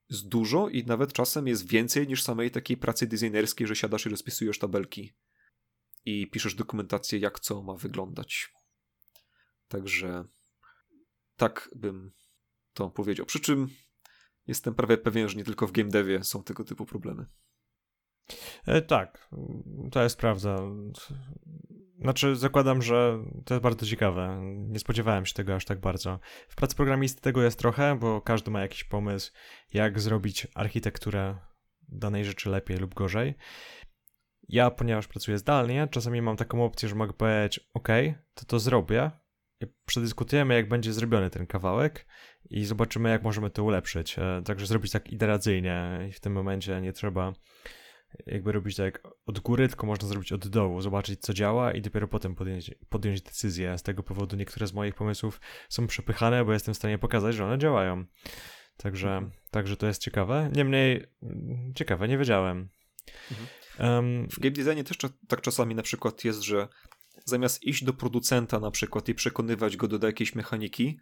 jest 0.09 0.27
dużo 0.27 0.69
i 0.69 0.85
nawet 0.85 1.13
czasem 1.13 1.47
jest 1.47 1.67
więcej 1.67 2.07
niż 2.07 2.23
samej 2.23 2.51
takiej 2.51 2.77
pracy 2.77 3.07
designerskiej, 3.07 3.67
że 3.67 3.75
siadasz 3.75 4.05
i 4.05 4.09
rozpisujesz 4.09 4.59
tabelki 4.59 5.13
i 6.05 6.27
piszesz 6.27 6.55
dokumentację, 6.55 7.19
jak 7.19 7.39
co 7.39 7.61
ma 7.61 7.73
wyglądać. 7.73 8.53
Także 9.67 10.23
tak 11.35 11.69
bym 11.75 12.11
to 12.73 12.89
powiedział. 12.89 13.25
Przy 13.25 13.39
czym 13.39 13.67
jestem 14.47 14.75
prawie 14.75 14.97
pewien, 14.97 15.29
że 15.29 15.35
nie 15.37 15.43
tylko 15.43 15.67
w 15.67 15.71
game 15.71 15.89
devie 15.89 16.23
są 16.23 16.43
tego 16.43 16.63
typu 16.63 16.85
problemy. 16.85 17.25
E, 18.65 18.81
tak, 18.81 19.29
to 19.91 20.03
jest 20.03 20.17
prawda. 20.17 20.57
Znaczy, 22.01 22.35
zakładam, 22.35 22.81
że 22.81 23.23
to 23.45 23.53
jest 23.53 23.63
bardzo 23.63 23.85
ciekawe. 23.85 24.39
Nie 24.43 24.79
spodziewałem 24.79 25.25
się 25.25 25.33
tego 25.33 25.55
aż 25.55 25.65
tak 25.65 25.79
bardzo. 25.79 26.19
W 26.47 26.55
pracy 26.55 26.75
programisty 26.75 27.21
tego 27.21 27.43
jest 27.43 27.59
trochę, 27.59 27.97
bo 27.99 28.21
każdy 28.21 28.51
ma 28.51 28.61
jakiś 28.61 28.83
pomysł, 28.83 29.31
jak 29.73 29.99
zrobić 29.99 30.47
architekturę 30.55 31.37
danej 31.89 32.25
rzeczy 32.25 32.49
lepiej 32.49 32.77
lub 32.77 32.93
gorzej. 32.93 33.35
Ja, 34.49 34.71
ponieważ 34.71 35.07
pracuję 35.07 35.37
zdalnie, 35.37 35.87
czasami 35.91 36.21
mam 36.21 36.37
taką 36.37 36.65
opcję, 36.65 36.89
że 36.89 36.95
mogę 36.95 37.13
powiedzieć: 37.13 37.69
OK, 37.73 37.87
to 38.33 38.45
to 38.45 38.59
zrobię. 38.59 39.11
Przedyskutujemy, 39.85 40.53
jak 40.53 40.69
będzie 40.69 40.93
zrobiony 40.93 41.29
ten 41.29 41.47
kawałek 41.47 42.05
i 42.49 42.65
zobaczymy, 42.65 43.09
jak 43.09 43.23
możemy 43.23 43.49
to 43.49 43.63
ulepszyć. 43.63 44.19
E, 44.19 44.41
także 44.45 44.65
zrobić 44.65 44.91
tak 44.91 45.13
iteracyjnie 45.13 46.05
i 46.09 46.11
w 46.11 46.19
tym 46.19 46.33
momencie 46.33 46.81
nie 46.81 46.93
trzeba 46.93 47.33
jakby 48.25 48.51
robić 48.51 48.75
tak 48.75 49.07
od 49.25 49.39
góry, 49.39 49.67
tylko 49.67 49.87
można 49.87 50.07
zrobić 50.07 50.31
od 50.31 50.47
dołu, 50.47 50.81
zobaczyć 50.81 51.21
co 51.21 51.33
działa 51.33 51.73
i 51.73 51.81
dopiero 51.81 52.07
potem 52.07 52.35
podjąć, 52.35 52.71
podjąć 52.89 53.21
decyzję. 53.21 53.77
Z 53.77 53.83
tego 53.83 54.03
powodu 54.03 54.35
niektóre 54.35 54.67
z 54.67 54.73
moich 54.73 54.95
pomysłów 54.95 55.41
są 55.69 55.87
przepychane, 55.87 56.45
bo 56.45 56.53
jestem 56.53 56.73
w 56.73 56.77
stanie 56.77 56.97
pokazać, 56.97 57.35
że 57.35 57.45
one 57.45 57.57
działają. 57.57 58.05
Także, 58.77 59.09
mhm. 59.09 59.31
także 59.51 59.77
to 59.77 59.87
jest 59.87 60.01
ciekawe. 60.01 60.51
Niemniej 60.55 61.05
mm, 61.23 61.73
ciekawe, 61.75 62.07
nie 62.07 62.17
wiedziałem. 62.17 62.69
Mhm. 63.31 63.47
Um, 63.79 64.27
w 64.29 64.39
game 64.39 64.51
designie 64.51 64.83
też 64.83 64.97
tak 65.27 65.41
czasami 65.41 65.75
na 65.75 65.83
przykład 65.83 66.23
jest, 66.23 66.41
że 66.41 66.67
zamiast 67.25 67.63
iść 67.63 67.83
do 67.83 67.93
producenta 67.93 68.59
na 68.59 68.71
przykład 68.71 69.09
i 69.09 69.15
przekonywać 69.15 69.77
go 69.77 69.87
do 69.87 70.07
jakiejś 70.07 70.35
mechaniki, 70.35 70.99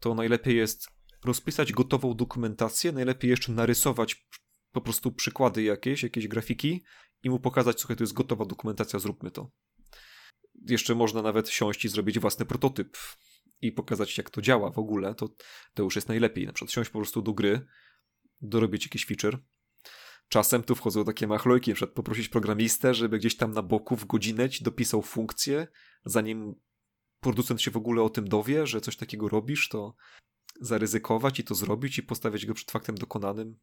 to 0.00 0.14
najlepiej 0.14 0.56
jest 0.56 0.88
rozpisać 1.24 1.72
gotową 1.72 2.14
dokumentację, 2.14 2.92
najlepiej 2.92 3.30
jeszcze 3.30 3.52
narysować 3.52 4.26
po 4.72 4.80
prostu 4.80 5.12
przykłady 5.12 5.62
jakieś, 5.62 6.02
jakieś 6.02 6.28
grafiki 6.28 6.82
i 7.22 7.30
mu 7.30 7.40
pokazać, 7.40 7.80
słuchaj, 7.80 7.96
to 7.96 8.02
jest 8.02 8.12
gotowa 8.12 8.44
dokumentacja, 8.44 8.98
zróbmy 8.98 9.30
to. 9.30 9.50
Jeszcze 10.68 10.94
można 10.94 11.22
nawet 11.22 11.48
siąść 11.48 11.84
i 11.84 11.88
zrobić 11.88 12.18
własny 12.18 12.46
prototyp 12.46 12.96
i 13.60 13.72
pokazać, 13.72 14.18
jak 14.18 14.30
to 14.30 14.42
działa 14.42 14.70
w 14.70 14.78
ogóle, 14.78 15.14
to, 15.14 15.28
to 15.74 15.82
już 15.82 15.96
jest 15.96 16.08
najlepiej. 16.08 16.46
Na 16.46 16.52
przykład 16.52 16.72
siąść 16.72 16.90
po 16.90 16.98
prostu 16.98 17.22
do 17.22 17.32
gry, 17.32 17.66
dorobić 18.40 18.84
jakiś 18.84 19.06
feature. 19.06 19.38
Czasem 20.28 20.62
tu 20.62 20.74
wchodzą 20.74 21.04
takie 21.04 21.26
machlojki, 21.26 21.70
na 21.70 21.74
przykład 21.74 21.94
poprosić 21.94 22.28
programistę, 22.28 22.94
żeby 22.94 23.18
gdzieś 23.18 23.36
tam 23.36 23.52
na 23.52 23.62
boku 23.62 23.96
w 23.96 24.06
godzinę 24.06 24.50
ci 24.50 24.64
dopisał 24.64 25.02
funkcję, 25.02 25.66
zanim 26.04 26.54
producent 27.20 27.62
się 27.62 27.70
w 27.70 27.76
ogóle 27.76 28.02
o 28.02 28.10
tym 28.10 28.28
dowie, 28.28 28.66
że 28.66 28.80
coś 28.80 28.96
takiego 28.96 29.28
robisz, 29.28 29.68
to 29.68 29.94
zaryzykować 30.60 31.40
i 31.40 31.44
to 31.44 31.54
zrobić 31.54 31.98
i 31.98 32.02
postawić 32.02 32.46
go 32.46 32.54
przed 32.54 32.70
faktem 32.70 32.94
dokonanym 32.94 33.58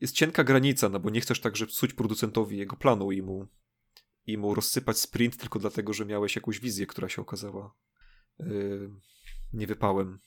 jest 0.00 0.14
cienka 0.14 0.44
granica, 0.44 0.88
no 0.88 1.00
bo 1.00 1.10
nie 1.10 1.20
chcesz 1.20 1.40
także 1.40 1.66
psuć 1.66 1.94
producentowi 1.94 2.58
jego 2.58 2.76
planu 2.76 3.12
i 3.12 3.22
mu, 3.22 3.48
i 4.26 4.38
mu 4.38 4.54
rozsypać 4.54 4.98
sprint 4.98 5.36
tylko 5.36 5.58
dlatego, 5.58 5.92
że 5.92 6.06
miałeś 6.06 6.36
jakąś 6.36 6.60
wizję, 6.60 6.86
która 6.86 7.08
się 7.08 7.22
okazała 7.22 7.74
yy, 8.38 8.90
niewypałem. 9.52 10.18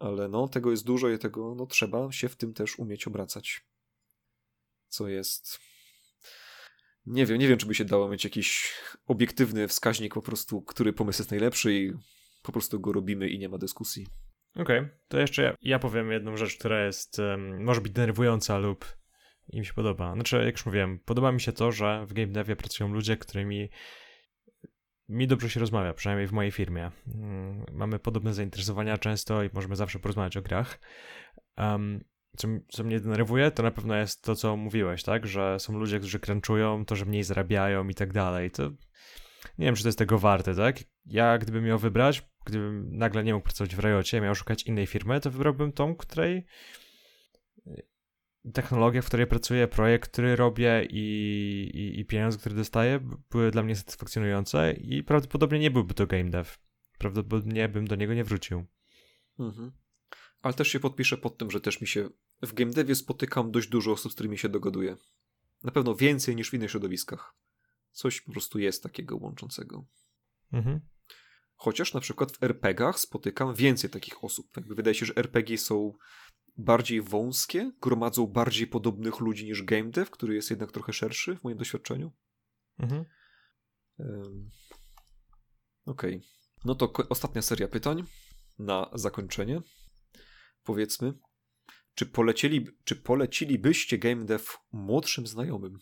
Ale 0.00 0.28
no, 0.28 0.48
tego 0.48 0.70
jest 0.70 0.84
dużo 0.84 1.08
i 1.08 1.18
tego 1.18 1.54
no, 1.54 1.66
trzeba 1.66 2.12
się 2.12 2.28
w 2.28 2.36
tym 2.36 2.54
też 2.54 2.78
umieć 2.78 3.06
obracać. 3.06 3.66
Co 4.88 5.08
jest... 5.08 5.58
Nie 7.06 7.26
wiem, 7.26 7.38
nie 7.38 7.48
wiem, 7.48 7.58
czy 7.58 7.66
by 7.66 7.74
się 7.74 7.84
dało 7.84 8.08
mieć 8.08 8.24
jakiś 8.24 8.74
obiektywny 9.06 9.68
wskaźnik 9.68 10.14
po 10.14 10.22
prostu, 10.22 10.62
który 10.62 10.92
pomysł 10.92 11.20
jest 11.20 11.30
najlepszy 11.30 11.74
i 11.74 11.92
po 12.42 12.52
prostu 12.52 12.80
go 12.80 12.92
robimy 12.92 13.28
i 13.28 13.38
nie 13.38 13.48
ma 13.48 13.58
dyskusji. 13.58 14.06
Okej, 14.56 14.78
okay. 14.78 14.98
to 15.08 15.18
jeszcze 15.18 15.42
ja, 15.42 15.54
ja, 15.62 15.78
powiem 15.78 16.12
jedną 16.12 16.36
rzecz, 16.36 16.58
która 16.58 16.84
jest, 16.84 17.18
um, 17.18 17.64
może 17.64 17.80
być 17.80 17.92
denerwująca 17.92 18.58
lub 18.58 18.96
i 19.48 19.58
mi 19.58 19.66
się 19.66 19.74
podoba. 19.74 20.14
Znaczy, 20.14 20.36
jak 20.44 20.54
już 20.54 20.66
mówiłem, 20.66 20.98
podoba 20.98 21.32
mi 21.32 21.40
się 21.40 21.52
to, 21.52 21.72
że 21.72 22.06
w 22.06 22.12
game 22.12 22.26
devie 22.26 22.56
pracują 22.56 22.92
ludzie, 22.92 23.16
którymi 23.16 23.70
mi 25.08 25.26
dobrze 25.26 25.50
się 25.50 25.60
rozmawia, 25.60 25.94
przynajmniej 25.94 26.26
w 26.26 26.32
mojej 26.32 26.52
firmie. 26.52 26.90
Um, 27.06 27.64
mamy 27.72 27.98
podobne 27.98 28.34
zainteresowania 28.34 28.98
często 28.98 29.42
i 29.42 29.50
możemy 29.52 29.76
zawsze 29.76 29.98
porozmawiać 29.98 30.36
o 30.36 30.42
grach. 30.42 30.80
Um, 31.56 32.04
co, 32.36 32.48
co 32.68 32.84
mnie 32.84 33.00
denerwuje, 33.00 33.50
to 33.50 33.62
na 33.62 33.70
pewno 33.70 33.96
jest 33.96 34.22
to, 34.22 34.36
co 34.36 34.56
mówiłeś, 34.56 35.02
tak? 35.02 35.26
Że 35.26 35.58
są 35.60 35.78
ludzie, 35.78 35.98
którzy 35.98 36.20
crunchują, 36.20 36.84
to, 36.84 36.96
że 36.96 37.04
mniej 37.04 37.24
zarabiają 37.24 37.88
i 37.88 37.94
tak 37.94 38.12
dalej. 38.12 38.50
To 38.50 38.62
nie 39.58 39.66
wiem, 39.66 39.74
czy 39.74 39.82
to 39.82 39.88
jest 39.88 39.98
tego 39.98 40.18
warte, 40.18 40.54
tak? 40.54 40.76
Ja, 41.06 41.38
gdybym 41.38 41.64
miał 41.64 41.78
wybrać, 41.78 42.31
gdybym 42.44 42.96
nagle 42.96 43.24
nie 43.24 43.34
mógł 43.34 43.44
pracować 43.44 43.76
w 43.76 43.78
Riocie, 43.78 44.20
miał 44.20 44.34
szukać 44.34 44.62
innej 44.62 44.86
firmy, 44.86 45.20
to 45.20 45.30
wybrałbym 45.30 45.72
tą, 45.72 45.96
której 45.96 46.46
technologia, 48.52 49.02
w 49.02 49.06
której 49.06 49.26
pracuję, 49.26 49.68
projekt, 49.68 50.10
który 50.12 50.36
robię 50.36 50.86
i, 50.90 51.00
i, 51.74 52.00
i 52.00 52.04
pieniądze, 52.04 52.38
które 52.38 52.54
dostaję, 52.54 53.00
były 53.30 53.50
dla 53.50 53.62
mnie 53.62 53.76
satysfakcjonujące 53.76 54.72
i 54.72 55.02
prawdopodobnie 55.02 55.58
nie 55.58 55.70
byłby 55.70 55.94
to 55.94 56.06
game 56.06 56.30
dev. 56.30 56.50
Prawdopodobnie 56.98 57.68
bym 57.68 57.86
do 57.86 57.96
niego 57.96 58.14
nie 58.14 58.24
wrócił. 58.24 58.66
Mhm. 59.38 59.72
Ale 60.42 60.54
też 60.54 60.68
się 60.68 60.80
podpiszę 60.80 61.16
pod 61.16 61.38
tym, 61.38 61.50
że 61.50 61.60
też 61.60 61.80
mi 61.80 61.86
się 61.86 62.08
w 62.42 62.52
game 62.52 62.70
devie 62.70 62.94
spotykam 62.94 63.50
dość 63.50 63.68
dużo 63.68 63.92
osób, 63.92 64.12
z 64.12 64.14
którymi 64.14 64.38
się 64.38 64.48
dogaduję. 64.48 64.96
Na 65.62 65.72
pewno 65.72 65.94
więcej 65.94 66.36
niż 66.36 66.50
w 66.50 66.54
innych 66.54 66.70
środowiskach. 66.70 67.34
Coś 67.92 68.20
po 68.20 68.32
prostu 68.32 68.58
jest 68.58 68.82
takiego 68.82 69.16
łączącego. 69.16 69.84
Mhm. 70.52 70.80
Chociaż 71.62 71.94
na 71.94 72.00
przykład 72.00 72.36
w 72.36 72.42
RPGach 72.42 72.98
spotykam 72.98 73.54
więcej 73.54 73.90
takich 73.90 74.24
osób. 74.24 74.56
Jakby 74.56 74.74
wydaje 74.74 74.94
się, 74.94 75.06
że 75.06 75.16
RPG 75.16 75.58
są 75.58 75.92
bardziej 76.56 77.02
wąskie, 77.02 77.72
gromadzą 77.80 78.26
bardziej 78.26 78.66
podobnych 78.66 79.20
ludzi 79.20 79.44
niż 79.44 79.62
game 79.62 79.90
dev, 79.90 80.10
który 80.10 80.34
jest 80.34 80.50
jednak 80.50 80.72
trochę 80.72 80.92
szerszy 80.92 81.36
w 81.36 81.44
moim 81.44 81.58
doświadczeniu. 81.58 82.12
Mhm. 82.78 83.04
Um, 83.98 84.50
Okej. 85.84 86.16
Okay. 86.16 86.28
No 86.64 86.74
to 86.74 86.92
ostatnia 87.08 87.42
seria 87.42 87.68
pytań 87.68 88.04
na 88.58 88.90
zakończenie. 88.94 89.60
Powiedzmy, 90.62 91.14
czy, 91.94 92.06
polecieli, 92.06 92.66
czy 92.84 92.96
polecilibyście 92.96 93.98
game 93.98 94.24
dev 94.24 94.44
młodszym 94.72 95.26
znajomym? 95.26 95.78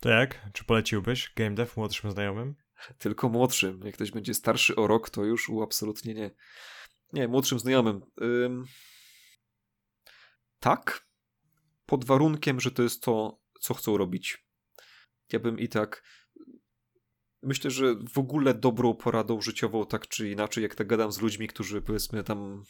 To 0.00 0.08
jak? 0.08 0.50
Czy 0.52 0.64
poleciłbyś 0.64 1.32
game 1.36 1.54
dev 1.54 1.72
młodszym 1.76 2.10
znajomym? 2.10 2.65
Tylko 2.98 3.28
młodszym. 3.28 3.80
Jak 3.84 3.94
ktoś 3.94 4.10
będzie 4.10 4.34
starszy 4.34 4.76
o 4.76 4.86
rok, 4.86 5.10
to 5.10 5.24
już 5.24 5.48
u 5.48 5.62
absolutnie 5.62 6.14
nie. 6.14 6.30
Nie, 7.12 7.28
młodszym 7.28 7.58
znajomym. 7.58 8.00
Ym... 8.22 8.64
Tak, 10.58 11.06
pod 11.86 12.04
warunkiem, 12.04 12.60
że 12.60 12.70
to 12.70 12.82
jest 12.82 13.02
to, 13.02 13.40
co 13.60 13.74
chcą 13.74 13.96
robić. 13.96 14.46
Ja 15.32 15.38
bym 15.38 15.58
i 15.58 15.68
tak. 15.68 16.02
Myślę, 17.42 17.70
że 17.70 17.94
w 18.14 18.18
ogóle 18.18 18.54
dobrą 18.54 18.94
poradą 18.94 19.40
życiową, 19.40 19.86
tak 19.86 20.08
czy 20.08 20.30
inaczej, 20.30 20.62
jak 20.62 20.74
tak 20.74 20.86
gadam 20.86 21.12
z 21.12 21.20
ludźmi, 21.20 21.48
którzy 21.48 21.82
powiedzmy 21.82 22.24
tam 22.24 22.64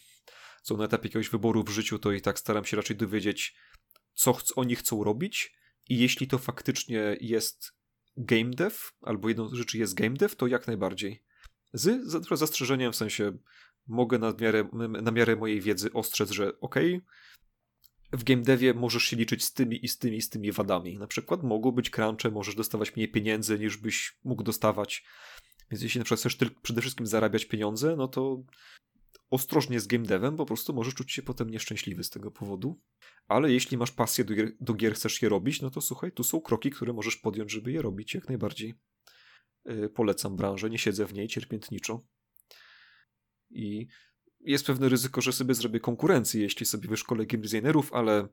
są 0.63 0.77
na 0.77 0.85
etapie 0.85 1.09
jakiegoś 1.09 1.29
wyboru 1.29 1.65
w 1.65 1.69
życiu, 1.69 1.99
to 1.99 2.13
i 2.13 2.21
tak 2.21 2.39
staram 2.39 2.65
się 2.65 2.77
raczej 2.77 2.97
dowiedzieć, 2.97 3.57
co 4.15 4.33
ch 4.33 4.43
oni 4.57 4.77
chcą 4.77 5.05
robić. 5.05 5.57
I 5.89 5.99
jeśli 5.99 6.29
to 6.29 6.39
faktycznie 6.39 7.17
jest 7.21 7.76
game 8.17 8.51
dev, 8.51 8.77
albo 9.03 9.29
jedną 9.29 9.49
z 9.49 9.53
rzeczy 9.53 9.79
jest 9.79 9.95
game 9.95 10.17
dev, 10.17 10.37
to 10.37 10.47
jak 10.47 10.67
najbardziej. 10.67 11.23
Z 11.73 12.13
zastrzeżeniem, 12.39 12.93
w 12.93 12.97
sensie 12.97 13.39
mogę 13.87 14.19
na 14.19 14.33
miarę, 14.41 14.69
na 15.03 15.11
miarę 15.11 15.37
mojej 15.37 15.61
wiedzy 15.61 15.93
ostrzec, 15.93 16.31
że 16.31 16.61
ok, 16.61 16.75
w 18.13 18.25
game 18.25 18.43
devie 18.43 18.75
możesz 18.75 19.03
się 19.03 19.17
liczyć 19.17 19.45
z 19.45 19.53
tymi 19.53 19.85
i 19.85 19.89
z 19.89 19.99
tymi 19.99 20.17
i 20.17 20.23
z 20.23 20.29
tymi 20.29 20.53
wadami. 20.53 20.99
Na 20.99 21.07
przykład 21.07 21.43
mogą 21.43 21.71
być 21.71 21.91
crunche, 21.91 22.31
możesz 22.31 22.55
dostawać 22.55 22.97
mniej 22.97 23.09
pieniędzy 23.09 23.59
niż 23.59 23.77
byś 23.77 24.19
mógł 24.25 24.43
dostawać. 24.43 25.05
Więc 25.71 25.83
jeśli 25.83 25.99
na 25.99 26.05
przykład 26.05 26.21
chcesz 26.21 26.39
przede 26.63 26.81
wszystkim 26.81 27.07
zarabiać 27.07 27.45
pieniądze, 27.45 27.97
no 27.97 28.09
to 28.09 28.43
ostrożnie 29.31 29.81
z 29.81 29.87
game 29.87 30.05
devem, 30.05 30.37
po 30.37 30.47
prostu 30.47 30.75
możesz 30.75 30.95
czuć 30.95 31.13
się 31.13 31.23
potem 31.23 31.51
nieszczęśliwy 31.51 32.05
z 32.05 32.11
tego 32.11 32.31
powodu. 32.31 32.81
Ale 33.29 33.53
jeśli 33.53 33.77
masz 33.77 33.91
pasję 33.91 34.25
do 34.25 34.35
gier, 34.35 34.53
do 34.61 34.75
gier 34.75 34.95
chcesz 34.95 35.23
je 35.23 35.29
robić, 35.29 35.63
no 35.63 35.71
to 35.71 35.81
słuchaj, 35.81 36.13
tu 36.13 36.25
są 36.25 36.41
kroki, 36.41 36.71
które 36.71 36.93
możesz 36.93 37.17
podjąć, 37.17 37.53
żeby 37.53 37.73
je 37.73 37.83
robić 37.83 38.15
jak 38.15 38.29
najbardziej. 38.29 38.75
Yy, 39.65 39.89
polecam 39.89 40.37
branżę, 40.37 40.71
nie 40.71 40.79
siedzę 40.79 41.07
w 41.07 41.15
niej 41.15 41.29
cierpiętniczo. 41.29 42.07
I 43.51 43.87
jest 44.41 44.67
pewne 44.67 44.89
ryzyko, 44.89 45.21
że 45.21 45.33
sobie 45.33 45.55
zrobię 45.55 45.81
konkurencję, 45.81 46.43
jeśli 46.43 46.67
sobie 46.67 46.89
wyszkolę 46.89 47.27
game 47.27 47.43
designerów, 47.43 47.93
ale 47.93 48.29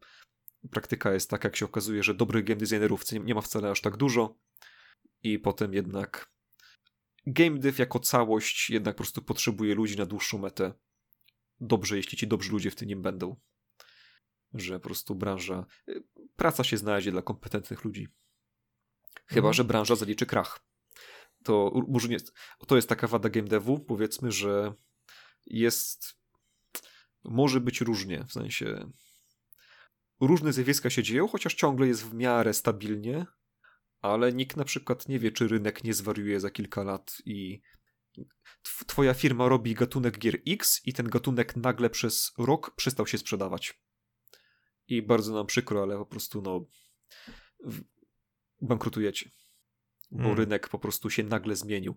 praktyka 0.72 1.14
jest 1.14 1.30
taka, 1.30 1.48
jak 1.48 1.56
się 1.56 1.66
okazuje, 1.66 2.04
że 2.04 2.14
dobrych 2.14 2.44
game 2.44 2.60
designerów 2.60 3.12
nie 3.12 3.36
ma 3.36 3.42
wcale 3.42 3.72
aż 3.72 3.82
tak 3.82 3.98
dużo 3.98 4.38
i 5.24 5.40
potem 5.40 5.74
jednak 5.74 6.33
game 7.26 7.60
dev 7.60 7.80
jako 7.80 8.00
całość 8.00 8.70
jednak 8.70 8.96
po 8.96 8.98
prostu 8.98 9.22
potrzebuje 9.22 9.76
ludzi 9.76 9.98
na 9.98 10.06
dłuższą 10.06 10.38
metę. 10.38 10.74
Dobrze, 11.60 11.98
jeśli 11.98 12.18
ci 12.18 12.28
dobrzy 12.28 12.52
ludzie 12.52 12.72
w 12.72 12.76
tym 12.76 12.88
nim 12.88 13.02
będą. 13.02 13.36
Że 14.54 14.80
po 14.80 14.84
prostu 14.84 15.16
branża, 15.16 15.66
y, 15.90 16.04
praca 16.36 16.64
się 16.64 16.78
znajdzie 16.78 17.12
dla 17.12 17.22
kompetentnych 17.22 17.84
ludzi. 17.84 18.08
Chyba, 19.26 19.48
mhm. 19.48 19.54
że 19.54 19.64
branża 19.64 19.96
zaliczy 19.96 20.26
krach. 20.26 20.66
To 21.44 21.72
może 21.88 22.08
nie, 22.08 22.18
to 22.68 22.76
jest 22.76 22.90
taka 22.90 23.08
wada 23.08 23.30
game 23.30 23.48
devu, 23.48 23.80
powiedzmy, 23.80 24.32
że 24.32 24.74
jest. 25.46 26.24
Może 27.24 27.60
być 27.60 27.82
różnie, 27.82 28.26
w 28.28 28.32
sensie. 28.32 28.92
Różne 30.20 30.54
zjawiska 30.54 30.90
się 30.90 31.04
dzieją, 31.04 31.28
chociaż 31.28 31.56
ciągle 31.56 31.88
jest 31.88 32.06
w 32.06 32.14
miarę 32.14 32.54
stabilnie, 32.54 33.26
ale 34.04 34.34
nikt 34.34 34.58
na 34.58 34.64
przykład 34.64 35.10
nie 35.10 35.20
wie, 35.20 35.32
czy 35.32 35.48
rynek 35.48 35.84
nie 35.84 35.94
zwariuje 35.94 36.40
za 36.40 36.50
kilka 36.50 36.84
lat 36.84 37.18
i 37.26 37.62
twoja 38.88 39.14
firma 39.14 39.48
robi 39.48 39.74
gatunek 39.74 40.20
gier 40.20 40.38
X 40.48 40.82
i 40.86 40.94
ten 40.94 41.10
gatunek 41.10 41.56
nagle 41.56 41.90
przez 41.90 42.32
rok 42.38 42.76
przestał 42.76 43.08
się 43.08 43.18
sprzedawać. 43.18 43.82
I 44.88 45.02
bardzo 45.02 45.34
nam 45.34 45.46
przykro, 45.46 45.84
ale 45.84 45.98
po 45.98 46.06
prostu 46.06 46.42
no 46.42 46.66
bankrutujecie. 48.62 49.30
Bo 50.12 50.18
hmm. 50.18 50.38
rynek 50.38 50.70
po 50.70 50.80
prostu 50.80 51.10
się 51.10 51.24
nagle 51.24 51.56
zmienił 51.56 51.96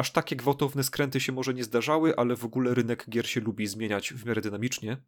aż 0.00 0.12
takie 0.12 0.36
gwałtowne 0.36 0.84
skręty 0.84 1.20
się 1.20 1.32
może 1.32 1.54
nie 1.54 1.64
zdarzały, 1.64 2.16
ale 2.16 2.36
w 2.36 2.44
ogóle 2.44 2.74
rynek 2.74 3.10
gier 3.10 3.28
się 3.28 3.40
lubi 3.40 3.66
zmieniać 3.66 4.12
w 4.12 4.26
miarę 4.26 4.40
dynamicznie. 4.40 5.02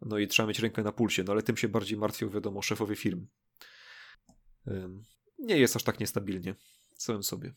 No 0.00 0.18
i 0.18 0.28
trzeba 0.28 0.46
mieć 0.46 0.58
rękę 0.58 0.82
na 0.82 0.92
pulsie, 0.92 1.24
no 1.24 1.32
ale 1.32 1.42
tym 1.42 1.56
się 1.56 1.68
bardziej 1.68 1.98
martwią, 1.98 2.30
wiadomo, 2.30 2.62
szefowie 2.62 2.96
firm. 2.96 3.26
Nie 5.40 5.58
jest 5.58 5.76
aż 5.76 5.82
tak 5.82 6.00
niestabilnie. 6.00 6.54
Całym 6.96 7.22
sobie. 7.22 7.54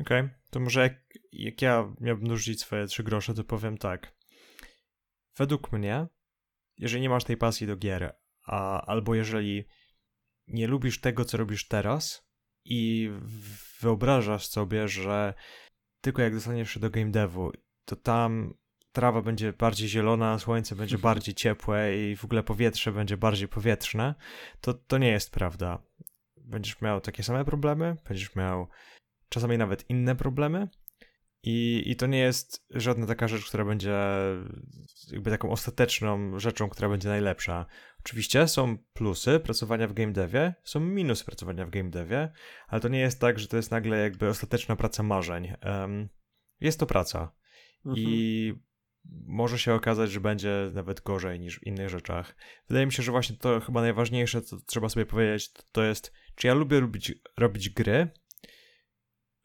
Okej, 0.00 0.20
okay. 0.20 0.34
to 0.50 0.60
może 0.60 0.80
jak, 0.80 0.94
jak 1.32 1.62
ja 1.62 1.94
miałbym 2.00 2.28
dorzucić 2.28 2.60
swoje 2.60 2.86
trzy 2.86 3.02
grosze, 3.02 3.34
to 3.34 3.44
powiem 3.44 3.78
tak. 3.78 4.16
Według 5.36 5.72
mnie, 5.72 6.06
jeżeli 6.78 7.02
nie 7.02 7.08
masz 7.08 7.24
tej 7.24 7.36
pasji 7.36 7.66
do 7.66 7.76
gier, 7.76 8.16
a, 8.42 8.86
albo 8.86 9.14
jeżeli 9.14 9.64
nie 10.46 10.66
lubisz 10.66 11.00
tego, 11.00 11.24
co 11.24 11.36
robisz 11.36 11.68
teraz 11.68 12.28
i 12.64 13.10
wyobrażasz 13.80 14.46
sobie, 14.46 14.88
że 14.88 15.34
tylko 16.00 16.22
jak 16.22 16.34
dostaniesz 16.34 16.70
się 16.70 16.80
do 16.80 16.90
game 16.90 17.10
devu, 17.10 17.52
to 17.84 17.96
tam 17.96 18.54
trawa 18.92 19.22
będzie 19.22 19.52
bardziej 19.52 19.88
zielona, 19.88 20.38
słońce 20.38 20.76
będzie 20.76 20.98
bardziej 21.08 21.34
ciepłe 21.34 21.98
i 21.98 22.16
w 22.16 22.24
ogóle 22.24 22.42
powietrze 22.42 22.92
będzie 22.92 23.16
bardziej 23.16 23.48
powietrzne, 23.48 24.14
to, 24.60 24.74
to 24.74 24.98
nie 24.98 25.10
jest 25.10 25.30
prawda. 25.30 25.85
Będziesz 26.46 26.80
miał 26.80 27.00
takie 27.00 27.22
same 27.22 27.44
problemy, 27.44 27.96
będziesz 28.08 28.34
miał 28.34 28.68
czasami 29.28 29.58
nawet 29.58 29.90
inne 29.90 30.16
problemy 30.16 30.68
i, 31.42 31.82
i 31.86 31.96
to 31.96 32.06
nie 32.06 32.18
jest 32.18 32.66
żadna 32.70 33.06
taka 33.06 33.28
rzecz, 33.28 33.48
która 33.48 33.64
będzie 33.64 33.96
jakby 35.12 35.30
taką 35.30 35.50
ostateczną 35.50 36.38
rzeczą, 36.38 36.68
która 36.68 36.88
będzie 36.88 37.08
najlepsza. 37.08 37.66
Oczywiście 38.00 38.48
są 38.48 38.78
plusy 38.92 39.40
pracowania 39.40 39.88
w 39.88 39.92
game 39.92 40.12
devie, 40.12 40.54
są 40.64 40.80
minusy 40.80 41.24
pracowania 41.24 41.66
w 41.66 41.70
game 41.70 41.90
devie, 41.90 42.32
ale 42.68 42.80
to 42.80 42.88
nie 42.88 42.98
jest 42.98 43.20
tak, 43.20 43.38
że 43.38 43.48
to 43.48 43.56
jest 43.56 43.70
nagle 43.70 43.98
jakby 43.98 44.28
ostateczna 44.28 44.76
praca 44.76 45.02
marzeń. 45.02 45.52
Um, 45.64 46.08
jest 46.60 46.80
to 46.80 46.86
praca 46.86 47.32
mhm. 47.86 48.06
i 48.06 48.54
może 49.26 49.58
się 49.58 49.74
okazać, 49.74 50.10
że 50.10 50.20
będzie 50.20 50.70
nawet 50.74 51.00
gorzej 51.00 51.40
niż 51.40 51.58
w 51.58 51.66
innych 51.66 51.88
rzeczach. 51.88 52.36
Wydaje 52.68 52.86
mi 52.86 52.92
się, 52.92 53.02
że 53.02 53.12
właśnie 53.12 53.36
to 53.36 53.60
chyba 53.60 53.80
najważniejsze, 53.80 54.42
co 54.42 54.56
trzeba 54.66 54.88
sobie 54.88 55.06
powiedzieć, 55.06 55.52
to, 55.52 55.62
to 55.72 55.82
jest, 55.82 56.12
czy 56.34 56.46
ja 56.46 56.54
lubię 56.54 56.80
robić, 56.80 57.14
robić 57.36 57.70
gry, 57.70 58.08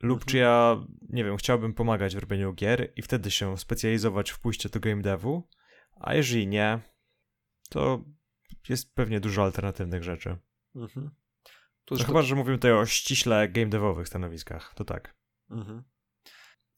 lub 0.01 0.17
mhm. 0.17 0.27
czy 0.27 0.37
ja, 0.37 0.85
nie 1.09 1.23
wiem, 1.23 1.37
chciałbym 1.37 1.73
pomagać 1.73 2.15
w 2.15 2.19
robieniu 2.19 2.53
gier 2.53 2.93
i 2.95 3.01
wtedy 3.01 3.31
się 3.31 3.57
specjalizować 3.57 4.31
w 4.31 4.39
pójście 4.39 4.69
do 4.69 4.79
game 4.79 5.01
devu, 5.01 5.49
a 5.95 6.13
jeżeli 6.15 6.47
nie, 6.47 6.79
to 7.69 8.05
jest 8.69 8.95
pewnie 8.95 9.19
dużo 9.19 9.43
alternatywnych 9.43 10.03
rzeczy. 10.03 10.37
Mhm. 10.75 11.11
To, 11.85 11.95
to 11.95 12.03
chyba, 12.03 12.21
że 12.21 12.35
mówimy 12.35 12.57
tutaj 12.57 12.71
o 12.71 12.85
ściśle 12.85 13.49
game 13.49 13.69
devowych 13.69 14.07
stanowiskach, 14.07 14.73
to 14.75 14.85
tak. 14.85 15.15
Mhm. 15.49 15.83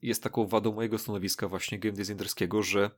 Jest 0.03 0.23
taką 0.23 0.47
wadą 0.47 0.73
mojego 0.73 0.97
stanowiska 0.97 1.47
właśnie 1.47 1.79
game 1.79 1.93
designerskiego, 1.93 2.63
że 2.63 2.91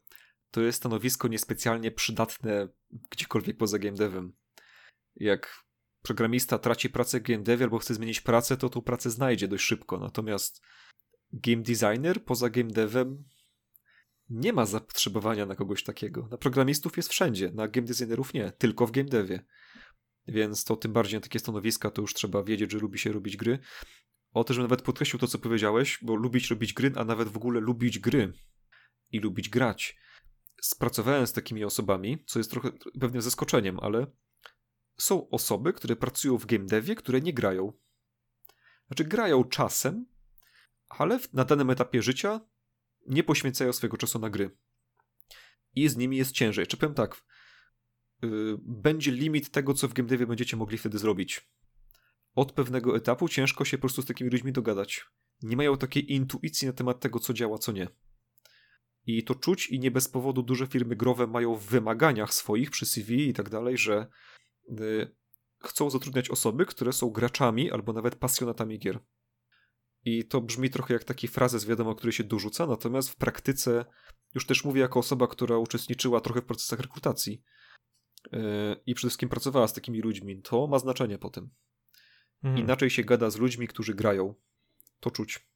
to 0.52 0.62
jest 0.62 0.78
stanowisko 0.78 1.28
niespecjalnie 1.28 1.92
przydatne 1.92 2.68
gdziekolwiek 3.12 3.58
poza 3.58 3.80
game 3.80 3.98
devem. 3.98 4.34
Jak 5.16 5.64
programista 6.02 6.60
traci 6.60 6.90
pracę 6.90 7.22
game 7.22 7.44
devie 7.44 7.64
albo 7.64 7.80
chce 7.80 7.94
zmienić 7.94 8.22
pracę, 8.22 8.58
to 8.58 8.70
tą 8.70 8.82
pracę 8.82 9.10
znajdzie 9.10 9.48
dość 9.48 9.64
szybko. 9.64 10.00
Natomiast 10.00 10.62
game 11.34 11.64
designer 11.64 12.24
poza 12.24 12.50
game 12.50 12.72
devem 12.72 13.24
nie 14.30 14.54
ma 14.54 14.66
zapotrzebowania 14.66 15.46
na 15.46 15.56
kogoś 15.56 15.84
takiego. 15.84 16.28
Na 16.32 16.38
programistów 16.38 16.98
jest 16.98 17.10
wszędzie, 17.10 17.52
na 17.52 17.68
game 17.68 17.88
designerów 17.88 18.34
nie, 18.34 18.52
tylko 18.52 18.88
w 18.88 18.92
game 18.92 19.10
devie. 19.10 19.46
Więc 20.28 20.64
to 20.64 20.76
tym 20.76 20.94
bardziej 20.94 21.18
na 21.18 21.22
takie 21.22 21.40
stanowiska 21.40 21.92
to 21.92 22.02
już 22.02 22.14
trzeba 22.14 22.44
wiedzieć, 22.44 22.72
że 22.72 22.80
lubi 22.80 23.00
się 23.00 23.12
robić 23.12 23.38
gry. 23.38 23.60
O 24.36 24.44
też 24.44 24.58
nawet 24.58 24.82
podkreślił 24.82 25.20
to, 25.20 25.28
co 25.28 25.40
powiedziałeś, 25.40 26.00
bo 26.02 26.16
lubić 26.16 26.50
robić 26.50 26.74
gry, 26.74 26.92
a 26.96 27.04
nawet 27.04 27.30
w 27.30 27.38
ogóle 27.38 27.60
lubić 27.60 28.00
gry 28.00 28.34
i 29.12 29.20
lubić 29.20 29.50
grać. 29.50 29.98
Spracowałem 30.62 31.28
z 31.28 31.34
takimi 31.34 31.64
osobami, 31.64 32.24
co 32.28 32.40
jest 32.40 32.52
trochę 32.52 32.72
pewnym 33.00 33.22
zaskoczeniem, 33.22 33.80
ale 33.80 34.08
są 34.98 35.30
osoby, 35.30 35.74
które 35.74 35.96
pracują 35.96 36.38
w 36.38 36.46
game 36.46 36.66
devie, 36.66 36.96
które 36.96 37.22
nie 37.22 37.34
grają. 37.34 37.74
Znaczy 38.88 39.04
grają 39.04 39.44
czasem, 39.44 40.06
ale 40.90 41.20
na 41.34 41.46
danym 41.46 41.70
etapie 41.70 42.02
życia 42.02 42.42
nie 43.08 43.24
poświęcają 43.24 43.74
swojego 43.74 43.98
czasu 43.98 44.20
na 44.20 44.30
gry. 44.30 44.58
I 45.76 45.90
z 45.90 45.98
nimi 45.98 46.18
jest 46.18 46.32
ciężej. 46.32 46.68
Czy 46.68 46.78
powiem 46.78 46.96
tak, 46.96 47.26
yy, 48.22 48.58
będzie 48.62 49.12
limit 49.12 49.52
tego, 49.52 49.74
co 49.74 49.88
w 49.88 49.94
game 49.94 50.10
devie 50.10 50.28
będziecie 50.28 50.58
mogli 50.58 50.78
wtedy 50.78 50.98
zrobić. 50.98 51.55
Od 52.36 52.52
pewnego 52.52 52.98
etapu 52.98 53.30
ciężko 53.30 53.66
się 53.66 53.78
po 53.78 53.82
prostu 53.82 54.02
z 54.02 54.06
takimi 54.06 54.30
ludźmi 54.30 54.52
dogadać. 54.52 55.06
Nie 55.44 55.58
mają 55.58 55.78
takiej 55.78 56.14
intuicji 56.14 56.68
na 56.68 56.74
temat 56.74 57.00
tego, 57.00 57.20
co 57.20 57.34
działa, 57.34 57.58
co 57.58 57.72
nie. 57.72 57.88
I 59.06 59.24
to 59.24 59.36
czuć 59.36 59.68
i 59.68 59.80
nie 59.80 59.92
bez 59.92 60.08
powodu 60.08 60.44
duże 60.44 60.68
firmy 60.68 60.96
growe 60.96 61.28
mają 61.28 61.56
w 61.56 61.66
wymaganiach 61.66 62.34
swoich 62.34 62.72
przy 62.72 62.86
CV 62.86 63.30
i 63.30 63.34
tak 63.34 63.50
dalej, 63.50 63.78
że 63.78 64.08
Y, 64.70 65.16
chcą 65.64 65.90
zatrudniać 65.90 66.30
osoby, 66.30 66.66
które 66.66 66.94
są 66.94 67.10
graczami 67.10 67.72
albo 67.72 67.94
nawet 67.94 68.16
pasjonatami 68.16 68.80
gier. 68.80 69.00
I 70.06 70.26
to 70.26 70.42
brzmi 70.42 70.70
trochę 70.70 70.94
jak 70.94 71.04
taki 71.04 71.28
frazes, 71.28 71.66
wiadomo, 71.66 71.96
który 71.96 72.14
się 72.14 72.24
dorzuca, 72.24 72.66
natomiast 72.66 73.10
w 73.10 73.16
praktyce, 73.16 73.86
już 74.36 74.46
też 74.46 74.64
mówię 74.64 74.82
jako 74.82 75.00
osoba, 75.00 75.28
która 75.28 75.58
uczestniczyła 75.58 76.22
trochę 76.22 76.42
w 76.42 76.46
procesach 76.46 76.80
rekrutacji 76.80 77.44
yy, 78.32 78.40
i 78.86 78.96
przede 78.96 79.10
wszystkim 79.10 79.30
pracowała 79.30 79.68
z 79.68 79.74
takimi 79.74 80.02
ludźmi, 80.02 80.42
to 80.42 80.68
ma 80.68 80.80
znaczenie 80.80 81.18
po 81.18 81.30
tym. 81.30 81.50
Mhm. 82.46 82.58
Inaczej 82.58 82.90
się 82.90 83.04
gada 83.04 83.30
z 83.30 83.38
ludźmi, 83.38 83.68
którzy 83.68 83.94
grają. 83.94 84.36
To 85.00 85.12
czuć. 85.12 85.50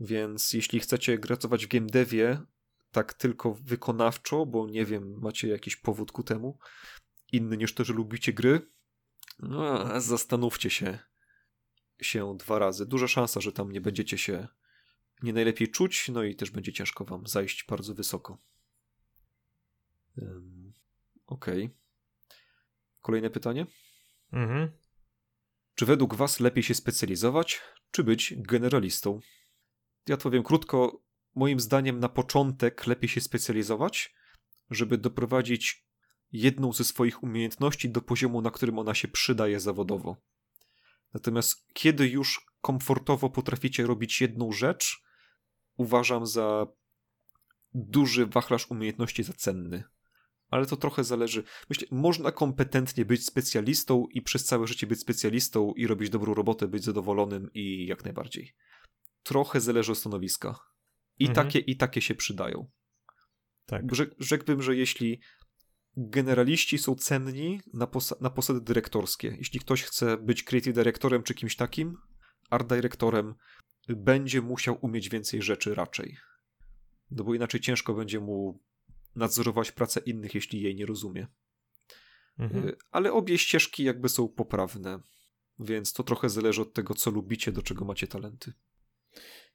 Więc 0.00 0.52
jeśli 0.52 0.80
chcecie 0.80 1.18
pracować 1.18 1.66
w 1.66 1.68
game 1.68 1.86
devie, 1.86 2.42
tak 2.90 3.14
tylko 3.14 3.54
wykonawczo, 3.54 4.46
bo 4.46 4.66
nie 4.66 4.84
wiem, 4.84 5.18
macie 5.20 5.48
jakiś 5.48 5.76
powód 5.76 6.12
ku 6.12 6.22
temu, 6.22 6.58
inny 7.32 7.56
niż 7.56 7.74
to, 7.74 7.84
że 7.84 7.92
lubicie 7.92 8.32
gry, 8.32 8.70
no, 9.38 10.00
zastanówcie 10.00 10.70
się 10.70 10.98
się 12.00 12.36
dwa 12.36 12.58
razy. 12.58 12.86
Duża 12.86 13.08
szansa, 13.08 13.40
że 13.40 13.52
tam 13.52 13.72
nie 13.72 13.80
będziecie 13.80 14.18
się 14.18 14.48
nie 15.22 15.32
najlepiej 15.32 15.70
czuć, 15.70 16.08
no 16.08 16.22
i 16.22 16.34
też 16.36 16.50
będzie 16.50 16.72
ciężko 16.72 17.04
wam 17.04 17.26
zajść 17.26 17.66
bardzo 17.68 17.94
wysoko. 17.94 18.38
Um, 20.16 20.72
Okej. 21.26 21.64
Okay. 21.64 21.76
Kolejne 23.00 23.30
pytanie? 23.30 23.66
Mhm. 24.32 24.83
Czy 25.74 25.86
według 25.86 26.14
was 26.14 26.40
lepiej 26.40 26.62
się 26.62 26.74
specjalizować, 26.74 27.60
czy 27.90 28.04
być 28.04 28.34
generalistą? 28.36 29.20
Ja 30.08 30.14
odpowiem 30.14 30.42
krótko. 30.42 31.04
Moim 31.34 31.60
zdaniem 31.60 32.00
na 32.00 32.08
początek 32.08 32.86
lepiej 32.86 33.08
się 33.08 33.20
specjalizować, 33.20 34.14
żeby 34.70 34.98
doprowadzić 34.98 35.86
jedną 36.32 36.72
ze 36.72 36.84
swoich 36.84 37.22
umiejętności 37.22 37.90
do 37.90 38.02
poziomu, 38.02 38.42
na 38.42 38.50
którym 38.50 38.78
ona 38.78 38.94
się 38.94 39.08
przydaje 39.08 39.60
zawodowo. 39.60 40.16
Natomiast 41.14 41.66
kiedy 41.72 42.08
już 42.08 42.46
komfortowo 42.60 43.30
potraficie 43.30 43.86
robić 43.86 44.20
jedną 44.20 44.52
rzecz, 44.52 45.02
uważam 45.76 46.26
za 46.26 46.66
duży 47.74 48.26
wachlarz 48.26 48.70
umiejętności 48.70 49.22
za 49.22 49.32
cenny. 49.32 49.84
Ale 50.50 50.66
to 50.66 50.76
trochę 50.76 51.04
zależy. 51.04 51.44
Myślę, 51.70 51.88
można 51.90 52.32
kompetentnie 52.32 53.04
być 53.04 53.26
specjalistą 53.26 54.06
i 54.10 54.22
przez 54.22 54.44
całe 54.44 54.66
życie 54.66 54.86
być 54.86 55.00
specjalistą 55.00 55.72
i 55.72 55.86
robić 55.86 56.10
dobrą 56.10 56.34
robotę, 56.34 56.68
być 56.68 56.84
zadowolonym 56.84 57.50
i 57.54 57.86
jak 57.86 58.04
najbardziej. 58.04 58.54
Trochę 59.22 59.60
zależy 59.60 59.92
od 59.92 59.98
stanowiska. 59.98 60.58
I, 61.18 61.28
mhm. 61.28 61.46
takie, 61.46 61.58
i 61.58 61.76
takie 61.76 62.00
się 62.00 62.14
przydają. 62.14 62.70
Tak. 63.66 63.84
Rzekłbym, 64.18 64.62
że 64.62 64.76
jeśli 64.76 65.20
generaliści 65.96 66.78
są 66.78 66.94
cenni 66.94 67.60
na, 67.72 67.86
pos 67.86 68.20
na 68.20 68.30
posady 68.30 68.60
dyrektorskie, 68.60 69.34
jeśli 69.38 69.60
ktoś 69.60 69.82
chce 69.82 70.18
być 70.18 70.42
creative 70.42 70.74
dyrektorem 70.74 71.22
czy 71.22 71.34
kimś 71.34 71.56
takim, 71.56 71.96
art 72.50 72.68
dyrektorem, 72.68 73.34
będzie 73.88 74.42
musiał 74.42 74.78
umieć 74.80 75.08
więcej 75.08 75.42
rzeczy 75.42 75.74
raczej. 75.74 76.16
No 77.10 77.24
bo 77.24 77.34
inaczej 77.34 77.60
ciężko 77.60 77.94
będzie 77.94 78.20
mu 78.20 78.62
nadzorować 79.16 79.72
pracę 79.72 80.00
innych, 80.00 80.34
jeśli 80.34 80.62
jej 80.62 80.74
nie 80.74 80.86
rozumie. 80.86 81.26
Mhm. 82.38 82.68
Y, 82.68 82.76
ale 82.90 83.12
obie 83.12 83.38
ścieżki 83.38 83.84
jakby 83.84 84.08
są 84.08 84.28
poprawne, 84.28 85.00
więc 85.58 85.92
to 85.92 86.02
trochę 86.02 86.28
zależy 86.28 86.62
od 86.62 86.74
tego, 86.74 86.94
co 86.94 87.10
lubicie, 87.10 87.52
do 87.52 87.62
czego 87.62 87.84
macie 87.84 88.06
talenty. 88.06 88.52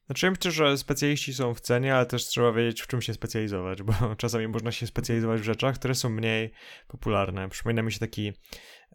Znaczy 0.06 0.26
ja 0.26 0.30
myślę, 0.30 0.50
że 0.50 0.78
specjaliści 0.78 1.34
są 1.34 1.54
w 1.54 1.60
cenie, 1.60 1.94
ale 1.94 2.06
też 2.06 2.26
trzeba 2.26 2.52
wiedzieć, 2.52 2.80
w 2.80 2.86
czym 2.86 3.02
się 3.02 3.14
specjalizować, 3.14 3.82
bo 3.82 3.92
czasami 4.16 4.48
można 4.48 4.72
się 4.72 4.86
specjalizować 4.86 5.40
w 5.40 5.44
rzeczach, 5.44 5.74
które 5.74 5.94
są 5.94 6.10
mniej 6.10 6.52
popularne. 6.88 7.48
Przypomina 7.48 7.82
mi 7.82 7.92
się 7.92 7.98
taki 7.98 8.32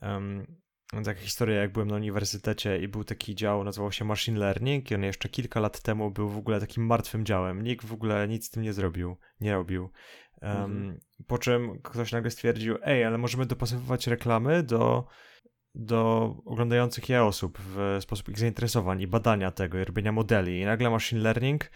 um, 0.02 0.62
taka 0.92 1.20
historia, 1.20 1.56
jak 1.56 1.72
byłem 1.72 1.88
na 1.88 1.96
uniwersytecie 1.96 2.80
i 2.80 2.88
był 2.88 3.04
taki 3.04 3.36
dział, 3.36 3.64
nazywał 3.64 3.92
się 3.92 4.06
Machine 4.06 4.40
Learning 4.40 4.92
i 4.92 4.96
on 4.96 5.04
jeszcze 5.04 5.30
kilka 5.30 5.60
lat 5.60 5.82
temu 5.82 6.12
był 6.12 6.30
w 6.30 6.38
ogóle 6.38 6.60
takim 6.60 6.86
martwym 6.86 7.26
działem. 7.26 7.62
Nikt 7.62 7.86
w 7.86 7.94
ogóle 7.94 8.28
nic 8.28 8.46
z 8.46 8.50
tym 8.50 8.64
nie 8.64 8.74
zrobił, 8.74 9.18
nie 9.42 9.54
robił. 9.54 9.90
Um, 10.42 10.52
mhm. 10.52 11.00
Po 11.28 11.38
czym 11.38 11.80
ktoś 11.84 12.12
nagle 12.12 12.32
stwierdził, 12.32 12.78
ej, 12.84 13.04
ale 13.04 13.18
możemy 13.18 13.46
dopasowywać 13.46 14.08
reklamy 14.08 14.64
do 14.64 15.08
do 15.76 16.36
oglądających 16.46 17.10
je 17.10 17.24
osób 17.24 17.60
w 17.62 17.98
sposób 18.02 18.30
ich 18.30 18.40
zainteresowań 18.40 19.02
i 19.02 19.08
badania 19.08 19.52
tego 19.52 19.80
i 19.80 19.84
robienia 19.84 20.12
modeli. 20.12 20.60
I 20.60 20.66
nagle 20.66 20.90
machine 20.90 21.22
learning 21.22 21.72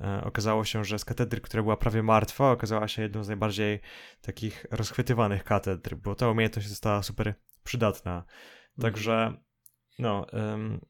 e, 0.00 0.24
okazało 0.24 0.64
się, 0.64 0.84
że 0.84 0.98
z 0.98 1.04
katedry, 1.04 1.40
która 1.40 1.62
była 1.62 1.76
prawie 1.76 2.02
martwa, 2.02 2.50
okazała 2.50 2.88
się 2.88 3.02
jedną 3.02 3.24
z 3.24 3.28
najbardziej 3.28 3.80
takich 4.20 4.66
rozchwytywanych 4.70 5.44
katedr, 5.44 5.96
bo 5.96 6.14
ta 6.14 6.30
umiejętność 6.30 6.68
została 6.68 7.02
super 7.02 7.34
przydatna. 7.64 8.16
Mhm. 8.16 8.28
Także 8.80 9.32
no, 9.98 10.26
ym, 10.54 10.80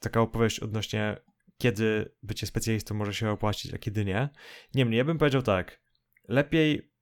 taka 0.00 0.20
opowieść 0.20 0.60
odnośnie 0.60 1.16
kiedy 1.58 2.14
bycie 2.22 2.46
specjalistą 2.46 2.94
może 2.94 3.14
się 3.14 3.30
opłacić, 3.30 3.74
a 3.74 3.78
kiedy 3.78 4.04
nie. 4.04 4.28
Niemniej, 4.74 4.98
ja 4.98 5.04
bym 5.04 5.18
powiedział 5.18 5.42
tak, 5.42 5.80
lepiej 6.28 6.92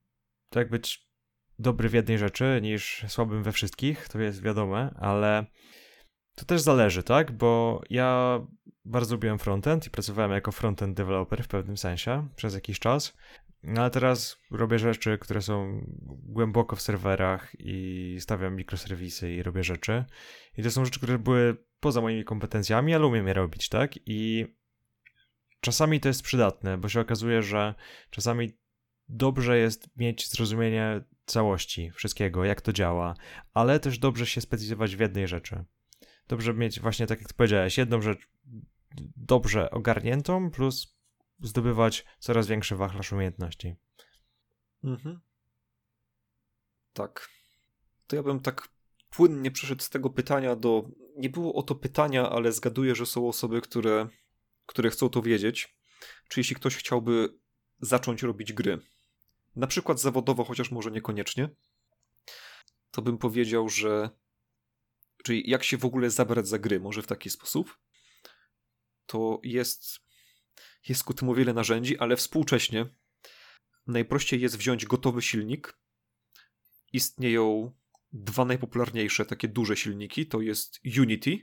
tak 0.49 0.69
być 0.69 1.09
dobry 1.59 1.89
w 1.89 1.93
jednej 1.93 2.17
rzeczy 2.17 2.59
niż 2.61 3.05
słabym 3.07 3.43
we 3.43 3.51
wszystkich, 3.51 4.09
to 4.09 4.19
jest 4.19 4.41
wiadome, 4.41 4.95
ale 4.99 5.45
to 6.35 6.45
też 6.45 6.61
zależy, 6.61 7.03
tak? 7.03 7.31
Bo 7.31 7.81
ja 7.89 8.39
bardzo 8.85 9.15
lubiłem 9.15 9.39
frontend 9.39 9.87
i 9.87 9.89
pracowałem 9.89 10.31
jako 10.31 10.51
frontend 10.51 10.97
developer 10.97 11.43
w 11.43 11.47
pewnym 11.47 11.77
sensie 11.77 12.27
przez 12.35 12.53
jakiś 12.53 12.79
czas. 12.79 13.13
No 13.67 13.81
ale 13.81 13.89
teraz 13.89 14.37
robię 14.51 14.79
rzeczy, 14.79 15.17
które 15.17 15.41
są 15.41 15.85
głęboko 16.23 16.75
w 16.75 16.81
serwerach 16.81 17.51
i 17.59 18.17
stawiam 18.19 18.55
mikroserwisy 18.55 19.33
i 19.33 19.43
robię 19.43 19.63
rzeczy. 19.63 20.05
I 20.57 20.63
to 20.63 20.71
są 20.71 20.85
rzeczy, 20.85 20.99
które 20.99 21.19
były 21.19 21.57
poza 21.79 22.01
moimi 22.01 22.23
kompetencjami, 22.23 22.93
ale 22.93 23.05
umiem 23.05 23.27
je 23.27 23.33
robić, 23.33 23.69
tak? 23.69 23.91
I 24.05 24.47
czasami 25.61 25.99
to 25.99 26.07
jest 26.07 26.21
przydatne, 26.21 26.77
bo 26.77 26.89
się 26.89 26.99
okazuje, 26.99 27.41
że 27.41 27.75
czasami 28.09 28.57
dobrze 29.09 29.57
jest 29.57 29.97
mieć 29.97 30.29
zrozumienie 30.29 31.01
całości, 31.25 31.91
wszystkiego, 31.91 32.45
jak 32.45 32.61
to 32.61 32.73
działa, 32.73 33.15
ale 33.53 33.79
też 33.79 33.99
dobrze 33.99 34.25
się 34.25 34.41
specjalizować 34.41 34.95
w 34.95 34.99
jednej 34.99 35.27
rzeczy. 35.27 35.63
Dobrze 36.27 36.53
mieć 36.53 36.79
właśnie, 36.79 37.07
tak 37.07 37.21
jak 37.21 37.33
powiedziałeś, 37.33 37.77
jedną 37.77 38.01
rzecz 38.01 38.27
dobrze 39.15 39.71
ogarniętą, 39.71 40.51
plus 40.51 40.94
zdobywać 41.39 42.05
coraz 42.19 42.47
większy 42.47 42.75
wachlarz 42.75 43.11
umiejętności. 43.11 43.75
Mhm. 44.83 45.19
Tak. 46.93 47.29
To 48.07 48.15
ja 48.15 48.23
bym 48.23 48.39
tak 48.39 48.67
płynnie 49.09 49.51
przeszedł 49.51 49.83
z 49.83 49.89
tego 49.89 50.09
pytania 50.09 50.55
do. 50.55 50.89
Nie 51.17 51.29
było 51.29 51.53
o 51.53 51.63
to 51.63 51.75
pytania, 51.75 52.29
ale 52.29 52.51
zgaduję, 52.51 52.95
że 52.95 53.05
są 53.05 53.27
osoby, 53.27 53.61
które, 53.61 54.07
które 54.65 54.89
chcą 54.89 55.09
to 55.09 55.21
wiedzieć. 55.21 55.77
Czy 56.29 56.39
jeśli 56.39 56.55
ktoś 56.55 56.75
chciałby 56.75 57.39
zacząć 57.79 58.23
robić 58.23 58.53
gry, 58.53 58.79
na 59.55 59.67
przykład 59.67 60.01
zawodowo, 60.01 60.43
chociaż 60.43 60.71
może 60.71 60.91
niekoniecznie, 60.91 61.49
to 62.91 63.01
bym 63.01 63.17
powiedział, 63.17 63.69
że 63.69 64.09
czyli 65.23 65.49
jak 65.49 65.63
się 65.63 65.77
w 65.77 65.85
ogóle 65.85 66.09
zabrać 66.09 66.47
za 66.47 66.59
gry, 66.59 66.79
może 66.79 67.01
w 67.01 67.07
taki 67.07 67.29
sposób, 67.29 67.77
to 69.05 69.39
jest 69.43 70.04
jest 70.89 71.03
ku 71.03 71.13
temu 71.13 71.35
wiele 71.35 71.53
narzędzi, 71.53 71.97
ale 71.97 72.15
współcześnie 72.15 72.85
najprościej 73.87 74.41
jest 74.41 74.57
wziąć 74.57 74.85
gotowy 74.85 75.21
silnik. 75.21 75.79
Istnieją 76.93 77.71
dwa 78.13 78.45
najpopularniejsze 78.45 79.25
takie 79.25 79.47
duże 79.47 79.75
silniki, 79.75 80.25
to 80.25 80.41
jest 80.41 80.79
Unity. 80.99 81.37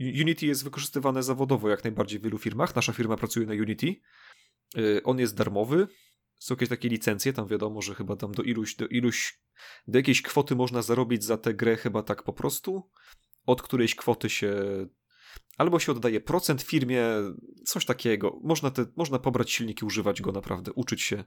Unity 0.00 0.46
jest 0.46 0.64
wykorzystywane 0.64 1.22
zawodowo 1.22 1.68
jak 1.70 1.84
najbardziej 1.84 2.20
w 2.20 2.22
wielu 2.22 2.38
firmach. 2.38 2.76
Nasza 2.76 2.92
firma 2.92 3.16
pracuje 3.16 3.46
na 3.46 3.52
Unity. 3.52 3.96
Y, 4.78 5.02
on 5.04 5.18
jest 5.18 5.36
darmowy, 5.36 5.88
są 6.38 6.54
jakieś 6.54 6.68
takie 6.68 6.88
licencje, 6.88 7.32
tam 7.32 7.48
wiadomo, 7.48 7.82
że 7.82 7.94
chyba 7.94 8.16
tam 8.16 8.32
do 8.32 8.42
iluś, 8.42 8.74
do 8.76 8.86
iluś, 8.86 9.40
do 9.88 9.98
jakiejś 9.98 10.22
kwoty 10.22 10.56
można 10.56 10.82
zarobić 10.82 11.24
za 11.24 11.36
tę 11.36 11.54
grę 11.54 11.76
chyba 11.76 12.02
tak 12.02 12.22
po 12.22 12.32
prostu. 12.32 12.90
Od 13.46 13.62
którejś 13.62 13.94
kwoty 13.94 14.30
się 14.30 14.54
albo 15.58 15.78
się 15.78 15.92
oddaje 15.92 16.20
procent 16.20 16.62
firmie, 16.62 17.04
coś 17.64 17.84
takiego. 17.84 18.40
Można, 18.42 18.70
te, 18.70 18.86
można 18.96 19.18
pobrać 19.18 19.50
silnik 19.50 19.82
i 19.82 19.84
używać 19.84 20.22
go 20.22 20.32
naprawdę, 20.32 20.72
uczyć 20.72 21.02
się 21.02 21.24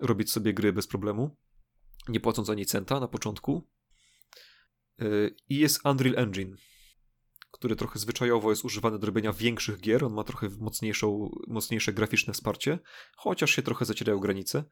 robić 0.00 0.32
sobie 0.32 0.54
gry 0.54 0.72
bez 0.72 0.86
problemu, 0.86 1.36
nie 2.08 2.20
płacąc 2.20 2.50
ani 2.50 2.66
centa 2.66 3.00
na 3.00 3.08
początku. 3.08 3.68
Y, 5.02 5.36
I 5.48 5.56
jest 5.58 5.86
Unreal 5.86 6.18
Engine 6.18 6.56
który 7.52 7.76
trochę 7.76 7.98
zwyczajowo 7.98 8.50
jest 8.50 8.64
używany 8.64 8.98
do 8.98 9.06
robienia 9.06 9.32
większych 9.32 9.80
gier. 9.80 10.04
On 10.04 10.12
ma 10.12 10.24
trochę 10.24 10.48
mocniejszą, 10.60 11.30
mocniejsze 11.46 11.92
graficzne 11.92 12.32
wsparcie, 12.32 12.78
chociaż 13.16 13.50
się 13.50 13.62
trochę 13.62 13.84
zacierają 13.84 14.18
granice. 14.18 14.64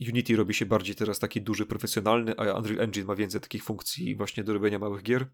Unity 0.00 0.36
robi 0.36 0.54
się 0.54 0.66
bardziej 0.66 0.94
teraz 0.94 1.18
taki 1.18 1.42
duży, 1.42 1.66
profesjonalny, 1.66 2.36
a 2.36 2.58
Unreal 2.58 2.80
Engine 2.80 3.06
ma 3.06 3.14
więcej 3.14 3.40
takich 3.40 3.64
funkcji 3.64 4.16
właśnie 4.16 4.44
do 4.44 4.52
robienia 4.52 4.78
małych 4.78 5.02
gier. 5.02 5.30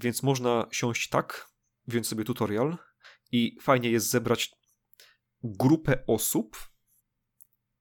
Więc 0.00 0.22
można 0.22 0.66
siąść 0.72 1.08
tak, 1.08 1.48
wziąć 1.86 2.06
sobie 2.06 2.24
tutorial 2.24 2.78
i 3.32 3.58
fajnie 3.62 3.90
jest 3.90 4.10
zebrać 4.10 4.50
grupę 5.42 6.04
osób. 6.06 6.56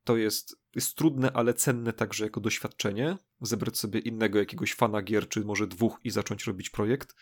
To 0.04 0.18
jest, 0.18 0.56
jest 0.76 0.96
trudne, 0.96 1.32
ale 1.32 1.54
cenne 1.54 1.94
także 1.94 2.24
jako 2.24 2.42
doświadczenie. 2.42 3.18
Zebrać 3.42 3.78
sobie 3.78 4.00
innego 4.00 4.40
jakiegoś 4.40 4.74
fana 4.74 5.02
gier, 5.02 5.30
czy 5.30 5.46
może 5.46 5.68
dwóch 5.68 6.00
i 6.04 6.10
zacząć 6.10 6.46
robić 6.46 6.70
projekt 6.70 7.16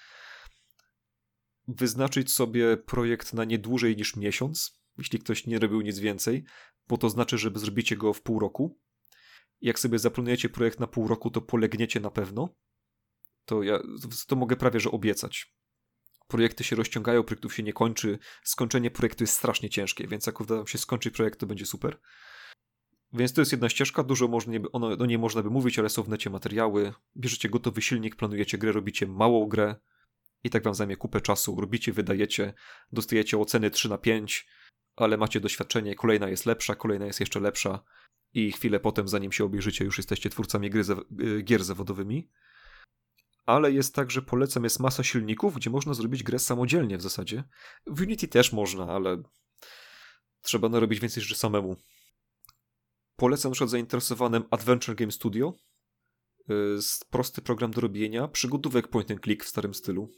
wyznaczyć 1.68 2.32
sobie 2.32 2.78
projekt 2.78 3.34
na 3.34 3.44
nie 3.44 3.60
dłużej 3.60 3.96
niż 3.98 4.16
miesiąc, 4.16 4.82
jeśli 4.98 5.20
ktoś 5.20 5.48
nie 5.48 5.60
robił 5.60 5.82
nic 5.82 6.00
więcej, 6.00 6.44
bo 6.88 6.98
to 6.98 7.10
znaczy, 7.10 7.38
że 7.38 7.52
zrobicie 7.56 7.98
go 7.98 8.14
w 8.14 8.22
pół 8.22 8.40
roku. 8.40 8.80
Jak 9.62 9.80
sobie 9.80 10.00
zaplanujecie 10.00 10.50
projekt 10.50 10.80
na 10.80 10.88
pół 10.88 11.08
roku, 11.08 11.32
to 11.32 11.42
polegniecie 11.42 12.00
na 12.00 12.12
pewno. 12.12 12.56
To 13.46 13.64
ja 13.64 13.80
to 14.28 14.36
mogę 14.36 14.56
prawie 14.56 14.80
że 14.80 14.92
obiecać. 14.92 15.56
Projekty 16.28 16.64
się 16.64 16.76
rozciągają, 16.76 17.24
projektów 17.24 17.56
się 17.56 17.64
nie 17.64 17.74
kończy. 17.74 18.20
Skończenie 18.44 18.92
projektu 18.92 19.24
jest 19.24 19.34
strasznie 19.34 19.70
ciężkie, 19.70 20.08
więc 20.08 20.26
jak 20.26 20.42
uda 20.42 20.66
się 20.66 20.78
skończyć 20.78 21.16
projekt, 21.16 21.40
to 21.40 21.46
będzie 21.48 21.66
super. 21.66 22.00
Więc 23.14 23.34
to 23.34 23.42
jest 23.42 23.52
jedna 23.52 23.70
ścieżka, 23.70 24.04
dużo 24.04 24.28
można, 24.28 24.54
ono, 24.72 24.88
o 24.88 25.06
niej 25.06 25.18
można 25.18 25.44
by 25.44 25.50
mówić, 25.50 25.80
ale 25.80 25.90
są 25.90 26.04
w 26.04 26.10
necie 26.10 26.30
materiały. 26.30 26.94
Bierzecie 27.18 27.50
gotowy 27.50 27.82
silnik, 27.82 28.16
planujecie 28.16 28.58
grę, 28.58 28.72
robicie 28.72 29.08
małą 29.08 29.46
grę, 29.48 29.76
i 30.46 30.50
tak 30.50 30.64
wam 30.64 30.76
zajmie 30.76 30.98
kupę 30.98 31.22
czasu, 31.22 31.62
robicie, 31.62 31.94
wydajecie, 31.94 32.54
dostajecie 32.92 33.38
oceny 33.38 33.72
3 33.72 33.90
na 33.90 33.98
5, 33.98 34.48
ale 34.96 35.18
macie 35.18 35.40
doświadczenie, 35.40 35.96
kolejna 35.96 36.30
jest 36.30 36.46
lepsza, 36.46 36.76
kolejna 36.76 37.06
jest 37.06 37.20
jeszcze 37.20 37.40
lepsza 37.40 37.84
i 38.34 38.52
chwilę 38.52 38.80
potem, 38.80 39.08
zanim 39.08 39.32
się 39.32 39.44
obejrzycie, 39.44 39.86
już 39.86 39.98
jesteście 39.98 40.30
twórcami 40.30 40.70
gry, 40.70 40.84
y, 41.22 41.42
gier 41.44 41.64
zawodowymi. 41.64 42.30
Ale 43.46 43.72
jest 43.72 43.96
tak, 43.96 44.12
że 44.12 44.22
polecam, 44.22 44.64
jest 44.64 44.80
masa 44.80 45.04
silników, 45.04 45.56
gdzie 45.56 45.70
można 45.70 45.94
zrobić 45.94 46.24
grę 46.24 46.40
samodzielnie 46.40 46.98
w 46.98 47.02
zasadzie. 47.02 47.44
W 47.88 48.02
Unity 48.02 48.28
też 48.28 48.54
można, 48.54 48.88
ale 48.88 49.24
trzeba 50.42 50.70
narobić 50.70 51.00
więcej 51.00 51.24
rzeczy 51.24 51.36
samemu. 51.36 51.76
Polecam 53.16 53.52
przykład 53.52 53.70
zainteresowanym 53.70 54.44
Adventure 54.52 54.96
Game 54.96 55.12
Studio. 55.12 55.54
y, 56.50 56.54
prosty 57.10 57.42
program 57.42 57.72
do 57.72 57.82
robienia 57.82 58.28
przygodówek 58.28 58.88
point 58.88 59.12
and 59.12 59.22
click 59.22 59.44
w 59.44 59.48
starym 59.48 59.74
stylu. 59.74 60.12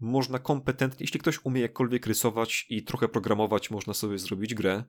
Można 0.00 0.38
kompetentnie, 0.38 1.04
jeśli 1.04 1.20
ktoś 1.20 1.44
umie 1.44 1.60
jakkolwiek 1.60 2.06
rysować 2.06 2.66
i 2.68 2.84
trochę 2.84 3.08
programować, 3.08 3.70
można 3.70 3.94
sobie 3.94 4.18
zrobić 4.18 4.54
grę 4.54 4.84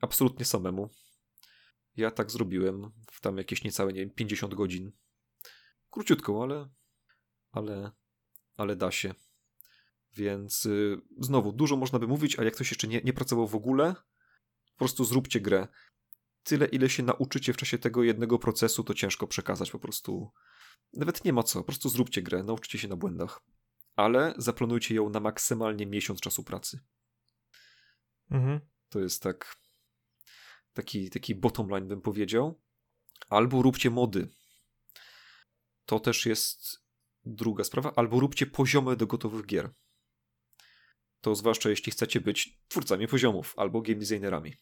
absolutnie 0.00 0.44
samemu. 0.44 0.90
Ja 1.96 2.10
tak 2.10 2.30
zrobiłem 2.30 2.90
w 3.10 3.20
tam 3.20 3.38
jakieś 3.38 3.64
niecałe, 3.64 3.92
nie 3.92 4.00
wiem, 4.00 4.10
50 4.10 4.54
godzin. 4.54 4.92
Króciutką, 5.90 6.42
ale 6.42 6.68
ale 7.52 7.92
ale 8.56 8.76
da 8.76 8.90
się. 8.90 9.14
Więc 10.12 10.66
y, 10.66 11.00
znowu, 11.20 11.52
dużo 11.52 11.76
można 11.76 11.98
by 11.98 12.06
mówić, 12.06 12.38
a 12.38 12.44
jak 12.44 12.54
ktoś 12.54 12.70
jeszcze 12.70 12.88
nie, 12.88 13.00
nie 13.00 13.12
pracował 13.12 13.46
w 13.46 13.54
ogóle, 13.54 13.94
po 14.72 14.78
prostu 14.78 15.04
zróbcie 15.04 15.40
grę. 15.40 15.68
Tyle, 16.42 16.66
ile 16.66 16.88
się 16.90 17.02
nauczycie 17.02 17.52
w 17.52 17.56
czasie 17.56 17.78
tego 17.78 18.02
jednego 18.02 18.38
procesu, 18.38 18.84
to 18.84 18.94
ciężko 18.94 19.26
przekazać 19.26 19.70
po 19.70 19.78
prostu. 19.78 20.32
Nawet 20.92 21.24
nie 21.24 21.32
ma 21.32 21.42
co, 21.42 21.58
po 21.58 21.64
prostu 21.64 21.88
zróbcie 21.88 22.22
grę, 22.22 22.42
nauczcie 22.42 22.78
się 22.78 22.88
na 22.88 22.96
błędach. 22.96 23.40
Ale 23.96 24.34
zaplanujcie 24.36 24.94
ją 24.94 25.10
na 25.10 25.20
maksymalnie 25.20 25.86
miesiąc 25.86 26.20
czasu 26.20 26.44
pracy. 26.44 26.80
Mhm. 28.30 28.60
To 28.88 29.00
jest 29.00 29.22
tak. 29.22 29.56
Taki, 30.72 31.10
taki 31.10 31.34
bottom 31.34 31.68
line 31.68 31.88
bym 31.88 32.00
powiedział. 32.00 32.60
Albo 33.28 33.62
róbcie 33.62 33.90
mody. 33.90 34.28
To 35.88 36.00
też 36.00 36.26
jest 36.26 36.82
druga 37.24 37.64
sprawa. 37.64 37.92
Albo 37.96 38.20
róbcie 38.20 38.46
poziomy 38.46 38.96
do 38.96 39.06
gotowych 39.06 39.46
gier 39.46 39.70
to 41.20 41.34
zwłaszcza 41.34 41.70
jeśli 41.70 41.92
chcecie 41.92 42.20
być 42.20 42.60
twórcami 42.68 43.08
poziomów 43.08 43.54
albo 43.56 43.82
game 43.82 43.98
designerami, 43.98 44.54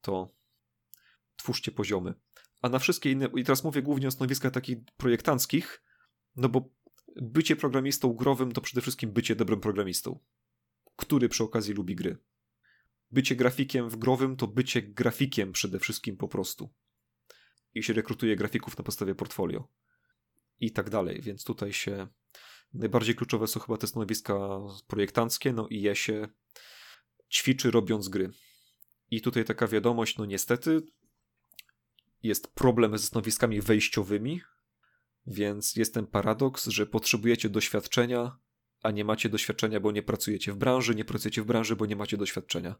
to 0.00 0.34
twórzcie 1.36 1.72
poziomy. 1.72 2.14
A 2.62 2.68
na 2.68 2.78
wszystkie 2.78 3.10
inne, 3.10 3.28
i 3.36 3.44
teraz 3.44 3.64
mówię 3.64 3.82
głównie 3.82 4.08
o 4.08 4.10
stanowiskach 4.10 4.52
takich 4.52 4.78
projektanckich, 4.96 5.82
no 6.36 6.48
bo 6.48 6.70
bycie 7.16 7.56
programistą 7.56 8.12
growym 8.12 8.52
to 8.52 8.60
przede 8.60 8.80
wszystkim 8.80 9.12
bycie 9.12 9.36
dobrym 9.36 9.60
programistą, 9.60 10.18
który 10.96 11.28
przy 11.28 11.44
okazji 11.44 11.74
lubi 11.74 11.94
gry. 11.94 12.18
Bycie 13.10 13.36
grafikiem 13.36 13.90
w 13.90 13.96
growym 13.96 14.36
to 14.36 14.46
bycie 14.46 14.82
grafikiem 14.82 15.52
przede 15.52 15.78
wszystkim 15.78 16.16
po 16.16 16.28
prostu. 16.28 16.72
I 17.74 17.82
się 17.82 17.92
rekrutuje 17.92 18.36
grafików 18.36 18.78
na 18.78 18.84
podstawie 18.84 19.14
portfolio. 19.14 19.68
I 20.62 20.72
tak 20.72 20.90
dalej, 20.90 21.20
więc 21.20 21.44
tutaj 21.44 21.72
się 21.72 22.08
Najbardziej 22.74 23.14
kluczowe 23.14 23.46
są 23.46 23.60
chyba 23.60 23.78
te 23.78 23.86
stanowiska 23.86 24.34
projektanckie, 24.86 25.52
no 25.52 25.68
i 25.68 25.80
je 25.80 25.96
się 25.96 26.28
ćwiczy 27.30 27.70
robiąc 27.70 28.08
gry. 28.08 28.30
I 29.10 29.20
tutaj 29.20 29.44
taka 29.44 29.66
wiadomość, 29.66 30.18
no 30.18 30.26
niestety 30.26 30.82
jest 32.22 32.54
problem 32.54 32.98
ze 32.98 33.06
stanowiskami 33.06 33.60
wejściowymi, 33.60 34.40
więc 35.26 35.76
jest 35.76 35.94
ten 35.94 36.06
paradoks, 36.06 36.66
że 36.66 36.86
potrzebujecie 36.86 37.48
doświadczenia, 37.48 38.38
a 38.82 38.90
nie 38.90 39.04
macie 39.04 39.28
doświadczenia, 39.28 39.80
bo 39.80 39.92
nie 39.92 40.02
pracujecie 40.02 40.52
w 40.52 40.56
branży, 40.56 40.94
nie 40.94 41.04
pracujecie 41.04 41.42
w 41.42 41.46
branży, 41.46 41.76
bo 41.76 41.86
nie 41.86 41.96
macie 41.96 42.16
doświadczenia. 42.16 42.74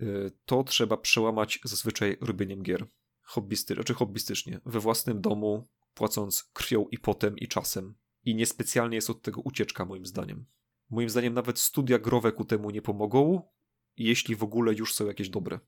Y, 0.00 0.30
to 0.44 0.64
trzeba 0.64 0.96
przełamać 0.96 1.58
zazwyczaj 1.64 2.16
robieniem 2.20 2.62
gier. 2.62 2.86
Hobbysty, 3.22 3.74
czy 3.74 3.74
znaczy 3.74 3.94
hobbystycznie, 3.94 4.60
we 4.66 4.80
własnym 4.80 5.20
domu, 5.20 5.68
płacąc 5.94 6.50
krwią 6.52 6.86
i 6.90 6.98
potem 6.98 7.38
i 7.38 7.48
czasem 7.48 7.94
i 8.24 8.34
niespecjalnie 8.34 8.94
jest 8.96 9.10
od 9.10 9.22
tego 9.22 9.40
ucieczka, 9.40 9.84
moim 9.84 10.06
zdaniem. 10.06 10.46
Moim 10.90 11.10
zdaniem 11.10 11.34
nawet 11.34 11.58
studia 11.58 11.98
growe 11.98 12.32
ku 12.32 12.44
temu 12.44 12.70
nie 12.70 12.82
pomogą, 12.82 13.48
jeśli 13.96 14.36
w 14.36 14.42
ogóle 14.42 14.74
już 14.74 14.94
są 14.94 15.06
jakieś 15.06 15.28
dobre. 15.28 15.60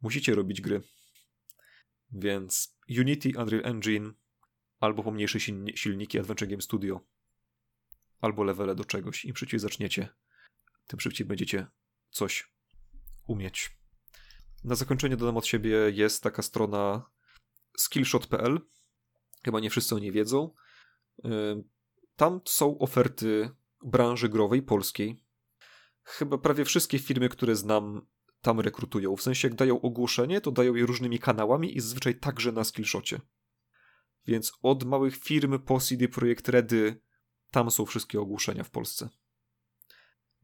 Musicie 0.00 0.34
robić 0.34 0.60
gry. 0.60 0.82
Więc 2.10 2.78
Unity, 2.98 3.28
Unreal 3.38 3.66
Engine, 3.66 4.12
albo 4.80 5.02
pomniejsze 5.02 5.40
silniki 5.74 6.18
Adventure 6.18 6.48
Game 6.48 6.62
Studio, 6.62 7.00
albo 8.20 8.44
levele 8.44 8.74
do 8.74 8.84
czegoś. 8.84 9.24
Im 9.24 9.36
szybciej 9.36 9.60
zaczniecie, 9.60 10.08
tym 10.86 11.00
szybciej 11.00 11.26
będziecie 11.26 11.66
coś 12.10 12.52
umieć. 13.26 13.76
Na 14.64 14.74
zakończenie 14.74 15.16
dodam 15.16 15.36
od 15.36 15.46
siebie, 15.46 15.76
jest 15.90 16.22
taka 16.22 16.42
strona 16.42 17.10
skillshot.pl. 17.78 18.60
Chyba 19.44 19.60
nie 19.60 19.70
wszyscy 19.70 19.94
o 19.94 19.98
niej 19.98 20.12
wiedzą. 20.12 20.54
Tam 22.16 22.40
są 22.44 22.78
oferty 22.78 23.50
branży 23.84 24.28
growej 24.28 24.62
polskiej. 24.62 25.24
Chyba 26.02 26.38
prawie 26.38 26.64
wszystkie 26.64 26.98
firmy, 26.98 27.28
które 27.28 27.56
znam, 27.56 28.06
tam 28.40 28.60
rekrutują. 28.60 29.16
W 29.16 29.22
sensie, 29.22 29.48
jak 29.48 29.54
dają 29.54 29.80
ogłoszenie, 29.80 30.40
to 30.40 30.50
dają 30.50 30.74
je 30.74 30.86
różnymi 30.86 31.18
kanałami 31.18 31.76
i 31.76 31.80
zazwyczaj 31.80 32.18
także 32.18 32.52
na 32.52 32.64
Skillshocie. 32.64 33.20
Więc 34.26 34.52
od 34.62 34.84
małych 34.84 35.16
firm 35.16 35.58
po 35.58 35.80
CD 35.80 36.08
Projekt 36.08 36.48
Redy, 36.48 37.00
tam 37.50 37.70
są 37.70 37.86
wszystkie 37.86 38.20
ogłoszenia 38.20 38.64
w 38.64 38.70
Polsce. 38.70 39.08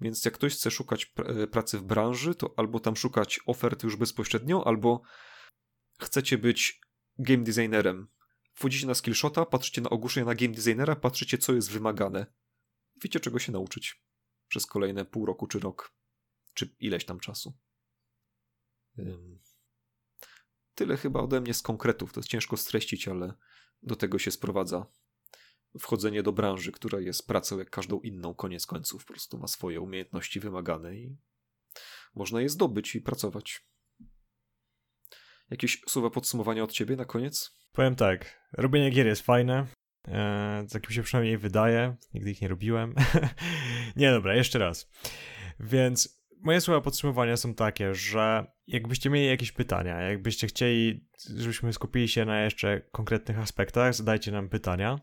Więc 0.01 0.25
jak 0.25 0.35
ktoś 0.35 0.55
chce 0.55 0.71
szukać 0.71 1.13
e, 1.17 1.47
pracy 1.47 1.79
w 1.79 1.83
branży, 1.83 2.35
to 2.35 2.55
albo 2.57 2.81
tam 2.81 2.97
szukać 2.97 3.41
oferty 3.47 3.87
już 3.87 3.97
bezpośrednio, 3.97 4.67
albo 4.67 5.03
chcecie 6.01 6.39
być 6.39 6.81
game 7.19 7.45
designerem 7.45 8.09
wchodzicie 8.59 8.87
na 8.87 8.95
skillshota, 8.95 9.47
patrzycie 9.47 9.81
na 9.81 9.91
ogłoszenie 9.91 10.27
na 10.27 10.35
game 10.35 10.55
designera, 10.55 10.97
patrzycie 10.97 11.39
co 11.39 11.53
jest 11.53 11.71
wymagane. 11.71 12.27
Wiecie 13.03 13.21
czego 13.21 13.39
się 13.39 13.53
nauczyć 13.53 14.03
przez 14.49 14.67
kolejne 14.67 15.05
pół 15.05 15.27
roku 15.27 15.47
czy 15.47 15.59
rok, 15.59 15.95
czy 16.55 16.77
ileś 16.81 17.05
tam 17.05 17.21
czasu. 17.21 17.59
Tyle 20.75 20.97
chyba 20.97 21.21
ode 21.21 21.41
mnie 21.41 21.55
z 21.55 21.63
konkretów. 21.63 22.13
To 22.13 22.21
jest 22.21 22.29
ciężko 22.29 22.57
streścić, 22.57 23.09
ale 23.09 23.35
do 23.83 23.97
tego 23.97 24.19
się 24.19 24.31
sprowadza 24.31 24.87
wchodzenie 25.81 26.23
do 26.23 26.33
branży, 26.33 26.73
która 26.73 27.01
jest 27.01 27.27
pracą 27.27 27.59
jak 27.59 27.71
każdą 27.71 28.01
inną, 28.01 28.35
koniec 28.35 28.67
końców. 28.67 29.05
Po 29.05 29.13
prostu 29.13 29.39
ma 29.39 29.47
swoje 29.47 29.81
umiejętności 29.81 30.41
wymagane 30.41 30.97
i 30.97 31.17
można 32.15 32.41
je 32.41 32.49
zdobyć 32.49 32.95
i 32.95 33.01
pracować. 33.01 33.69
Jakieś 35.51 35.83
słowa 35.89 36.11
podsumowania 36.11 36.65
od 36.65 36.73
ciebie 36.73 36.97
na 36.97 37.05
koniec? 37.05 37.58
Powiem 37.73 37.95
tak, 37.95 38.43
robienie 38.53 38.91
gier 38.91 39.07
jest 39.07 39.23
fajne, 39.23 39.67
e, 40.09 40.67
tak 40.73 40.89
mi 40.89 40.95
się 40.95 41.03
przynajmniej 41.03 41.39
wydaje, 41.39 41.97
nigdy 42.15 42.31
ich 42.31 42.43
nie 42.43 42.49
robiłem. 42.49 42.95
nie, 43.97 44.11
dobra, 44.11 44.35
jeszcze 44.35 44.59
raz. 44.59 44.91
Więc 45.61 46.19
moje 46.41 46.61
słowa 46.61 46.81
podsumowania 46.81 47.37
są 47.37 47.55
takie, 47.55 47.95
że 47.95 48.47
jakbyście 48.67 49.11
mieli 49.11 49.27
jakieś 49.27 49.53
pytania, 49.53 50.01
jakbyście 50.01 50.47
chcieli, 50.47 51.09
żebyśmy 51.37 51.73
skupili 51.73 52.09
się 52.09 52.25
na 52.25 52.41
jeszcze 52.41 52.81
konkretnych 52.81 53.39
aspektach, 53.39 53.95
zadajcie 53.95 54.33
nam 54.33 54.49
pytania. 54.49 54.99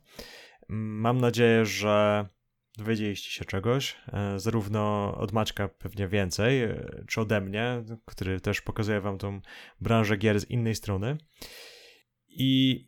Mam 0.69 1.21
nadzieję, 1.21 1.65
że 1.65 2.25
dowiedzieliście 2.77 3.31
się 3.31 3.45
czegoś, 3.45 3.95
e, 4.13 4.39
zarówno 4.39 5.13
od 5.17 5.31
Maćka 5.31 5.67
pewnie 5.67 6.07
więcej, 6.07 6.63
e, 6.63 7.03
czy 7.07 7.21
ode 7.21 7.41
mnie, 7.41 7.83
który 8.05 8.41
też 8.41 8.61
pokazuje 8.61 9.01
wam 9.01 9.17
tą 9.17 9.41
branżę 9.81 10.17
gier 10.17 10.39
z 10.39 10.49
innej 10.49 10.75
strony. 10.75 11.17
I 12.35 12.81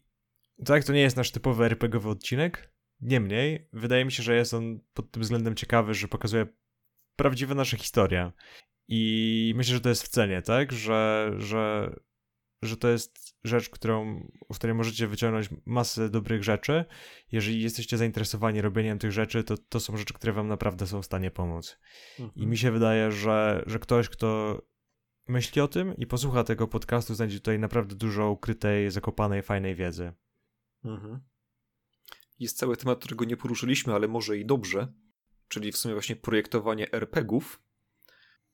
tak, 0.66 0.84
to 0.84 0.94
nie 0.94 1.02
jest 1.02 1.18
nasz 1.18 1.32
typowy 1.32 1.66
RPGowy 1.66 2.10
odcinek. 2.10 2.74
Niemniej, 3.02 3.70
wydaje 3.74 4.06
mi 4.06 4.12
się, 4.12 4.24
że 4.24 4.36
jest 4.36 4.54
on 4.54 4.80
pod 4.94 5.12
tym 5.12 5.22
względem 5.24 5.56
ciekawy, 5.56 5.94
że 5.94 6.08
pokazuje 6.08 6.48
prawdziwe 7.16 7.56
nasze 7.56 7.78
historie. 7.78 8.32
I 8.88 9.54
myślę, 9.56 9.76
że 9.76 9.82
to 9.82 9.90
jest 9.90 10.04
w 10.04 10.08
cenie, 10.08 10.42
tak? 10.42 10.72
Że, 10.72 11.32
że, 11.38 11.96
że 12.62 12.78
to 12.78 12.88
jest 12.88 13.36
rzecz, 13.44 13.70
którą, 13.70 14.28
w 14.54 14.56
której 14.56 14.76
możecie 14.76 15.08
wyciągnąć 15.08 15.50
masę 15.66 16.10
dobrych 16.10 16.44
rzeczy. 16.44 16.86
Jeżeli 17.32 17.62
jesteście 17.62 17.98
zainteresowani 17.98 18.62
robieniem 18.62 19.00
tych 19.00 19.12
rzeczy, 19.12 19.44
to 19.44 19.58
to 19.58 19.80
są 19.80 19.98
rzeczy, 19.98 20.14
które 20.14 20.34
wam 20.34 20.48
naprawdę 20.48 20.88
są 20.88 21.02
w 21.02 21.06
stanie 21.06 21.32
pomóc. 21.32 21.80
Mhm. 22.20 22.44
I 22.44 22.48
mi 22.48 22.58
się 22.58 22.72
wydaje, 22.72 23.12
że, 23.12 23.64
że 23.66 23.80
ktoś, 23.80 24.10
kto 24.10 24.62
myśli 25.28 25.62
o 25.62 25.68
tym 25.68 25.98
i 25.98 26.08
posłucha 26.08 26.44
tego 26.44 26.68
podcastu, 26.68 27.16
znajdzie 27.16 27.40
tutaj 27.40 27.60
naprawdę 27.60 27.96
dużo 27.96 28.32
ukrytej, 28.32 28.92
zakopanej, 28.92 29.42
fajnej 29.42 29.76
wiedzy. 29.76 30.14
Mhm. 30.86 31.20
Jest 32.40 32.58
cały 32.58 32.78
temat, 32.78 33.00
którego 33.00 33.26
nie 33.26 33.38
poruszyliśmy, 33.38 33.94
ale 33.94 34.08
może 34.08 34.38
i 34.38 34.46
dobrze, 34.46 34.94
czyli 35.48 35.72
w 35.72 35.78
sumie 35.78 35.94
właśnie 35.94 36.16
projektowanie 36.16 36.92
RPGów. 36.92 37.62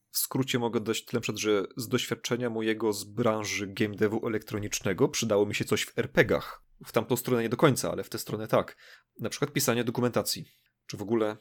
W 0.10 0.18
skrócie 0.18 0.60
mogę 0.60 0.80
dać 0.80 1.06
tyle, 1.06 1.22
przed, 1.22 1.38
że 1.38 1.64
z 1.78 1.88
doświadczenia 1.88 2.50
mojego 2.50 2.94
z 2.94 3.04
branży 3.04 3.68
game 3.68 3.96
devu 3.96 4.28
elektronicznego 4.28 5.10
przydało 5.10 5.46
mi 5.46 5.56
się 5.56 5.66
coś 5.66 5.86
w 5.86 5.98
RPGach. 5.98 6.64
W 6.86 6.92
tamtą 6.92 7.16
stronę 7.16 7.44
nie 7.44 7.50
do 7.50 7.58
końca, 7.58 7.92
ale 7.92 8.04
w 8.04 8.10
tę 8.10 8.18
stronę 8.18 8.48
tak. 8.48 8.78
Na 9.20 9.30
przykład 9.30 9.54
pisanie 9.54 9.84
dokumentacji, 9.84 10.46
czy 10.88 10.98
w 10.98 11.02
ogóle 11.02 11.38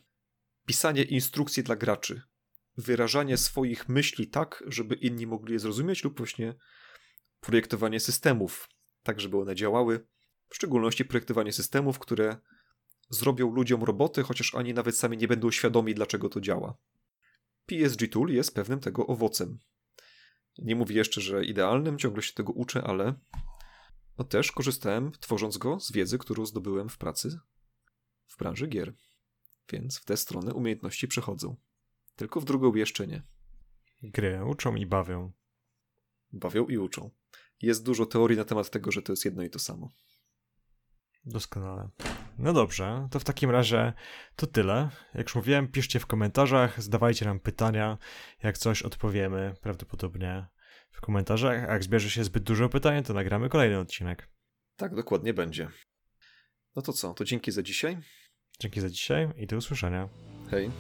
pisanie 0.66 1.02
instrukcji 1.02 1.62
dla 1.62 1.76
graczy, 1.76 2.22
wyrażanie 2.77 3.36
swoich 3.36 3.89
myśli 3.89 4.28
tak, 4.28 4.65
żeby 4.66 4.94
inni 4.94 5.27
mogli 5.27 5.53
je 5.53 5.59
zrozumieć, 5.59 6.05
lub 6.05 6.19
właśnie 6.19 6.55
projektowanie 7.40 8.01
systemów, 8.01 8.69
tak 9.03 9.20
żeby 9.20 9.39
one 9.39 9.55
działały. 9.55 10.07
W 10.49 10.57
szczególności 10.57 11.05
projektowanie 11.05 11.53
systemów, 11.53 11.99
które 11.99 12.36
zrobią 13.11 13.51
ludziom 13.51 13.85
roboty, 13.85 14.23
chociaż 14.23 14.55
ani 14.55 14.74
nawet 14.74 14.97
sami 14.97 15.19
nie 15.19 15.28
będą 15.28 15.51
świadomi, 15.51 15.94
dlaczego 15.94 16.28
to 16.28 16.40
działa. 16.40 16.77
PSG 17.66 18.09
Tool 18.12 18.28
jest 18.28 18.55
pewnym 18.55 18.81
tego 18.81 19.07
owocem. 19.07 19.59
Nie 20.59 20.77
mówię 20.77 20.97
jeszcze, 20.97 21.20
że 21.20 21.44
idealnym, 21.44 21.99
ciągle 21.99 22.23
się 22.23 22.32
tego 22.32 22.53
uczę, 22.53 22.82
ale 22.82 23.15
no 24.19 24.24
też 24.24 24.53
korzystałem, 24.53 25.12
tworząc 25.12 25.59
go, 25.59 25.81
z 25.81 25.93
wiedzy, 25.93 26.19
którą 26.19 26.47
zdobyłem 26.47 26.89
w 26.89 26.99
pracy 26.99 27.39
w 28.27 28.39
branży 28.39 28.66
gier. 28.66 28.94
Więc 29.73 29.99
w 29.99 30.05
tę 30.05 30.16
stronę 30.16 30.55
umiejętności 30.55 31.09
przechodzą. 31.09 31.57
Tylko 32.23 32.40
w 32.40 32.44
drugą 32.44 32.74
jeszcze 32.74 33.07
nie. 33.07 33.23
Gry 34.03 34.44
uczą 34.44 34.74
i 34.74 34.86
bawią. 34.86 35.32
Bawią 36.32 36.66
i 36.66 36.78
uczą. 36.78 37.11
Jest 37.62 37.85
dużo 37.85 38.07
teorii 38.07 38.39
na 38.39 38.44
temat 38.44 38.70
tego, 38.70 38.93
że 38.93 39.03
to 39.03 39.12
jest 39.12 39.24
jedno 39.24 39.43
i 39.43 39.51
to 39.51 39.59
samo. 39.59 39.89
Doskonale. 41.24 41.89
No 42.39 42.53
dobrze, 42.53 43.09
to 43.11 43.20
w 43.20 43.24
takim 43.24 43.51
razie 43.51 43.93
to 44.36 44.47
tyle. 44.47 44.90
Jak 45.15 45.27
już 45.27 45.35
mówiłem, 45.35 45.69
piszcie 45.69 46.01
w 46.01 46.07
komentarzach, 46.07 46.82
zadawajcie 46.82 47.24
nam 47.24 47.40
pytania. 47.40 47.99
Jak 48.43 48.59
coś 48.59 48.82
odpowiemy, 48.82 49.55
prawdopodobnie 49.61 50.47
w 50.90 51.01
komentarzach. 51.01 51.65
A 51.69 51.73
jak 51.73 51.85
zbierze 51.85 52.11
się 52.11 52.24
zbyt 52.24 52.43
dużo 52.43 52.69
pytań, 52.69 53.03
to 53.03 53.15
nagramy 53.15 53.49
kolejny 53.49 53.78
odcinek. 53.78 54.28
Tak, 54.77 54.94
dokładnie 54.94 55.35
będzie. 55.35 55.69
No 56.77 56.82
to 56.82 56.93
co, 56.93 57.15
to 57.15 57.24
dzięki 57.24 57.53
za 57.53 57.62
dzisiaj. 57.62 57.99
Dzięki 58.61 58.81
za 58.81 58.89
dzisiaj 58.89 59.28
i 59.36 59.47
do 59.47 59.57
usłyszenia. 59.57 60.09
Hej. 60.51 60.70